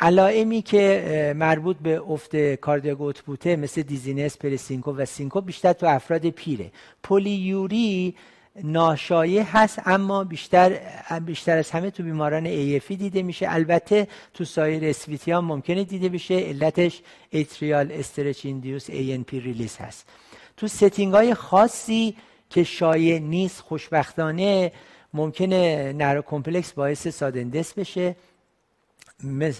علائمی 0.00 0.62
که 0.62 1.34
مربوط 1.36 1.76
به 1.76 2.00
افت 2.00 2.54
cardiac 2.54 3.20
output 3.20 3.51
ه 3.51 3.56
مثل 3.56 3.82
dizziness 3.82 4.38
presyncope 4.38 4.92
و 4.92 5.04
syncope 5.04 5.40
بیشتر 5.40 5.72
تو 5.72 5.86
افراد 5.86 6.28
پیره. 6.28 6.72
polyuria 7.02 8.14
ناشایع 8.56 9.42
هست 9.42 9.80
اما 9.86 10.24
بیشتر 10.24 10.80
بیشتر 11.20 11.58
از 11.58 11.70
همه 11.70 11.90
تو 11.90 12.02
بیماران 12.02 12.46
AF 12.46 12.79
ی 12.79 12.96
دیده 12.96 13.22
میشه. 13.22 13.46
البته 13.48 14.08
تو 14.34 14.44
سایر 14.44 14.84
SVT 14.84 15.30
ها 15.30 15.40
ممکنه 15.40 15.84
دیده 15.84 16.08
بشه. 16.08 16.34
علتش 16.34 17.02
atrial 17.32 17.92
stretch 17.92 18.46
induced 18.46 18.90
ANP 19.26 19.40
release 19.40 19.76
هست. 19.76 20.08
تو 20.56 20.68
setting 20.68 21.14
های 21.14 21.34
خاصی 21.34 22.16
که 22.50 22.64
شایع 22.64 23.18
نیست 23.18 23.60
خوشبختانه 23.60 24.72
ممکنه 25.14 25.92
narrow 25.92 26.22
complex 26.22 26.72
باعث 26.72 27.08
sudden 27.08 27.43
death 27.43 27.72
بشه. 27.72 28.16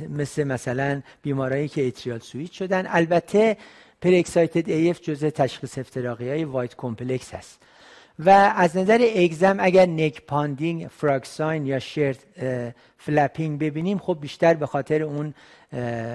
مثل 0.08 0.44
مثلا 0.44 1.02
بیمارایی 1.22 1.68
که 1.68 1.86
atrial 1.86 2.18
switch 2.18 2.52
شدن. 2.52 2.86
البته 2.88 3.56
preexcited 4.02 4.68
AF 4.68 5.00
جزء 5.00 5.30
تشخیص 5.30 5.78
افتراقی 5.78 6.28
های 6.28 6.44
wide 6.44 6.74
complex 6.76 7.34
هست. 7.34 7.58
و 8.26 8.52
از 8.56 8.76
نظر 8.76 9.08
exam 9.16 9.56
اگر 9.60 9.86
neck 9.86 10.22
pounding 10.26 10.86
frog 10.86 11.26
sign 11.26 11.66
یا 11.66 11.78
shirt 11.78 12.18
flapping 12.98 13.58
ببینیم 13.58 13.98
خب 13.98 14.18
بیشتر 14.20 14.54
به 14.54 14.66
خاطر 14.66 15.02
اون 15.02 15.34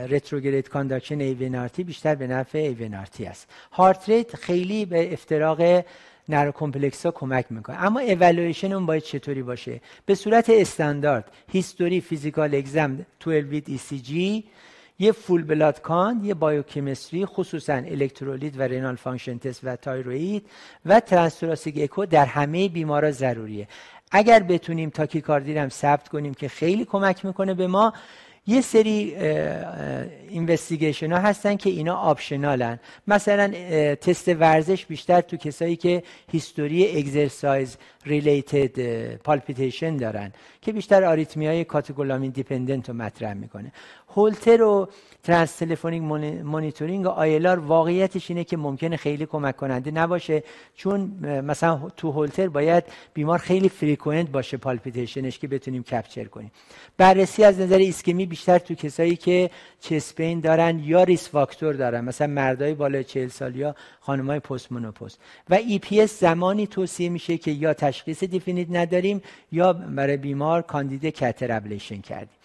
retrograde 0.10 0.70
conduction 0.70 1.20
AVNRT 1.20 1.84
بیشتر 1.84 2.16
به 2.16 2.28
نفع 2.28 2.58
AVNRT 2.58 3.26
است. 3.26 3.48
heart 3.72 4.10
rate 4.10 4.36
خیلی 4.36 4.86
به 4.86 5.14
افتراق 5.14 5.86
narrow 6.30 6.52
complex 6.52 7.06
ها 7.06 7.12
کمک 7.12 7.46
می‌کنه. 7.50 7.84
اما 7.84 8.00
evaluation 8.00 8.74
مون 8.74 8.86
باید 8.86 9.04
چطوری 9.04 9.44
باشه؟ 9.44 9.82
به 10.06 10.16
صورت 10.16 10.50
استاندارد 10.50 11.32
history 11.52 12.02
physical 12.02 12.56
exam 12.56 13.06
12 13.20 13.42
lead 13.48 13.70
ECG 13.70 14.44
یه 15.00 15.12
full 15.12 15.44
blood 15.44 15.82
count 15.82 16.26
یه 16.26 16.34
biochemistry 16.34 17.26
خصوصا 17.26 17.74
الکترولیت 17.74 18.54
و 18.58 18.62
renal 18.62 18.96
function 18.96 19.38
test 19.38 19.60
و 19.64 19.76
تایروید 19.76 20.46
و 20.86 21.00
transthoracic 21.00 21.76
اکو 21.84 22.06
در 22.06 22.26
همه 22.26 22.70
بیمارا 22.70 23.12
ضروریه. 23.12 23.68
اگر 24.12 24.40
بتونیم 24.44 24.90
تاکیکاردی 24.90 25.58
هم 25.58 25.70
ثبت 25.70 26.08
کنیم 26.08 26.34
که 26.34 26.48
خیلی 26.48 26.86
کمک 26.86 27.26
می‌کنه 27.26 27.54
به 27.54 27.68
ما 27.68 27.94
یه 28.48 28.62
سری 28.62 29.16
investigation 30.30 31.12
ها 31.12 31.20
هستن 31.20 31.56
که 31.56 31.70
اینا 31.70 31.96
optional 31.96 32.63
ن. 32.63 32.80
مثلا 33.08 33.52
تست 33.96 34.28
ورزش 34.28 34.86
بیشتر 34.86 35.22
تو 35.22 35.38
کسایی 35.38 35.76
که 35.76 36.04
history 36.32 37.00
exercise 37.00 37.78
related 38.06 39.16
palpitation 39.16 39.98
دارن 39.98 40.32
که 40.62 40.74
بیشتر 40.74 41.04
آریتمی 41.04 41.48
های 41.48 41.64
catecholamine 41.64 42.32
dependent 42.32 42.90
رو 42.90 42.96
مطرح 42.96 43.34
می‌کنه. 43.34 43.72
هولتر 44.16 44.62
و 44.62 44.88
transtelephonic 45.24 46.04
monitoring 46.44 47.06
و 47.06 47.10
ILR 47.10 47.60
واقعیتش 47.60 48.30
اینه 48.30 48.44
که 48.44 48.58
ممکنه 48.58 48.98
خیلی 48.98 49.26
کمک 49.26 49.56
کننده 49.58 49.92
نباشه 49.92 50.44
چون 50.76 51.02
مثلا 51.44 51.90
تو 51.98 52.12
هولتر 52.12 52.48
باید 52.48 52.84
بیمار 53.14 53.38
خیلی 53.38 53.70
frequent 53.70 54.30
باشه 54.30 54.58
palpitation 54.58 55.27
ش 55.27 55.40
که 55.40 55.48
بتونیم 55.48 55.84
capture 55.84 56.24
کنیم. 56.24 56.52
بررسی 56.98 57.44
از 57.44 57.60
نظر 57.60 57.78
ایسکمی 57.78 58.26
بیشتر 58.26 58.60
تو 58.60 58.76
کسایی 58.76 59.16
که 59.16 59.50
chest 59.80 60.13
pain 60.13 60.40
دارن 60.40 60.80
یا 60.80 61.04
risk 61.04 61.30
factor 61.30 61.74
دارن 61.74 62.06
مثلا 62.06 62.28
مردای 62.28 62.74
بالای 62.74 63.04
40 63.04 63.28
سال 63.28 63.56
یا 63.56 63.76
خانمای 64.00 64.40
post 64.40 64.72
menopause 64.72 65.18
و 65.50 65.54
EPS 65.54 66.20
زمانی 66.20 66.68
توصیه 66.68 67.10
میشه 67.10 67.38
که 67.38 67.52
یا 67.52 67.74
تشخیص 67.96 68.24
definite 68.24 68.68
نداریم 68.70 69.22
یا 69.52 69.74
برای 69.74 70.18
بیمار 70.18 70.62
کاندید 70.62 71.06
catheter 71.06 71.52
ablation 71.52 72.02
کردیم. 72.02 72.38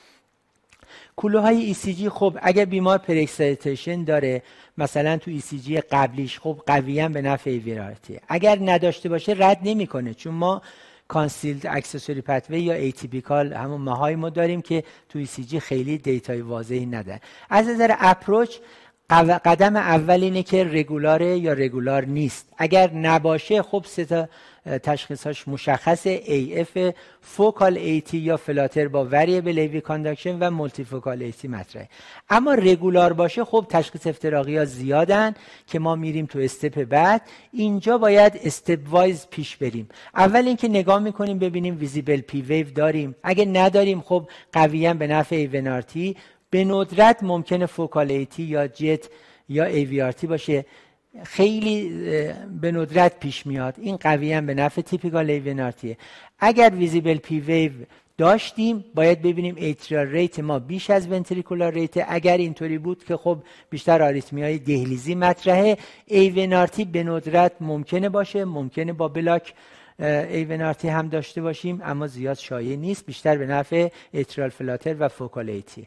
clue 1.16 1.74
های 1.74 1.88
ECG 1.88 2.08
خب 2.08 2.38
اگر 2.42 2.64
بیمار 2.64 2.98
preexcitation 2.98 4.04
داره 4.04 4.42
مثلا 4.78 5.16
تو 5.16 5.30
ECG 5.30 5.80
قبلیش 5.80 6.38
خب 6.38 6.62
قویا 6.66 7.08
به 7.08 7.22
نفع 7.22 7.50
AVRT 7.50 8.20
اگر 8.28 8.58
نداشته 8.62 9.08
باشه 9.08 9.34
رد 9.38 9.58
نمی‌کنه 9.62 10.14
چون 10.14 10.34
ما 10.34 10.62
concealed 11.08 11.66
accessory 11.66 12.20
pathway 12.20 12.60
یا 12.60 12.74
atypical 12.74 13.52
همون 13.52 13.80
Mahaim 13.80 14.07
های 14.07 14.16
ما 14.16 14.30
داریم 14.30 14.62
که 14.62 14.84
تو 15.08 15.18
ECG 15.18 15.60
خیلی 15.60 15.98
data 15.98 16.32
ی 16.32 16.40
واضحی 16.40 16.86
نداره. 16.86 17.20
از 17.50 17.68
نظر 17.68 17.94
approach 17.98 18.56
قدم 19.44 19.76
اول 19.76 20.22
اینه 20.22 20.42
که 20.42 20.64
regular 20.64 21.29
ه 21.29 21.38
یا 21.38 21.52
regular 21.52 22.04
نیست. 22.04 22.48
اگر 22.58 22.90
نباشه 22.92 23.62
خب 23.62 23.84
سه 23.86 24.04
تا 24.04 24.28
تشخیصاش 24.82 25.48
مشخصه 25.48 26.20
AF 26.20 26.94
focal 27.20 27.76
AT 27.76 28.18
یا 28.18 28.36
flutter 28.36 28.88
با 28.88 29.04
variable 29.04 29.58
AV 29.58 29.80
conduction 29.80 30.38
و 30.38 30.50
multifocal 30.50 31.22
AT 31.22 31.48
مطرحه. 31.48 31.88
اما 32.30 32.54
regular 32.54 33.12
باشه 33.12 33.44
خب 33.44 33.66
تشخیص 33.68 34.06
افتراقی 34.06 34.56
ها 34.56 34.64
زیادن 34.64 35.34
که 35.66 35.78
ما 35.78 35.96
میریم 35.96 36.26
تو 36.26 36.38
step 36.38 36.84
بعد. 36.84 37.22
اینجا 37.52 37.98
باید 37.98 38.40
stepwise 38.44 39.26
پیش 39.30 39.56
بریم. 39.56 39.88
اول 40.14 40.46
اینکه 40.46 40.68
نگاه 40.68 40.98
می‌کنیم 40.98 41.38
ببینیم 41.38 41.78
visible 41.78 42.20
P 42.20 42.42
wave 42.42 42.70
داریم. 42.70 43.14
اگه 43.22 43.44
نداریم 43.44 44.00
خب 44.00 44.28
قویا 44.52 44.94
به 44.94 45.06
نفع 45.06 45.36
AVNRT 45.36 46.16
به 46.50 46.64
ندرت 46.64 47.22
ممکنه 47.22 47.66
focal 47.66 48.21
AT 48.21 48.42
یا 48.42 48.68
JET 48.68 49.08
یا 49.48 49.64
AVRT 49.64 50.26
باشه. 50.26 50.64
خیلی 51.24 51.88
به 52.60 52.72
ندرت 52.72 53.20
پیش 53.20 53.46
میاد. 53.46 53.74
این 53.78 53.96
قویا 53.96 54.32
هم 54.32 54.46
به 54.46 54.54
نفع 54.54 54.82
typical 54.82 55.30
AVNRT 55.30 55.85
ه 55.85 55.96
اگر 56.38 56.72
visible 56.74 57.16
P 57.16 57.40
wave 57.40 57.72
داشتیم 58.18 58.84
باید 58.94 59.22
ببینیم 59.22 59.54
atrial 59.56 60.06
rate 60.06 60.40
ما 60.40 60.58
بیش 60.58 60.90
از 60.90 61.08
ventricular 61.08 61.72
rate 61.72 62.04
اگر 62.08 62.36
اینطوری 62.36 62.78
بود 62.78 63.04
که 63.04 63.16
خب 63.16 63.38
بیشتر 63.70 64.02
آریتمی 64.02 64.42
های 64.42 64.58
دهلیزی 64.58 65.14
مطرحه 65.14 65.78
AVNRT 66.06 66.84
به 66.84 67.04
ندرت 67.04 67.52
ممکنه 67.60 68.08
باشه. 68.08 68.44
ممکنه 68.44 68.92
با 68.92 69.08
block 69.08 69.54
AVNRT 69.98 70.88
هم 70.88 71.08
داشته 71.08 71.42
باشیم 71.42 71.80
اما 71.84 72.06
زیاد 72.06 72.36
شایع 72.36 72.76
نیست. 72.76 73.06
بیشتر 73.06 73.36
به 73.36 73.46
نفع 73.46 73.88
atrial 74.12 74.50
flutter 74.50 74.96
و 74.98 75.08
focal 75.08 75.64
AT 75.64 75.86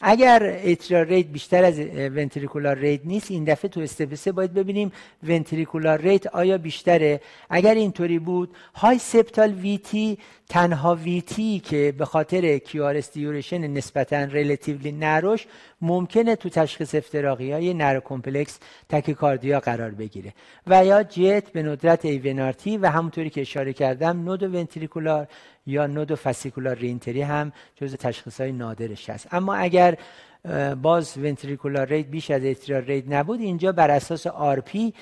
اگر 0.00 0.60
atrial 0.64 1.04
rate 1.04 1.26
بیشتر 1.26 1.64
از 1.64 1.80
ventricular 1.96 2.76
rate 2.76 3.00
نیست 3.04 3.30
این 3.30 3.44
دفعه 3.44 3.68
تو 3.68 3.80
step 3.80 4.30
باید 4.30 4.54
ببینیم 4.54 4.92
ventricular 5.22 6.00
rate 6.00 6.26
آیا 6.26 6.58
بیشتره. 6.58 7.20
اگر 7.50 7.74
اینطوری 7.74 8.18
بود 8.18 8.56
high 8.74 8.98
septal 8.98 9.52
VT 9.52 10.18
تنها 10.50 10.94
VT 10.94 11.60
که 11.60 11.94
به 11.98 12.04
خاطر 12.04 12.58
QRS 12.58 13.12
duration 13.12 13.66
نسبتا 13.66 14.24
relatively 14.24 14.92
narrow 14.92 15.32
ش 15.32 15.46
ممکنه 15.80 16.36
تو 16.36 16.48
تشخیص 16.48 16.94
افتراقی 16.94 17.52
های 17.52 17.74
narrow 17.74 18.00
complex 18.00 18.58
tachycardia 18.88 19.60
قرار 19.60 19.90
بگیره. 19.90 20.34
و 20.66 20.84
یا 20.84 21.02
JET 21.02 21.52
به 21.52 21.62
ندرت 21.62 22.04
AVNRT 22.04 22.76
و 22.76 22.86
همونطوری 22.86 23.30
که 23.30 23.40
اشاره 23.40 23.72
کردم 23.72 24.22
nodoventricular 24.24 25.26
یا 25.66 25.86
nodofascicular 25.86 26.76
reentry 26.76 27.22
هم 27.22 27.52
جز 27.76 27.94
تشخیص 27.94 28.40
های 28.40 28.52
نادرش 28.52 29.10
هست. 29.10 29.28
اما 29.32 29.54
اگر 29.54 29.98
باز 30.82 31.18
ventricular 31.18 31.86
rate 31.86 32.06
بیش 32.06 32.30
از 32.30 32.44
atrial 32.44 32.82
rate 32.82 33.04
نبود. 33.08 33.40
اینجا 33.40 33.72
بر 33.72 33.90
اساس 33.90 34.26
RP 34.26 34.94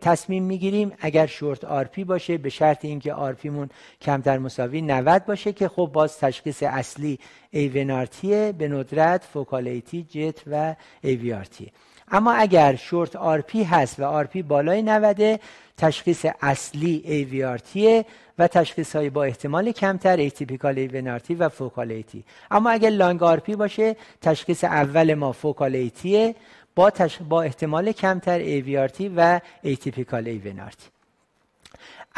تصمیم 0.00 0.42
می‌گیریم. 0.42 0.92
اگر 1.00 1.26
short 1.26 1.64
RP 1.64 2.04
باشه 2.04 2.38
به 2.38 2.48
شرط 2.48 2.84
اینکه 2.84 3.12
RP 3.12 3.34
مون 3.34 3.68
کمتر 4.00 4.38
مساوی 4.38 4.82
90 4.82 5.24
باشه 5.24 5.52
که 5.52 5.68
خب 5.68 5.90
باز 5.92 6.18
تشخیص 6.18 6.62
اصلی 6.62 7.18
AVNRT 7.50 8.24
یه 8.24 8.54
به 8.58 8.68
ندرت 8.68 9.24
focal 9.24 9.80
AT 9.80 10.02
JET 10.02 10.42
و 10.46 10.76
AVRT 11.02 11.49
یه 11.49 11.72
اما 12.10 12.32
اگر 12.32 12.76
short 12.76 13.16
RP 13.16 13.62
هست 13.64 14.00
و 14.00 14.04
RP 14.04 14.42
بالای 14.42 14.82
90 14.82 15.40
تشخیص 15.76 16.26
اصلی 16.42 17.02
AVRT 17.04 17.71
یه 17.71 18.04
و 18.38 18.48
تشخیص 18.48 18.96
های 18.96 19.10
با 19.10 19.24
احتمال 19.24 19.72
کمتر 19.72 20.16
atypical 20.16 20.78
AVNRT 20.78 21.34
و 21.34 21.48
focal 21.48 22.02
AT 22.02 22.24
اما 22.50 22.70
اگر 22.70 22.90
long 22.90 23.22
RP 23.22 23.56
باشه 23.56 23.96
تشخیص 24.22 24.64
اول 24.64 25.14
ما 25.14 25.32
focal 25.32 25.89
AT 25.89 26.11
یه 26.11 26.34
با, 26.74 26.90
تش... 26.90 27.18
با 27.28 27.42
احتمال 27.42 27.92
کمتر 27.92 28.38
AVRT 28.38 29.08
و 29.08 29.40
atypical 29.62 30.28
AVNRT 30.28 30.86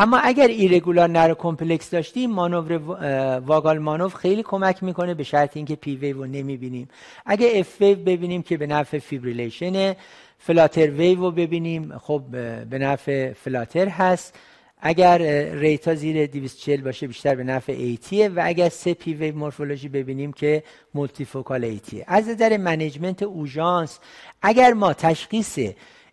اما 0.01 0.19
اگر 0.19 0.47
irregular 0.47 1.09
narrow 1.09 1.35
complex 1.35 1.91
داشتیم 1.91 2.31
مانور 2.31 2.73
vagal 3.47 3.79
maneuver 3.79 4.09
خیلی 4.09 4.43
کمک 4.43 4.83
می‌کنه 4.83 5.15
به 5.15 5.25
شرط 5.25 5.57
اینکه 5.57 5.77
P 5.77 5.97
wave 5.97 6.17
رو 6.17 6.27
نمی‌بینیم. 6.27 6.89
اگه 7.27 7.51
F 7.55 7.81
wave 7.81 7.99
ببینیم 7.99 8.43
که 8.43 8.57
به 8.57 8.67
نفع 8.67 8.99
fibrillation 8.99 9.89
ه 9.89 9.97
flutter 10.39 10.91
wave 10.91 11.31
ببینیم 11.31 11.99
خب 11.99 12.23
به 12.71 12.79
نفع 12.79 13.33
flutter 13.33 13.89
هست. 13.89 14.35
اگر 14.81 15.19
rate 15.55 15.95
زیر 15.95 16.27
240 16.27 16.81
باشه 16.83 17.07
بیشتر 17.07 17.35
به 17.35 17.45
نفع 17.45 17.73
AT 17.73 17.95
یه. 17.95 18.29
و 18.29 18.43
اگر 18.45 18.69
سه 18.69 18.95
P 18.95 19.15
wave 19.15 19.37
morphology 19.37 19.89
ببینیم 19.89 20.33
که 20.33 20.63
multifocal 20.95 21.25
AT 21.25 21.65
یه. 21.65 22.05
از 22.07 22.29
نظر 22.29 22.57
management 22.57 23.23
اوژانس 23.23 23.99
اگر 24.43 24.73
ما 24.73 24.93
تشخیص 24.93 25.59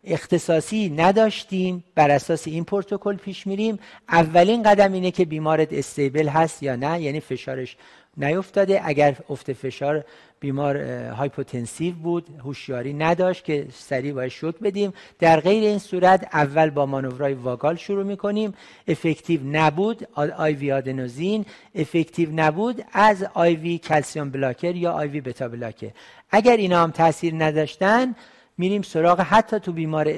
اختصاصی 0.06 0.90
نداشتیم 0.90 1.84
بر 1.96 2.12
اساس 2.12 2.48
این 2.48 2.64
پروتکل 2.64 3.16
پیش 3.16 3.48
میریم. 3.48 3.80
اولین 4.10 4.64
قدم 4.64 4.94
اینه 4.94 5.12
که 5.12 5.26
بیمارت 5.26 5.74
stable 5.74 6.28
هست 6.28 6.64
یا 6.64 6.76
نه 6.76 7.02
یعنی 7.02 7.20
فشارش 7.20 7.78
نیفتاده. 8.18 8.82
اگر 8.84 9.16
افت 9.30 9.54
فشار 9.54 10.06
بیمار 10.40 10.78
hypotensive 11.10 11.96
بود 11.96 12.26
هوشیاری 12.44 12.94
نداشت 12.94 13.44
که 13.44 13.68
سریع 13.74 14.14
باید 14.14 14.32
شوک 14.32 14.56
بدیم. 14.60 14.94
در 15.20 15.40
غیر 15.40 15.64
این 15.64 15.80
صورت 15.80 16.28
اول 16.34 16.70
با 16.70 16.86
مانورای 16.86 17.34
vagal 17.34 17.76
شروع 17.76 18.04
می‌کنیم. 18.04 18.54
effective 18.88 19.40
نبود 19.44 20.08
IV 20.16 20.72
آدنوزین. 20.72 21.46
effective 21.76 22.30
نبود 22.36 22.86
از 22.94 23.26
IV 23.34 23.56
calcium 23.56 24.30
blocker 24.30 24.76
یا 24.76 24.92
IV 24.92 25.08
beta 25.08 25.48
blocker. 25.48 25.92
اگر 26.32 26.58
اینا 26.58 26.84
هم 26.84 26.92
تاثیر 26.92 27.34
نداشتن 27.38 28.16
میریم 28.58 28.82
سراغ 28.82 29.20
حتی 29.20 29.60
تو 29.60 29.72
بیمار 29.72 30.14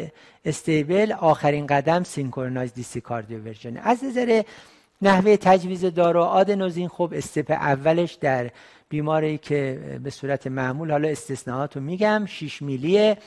stable 0.46 1.12
آخرین 1.12 1.68
قدم 1.68 2.04
synchronized 2.04 2.74
DC 2.74 3.04
version 3.46 3.78
از 3.78 4.04
نظر 4.04 4.44
نحوه 5.02 5.38
تجویز 5.38 5.86
دارو 5.86 6.22
آدنوزین 6.22 6.88
خب 6.88 7.14
step 7.16 7.52
اولش 7.52 8.14
در 8.14 8.52
بیماری 8.90 9.38
که 9.38 9.80
به 10.04 10.10
صورت 10.10 10.48
معمول 10.48 10.92
حالا 10.92 11.08
استثناءات 11.08 11.76
رو 11.76 11.82
میگم 11.84 12.26
6 12.26 12.62
میلیه. 12.62 13.18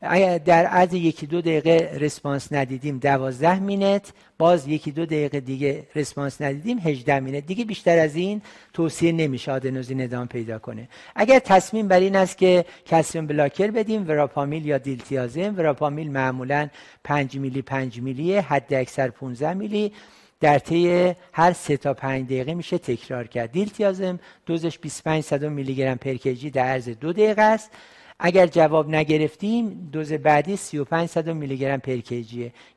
در 0.00 0.66
عرض 0.66 0.94
یکی 0.94 1.26
دو 1.26 1.40
دقیقه 1.40 1.98
رسپانس 2.00 2.52
ندیدیم 2.52 2.98
دوازده 2.98 3.58
مینت 3.58 4.12
باز 4.38 4.68
یکی 4.68 4.90
دو 4.90 5.06
دقیقه 5.06 5.40
دیگه 5.40 5.86
رسپانس 5.94 6.40
ندیدیم 6.40 6.78
18 6.78 7.20
مینت. 7.20 7.46
دیگه 7.46 7.64
بیشتر 7.64 7.98
از 7.98 8.16
این 8.16 8.42
توصیه 8.72 9.12
نمیشه 9.12 9.52
آدنوزین 9.52 10.00
ادامه 10.00 10.26
پیدا 10.26 10.58
کنه. 10.58 10.88
اگر 11.14 11.38
تصمیم 11.38 11.88
بر 11.88 12.00
این 12.00 12.16
است 12.16 12.38
که 12.38 12.64
کلسیم 12.86 13.26
بلاکر 13.26 13.70
بدیم 13.70 14.08
وراپامیل 14.08 14.66
یا 14.66 14.78
دیلتیازم 14.78 15.54
وراپامیل 15.58 16.10
معمولا 16.10 16.68
5 17.04 17.38
میلی 17.38 17.62
5 17.62 18.00
میلی 18.00 18.36
حد 18.36 18.74
اکثر 18.74 19.08
15 19.08 19.54
میلی. 19.54 19.92
در 20.40 20.58
طی 20.58 21.14
هر 21.32 21.52
سه 21.52 21.76
تا 21.76 21.94
5 21.94 22.26
دقیقه 22.26 22.54
میشه 22.54 22.78
تکرار 22.78 23.26
کرد. 23.26 23.52
دیلتیازم 23.52 24.18
دوزش 24.46 24.78
25 24.78 25.44
میلی 25.44 25.74
گرم 25.74 25.96
پر 25.96 26.14
در 26.52 26.64
عرض 26.64 26.88
دو 26.88 27.12
دقیقه 27.12 27.42
است. 27.42 27.70
اگر 28.18 28.46
جواب 28.46 28.90
نگرفتیم 28.94 29.88
دوز 29.92 30.12
بعدی 30.12 30.56
35 30.56 31.18
میلی 31.18 31.56
گرم 31.56 31.80
پر 31.80 31.96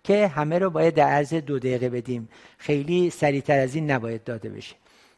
که 0.03 0.27
همه 0.27 0.59
رو 0.59 0.69
باید 0.69 0.93
در 0.93 1.07
عرض 1.07 1.33
دو 1.33 1.59
دقیقه 1.59 1.89
بدیم. 1.89 2.29
خیلی 2.57 3.09
سریعتر 3.09 3.59
از 3.59 3.75
این 3.75 3.91
نباید 3.91 4.23
داده 4.23 4.49
بشه. 4.49 4.75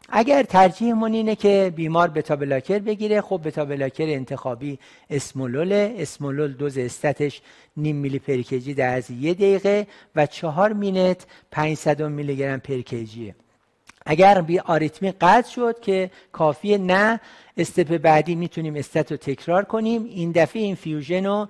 اگر 0.10 0.44
ترجیحمون 0.44 1.14
اینه 1.14 1.36
که 1.36 1.74
بیمار 1.76 2.08
بتا 2.08 2.36
بلاکر 2.36 2.80
بگیره 2.80 3.22
خب 3.22 3.42
بتا 3.44 3.66
بلاکر 3.66 4.04
انتخابی 4.04 4.80
اسمولول 5.10 5.74
اسمولول 5.98 6.54
دوز 6.54 6.78
استاتش 6.78 7.42
نیم 7.78 7.96
میلی 7.96 8.20
پرکیجی 8.20 8.74
در 8.74 8.90
عرض 8.90 9.12
یه 9.12 9.34
دقیقه 9.34 9.88
و 10.16 10.26
چهار 10.26 10.74
مینت 10.74 11.26
500 11.52 12.02
میلی 12.02 12.36
گرم 12.36 12.60
پرکیجیه 12.60 13.36
اگر 14.06 14.42
بی 14.42 14.60
آریتمی 14.60 15.12
قطع 15.12 15.50
شد 15.50 15.80
که 15.80 16.12
کافیه 16.32 16.78
نه 16.78 17.20
استپ 17.58 17.98
بعدی 17.98 18.36
می‌تونیم 18.36 18.76
استات 18.76 19.12
رو 19.12 19.18
تکرار 19.18 19.66
کنیم. 19.66 20.06
این 20.06 20.32
دفعه 20.32 20.62
این 20.62 20.76
فیوژن 20.76 21.26
رو 21.26 21.48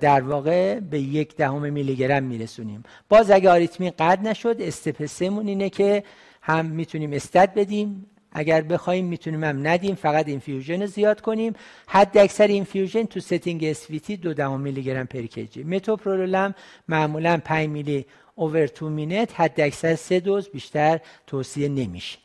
در 0.00 0.20
واقع 0.20 0.80
به 0.80 1.00
یک 1.00 1.36
دهم 1.36 1.72
میلی 1.72 1.96
گرم 1.96 2.22
میرسونیم. 2.22 2.82
باز 3.08 3.30
اگر 3.30 3.50
آریتمی 3.50 3.90
قطع 3.90 4.22
نشد 4.22 4.56
استپ 4.60 5.06
سمون 5.06 5.48
اینه 5.48 5.70
که 5.70 6.02
هم 6.42 6.66
می‌تونیم 6.66 7.12
استات 7.12 7.54
بدیم. 7.54 8.06
اگر 8.32 8.60
بخوایم 8.60 9.04
می‌تونیم 9.04 9.44
هم 9.44 9.66
ندیم 9.66 9.94
فقط 9.94 10.28
اینفیوژن 10.28 10.86
زیاد 10.86 11.20
کنیم. 11.20 11.52
حد 11.86 12.18
اکثر 12.18 12.46
infusion 12.46 13.04
تو 13.04 13.20
setting 13.20 13.64
SVT 13.64 14.16
دو 14.16 14.34
دهم 14.34 14.60
میلی 14.60 14.82
گرم 14.82 15.06
per 15.06 15.22
kg. 15.22 15.64
متوپرولول 15.64 16.52
معمولا 16.88 17.40
5 17.44 17.68
میلی 17.68 18.06
over 18.38 18.66
two 18.66 18.88
minute 18.88 19.40
حد 19.40 19.60
اکثر 19.60 19.94
سه 19.94 20.20
دوز 20.20 20.48
بیشتر 20.48 21.00
توصیه 21.26 21.68
نمیشه. 21.68 22.18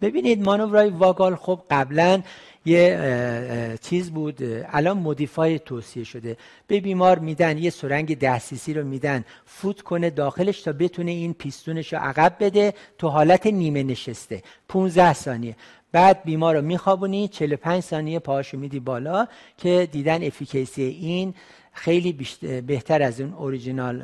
ببینید 0.00 0.42
مانورای 0.42 0.90
vagal 0.90 1.36
خب 1.36 1.60
قبلا 1.70 2.22
یه 2.64 3.78
چیز 3.82 4.10
بود 4.10 4.38
الان 4.72 4.98
modified 4.98 5.58
توصیه 5.58 6.04
شده. 6.04 6.36
به 6.66 6.80
بیمار 6.80 7.18
میدن 7.18 7.58
یه 7.58 7.70
سرنگ 7.70 8.18
ده 8.18 8.37
سی 8.37 8.55
سی 8.55 8.74
رو 8.74 8.84
میدن 8.84 9.24
فوت 9.46 9.80
کنه 9.80 10.10
داخلش 10.10 10.62
تا 10.62 10.72
بتونه 10.72 11.10
این 11.10 11.34
پیستونش 11.34 11.92
رو 11.92 11.98
عقب 11.98 12.36
بده 12.40 12.74
تو 12.98 13.08
حالت 13.08 13.46
نیمه 13.46 13.82
نشسته. 13.82 14.42
15 14.68 15.12
ثانیه. 15.12 15.56
بعد 15.92 16.24
بیمار 16.24 16.56
رو 16.56 16.62
میخوابونی 16.62 17.28
45 17.28 17.82
ثانیه 17.82 18.18
پاهاشو 18.18 18.58
میدی 18.58 18.80
بالا 18.80 19.26
که 19.58 19.88
دیدن 19.92 20.24
efficacy 20.24 20.82
این 20.82 21.34
خیلی 21.72 22.26
بهتر 22.66 23.02
از 23.02 23.20
اون 23.20 23.32
original 23.32 24.02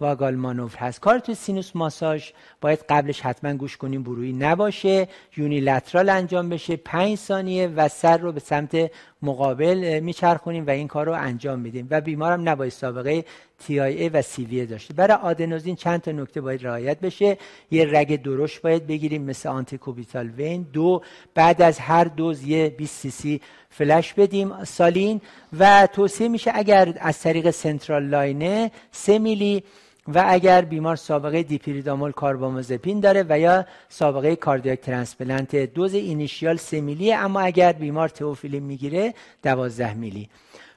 vagal 0.00 0.34
maneuver 0.34 0.74
هست. 0.78 1.00
carotid 1.00 1.34
sinus 1.34 1.76
massage 1.76 2.30
باید 2.60 2.84
قبلش 2.88 3.20
حتما 3.20 3.54
گوش 3.54 3.76
کنیم 3.76 4.02
bruit 4.02 4.27
ای 4.27 4.32
نباشه. 4.32 5.08
unilateral 5.36 6.08
انجام 6.08 6.48
بشه. 6.48 6.76
پنج 6.76 7.18
ثانیه 7.18 7.66
و 7.66 7.88
سر 7.88 8.18
رو 8.18 8.32
به 8.32 8.40
سمت 8.40 8.90
مقابل 9.22 10.00
میچرخونیم 10.00 10.66
و 10.66 10.70
این 10.70 10.88
کار 10.88 11.06
رو 11.06 11.12
انجام 11.12 11.58
میدیم. 11.58 11.88
و 11.90 12.00
بیمارم 12.00 12.48
نباید 12.48 12.72
سابقه 12.72 13.24
CVA 13.68 14.66
داشته. 14.66 14.94
برای 14.94 15.16
آدنوزین 15.16 15.76
چند 15.76 16.00
تا 16.00 16.10
نکته 16.10 16.40
باید 16.40 16.66
رعایت 16.66 17.00
بشه. 17.00 17.38
یه 17.70 17.86
رگ 17.90 18.22
درشت 18.22 18.62
باید 18.62 18.86
بگیریم 18.86 19.22
مثل 19.22 19.48
antecubital 19.48 20.26
vein. 20.26 20.66
دو 20.72 21.02
بعد 21.34 21.62
از 21.62 21.78
هر 21.78 22.04
دوز 22.04 22.42
یه 22.42 22.68
20 22.68 23.00
سی 23.00 23.10
سی 23.10 23.40
flush 23.70 24.14
بدیم 24.14 24.64
saline. 24.64 25.20
و 25.58 25.88
توصیه 25.92 26.28
میشه 26.28 26.50
اگر 26.54 26.94
از 27.00 27.20
طریق 27.20 27.50
central 27.50 28.04
line 28.04 28.57
ه 28.57 28.70
3 28.92 29.18
میلی 29.18 29.62
و 30.08 30.24
اگر 30.26 30.60
بیمار 30.60 30.96
سابقه 30.96 31.42
دیپیریدامول 31.42 32.12
کاربامازپین 32.12 33.00
داره 33.00 33.24
و 33.28 33.38
یا 33.38 33.66
سابقه 33.88 34.36
cardiac 34.36 34.80
transplant 34.80 35.56
دوز 35.56 35.94
initial 35.94 36.56
3 36.56 36.80
میلی 36.80 37.12
اما 37.12 37.40
اگر 37.40 37.72
بیمار 37.72 38.08
تئوفیلین 38.08 38.62
می‌گیره 38.62 39.14
12 39.42 39.94
میلی. 39.94 40.28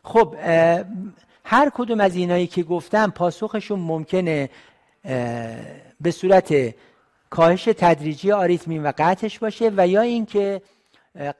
خب 0.03 0.35
هر 1.43 1.71
کدوم 1.75 1.99
از 1.99 2.15
اینایی 2.15 2.47
که 2.47 2.63
گفتم 2.63 3.11
پاسخشون 3.11 3.79
ممکنه 3.79 4.49
به 6.01 6.11
صورت 6.11 6.75
کاهش 7.29 7.63
تدریجی 7.63 8.31
آریتمین 8.31 8.83
و 8.83 8.91
قطعش 8.97 9.39
باشه 9.39 9.71
و 9.77 9.87
یا 9.87 10.01
اینکه 10.01 10.61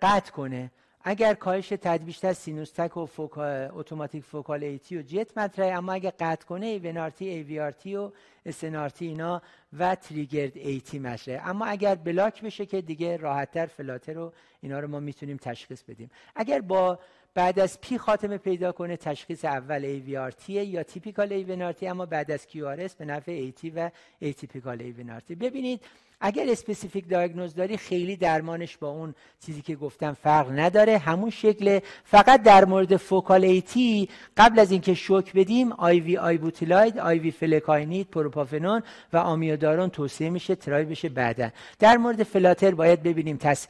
قطع 0.02 0.32
کنه. 0.32 0.72
اگر 1.04 1.34
کاهش 1.34 1.70
بده 1.70 2.04
بیشتر 2.04 2.34
sinus 2.34 2.69
tach 2.69 2.98
و 2.98 3.06
foca... 3.06 3.70
automatic 3.74 4.24
focal 4.24 4.64
AT 4.64 4.98
و 4.98 5.02
JET 5.02 5.38
مطرحه 5.38 5.78
اما 5.78 5.94
اگر 5.94 6.14
قطع 6.20 6.46
کنه 6.46 6.66
AVNRT 6.66 7.28
AVRT 7.28 7.96
و 7.96 8.12
SNRT 8.46 9.06
اینا 9.06 9.42
و 9.80 9.96
triggered 9.96 10.58
AT 10.58 11.00
مطرحه. 11.00 11.50
اما 11.50 11.66
اگر 11.66 11.96
block 11.96 12.41
بشه 12.42 12.66
که 12.66 12.82
دیگه 12.82 13.18
راحتتر 13.18 13.66
flutter 13.66 14.14
رو 14.14 14.34
اینا 14.62 14.80
رو 14.80 14.88
ما 14.88 15.00
می‌تونیم 15.00 15.38
تشخیص 15.38 15.84
بدیم. 15.84 16.12
اگر 16.36 16.62
با 16.62 17.00
بعد 17.40 17.60
از 17.60 17.82
P 17.82 17.98
خاتمه 17.98 18.38
پیدا 18.38 18.72
کنه 18.72 18.98
تشخیص 18.98 19.45
اول 19.45 19.99
AVRT 19.99 20.49
یا 20.49 20.84
typical 20.84 21.34
AVNRT 21.34 21.88
اما 21.88 22.06
بعد 22.06 22.32
از 22.32 22.48
QRS 22.52 22.94
به 22.98 23.06
نفع 23.06 23.32
AT 23.32 23.70
و 23.70 23.90
atypical 24.20 24.82
AVNRT 24.82 25.36
ببینید 25.36 25.82
اگر 26.22 26.45
specific 26.50 27.10
diagnose 27.10 27.56
داری 27.56 27.78
خیلی 27.78 28.16
درمانش 28.16 28.78
با 28.78 28.90
اون 28.90 29.16
چیزی 29.45 29.61
که 29.61 29.76
گفتم 29.76 30.14
فرق 30.14 30.60
نداره. 30.60 30.98
همون 30.98 31.30
شکل 31.30 31.80
فقط 32.03 32.44
در 32.44 32.66
مورد 32.66 32.98
focal 32.98 33.44
AT 33.44 34.10
قبل 34.38 34.60
از 34.60 34.72
اینکه 34.72 34.94
شوک 34.94 35.34
بدیم 35.34 35.72
IV 35.72 36.00
ibutilide 36.00 37.32
IV 37.32 37.44
flecainide 37.44 38.08
propafenone 38.08 38.84
و 39.14 39.18
آمیودارون 39.18 39.90
توصیه 39.90 40.30
میشه 40.30 40.56
try 40.56 40.86
بشه 40.86 41.10
بعدا. 41.10 41.49
در 41.80 41.98
مورد 41.98 42.24
flutter 42.24 42.72
باید 42.72 43.03
ببینیم 43.03 43.38
تس 43.38 43.68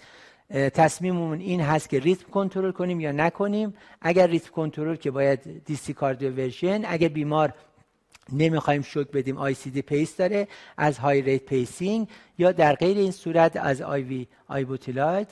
تصمیممون 0.50 1.40
این 1.40 1.62
هست 1.62 1.90
که 1.90 2.00
rhythm 2.00 2.30
control 2.32 2.72
کنیم 2.72 3.00
یا 3.00 3.12
نکنیم. 3.12 3.74
اگر 4.02 4.28
rhythm 4.28 4.52
control 4.52 4.96
که 4.96 5.12
باید 5.12 5.66
DC 5.66 5.94
version 6.30 6.86
اگر 6.86 7.08
بیمار 7.08 7.54
نمی‌خوایم 8.34 8.82
شوک 8.82 9.12
بدیم 9.12 9.38
ICD 9.38 9.82
pace 9.82 10.18
داره 10.18 10.48
از 10.78 11.00
high 11.00 11.22
rate 11.22 11.46
pacing 11.46 12.08
یا 12.38 12.52
در 12.52 12.76
غیر 12.76 12.98
این 12.98 13.12
صورت 13.12 13.58
از 13.58 13.82
IV 13.82 14.28
آی 14.48 14.64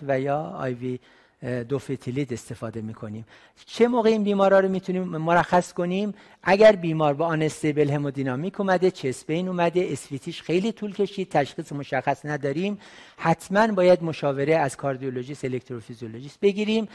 و 0.08 0.20
یا 0.20 0.40
IV 0.40 0.74
dofetilide 0.74 2.34
استفاده 2.34 2.82
می‌کنیم. 2.82 3.26
چه 3.66 3.88
موقع 3.88 4.10
این 4.10 4.24
بیمارا 4.24 4.60
رو 4.60 4.70
می‌تونیم 4.70 5.04
مرخص 5.04 5.74
کنیم؟ 5.74 6.14
اگر 6.44 6.72
بیمار 6.72 7.14
با 7.14 7.26
unstable 7.26 7.90
hemodynamic 7.90 8.60
اومده 8.60 8.92
chest 8.92 9.23
pain 9.23 9.48
اومده 9.48 9.88
SVT 9.92 10.22
ش 10.22 10.42
خیلی 10.42 10.72
طول 10.72 10.94
کشید 10.94 11.30
تشخیص 11.30 11.72
مشخص 11.72 12.26
نداریم 12.26 12.78
حتما 13.18 13.68
باید 13.68 14.04
مشاوره 14.04 14.56
از 14.56 14.78
کاردیولوژیست 14.78 15.46
الکتروفیزیولوژیست 15.46 16.40
بگیریم. 16.40 16.88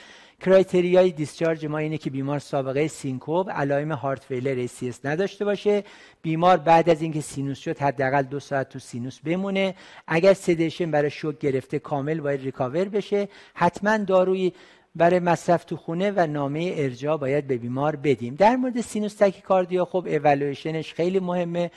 criteria 0.42 1.10
ی 1.10 1.16
discharge 1.16 1.66
ما 1.66 1.78
اینه 1.78 1.98
که 1.98 2.10
بیمار 2.10 2.38
سابقه 2.38 2.88
سینکوب 2.88 3.50
علائم 3.50 3.92
heart 3.92 4.24
failure 4.24 4.58
اس 4.58 5.06
نداشته 5.06 5.44
باشه. 5.44 5.84
بیمار 6.22 6.56
بعد 6.56 6.90
از 6.90 7.02
اینکه 7.02 7.20
sinus 7.20 7.58
شد 7.58 7.78
حداقل 7.78 8.22
دو 8.22 8.40
ساعت 8.40 8.68
تو 8.68 8.78
sinus 8.78 9.20
بمونه. 9.20 9.74
اگر 10.06 10.32
sedation 10.32 10.90
برای 10.90 11.10
شوک 11.10 11.38
گرفته 11.38 11.78
کامل 11.78 12.20
باید 12.20 12.42
recover 12.42 12.84
بشه. 12.84 13.28
حتما 13.54 13.96
داروی 13.96 14.52
برای 14.94 15.20
مصرف 15.20 15.64
تو 15.64 15.76
خونه 15.76 16.10
و 16.10 16.26
نامه 16.26 16.74
ارجاع 16.76 17.16
باید 17.16 17.46
به 17.46 17.56
بیمار 17.56 17.96
بدیم. 17.96 18.34
در 18.34 18.56
مورد 18.56 18.80
sinus 18.80 19.14
tachycardia 19.14 19.84
خب 19.84 20.06
اولویشنش 20.10 20.94
خیلی 20.94 21.20
مهمه. 21.20 21.70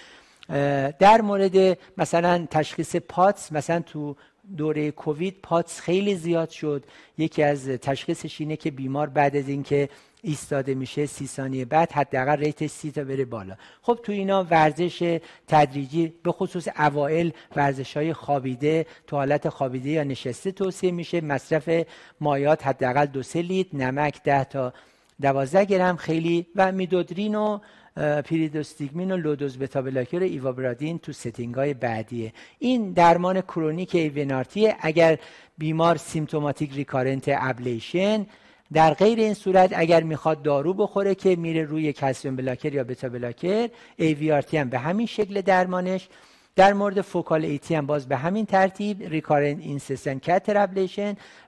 در 0.99 1.21
مورد 1.21 1.77
مثلا 1.97 2.47
تشخیص 2.51 2.95
POTS 2.95 3.51
مثلا 3.51 3.79
تو 3.79 4.15
دوره 4.57 4.91
کووید 4.91 5.35
POTS 5.43 5.79
خیلی 5.79 6.15
زیاد 6.15 6.49
شد. 6.49 6.83
یکی 7.17 7.43
از 7.43 7.67
تشخیصش 7.67 8.41
اینه 8.41 8.55
که 8.55 8.71
بیمار 8.71 9.07
بعد 9.07 9.35
از 9.35 9.49
اینکه 9.49 9.89
ایستاده 10.21 10.75
میشه 10.75 11.05
سی 11.05 11.27
ثانیه 11.27 11.65
بعد 11.65 11.91
حداقل 11.91 12.37
rate 12.37 12.59
ش 12.59 12.69
سی 12.69 12.91
تا 12.91 13.03
بره 13.03 13.25
بالا. 13.25 13.55
خب 13.81 13.99
تو 14.03 14.11
اینا 14.11 14.43
ورزش 14.43 15.19
تدریجی 15.47 16.13
به 16.23 16.31
خصوص 16.31 16.67
اوائل 16.79 17.29
ورزش 17.55 17.97
های 17.97 18.13
خوابیده 18.13 18.85
تو 19.07 19.15
حالت 19.15 19.49
خوابیده 19.49 19.89
یا 19.89 20.03
نشسته 20.03 20.51
توصیه 20.51 20.91
میشه. 20.91 21.21
مصرف 21.21 21.85
مایعات 22.21 22.67
حداقل 22.67 23.05
دو 23.05 23.23
سه 23.23 23.41
لیتر 23.41 23.77
نمک 23.77 24.23
ده 24.23 24.43
تا 24.43 24.73
دوازده 25.21 25.65
گرم 25.65 25.95
خیلی 25.95 26.47
و 26.55 26.71
midodrine 26.71 27.35
و 27.35 27.59
pyridostigmine 27.95 29.11
و 29.11 29.17
low 29.17 29.34
dose 29.34 29.57
beta 29.57 29.81
blocker 29.81 30.19
ivabradine 30.19 30.99
تو 30.99 31.11
setting 31.11 31.55
های 31.55 31.73
بعدیه 31.73 32.33
این 32.59 32.91
درمان 32.91 33.41
chronic 33.41 33.95
AVNRT 33.95 34.73
اگر 34.79 35.17
بیمار 35.57 35.97
symptomatic 35.97 36.73
recurrent 36.73 37.23
ablation 37.27 38.25
در 38.73 38.93
غیر 38.93 39.19
این 39.19 39.33
صورت 39.33 39.73
اگر 39.75 40.03
می‌خواد 40.03 40.41
دارو 40.41 40.73
بخوره 40.73 41.15
که 41.15 41.35
میره 41.35 41.63
روی 41.63 41.93
calcium 41.93 42.35
blocker 42.35 42.73
یا 42.73 42.83
beta 42.83 43.09
blocker 43.09 43.69
AVRT 43.99 44.53
هم 44.53 44.69
به 44.69 44.79
همین 44.79 45.07
شکل 45.07 45.41
درمانش. 45.41 46.07
در 46.55 46.73
مورد 46.73 47.01
focal 47.01 47.45
AT 47.45 47.75
هم 47.75 47.85
باز 47.85 48.07
به 48.07 48.17
همین 48.17 48.45
ترتیب 48.45 49.03
recurrent 49.03 49.59
incessant 49.59 50.21
catheter 50.21 50.67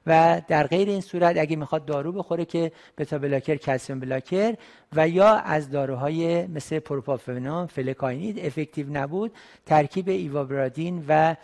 و 0.08 0.42
در 0.48 0.68
غیر 0.68 0.90
این 0.90 1.02
صورت 1.02 1.38
اگه 1.38 1.56
می‌خواد 1.56 1.86
دارو 1.86 2.12
بخوره 2.12 2.46
که 2.46 2.72
beta 2.98 3.18
blocker 3.18 3.56
calcium 3.56 4.00
blocker 4.00 4.56
و 4.94 5.10
یا 5.10 5.28
از 5.28 5.70
داروهای 5.70 6.48
مثل 6.48 6.80
propafenone 6.80 7.66
flecainide 7.66 8.40
effective 8.40 8.88
نبود 8.92 9.32
ترکیب 9.66 10.10
ivabradine 10.10 11.06
و 11.08 11.36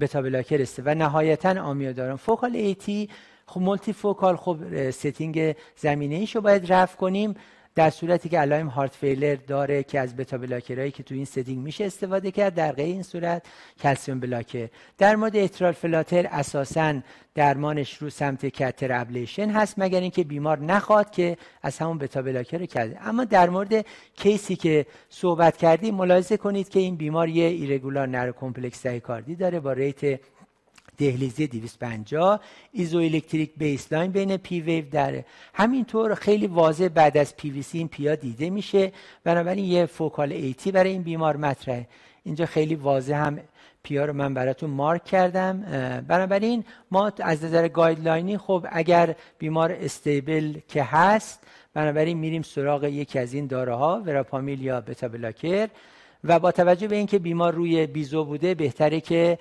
beta 0.00 0.22
blocker 0.22 0.62
است 0.62 0.82
و 0.84 0.94
نهایتا 0.94 1.62
amiodarone 1.62 2.16
focal 2.16 2.56
AT 2.56 3.08
خب 3.46 3.60
multifocal 3.60 4.36
خب 4.36 4.90
setting 4.90 5.56
زمینه 5.76 6.14
ایشو 6.14 6.40
باید 6.40 6.72
رفع 6.72 6.96
کنیم. 6.96 7.34
در 7.74 7.90
صورتی 7.90 8.28
که 8.28 8.38
علائم 8.38 8.66
heart 8.66 8.94
failure 8.94 9.34
داره 9.34 9.82
که 9.82 10.00
از 10.00 10.16
beta 10.16 10.38
blocker 10.38 10.78
ایی 10.78 10.90
که 10.90 11.02
تو 11.02 11.14
این 11.14 11.24
setting 11.24 11.58
میشه 11.58 11.84
استفاده 11.84 12.30
کرد 12.30 12.54
در 12.54 12.72
غیر 12.72 12.86
این 12.86 13.02
صورت 13.02 13.46
calcium 13.80 14.20
blocker. 14.20 14.68
در 14.98 15.16
مورد 15.16 15.36
atrial 15.36 15.72
flutter 15.72 16.26
اساسا 16.30 17.00
درمانش 17.34 17.96
رو 17.96 18.10
سمت 18.10 18.46
catheter 18.46 19.00
ablation 19.00 19.50
هست 19.50 19.74
مگر 19.78 20.00
اینکه 20.00 20.24
بیمار 20.24 20.58
نخواد 20.58 21.10
که 21.10 21.36
از 21.62 21.78
همون 21.78 21.98
beta 21.98 22.22
blocker 22.22 22.66
کرده. 22.66 23.08
اما 23.08 23.24
در 23.24 23.50
مورد 23.50 23.86
case 24.16 24.48
ی 24.48 24.56
که 24.56 24.86
صحبت 25.08 25.56
کردیم 25.56 25.94
ملاحظه 25.94 26.36
کنید 26.36 26.68
که 26.68 26.80
این 26.80 26.96
بیمار 26.96 27.28
یه 27.28 27.44
irregular 27.44 28.08
narrow 28.08 28.32
complex 28.32 28.80
تاکی‌کاردی 28.80 29.36
داره 29.36 29.60
با 29.60 29.72
rate 29.72 30.20
دهلیزی 30.98 31.46
250 31.46 32.40
isoelectric 32.72 33.52
baseline 33.56 34.10
بین 34.10 34.36
P 34.36 34.60
wave 34.60 34.84
داره 34.90 35.24
همینطور 35.54 36.14
خیلی 36.14 36.46
واضح 36.46 36.88
بعد 36.88 37.16
از 37.16 37.36
پی 37.36 37.50
وی 37.50 37.62
سی 37.62 37.78
این 37.78 37.88
P 37.88 38.01
ا 38.01 38.14
دیده 38.14 38.50
میشه. 38.50 38.92
بنابراین 39.24 39.64
یه 39.64 39.86
focal 39.86 40.32
AT 40.32 40.72
برای 40.72 40.90
این 40.90 41.02
بیمار 41.02 41.36
مطرحه. 41.36 41.88
اینجا 42.24 42.46
خیلی 42.46 42.74
واضح 42.74 43.14
هم 43.14 43.40
P 43.82 43.93
ا 43.93 44.04
رو 44.04 44.12
من 44.12 44.34
براتون 44.34 44.70
مارک 44.70 45.04
کردم. 45.04 45.60
بنابراین 46.08 46.64
ما 46.90 47.12
از 47.18 47.44
نظر 47.44 47.68
guideline 47.68 48.31
ی 48.31 48.38
خب 48.38 48.66
اگر 48.70 49.14
بیمار 49.38 49.72
stable 49.72 50.58
که 50.68 50.82
هست 50.82 51.46
بنابراین 51.74 52.18
میریم 52.18 52.42
سراغ 52.42 52.84
یکی 52.84 53.18
از 53.18 53.34
این 53.34 53.46
داروها 53.46 54.02
verapamil 54.06 54.62
یا 54.62 54.80
beta 54.80 55.08
blocker. 55.08 55.68
و 56.24 56.38
با 56.38 56.52
توجه 56.52 56.88
به 56.88 56.96
اینکه 56.96 57.18
بیمار 57.18 57.54
روی 57.54 57.86
biso 57.86 58.24
بوده 58.24 58.54
بهتره 58.54 59.00
که 59.00 59.38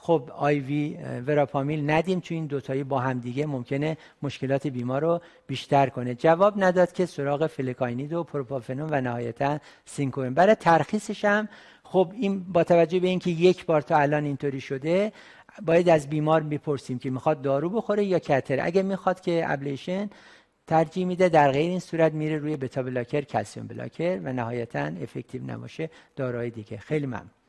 خب 0.00 0.30
IV 0.36 0.60
verapamil 0.60 1.90
ندیم 1.90 2.20
چون 2.20 2.36
این 2.36 2.46
دوتایی 2.46 2.84
با 2.84 2.98
هم 3.00 3.20
دیگه. 3.20 3.46
ممکنه 3.46 3.96
مشکلات 4.22 4.66
بیمار 4.66 5.02
رو 5.02 5.20
بیشتر 5.46 5.88
کنه. 5.88 6.14
جواب 6.14 6.54
نداد 6.56 6.92
که 6.92 7.06
سراغ 7.06 7.46
flecainide 7.46 8.12
و 8.12 8.24
propafenone 8.24 8.88
و 8.90 9.00
نهایتا 9.00 9.58
سینکوین 9.84 10.34
برای 10.34 10.54
ترخیصش 10.54 11.24
هم 11.24 11.48
خب 11.84 12.12
این 12.20 12.44
با 12.52 12.64
توجه 12.64 13.00
به 13.00 13.08
اینکه 13.08 13.30
یک 13.30 13.66
بار 13.66 13.80
تا 13.80 13.96
الان 13.96 14.24
اینطوری 14.24 14.60
شده 14.60 15.12
باید 15.62 15.88
از 15.88 16.08
بیمار 16.08 16.42
می‌پرسیم 16.42 16.98
که 16.98 17.10
می‌خواد 17.10 17.42
دارو 17.42 17.70
بخوره 17.70 18.04
یا 18.04 18.18
catheter. 18.18 18.66
اگه 18.66 18.82
می‌خواد 18.82 19.20
که 19.20 19.44
ablation 19.46 20.10
ترجیح 20.66 21.06
میده 21.06 21.28
در 21.28 21.50
غیر 21.50 21.70
این 21.70 21.80
صورت 21.80 22.12
میره 22.12 22.38
روی 22.38 22.56
بتا 22.56 22.82
بلاکر 22.82 23.20
کلسیم 23.20 23.66
بلاکر 23.66 24.20
و 24.24 24.32
نهایتا 24.32 24.80
افکتیو 24.80 25.44
نباشه 25.44 25.90
دارای 26.16 26.50
دیگه. 26.50 26.76
خیلی 26.78 27.06
ممنون. 27.06 27.43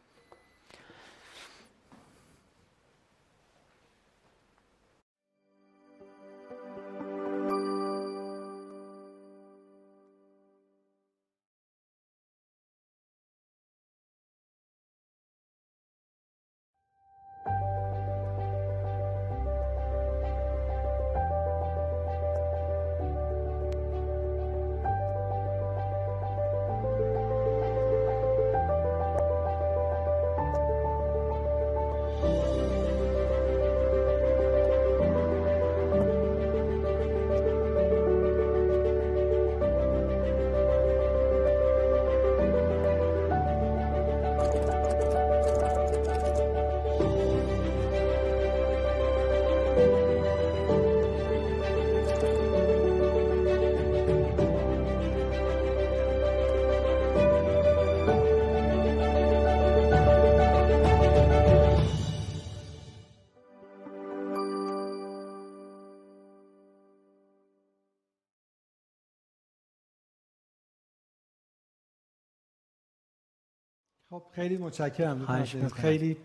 خب 74.16 74.24
خیلی 74.36 74.58
متشکرم 74.58 75.44
خیلی 75.76 76.18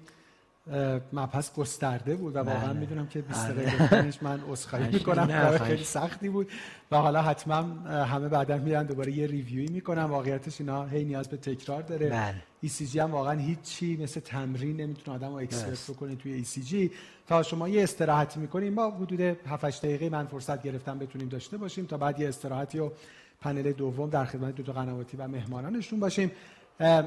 مبحث 1.12 1.54
گسترده 1.54 2.16
بود 2.16 2.36
و 2.36 2.38
واقعا 2.38 2.66
بله. 2.66 2.80
می‌دونم 2.80 3.06
که 3.06 3.20
20 3.20 3.48
دقیقه 3.48 4.14
من 4.22 4.40
عذرخواهی 4.48 4.88
می‌کنم. 4.92 5.58
خیلی 5.58 5.84
سختی 5.84 6.28
بود 6.28 6.50
و 6.90 6.96
حالا 6.96 7.22
حتما 7.22 7.56
همه 8.04 8.28
بعدا 8.28 8.56
میرن 8.56 8.86
دوباره 8.86 9.12
یه 9.12 9.26
ریویوی 9.26 9.66
می‌کنم 9.66 10.02
واقعیتش 10.02 10.60
اینا 10.60 10.84
هی 10.84 11.04
نیاز 11.04 11.28
به 11.28 11.36
تکرار 11.36 11.82
داره. 11.82 12.08
بله. 12.08 12.70
ECG 12.70 12.96
هم 12.96 13.10
واقعا 13.10 13.38
هیچی 13.38 13.96
مثل 13.96 14.20
تمرین 14.20 14.80
نمی‌تونه 14.80 15.16
آدم 15.16 15.28
رو 15.28 15.34
اکسپرت 15.34 15.90
بکنه 15.90 16.16
توی 16.16 16.44
ECG 16.44 16.94
تا 17.26 17.42
شما 17.42 17.68
یه 17.68 17.82
استراحتی 17.82 18.40
می‌کنیم 18.40 18.74
ما 18.74 18.90
حدود 18.90 19.20
7 19.20 19.64
8 19.64 19.82
دقیقه 19.82 20.08
من 20.08 20.26
فرصت 20.26 20.62
گرفتم 20.62 20.98
بتونیم 20.98 21.28
داشته 21.28 21.56
باشیم 21.56 21.86
تا 21.86 21.96
بعد 21.96 22.20
یه 22.20 22.28
استراحتی 22.28 22.78
و 22.78 22.90
پنل 23.40 23.72
دوم 23.72 24.10
در 24.10 24.24
خدمت 24.24 24.54
دو 24.54 24.62
تا 24.62 24.72
قنواتی 24.72 25.16
و 25.16 25.28
مهمانانشون 25.28 26.00
باشیم. 26.00 26.30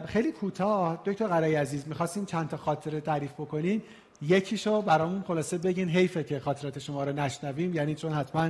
خیلی 0.05 0.31
کوتاه. 0.31 1.01
دکتر 1.05 1.27
قرای 1.27 1.55
عزیز 1.55 1.87
می‌خواستیم 1.87 2.25
چند 2.25 2.49
تا 2.49 2.57
خاطره 2.57 3.01
تعریف 3.01 3.33
بکنین. 3.33 3.81
یکیشو 4.21 4.81
برامون 4.81 5.21
خلاصه 5.27 5.57
بگین 5.57 5.89
حیفه 5.89 6.23
که 6.23 6.39
خاطرات 6.39 6.79
شما 6.79 7.03
رو 7.03 7.13
نشنویم. 7.13 7.73
یعنی 7.73 7.95
چون 7.95 8.11
حتما 8.11 8.49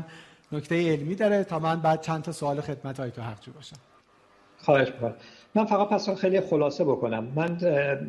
نکته 0.52 0.92
علمی 0.92 1.16
داره. 1.16 1.44
تا 1.44 1.60
من 1.60 1.82
بعد 1.82 2.02
چند 2.02 2.22
تا 2.24 2.32
سوال 2.32 2.62
خدمت 2.62 3.00
های 3.00 3.12
تو 3.12 3.22
حقجو 3.22 3.52
باشم. 3.52 3.78
خواهش 4.58 4.92
می‌کنم. 4.92 5.14
من 5.56 5.66
فقط 5.66 5.90
پس 5.90 6.10
خیلی 6.10 6.42
خلاصه 6.42 6.84
بکنم. 6.84 7.24
من 7.36 7.58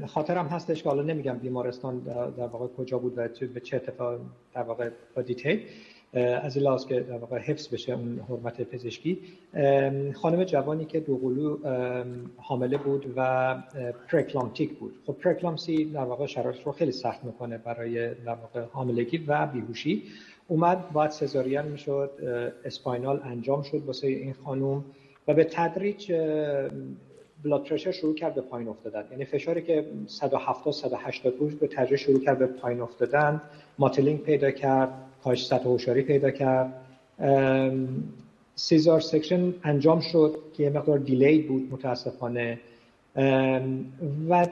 خاطرم 0.07 0.47
هستش 0.47 0.82
که 0.82 0.89
حالا 0.89 1.03
نمیگم 1.03 1.39
بیمارستان 1.39 1.99
در 1.99 2.47
واقع 2.47 2.66
کجا 2.66 2.99
بود 2.99 3.19
و 3.19 3.28
به 3.55 3.61
چه 3.61 3.77
اتفاق 3.77 4.20
در 4.55 4.62
واقع 4.62 4.91
با 5.16 5.23
detail 5.23 5.66
از 6.15 6.59
لحاظ 6.59 6.86
که 6.86 7.05
حفظ 7.45 7.69
بشه 7.69 7.93
اون 7.93 8.20
حرمت 8.28 8.62
پزشکی. 8.62 9.19
خانم 10.15 10.45
جوانی 10.45 10.85
که 10.85 11.01
دوقلو 11.01 11.57
حامله 12.36 12.77
بود 12.77 13.12
و 13.16 13.55
preeclamptic 14.09 14.78
بود. 14.78 14.95
خب 15.07 15.12
پره‌اکلامپسی 15.12 15.85
در 15.85 16.05
واقع 16.05 16.27
شرایط 16.27 16.62
رو 16.62 16.73
خیلی 16.73 16.93
سخت 16.93 17.24
می‌کنه 17.24 17.59
برای 17.59 18.15
در 18.15 18.35
واقع 18.35 18.65
حاملگی 18.73 19.24
و 19.27 19.47
بیهوشی. 19.47 20.03
اومد 20.49 20.93
باید 20.93 21.11
سزارین 21.11 21.62
می‌شد 21.62 22.11
spinal 22.65 23.20
انجام 23.24 23.62
شد 23.62 23.82
واسه 23.86 24.07
این 24.07 24.32
خانم 24.32 24.85
و 25.28 25.35
به 25.35 25.45
تدریج 25.45 26.12
blood 27.44 27.65
pressure 27.65 27.93
شروع 27.93 28.15
کرد 28.15 28.35
به 28.35 28.41
پایین 28.41 28.69
افتادن. 28.69 29.05
یعنی 29.11 29.25
فشاری 29.25 29.62
که 29.62 29.87
170 30.07 30.75
180 30.75 31.35
بود 31.35 31.59
به 31.59 31.66
تدریج 31.66 32.01
شروع 32.01 32.21
کرد 32.21 32.39
به 32.39 32.47
پایین 32.47 32.81
افتادن. 32.81 33.43
mottling 33.78 34.23
پیدا 34.23 34.51
کرد 34.51 34.89
کاهش 35.25 35.47
سطح 35.47 35.65
هوشیاری 35.65 36.03
پیدا 36.03 36.31
کرد. 36.31 36.73
cesarean 38.55 39.01
section 39.01 39.55
انجام 39.65 40.01
شد 40.01 40.37
که 40.57 40.71
مقدار 40.71 40.99
delay 40.98 41.39
بود 41.39 41.69
متاسفانه. 41.73 42.59
و 44.29 44.47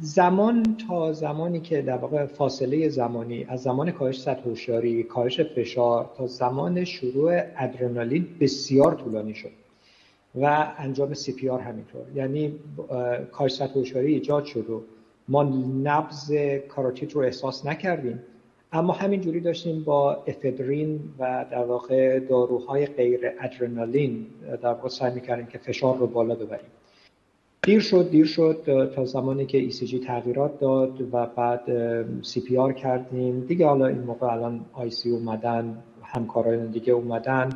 زمان 0.00 0.76
تا 0.88 1.12
زمانی 1.12 1.60
که 1.60 1.82
در 1.82 1.96
واقع 1.96 2.26
فاصله 2.26 2.88
زمانی 2.88 3.44
از 3.48 3.62
زمان 3.62 3.90
کاهش 3.90 4.20
سطح 4.20 4.42
هوشیاری 4.42 5.02
کاهش 5.02 5.40
فشار 5.40 6.10
تا 6.16 6.26
زمان 6.26 6.84
شروع 6.84 7.42
ادرنالین 7.56 8.26
بسیار 8.40 8.94
طولانی 8.94 9.34
شد. 9.34 9.50
و 10.40 10.72
انجام 10.78 11.14
CPR 11.14 11.60
همینطور. 11.60 12.02
یعنی 12.14 12.54
سطح 13.48 13.72
هوشیاری 13.74 14.14
ایجاد 14.14 14.44
شد 14.44 14.70
و 14.70 14.82
ما 15.28 15.42
نبض 15.82 16.32
کاروتید 16.68 17.12
رو 17.12 17.20
احساس 17.20 17.66
نکردیم. 17.66 18.20
اما 18.72 18.92
همینجوری 18.92 19.40
داشتیم 19.40 19.84
با 19.84 20.14
افدرین 20.14 21.00
و 21.18 21.44
در 21.50 21.64
واقع 21.64 22.18
داروهای 22.18 22.86
غیر 22.86 23.20
ادرنالین 23.40 24.26
در 24.62 24.68
واقع 24.68 24.88
سعی 24.88 25.14
می‌کردیم 25.14 25.46
که 25.46 25.58
فشار 25.58 25.96
رو 25.96 26.06
بالا 26.06 26.34
ببریم. 26.34 26.70
دیر 27.62 27.80
شد 27.80 28.10
دیر 28.10 28.26
شد 28.26 28.90
تا 28.94 29.04
زمانی 29.04 29.46
که 29.46 29.70
ECG 29.70 30.06
تغییرات 30.06 30.60
داد 30.60 31.14
و 31.14 31.26
بعد 31.26 31.60
CPR 32.22 32.74
کردیم. 32.74 33.40
دیگه 33.40 33.66
حالا 33.66 33.86
این 33.86 33.98
موقع 33.98 34.26
الان 34.26 34.64
IC 34.76 35.06
اومدن 35.06 35.78
همکاران 36.02 36.66
دیگه 36.66 36.92
اومدن. 36.92 37.50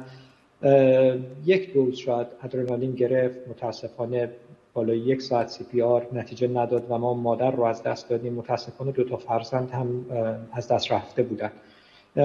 یک 1.45 1.73
دوز 1.73 1.97
شاید 1.97 2.27
ادرنالین 2.43 2.93
گرفت 2.93 3.49
متاسفانه 3.49 4.31
بالا 4.75 4.95
یک 4.95 5.23
ساعت 5.23 5.49
CPR 5.49 6.07
نتیجه 6.13 6.49
نداد 6.49 6.87
و 6.91 6.99
ما 6.99 7.15
مادر 7.15 7.51
رو 7.51 7.63
از 7.63 7.83
دست 7.83 8.11
دادیم. 8.11 8.33
متاسفانه 8.35 8.93
دو 8.93 9.05
تا 9.05 9.17
فرزند 9.17 9.71
هم 9.71 10.07
از 10.53 10.69
دست 10.69 10.93
رفته 10.93 11.23
بودن. 11.23 11.51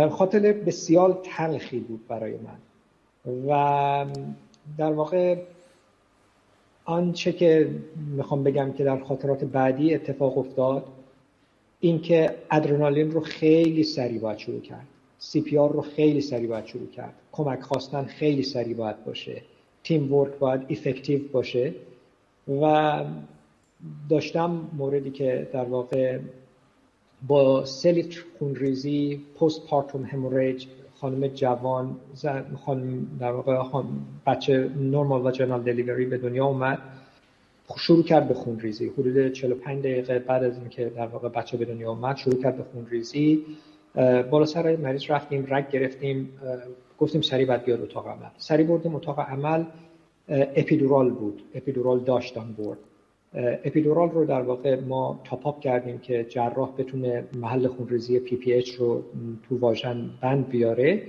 خاطر 0.09 0.39
بسیار 0.39 1.21
تلخی 1.23 1.79
بود 1.79 2.07
برای 2.07 2.33
من. 2.33 2.57
و 3.47 4.05
در 4.77 4.91
واقع 4.91 5.35
آنچه 6.85 7.31
که 7.31 7.69
می‌خوام 8.15 8.43
بگم 8.43 8.73
که 8.73 8.83
در 8.83 8.97
خاطرات 8.97 9.43
بعدی 9.43 9.95
اتفاق 9.95 10.37
افتاد 10.37 10.85
اینکه 11.79 12.35
ادرنالین 12.51 13.11
رو 13.11 13.19
خیلی 13.19 13.83
سریع 13.83 14.19
باید 14.19 14.37
شروع 14.37 14.61
کرد. 14.61 14.87
CPR 15.19 15.71
رو 15.71 15.81
خیلی 15.81 16.21
سریع 16.21 16.47
باید 16.47 16.65
شروع 16.65 16.87
کرد. 16.87 17.13
کمک 17.31 17.61
خواستن 17.61 18.03
خیلی 18.03 18.43
سریع 18.43 18.75
باید 18.75 19.05
باشه. 19.05 19.41
تیم 19.83 20.13
ورک 20.13 20.33
باید 20.39 20.61
افکتیو 20.69 21.19
باشه. 21.31 21.73
و 22.61 23.03
داشتم 24.09 24.61
موردی 24.77 25.11
که 25.11 25.49
در 25.53 25.65
واقع 25.65 26.19
با 27.27 27.65
سلیتر 27.65 28.23
خونریزی 28.39 29.21
پست 29.39 29.67
پارتوم 29.67 30.03
هموریج 30.03 30.65
خانم 31.01 31.27
جوان 31.27 31.95
خانم 32.65 33.07
در 33.19 33.31
واقع 33.31 33.83
بچه 34.25 34.69
نورمال 34.77 35.21
واجینال 35.21 35.61
دلیوری 35.61 36.05
به 36.05 36.17
دنیا 36.17 36.45
اومد. 36.45 36.79
شروع 37.77 38.03
کرد 38.03 38.27
به 38.27 38.33
خونریزی. 38.33 38.87
حدود 38.87 39.31
45 39.31 39.79
دقیقه 39.79 40.19
بعد 40.19 40.43
از 40.43 40.57
اینکه 40.57 40.85
در 40.85 41.07
واقع 41.07 41.29
بچه 41.29 41.57
به 41.57 41.65
دنیا 41.65 41.91
اومد 41.91 42.17
شروع 42.17 42.41
کرد 42.43 42.57
به 42.57 42.63
خونریزی. 42.63 43.45
بالا 44.31 44.45
سر 44.45 44.75
مریض 44.75 45.11
رفتیم 45.11 45.45
رگ 45.49 45.69
گرفتیم 45.69 46.29
گفتیم 46.99 47.21
سری 47.21 47.45
بعد 47.45 47.65
بیاد 47.65 47.81
اتاق 47.81 48.07
عمل. 48.07 48.29
سریع 48.37 48.63
بردیم 48.63 48.95
اتاق 48.95 49.19
عمل 49.19 49.63
epidural 50.29 51.09
بود 51.09 51.41
epidural 51.55 51.99
داشتن 51.99 52.55
برد 52.57 52.77
epidural 53.65 54.09
رو 54.09 54.25
در 54.25 54.41
واقع 54.41 54.79
ما 54.79 55.19
top 55.23 55.59
کردیم 55.59 55.97
که 55.97 56.23
جراح 56.23 56.71
بتونه 56.77 57.23
محل 57.35 57.67
خونریزی 57.67 58.19
PPH 58.19 58.69
رو 58.71 59.03
تو 59.49 59.57
واژن 59.57 60.09
بند 60.21 60.49
بیاره. 60.49 61.03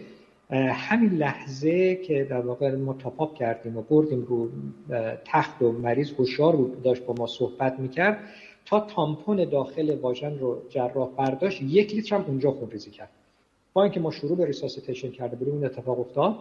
همین 0.71 1.11
لحظه 1.11 1.95
که 1.95 2.25
در 2.25 2.41
واقع 2.41 2.75
ما 2.75 2.93
top 2.93 3.35
کردیم 3.35 3.77
و 3.77 3.83
بردیم 3.83 4.27
رو 4.29 4.49
تخت 5.25 5.63
و 5.63 5.73
مریض 5.73 6.13
هوشیار 6.13 6.57
بود 6.57 6.83
داشت 6.83 7.07
با 7.07 7.15
ما 7.19 7.27
صحبت 7.27 7.81
می‌کرد. 7.81 8.19
تا 8.71 8.81
تامپون 8.81 9.45
داخل 9.45 9.99
واژن 9.99 10.39
رو 10.39 10.59
جراح 10.69 11.09
برداشت 11.17 11.63
یک 11.63 11.95
لیتر 11.95 12.17
هم 12.17 12.25
اونجا 12.29 12.51
خونریزی 12.51 12.91
کرد. 12.91 13.11
با 13.73 13.83
اینکه 13.83 14.01
ما 14.01 14.11
شروع 14.11 14.37
به 14.37 14.47
resuscitation 14.47 15.11
کرده 15.11 15.37
بودیم 15.37 15.55
این 15.55 15.65
اتفاق 15.65 16.01
افتاد 16.01 16.35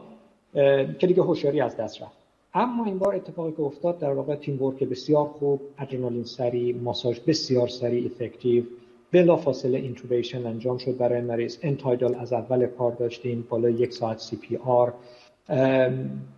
که 0.99 1.07
دیگه 1.07 1.23
هوشیاری 1.23 1.61
از 1.61 1.77
دست 1.77 2.01
رفت. 2.01 2.17
اما 2.53 2.85
این 2.85 2.97
بار 2.97 3.15
اتفاقی 3.15 3.51
که 3.51 3.61
افتاد 3.61 3.99
در 3.99 4.13
واقع 4.13 4.35
team 4.35 4.61
work 4.64 4.84
بسیار 4.83 5.25
خوب 5.25 5.61
ادرنالین 5.79 6.23
سریع 6.23 6.73
ماساژ 6.73 7.19
بسیار 7.19 7.67
سریع 7.67 8.05
effective 8.05 8.64
بلا 9.11 9.35
فاصله 9.35 9.77
intubation 9.77 10.45
انجام 10.45 10.77
شد 10.77 10.97
برای 10.97 11.21
مریض. 11.21 11.57
end-tidal 11.61 12.15
از 12.15 12.33
اول 12.33 12.65
کار 12.65 12.91
داشتیم 12.91 13.47
بالا 13.49 13.69
یک 13.69 13.93
ساعت 13.93 14.19
CPR 14.19 14.93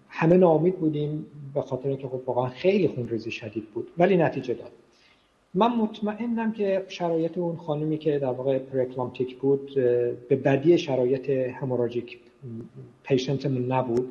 همه 0.10 0.38
ناامید 0.38 0.76
بودیم 0.76 1.26
به 1.54 1.62
خاطر 1.62 1.90
اینکه 1.90 2.08
خب 2.08 2.22
واقعا 2.26 2.50
خیلی 2.50 2.88
خونریزی 2.88 3.32
شدید 3.32 3.66
بود. 3.74 3.88
ولی 3.98 4.18
نتیجه 4.18 4.54
داد. 4.54 4.72
من 5.54 5.76
مطمئنم 5.76 6.52
که 6.52 6.86
شرایط 6.88 7.38
اون 7.38 7.56
خانمی 7.56 7.98
که 7.98 8.20
در 8.20 8.32
واقع 8.32 8.60
preeclamptic 8.60 9.38
بود 9.38 9.74
به 10.30 10.36
بدی 10.36 10.78
شرایط 10.78 11.30
hemorrhagic 11.30 12.20
patient 13.04 13.51
مون 13.51 13.72
نبود. 13.72 14.10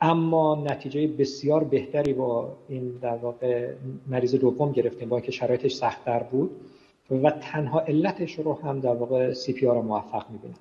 اما 0.00 0.64
نتیجه 0.70 1.06
بسیار 1.06 1.64
بهتری 1.64 2.12
با 2.12 2.52
این 2.68 2.98
در 3.02 3.16
واقع 3.16 3.70
مریض 4.06 4.34
دوم 4.34 4.72
گرفتیم 4.72 5.08
با 5.08 5.16
اینکه 5.16 5.32
شرایطش 5.32 5.74
سختتر 5.74 6.18
بود. 6.22 6.50
و 7.10 7.30
تنها 7.30 7.80
علتش 7.80 8.38
رو 8.38 8.54
هم 8.54 8.80
در 8.80 8.94
واقع 8.94 9.32
CPR 9.32 9.82
موفق 9.82 10.30
می‌بینم. 10.30 10.54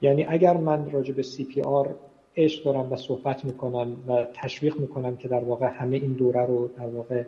یعنی 0.00 0.24
اگر 0.24 0.56
من 0.56 0.90
راجع 0.90 1.14
به 1.14 1.22
CPR 1.22 1.94
عشق 2.36 2.64
دارم 2.64 2.92
و 2.92 2.96
صحبت 2.96 3.44
می‌کنم 3.44 3.96
و 4.08 4.26
تشویق 4.34 4.76
می‌کنم 4.76 5.16
که 5.16 5.28
در 5.28 5.44
واقع 5.44 5.66
همه 5.66 5.96
این 5.96 6.12
دوره 6.12 6.46
رو 6.46 6.68
در 6.68 6.86
واقع 6.86 7.24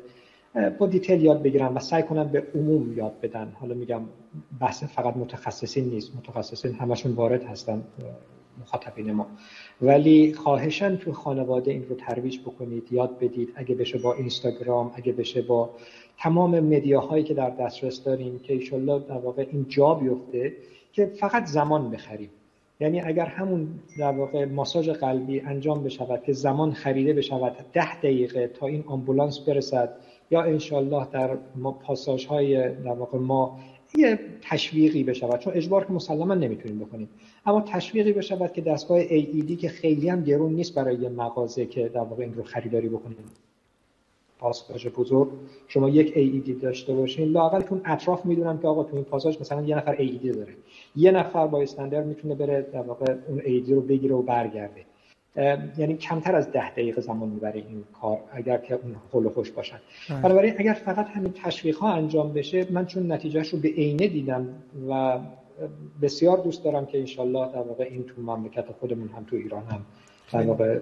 با 0.79 0.87
detail 0.87 1.23
یاد 1.23 1.43
بگیرم 1.43 1.77
و 1.77 1.79
سعی 1.79 2.03
کنم 2.03 2.29
به 2.29 2.47
عموم 2.55 2.97
یاد 2.97 3.21
بدن. 3.23 3.53
حالا 3.61 3.75
میگم 3.75 4.03
بحث 4.61 4.85
فقط 4.85 5.17
متخصصین 5.17 5.85
نیست. 5.85 6.17
متخصصین 6.17 6.75
همشون 6.75 7.13
وارد 7.13 7.45
هستن 7.45 7.83
مخاطبین 8.61 9.13
ما. 9.13 9.27
ولی 9.83 10.35
خواهشن 10.35 10.97
تو 10.97 11.13
خانواده 11.13 11.71
این 11.71 11.89
رو 11.89 11.97
ترویج 11.97 12.41
بکنید 12.41 12.93
یاد 12.93 13.19
بدید. 13.19 13.53
اگه 13.55 13.75
بشه 13.75 13.99
با 13.99 14.15
اینستاگرام 14.15 14.93
اگه 14.95 15.13
بشه 15.13 15.43
با 15.43 15.71
تمام 16.19 16.61
مدیاهایی 16.61 17.25
که 17.25 17.35
در 17.35 17.51
دسترس 17.51 18.05
داریم 18.05 18.39
که 18.39 18.53
ایشالله 18.53 18.99
در 19.09 19.19
واقع 19.19 19.47
این 19.51 19.67
جا 19.69 19.95
بیفته 19.95 20.53
که 20.93 21.07
فقط 21.07 21.45
زمان 21.45 21.91
بخریم. 21.91 22.31
یعنی 22.81 23.01
اگر 23.01 23.27
همون 23.27 23.69
در 23.99 24.13
واقع 24.13 24.45
ماساژ 24.45 24.89
قلبی 24.89 25.41
انجام 25.41 25.83
بشود 25.83 26.23
که 26.23 26.33
زمان 26.33 26.73
خریده 26.73 27.13
بشود 27.13 27.57
ده 27.73 27.97
دقیقه 27.97 28.47
تا 28.47 28.67
این 28.67 28.85
آمبولانس 28.87 29.39
برسد 29.39 29.97
یا 30.33 30.43
انشالله 30.43 31.07
در 31.13 31.37
پاساژ 31.87 32.27
های 32.27 32.69
در 32.69 32.93
واقع 32.93 33.19
ما 33.19 33.59
یه 33.99 34.19
تشویقی 34.43 35.05
بشود. 35.05 35.41
چون 35.41 35.53
اجبار 35.53 35.85
که 35.85 35.93
مسلما 35.93 36.35
نمی‌تونیم 36.35 36.79
بکنیم. 36.79 37.09
اما 37.47 37.61
تشویقی 37.61 38.13
بشود 38.13 38.53
که 38.53 38.61
دستگاه 38.61 39.05
AED 39.05 39.57
که 39.57 39.69
خیلی 39.69 40.09
هم 40.09 40.25
گرون 40.25 40.53
نیست 40.53 40.75
برای 40.75 40.97
یه 40.97 41.09
مغازه 41.09 41.67
که 41.67 41.89
در 41.89 42.01
واقع 42.01 42.23
این 42.25 42.35
رو 42.35 42.43
خریداری 42.43 42.89
بکنیم. 42.89 43.17
پاساژ 44.39 44.87
بزرگ. 44.87 45.29
شما 45.69 45.89
یک 45.89 46.15
AED 46.15 46.63
داشته 46.63 46.95
باشین. 46.95 47.29
لاقل 47.29 47.61
تون 47.61 47.81
اطراف 47.85 48.27
می‌دونم 48.27 48.59
که 48.59 48.69
آقا 48.69 48.85
تو 48.85 48.97
این 48.97 49.05
پاساژ 49.05 49.41
مثلا 49.41 49.63
یه 49.63 49.77
نفر 49.77 49.97
AED 49.97 50.37
داره. 50.37 50.53
یه 50.97 51.11
نفر 51.11 51.47
با 51.47 51.63
استاندر 51.63 52.03
می‌تونه 52.03 52.35
بره 52.35 52.67
در 52.73 52.83
واقع 52.83 53.15
اون 53.29 53.41
AED 53.41 53.71
رو 53.71 53.81
بگیره 53.81 54.15
و 54.15 54.23
برگرده. 54.23 54.85
یعنی 55.37 55.97
کمتر 55.97 56.37
از 56.37 56.53
ده 56.53 56.71
دقیقه 56.71 57.01
زمان 57.01 57.29
می‌بره 57.29 57.55
این 57.55 57.85
کار 58.01 58.19
اگر 58.33 58.59
که 58.59 58.75
اون 58.75 58.97
حل 59.13 59.29
خوش 59.29 59.51
باشن. 59.51 59.81
بله. 60.11 60.21
بنابراین 60.23 60.55
اگر 60.59 60.73
فقط 60.73 61.07
همین 61.09 61.33
تشویق 61.33 61.79
ها 61.79 61.93
انجام 61.93 62.33
بشه 62.33 62.67
من 62.73 62.87
چون 62.87 63.13
نتیجهش 63.13 63.49
رو 63.49 63.59
به 63.59 63.69
عینه 63.69 64.09
دیدم 64.09 64.49
و 64.89 65.19
بسیار 66.03 66.39
دوست 66.39 66.65
دارم 66.65 66.87
که 66.87 66.99
انشالله 66.99 67.53
در 67.53 67.63
واقع 67.63 67.85
این 67.85 68.05
تو 68.05 68.23
مملکت 68.23 68.73
خودمون 68.81 69.09
هم 69.09 69.25
تو 69.25 69.37
ایران 69.37 69.63
هم 69.67 69.87
در 70.33 70.43
واقع 70.43 70.79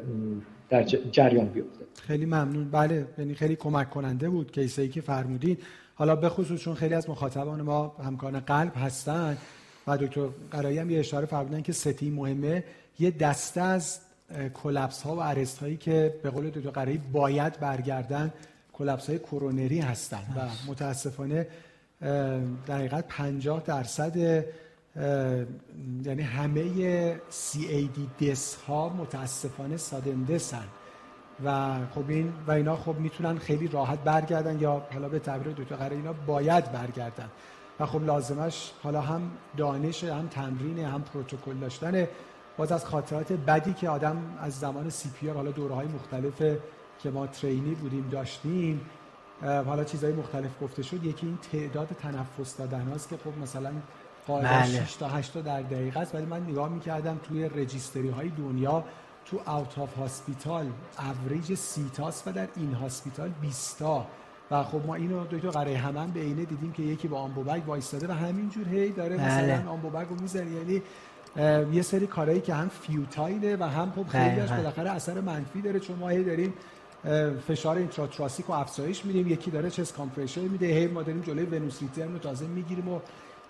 در 0.71 0.83
جریان 0.83 1.47
بیفته. 1.47 1.85
خیلی 1.95 2.27
ممنون. 2.27 2.71
بله 2.71 3.07
یعنی 3.19 3.35
خیلی 3.35 3.57
کمک 3.57 3.91
کننده 3.91 4.29
بود 4.29 4.53
کیسایی 4.53 4.89
که 4.89 5.01
فرمودین. 5.01 5.57
حالا 5.95 6.17
به 6.17 6.29
خصوص 6.29 6.61
چون 6.61 6.75
خیلی 6.75 6.95
از 6.95 7.11
مخاطبان 7.11 7.63
ما 7.63 7.97
همکاران 8.05 8.41
قلب 8.41 8.73
هستن 8.77 9.39
و 9.87 9.97
دکتر 9.97 10.29
قرایی 10.51 10.79
هم 10.79 10.91
یه 10.91 10.99
اشاره 10.99 11.27
فرمودن 11.27 11.63
که 11.63 11.73
ستی 11.73 12.11
مهمه. 12.11 12.65
یه 12.99 13.11
دسته 13.11 13.61
از 13.61 14.01
کلپس 14.55 15.03
ها 15.03 15.17
و 15.17 15.21
ارست 15.21 15.59
هایی 15.59 15.77
که 15.77 16.15
به 16.23 16.31
قول 16.31 16.51
دکتر 16.51 16.71
قرایی 16.71 16.99
باید 16.99 17.61
برگردن 17.61 18.33
کلپس 18.73 19.09
های 19.09 19.19
کرونری 19.19 19.81
هستن 19.81 20.23
و 20.37 20.71
متاسفانه 20.71 21.47
در 22.67 22.77
حقیقت 22.77 23.09
50 23.09 23.63
درصد 23.67 24.17
یعنی 26.05 26.23
همه 26.23 27.17
CAD 27.17 28.25
دس 28.25 28.55
ها 28.55 28.89
متاسفانه 28.89 29.77
سادن 29.77 30.25
دسن 30.25 30.65
و 31.45 31.79
خب 31.95 32.05
این 32.09 32.33
و 32.47 32.51
اینا 32.51 32.77
خب 32.77 32.99
می‌تونن 32.99 33.39
خیلی 33.39 33.69
راحت 33.69 33.99
برگردن 33.99 34.61
یا 34.61 34.87
حالا 34.93 35.09
به 35.09 35.19
تعبیر 35.19 35.53
دکتر 35.53 35.77
قراری 35.77 35.97
اینا 35.97 36.13
باید 36.13 36.73
برگردن. 36.73 37.31
و 37.81 37.87
خب 37.87 38.05
لازمش 38.05 38.73
حالا 38.83 39.01
هم 39.01 39.31
دانش 39.57 40.05
هم 40.05 40.29
تمرین 40.29 40.79
هم 40.79 41.03
پروتکل 41.03 41.55
داشتن 41.55 42.07
باز 42.61 42.73
از 42.73 42.85
خاطرات 42.85 43.33
بدی 43.33 43.73
که 43.73 43.89
آدم 43.89 44.17
از 44.41 44.59
زمان 44.59 44.91
CP 44.91 45.29
حالا 45.29 45.51
دوره 45.51 45.75
های 45.75 45.87
مختلف 45.87 46.59
که 46.99 47.11
ما 47.11 47.27
trainee 47.27 47.75
بودیم 47.75 48.09
داشتیم 48.11 48.81
حالا 49.43 49.85
چیزهای 49.85 50.13
مختلف 50.13 50.51
گفته 50.63 50.83
شد 50.83 51.05
یکی 51.05 51.27
این 51.27 51.39
تعداد 51.53 51.89
تنفس 51.89 52.57
دادن 52.57 52.83
هاست 52.83 53.09
که 53.09 53.17
خب 53.17 53.43
مثلا 53.43 53.71
قاعده 54.27 54.65
6 54.65 54.77
بله. 54.77 54.87
تا 54.99 55.09
8 55.09 55.33
تا 55.33 55.41
در 55.41 55.63
دقیقه 55.63 56.01
است 56.01 56.15
ولی 56.15 56.25
من 56.25 56.43
نگاه 56.43 56.69
می‌کردم 56.69 57.21
توی 57.29 57.49
registry 57.49 58.09
های 58.09 58.29
دنیا 58.29 58.85
تو 59.25 59.37
out 59.37 59.79
of 59.79 59.95
hospital 59.95 60.67
average 60.99 61.55
سی 61.55 61.91
تاست 61.95 62.29
و 62.29 62.33
در 62.33 62.49
in 62.57 62.75
hospital 62.75 63.29
20 63.41 63.79
تا 63.79 64.07
و 64.51 64.63
خب 64.63 64.87
ما 64.87 64.95
اینو 64.95 65.25
دکتر 65.25 65.51
قرای 65.51 65.75
همان 65.75 66.11
به 66.11 66.21
عینه 66.21 66.45
دیدیم 66.45 66.73
که 66.73 66.83
یکی 66.83 67.09
با 67.09 67.19
Ambu 67.19 67.44
bag 67.44 67.63
وایستاده 67.67 68.09
و 68.09 68.13
همینجور 68.13 68.69
هی 68.69 68.91
داره 68.91 69.17
بله. 69.17 69.27
مثلا 69.27 69.71
Ambu 69.71 69.91
bag 69.91 70.07
رو 70.09 70.21
می‌زنه 70.21 70.51
یعنی 70.51 70.83
یه 71.73 71.83
سری 71.83 72.07
کارهایی 72.07 72.41
که 72.41 72.55
هم 72.55 72.69
futile 72.69 73.44
ه 73.44 73.57
و 73.61 73.65
هم 73.65 73.93
خب 73.97 74.09
خیلیش. 74.09 74.51
بالاخره 74.51 74.91
اثر 74.91 75.21
منفی 75.21 75.63
داره. 75.63 75.81
چون 75.81 75.97
ما 75.97 76.09
هی 76.09 76.25
داریم 76.25 76.55
فشار 77.49 77.77
intrathoracic 77.77 78.47
رو 78.47 78.55
افزایش 78.55 79.05
میدیم. 79.05 79.29
یکی 79.29 79.51
داره 79.51 79.71
chest 79.71 79.95
compression 79.95 80.41
میده. 80.41 80.67
هی 80.67 80.87
ما 80.87 81.03
داریم 81.03 81.23
جلوی 81.23 81.45
venous 81.45 81.83
return 81.83 82.13
رو 82.13 82.19
تازه 82.19 82.47
می‌گیریم 82.47 82.89
و 82.89 83.01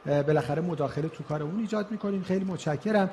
بالاخره 0.07 0.63
مداخله 0.63 1.09
تو 1.09 1.25
کار 1.25 1.43
اون 1.43 1.61
ایجاد 1.61 1.91
می‌کنیم. 1.91 2.23
خیلی 2.23 2.45
متشکرم. 2.45 3.11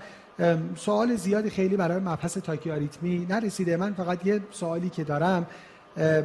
سوال 0.75 1.15
زیادی 1.15 1.49
خیلی 1.49 1.77
برای 1.77 1.99
مبحث 1.99 2.37
tachyarrhythmia 2.37 3.25
نرسیده. 3.29 3.77
من 3.77 3.93
فقط 3.93 4.25
یه 4.25 4.41
سوالی 4.51 4.89
که 4.89 5.03
دارم 5.03 5.47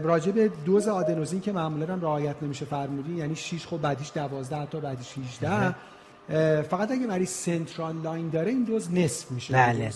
راجع 0.02 0.32
به 0.32 0.50
دوز 0.64 0.88
آدنوزین 0.88 1.40
که 1.40 1.52
معمولا 1.52 1.94
رعایت 1.94 2.36
نمیشه 2.42 2.64
فرمودین 2.64 3.18
یعنی 3.18 3.36
6 3.36 3.66
خب 3.66 3.80
بعدیش 3.80 4.12
12 4.14 4.56
حتی 4.56 4.80
بعدیش 4.80 5.14
18 5.18 5.74
فقط 6.70 6.90
اگه 6.90 7.06
مریض 7.06 7.28
central 7.28 7.96
line 7.96 8.28
داره 8.28 8.50
این 8.50 8.64
دوز 8.64 8.92
نصف 8.92 9.30
میشه. 9.30 9.54
بله 9.54 9.90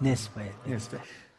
نصف 0.00 0.28
باید 0.36 0.80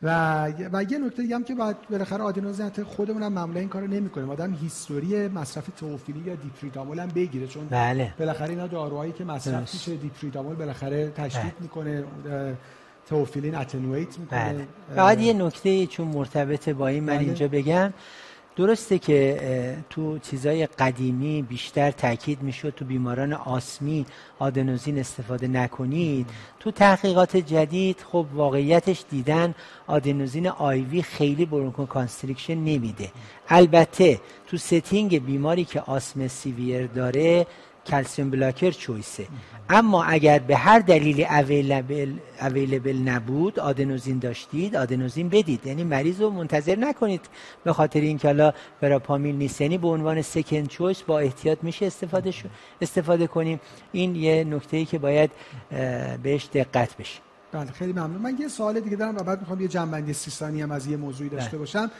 و 0.01 0.45
و 0.73 0.83
یه 0.91 0.97
نکته 0.97 1.21
دیگه 1.21 1.35
هم 1.35 1.43
که 1.43 1.55
بعد 1.55 1.77
بالاخره 1.89 2.83
خودمون 2.83 3.23
هم 3.23 3.33
معمولا 3.33 3.59
این 3.59 3.69
کارو 3.69 3.87
نمی‌کنیم 3.87 4.29
آدم 4.29 4.53
history 4.53 5.27
مصرف 5.27 5.63
تئوفیلین 5.77 6.19
یا 6.25 6.35
دیپیریدامول 6.35 6.99
هم 6.99 7.07
بگیره. 7.07 7.47
چون 7.47 7.67
بله. 7.67 8.13
بالاخره 8.19 8.49
اینا 8.49 8.67
داروهایی 8.67 9.11
که 9.11 9.23
مصرف 9.23 9.73
میشه 9.73 9.95
دیپیریدامول 9.95 10.55
بالاخره 10.55 11.09
تشدید 11.09 11.43
بله. 11.43 11.53
می‌کنه 11.59 12.03
تئوفیلین 13.09 13.55
attenuate 13.55 14.19
می‌کنه. 14.19 14.53
بله. 14.53 14.67
بعد 14.95 15.21
یه 15.21 15.33
نکته 15.33 15.87
چون 15.87 16.07
مرتبط 16.07 16.69
با 16.69 16.87
این 16.87 17.03
من 17.03 17.13
بله. 17.13 17.25
اینجا 17.25 17.47
بگم. 17.47 17.93
درسته 18.55 18.99
که 18.99 19.77
تو 19.89 20.19
چیزای 20.19 20.65
قدیمی 20.65 21.41
بیشتر 21.41 21.91
تاکید 21.91 22.41
می‌شد 22.41 22.73
تو 22.75 22.85
بیماران 22.85 23.33
آسمی 23.33 24.05
آدنوزین 24.39 24.99
استفاده 24.99 25.47
نکنید. 25.47 26.29
تو 26.59 26.71
تحقیقات 26.71 27.37
جدید 27.37 27.97
خب 28.11 28.25
واقعیتش 28.33 29.03
دیدن 29.09 29.55
آدنوزین 29.87 30.47
IV 30.47 31.01
خیلی 31.01 31.45
bronchoconstriction 31.45 32.55
نمیده. 32.55 33.11
البته 33.49 34.19
تو 34.47 34.57
setting 34.57 35.25
بیماری 35.25 35.65
که 35.65 35.81
آسم 35.81 36.27
severe 36.27 36.87
داره 36.87 37.47
calcium 37.85 38.29
blocker 38.29 38.71
choice 38.71 39.13
ه. 39.13 39.27
اما 39.69 40.03
اگر 40.03 40.39
به 40.39 40.55
هر 40.55 40.79
دلیلی 40.79 41.25
available, 41.25 42.13
available 42.41 42.97
نبود 42.97 43.59
آدنوزین 43.59 44.19
داشتید 44.19 44.75
آدنوزین 44.75 45.29
بدید. 45.29 45.67
یعنی 45.67 45.83
مریض 45.83 46.21
رو 46.21 46.29
منتظر 46.29 46.75
نکنید. 46.75 47.21
به 47.63 47.73
خاطر 47.73 47.99
اینکه 47.99 48.27
حالا 48.27 48.53
وراپامیل 48.81 49.35
نیست 49.35 49.61
یعنی 49.61 49.77
به 49.77 49.87
عنوان 49.87 50.21
second 50.21 50.67
choice 50.67 51.01
با 51.01 51.19
احتیاط 51.19 51.57
میشه 51.61 51.85
استفاده 51.85 52.31
شو 52.31 52.47
استفاده 52.81 53.27
کنیم. 53.27 53.59
این 53.91 54.15
یه 54.15 54.43
نکته 54.43 54.77
ای 54.77 54.85
که 54.85 54.99
باید 54.99 55.31
بهش 56.23 56.49
دقت 56.53 56.97
بشه. 56.97 57.19
بله 57.51 57.71
خیلی 57.71 57.91
ممنون. 57.91 58.21
من 58.21 58.37
یه 58.39 58.47
سوال 58.47 58.79
دیگه 58.79 58.95
دارم 58.95 59.15
و 59.15 59.23
بعد 59.23 59.39
می‌خوام 59.39 59.61
یه 59.61 59.67
جمع‌بندی‌ای 59.67 60.61
هم 60.61 60.71
از 60.71 60.87
یه 60.87 60.97
موضوعی 60.97 61.29
داشته 61.29 61.49
بله. 61.49 61.59
باشم. 61.59 61.91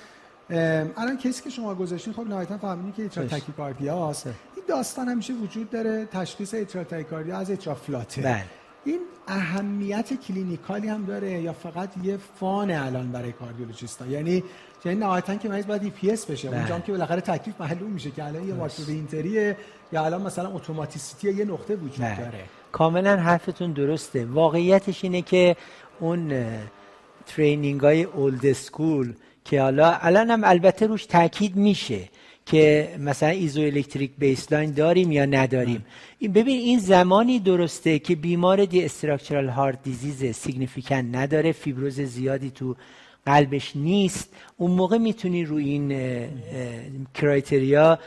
الان 0.97 1.17
کسی 1.17 1.43
که 1.43 1.49
شما 1.49 1.75
گذاشتین 1.75 2.13
خب 2.13 2.27
نهایتا 2.27 2.57
فهمیدین 2.57 2.93
که 2.93 3.01
atrial 3.01 3.27
tachycardia 3.27 4.09
است 4.09 4.27
این 4.27 4.54
داستان 4.67 5.07
همیشه 5.07 5.33
وجود 5.33 5.69
داره 5.69 6.05
تشخیص 6.05 6.53
atrial 6.53 6.85
tachycardia 6.85 7.37
از 7.37 7.49
atrial 7.49 7.75
flutter 7.75 8.21
بله. 8.21 8.43
این 8.85 8.99
اهمیت 9.27 10.13
clinical 10.27 10.81
ی 10.81 10.87
هم 10.87 11.05
داره 11.05 11.31
یا 11.31 11.53
فقط 11.53 11.89
یه 12.03 12.17
fun 12.39 12.71
الان 12.71 13.11
برای 13.11 13.31
cardiologist 13.31 14.00
ا 14.00 14.05
یعنی 14.05 14.43
یعنی 14.85 14.99
نهایتا 14.99 15.35
که 15.35 15.49
مریض 15.49 15.65
باید 15.65 15.83
EPS 15.83 16.25
بشه. 16.25 16.49
بله. 16.49 16.59
اونجا 16.59 16.79
که 16.79 16.91
بالاخره 16.91 17.21
تکلیف 17.21 17.61
معلوم 17.61 17.91
میشه 17.91 18.11
که 18.11 18.23
الان 18.23 18.47
یه 18.47 18.53
macro 18.53 18.83
re-entry 18.87 19.50
ه 19.50 19.57
یا 19.93 20.05
الان 20.05 20.21
مثلا 20.21 20.55
automaticity 20.55 21.31
یه 21.33 21.45
نقطه 21.45 21.75
وجود 21.75 22.05
بله. 22.05 22.19
داره. 22.19 22.43
کاملا 22.71 23.15
حرفتون 23.15 23.71
درسته. 23.71 24.25
واقعیتش 24.25 25.03
اینه 25.03 25.21
که 25.21 25.55
اون 25.99 26.45
training 27.25 27.81
های 27.81 28.03
old 28.03 28.53
school 28.53 29.13
که 29.45 29.61
حالا 29.61 29.97
الان 30.01 30.31
هم 30.31 30.43
البته 30.43 30.87
روش 30.87 31.05
تاکید 31.05 31.55
میشه. 31.55 32.09
که 32.45 32.89
مثلا 32.99 33.29
isoelectric 33.29 34.11
baseline 34.17 34.71
داریم 34.71 35.11
یا 35.11 35.25
نداریم. 35.25 35.85
این 36.19 36.33
ببین 36.33 36.59
این 36.59 36.79
زمانی 36.79 37.39
درسته 37.39 37.99
که 37.99 38.15
بیمار 38.15 38.65
structural 38.65 39.49
heart 39.49 39.83
disease 39.83 40.35
significant 40.35 41.15
نداره 41.15 41.51
فیبروز 41.51 42.01
زیادی 42.01 42.51
تو 42.51 42.75
قلبش 43.25 43.75
نیست. 43.75 44.33
اون 44.57 44.71
موقع 44.71 44.97
می‌تونی 44.97 45.45
روی 45.45 45.69
این 45.69 45.95
criteria 47.13 47.99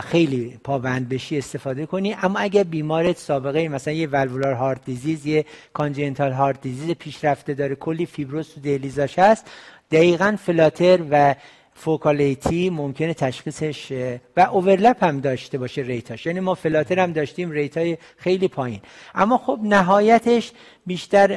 خیلی 0.00 0.58
پابند 0.64 1.08
بشی 1.08 1.38
استفاده 1.38 1.86
کنی. 1.86 2.14
اما 2.22 2.38
اگر 2.38 2.62
بیمارت 2.62 3.18
سابقه 3.18 3.68
مثلا 3.68 3.94
یه 3.94 4.06
valvular 4.06 4.52
heart 4.52 4.84
disease 4.84 5.26
یه 5.26 5.44
congenital 5.72 6.32
heart 6.32 6.60
disease 6.60 6.90
پیشرفته 6.90 7.54
داره 7.54 7.74
کلی 7.74 8.06
فیبروز 8.06 8.48
تو 8.48 8.60
دهلیزاش 8.60 9.18
هست 9.18 9.50
دقیقا 9.90 10.36
flutter 10.44 11.00
و 11.10 11.34
focal 11.74 12.43
AT 12.43 12.70
ممکنه 12.70 13.14
تشخیصش 13.14 13.92
و 14.36 14.40
overlap 14.40 15.04
هم 15.04 15.20
داشته 15.20 15.58
باشه 15.58 15.82
rate 15.82 16.07
اش. 16.07 16.26
یعنی 16.26 16.40
ما 16.40 16.54
flutter 16.54 16.98
هم 16.98 17.12
داشتیم 17.12 17.50
rate 17.50 17.78
های 17.78 17.98
خیلی 18.16 18.48
پایین. 18.48 18.80
اما 19.14 19.38
خب 19.38 19.58
نهایتش 19.62 20.52
بیشتر 20.86 21.30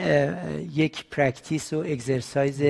یک 0.75 1.05
practice 1.11 1.73
و 1.73 1.77
exercise 1.77 2.63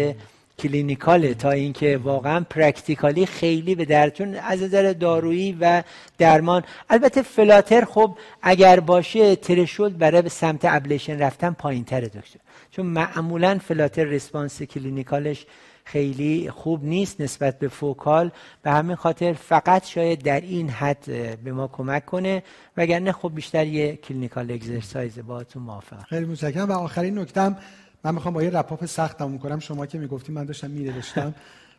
clinical 0.59 1.25
ه 1.25 1.33
تا 1.33 1.51
اینکه 1.51 1.97
واقعا 1.97 2.45
practically 2.49 3.25
خیلی 3.25 3.75
به 3.75 3.85
در 3.85 4.09
چون 4.09 4.35
از 4.35 4.63
نظر 4.63 4.93
دارویی 4.93 5.57
و 5.59 5.83
درمان. 6.17 6.63
البته 6.89 7.21
flutter 7.21 7.85
خب 7.85 8.17
اگر 8.41 8.79
باشه 8.79 9.35
threshold 9.35 9.97
برای 9.97 10.21
به 10.21 10.29
سمت 10.29 10.59
ablation 10.63 11.19
رفتن 11.19 11.51
پایین 11.51 11.83
تره 11.83 12.07
دکتر. 12.07 12.39
چون 12.71 12.85
معمولا 12.85 13.59
flutter 13.67 14.03
response 14.03 14.61
clinical 14.63 15.29
ش 15.29 15.45
خیلی 15.87 16.49
خوب 16.51 16.85
نیست 16.85 17.21
نسبت 17.21 17.59
به 17.59 17.67
focal. 17.67 18.31
به 18.63 18.71
همین 18.71 18.95
خاطر 18.95 19.33
فقط 19.33 19.85
شاید 19.85 20.23
در 20.23 20.41
این 20.41 20.69
حد 20.69 21.05
به 21.43 21.51
ما 21.51 21.67
کمک 21.67 22.05
کنه. 22.05 22.43
وگرنه 22.77 23.11
خب 23.11 23.31
بیشتر 23.35 23.67
یه 23.67 23.95
clinical 23.95 24.51
exercise 24.51 25.19
تو 25.49 25.59
موافقم. 25.59 26.05
خیلی 26.09 26.25
متشکرم. 26.25 26.69
و 26.69 26.71
آخرین 26.71 27.19
نکتم 27.19 27.57
من 28.03 28.13
می‌خوام 28.13 28.33
با 28.33 28.43
یه 28.43 28.49
wrap-up 28.49 28.85
سخت 28.85 29.17
تموم 29.17 29.37
کنم. 29.37 29.59
شما 29.59 29.85
که 29.85 29.97
می‌گفتیم 29.97 30.35
من 30.35 30.45
داشتم 30.45 30.69
می‌نوشتم. 30.69 31.35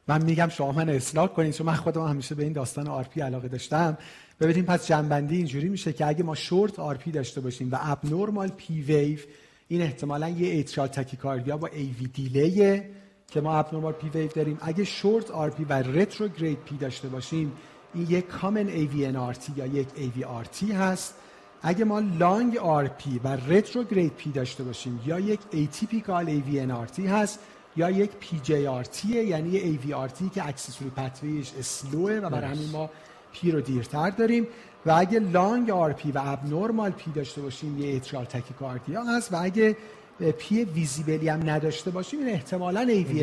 من 0.09 0.25
میگم 0.25 0.49
شما 0.49 0.73
من 0.73 0.89
اصلاح 0.89 1.29
کنید 1.29 1.53
چون 1.53 1.67
من 1.67 1.75
خودم 1.75 2.07
همیشه 2.07 2.35
به 2.35 2.43
این 2.43 2.53
داستان 2.53 2.89
RP 2.89 3.21
علاقه 3.21 3.49
داشتم. 3.49 3.99
ببینیم 4.41 4.65
پس 4.65 4.87
جمع‌بندی 4.87 5.37
اینجوری 5.37 5.69
میشه 5.69 5.93
که 5.93 6.07
اگه 6.07 6.23
ما 6.23 6.35
short 6.35 6.79
RP 6.79 7.11
داشته 7.11 7.41
باشیم 7.41 7.69
و 7.73 7.79
abnormal 7.81 8.49
P 8.49 8.83
wave 8.83 9.19
این 9.69 9.83
احتمالا 9.83 10.29
یه 10.29 10.49
atrial 10.49 10.89
tachycardia 10.89 11.57
با 11.57 11.67
AV 11.67 11.95
delay 12.01 12.07
ه 12.07 12.91
که 13.31 13.41
ما 13.41 13.59
abnormal 13.59 13.93
P 13.93 14.09
wave 14.09 14.31
داریم. 14.31 14.59
اگه 14.63 14.85
short 14.85 15.31
RP 15.31 15.65
و 15.65 15.73
retrograde 15.73 16.59
P 16.59 16.77
داشته 16.77 17.09
باشیم 17.09 17.53
این 17.95 18.07
یک 18.11 18.27
common 18.27 18.69
AVNRT 18.69 19.35
یا 19.57 19.67
یک 19.67 19.89
AVRT 19.95 20.73
هست. 20.73 21.15
اگه 21.63 21.85
ما 21.85 21.99
long 21.99 22.57
RP 22.59 23.21
و 23.25 23.29
retrograde 23.29 24.13
P 24.13 24.31
داشته 24.31 24.65
باشیم 24.65 25.01
یا 25.07 25.21
یک 25.21 25.41
ایتیپیکال 25.51 26.29
ای 26.29 26.41
وی 26.41 26.61
ان 26.61 26.71
آر 26.71 26.87
تی 26.87 27.07
هست 27.07 27.39
یا 27.77 27.91
یک 27.91 28.11
PJRT 28.11 29.09
یعنی 29.09 29.57
AVRT 29.57 30.29
که 30.29 30.49
accessory 30.49 30.91
pathway 30.91 31.39
ش 31.39 31.53
slow 31.59 32.02
ه 32.02 32.13
و 32.13 32.31
برای 32.31 32.51
همین 32.51 32.71
ما 32.71 32.91
P 33.33 33.51
رو 33.51 33.61
دیرتر 33.61 34.11
داریم. 34.11 34.47
و 34.87 34.91
اگه 34.97 35.19
long 35.19 35.71
RP 35.71 36.13
و 36.13 36.21
abnormal 36.25 36.91
P 36.91 37.11
داشته 37.11 37.41
باشیم 37.41 37.83
یه 37.83 37.97
atrial 37.97 38.25
tachycardia 38.25 39.05
هست. 39.05 39.33
و 39.33 39.37
اگه 39.43 39.77
P 40.21 40.65
visible 40.65 41.21
ی 41.21 41.29
هم 41.29 41.51
نداشته 41.51 41.91
باشیم. 41.91 42.21
این 42.21 42.29
احتمالا 42.29 42.81
AVNRT 42.81 43.23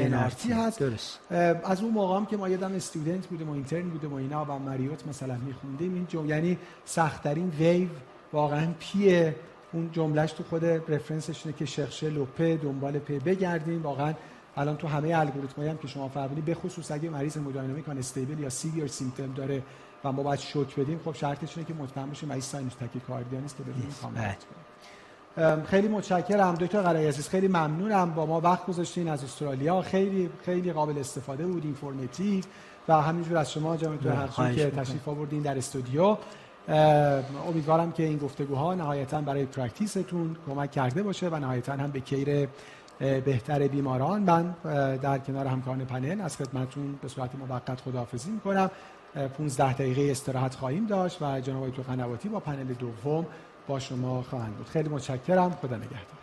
هست. 0.54 0.80
درست. 0.80 1.20
از 1.64 1.82
اون 1.82 1.94
موقع 1.94 2.16
هم 2.16 2.26
که 2.26 2.38
ما 2.38 2.50
یادم 2.50 2.76
student 2.76 3.28
بودیم 3.28 3.50
و 3.50 3.54
اینترن 3.54 3.90
بودیم 3.90 4.14
و 4.14 4.16
اینا 4.16 4.46
و 4.46 4.60
Marriott 4.60 5.08
مثلا 5.08 5.38
میخوندیم 5.46 5.94
این 5.94 6.06
جمله 6.10 6.30
یعنی 6.30 6.58
سختترین 6.86 7.50
wave 7.60 7.90
واقعا 8.34 8.68
P 8.80 9.32
اون 9.74 9.90
جملهش 9.92 10.32
تو 10.32 10.44
خود 10.44 10.66
reference 10.66 11.31
ش 11.31 11.46
اینه 11.46 11.58
که 11.58 11.66
cherchez 11.66 12.10
le 12.10 12.42
P 12.42 12.58
دنبال 12.58 13.00
P 13.00 13.20
بگردیم. 13.20 13.84
واقعا 13.84 14.14
الان 14.58 14.78
تو 14.78 14.88
همه 14.88 15.18
الگوریتمایی 15.18 15.70
هم 15.70 15.78
که 15.78 15.88
شما 15.88 16.10
فرمودید 16.10 16.46
به 16.46 16.56
خصوص 16.56 16.92
اگه 16.92 17.10
مریض 17.10 17.38
hemodynamically 17.38 17.86
unstable 17.86 18.40
یا 18.40 18.50
severe 18.50 18.88
symptom 18.88 19.34
داره 19.34 19.62
و 20.04 20.12
ما 20.12 20.24
باید 20.24 20.40
شوک 20.40 20.76
بدیم 20.76 21.00
خب 21.06 21.14
شرطش 21.14 21.58
اینه 21.58 21.68
که 21.68 21.74
مطمئن 21.74 22.06
باشیم 22.06 22.30
مریض 22.30 22.44
sinus 22.44 22.74
tachycardia 22.74 23.40
نیست 23.40 23.58
که 23.58 23.64
بدونیم 23.64 23.94
کامل 24.02 24.34
خیلی 25.66 25.88
متشکرم 25.88 26.56
دکتر 26.56 26.82
قرای 26.82 27.08
عزیز 27.08 27.30
خیلی 27.30 27.48
ممنونم. 27.48 28.14
با 28.14 28.26
ما 28.26 28.42
وقت 28.42 28.66
گذاشتین 28.66 29.08
از 29.08 29.24
استرالیا. 29.24 29.82
خیلی 29.82 30.30
خیلی 30.46 30.74
قابل 30.74 30.98
استفاده 30.98 31.46
بود 31.46 31.66
informative 31.66 32.44
و 32.88 33.02
همینجور 33.02 33.38
از 33.38 33.52
شما 33.52 33.78
جناب 33.78 33.96
دکتر 33.96 34.54
که 34.54 34.72
تشریف 34.72 35.08
آوردین 35.08 35.42
در 35.42 35.58
استودیو. 35.58 36.18
امیدوارم 37.48 37.92
که 37.92 38.04
این 38.04 38.18
گفتگوها 38.18 38.74
نهایتا 38.74 39.22
برای 39.22 39.46
practice 39.46 40.11
تون 40.11 40.36
کمک 40.48 40.72
کرده 40.72 41.04
باشه 41.04 41.30
و 41.30 41.36
نهایتا 41.36 41.74
هم 41.74 41.92
به 41.92 42.00
care 42.00 42.48
بهتر 43.00 43.68
بیماران. 43.68 44.22
من 44.22 44.56
در 44.98 45.18
کنار 45.18 45.48
همکاران 45.48 45.86
پنل 45.86 46.22
از 46.22 46.38
خدمتتون 46.38 46.96
به 47.02 47.08
صورت 47.08 47.30
موقت 47.36 47.82
خداحافظی 47.82 48.32
می‌کنم. 48.32 48.72
15 49.38 49.74
دقیقه 49.74 50.12
استراحت 50.12 50.56
خواهیم 50.56 50.86
داشت 50.86 51.22
و 51.22 51.40
جناب 51.40 51.64
آقای 51.64 51.72
قنواتی 51.72 52.30
با 52.30 52.40
پنل 52.40 52.74
دوم 52.74 53.26
با 53.68 53.80
شما 53.80 54.22
خواهند 54.24 54.58
بود. 54.58 54.68
خیلی 54.70 54.90
متشکرم. 54.90 55.52
خدا 55.52 55.78
نگهدار. 55.78 56.23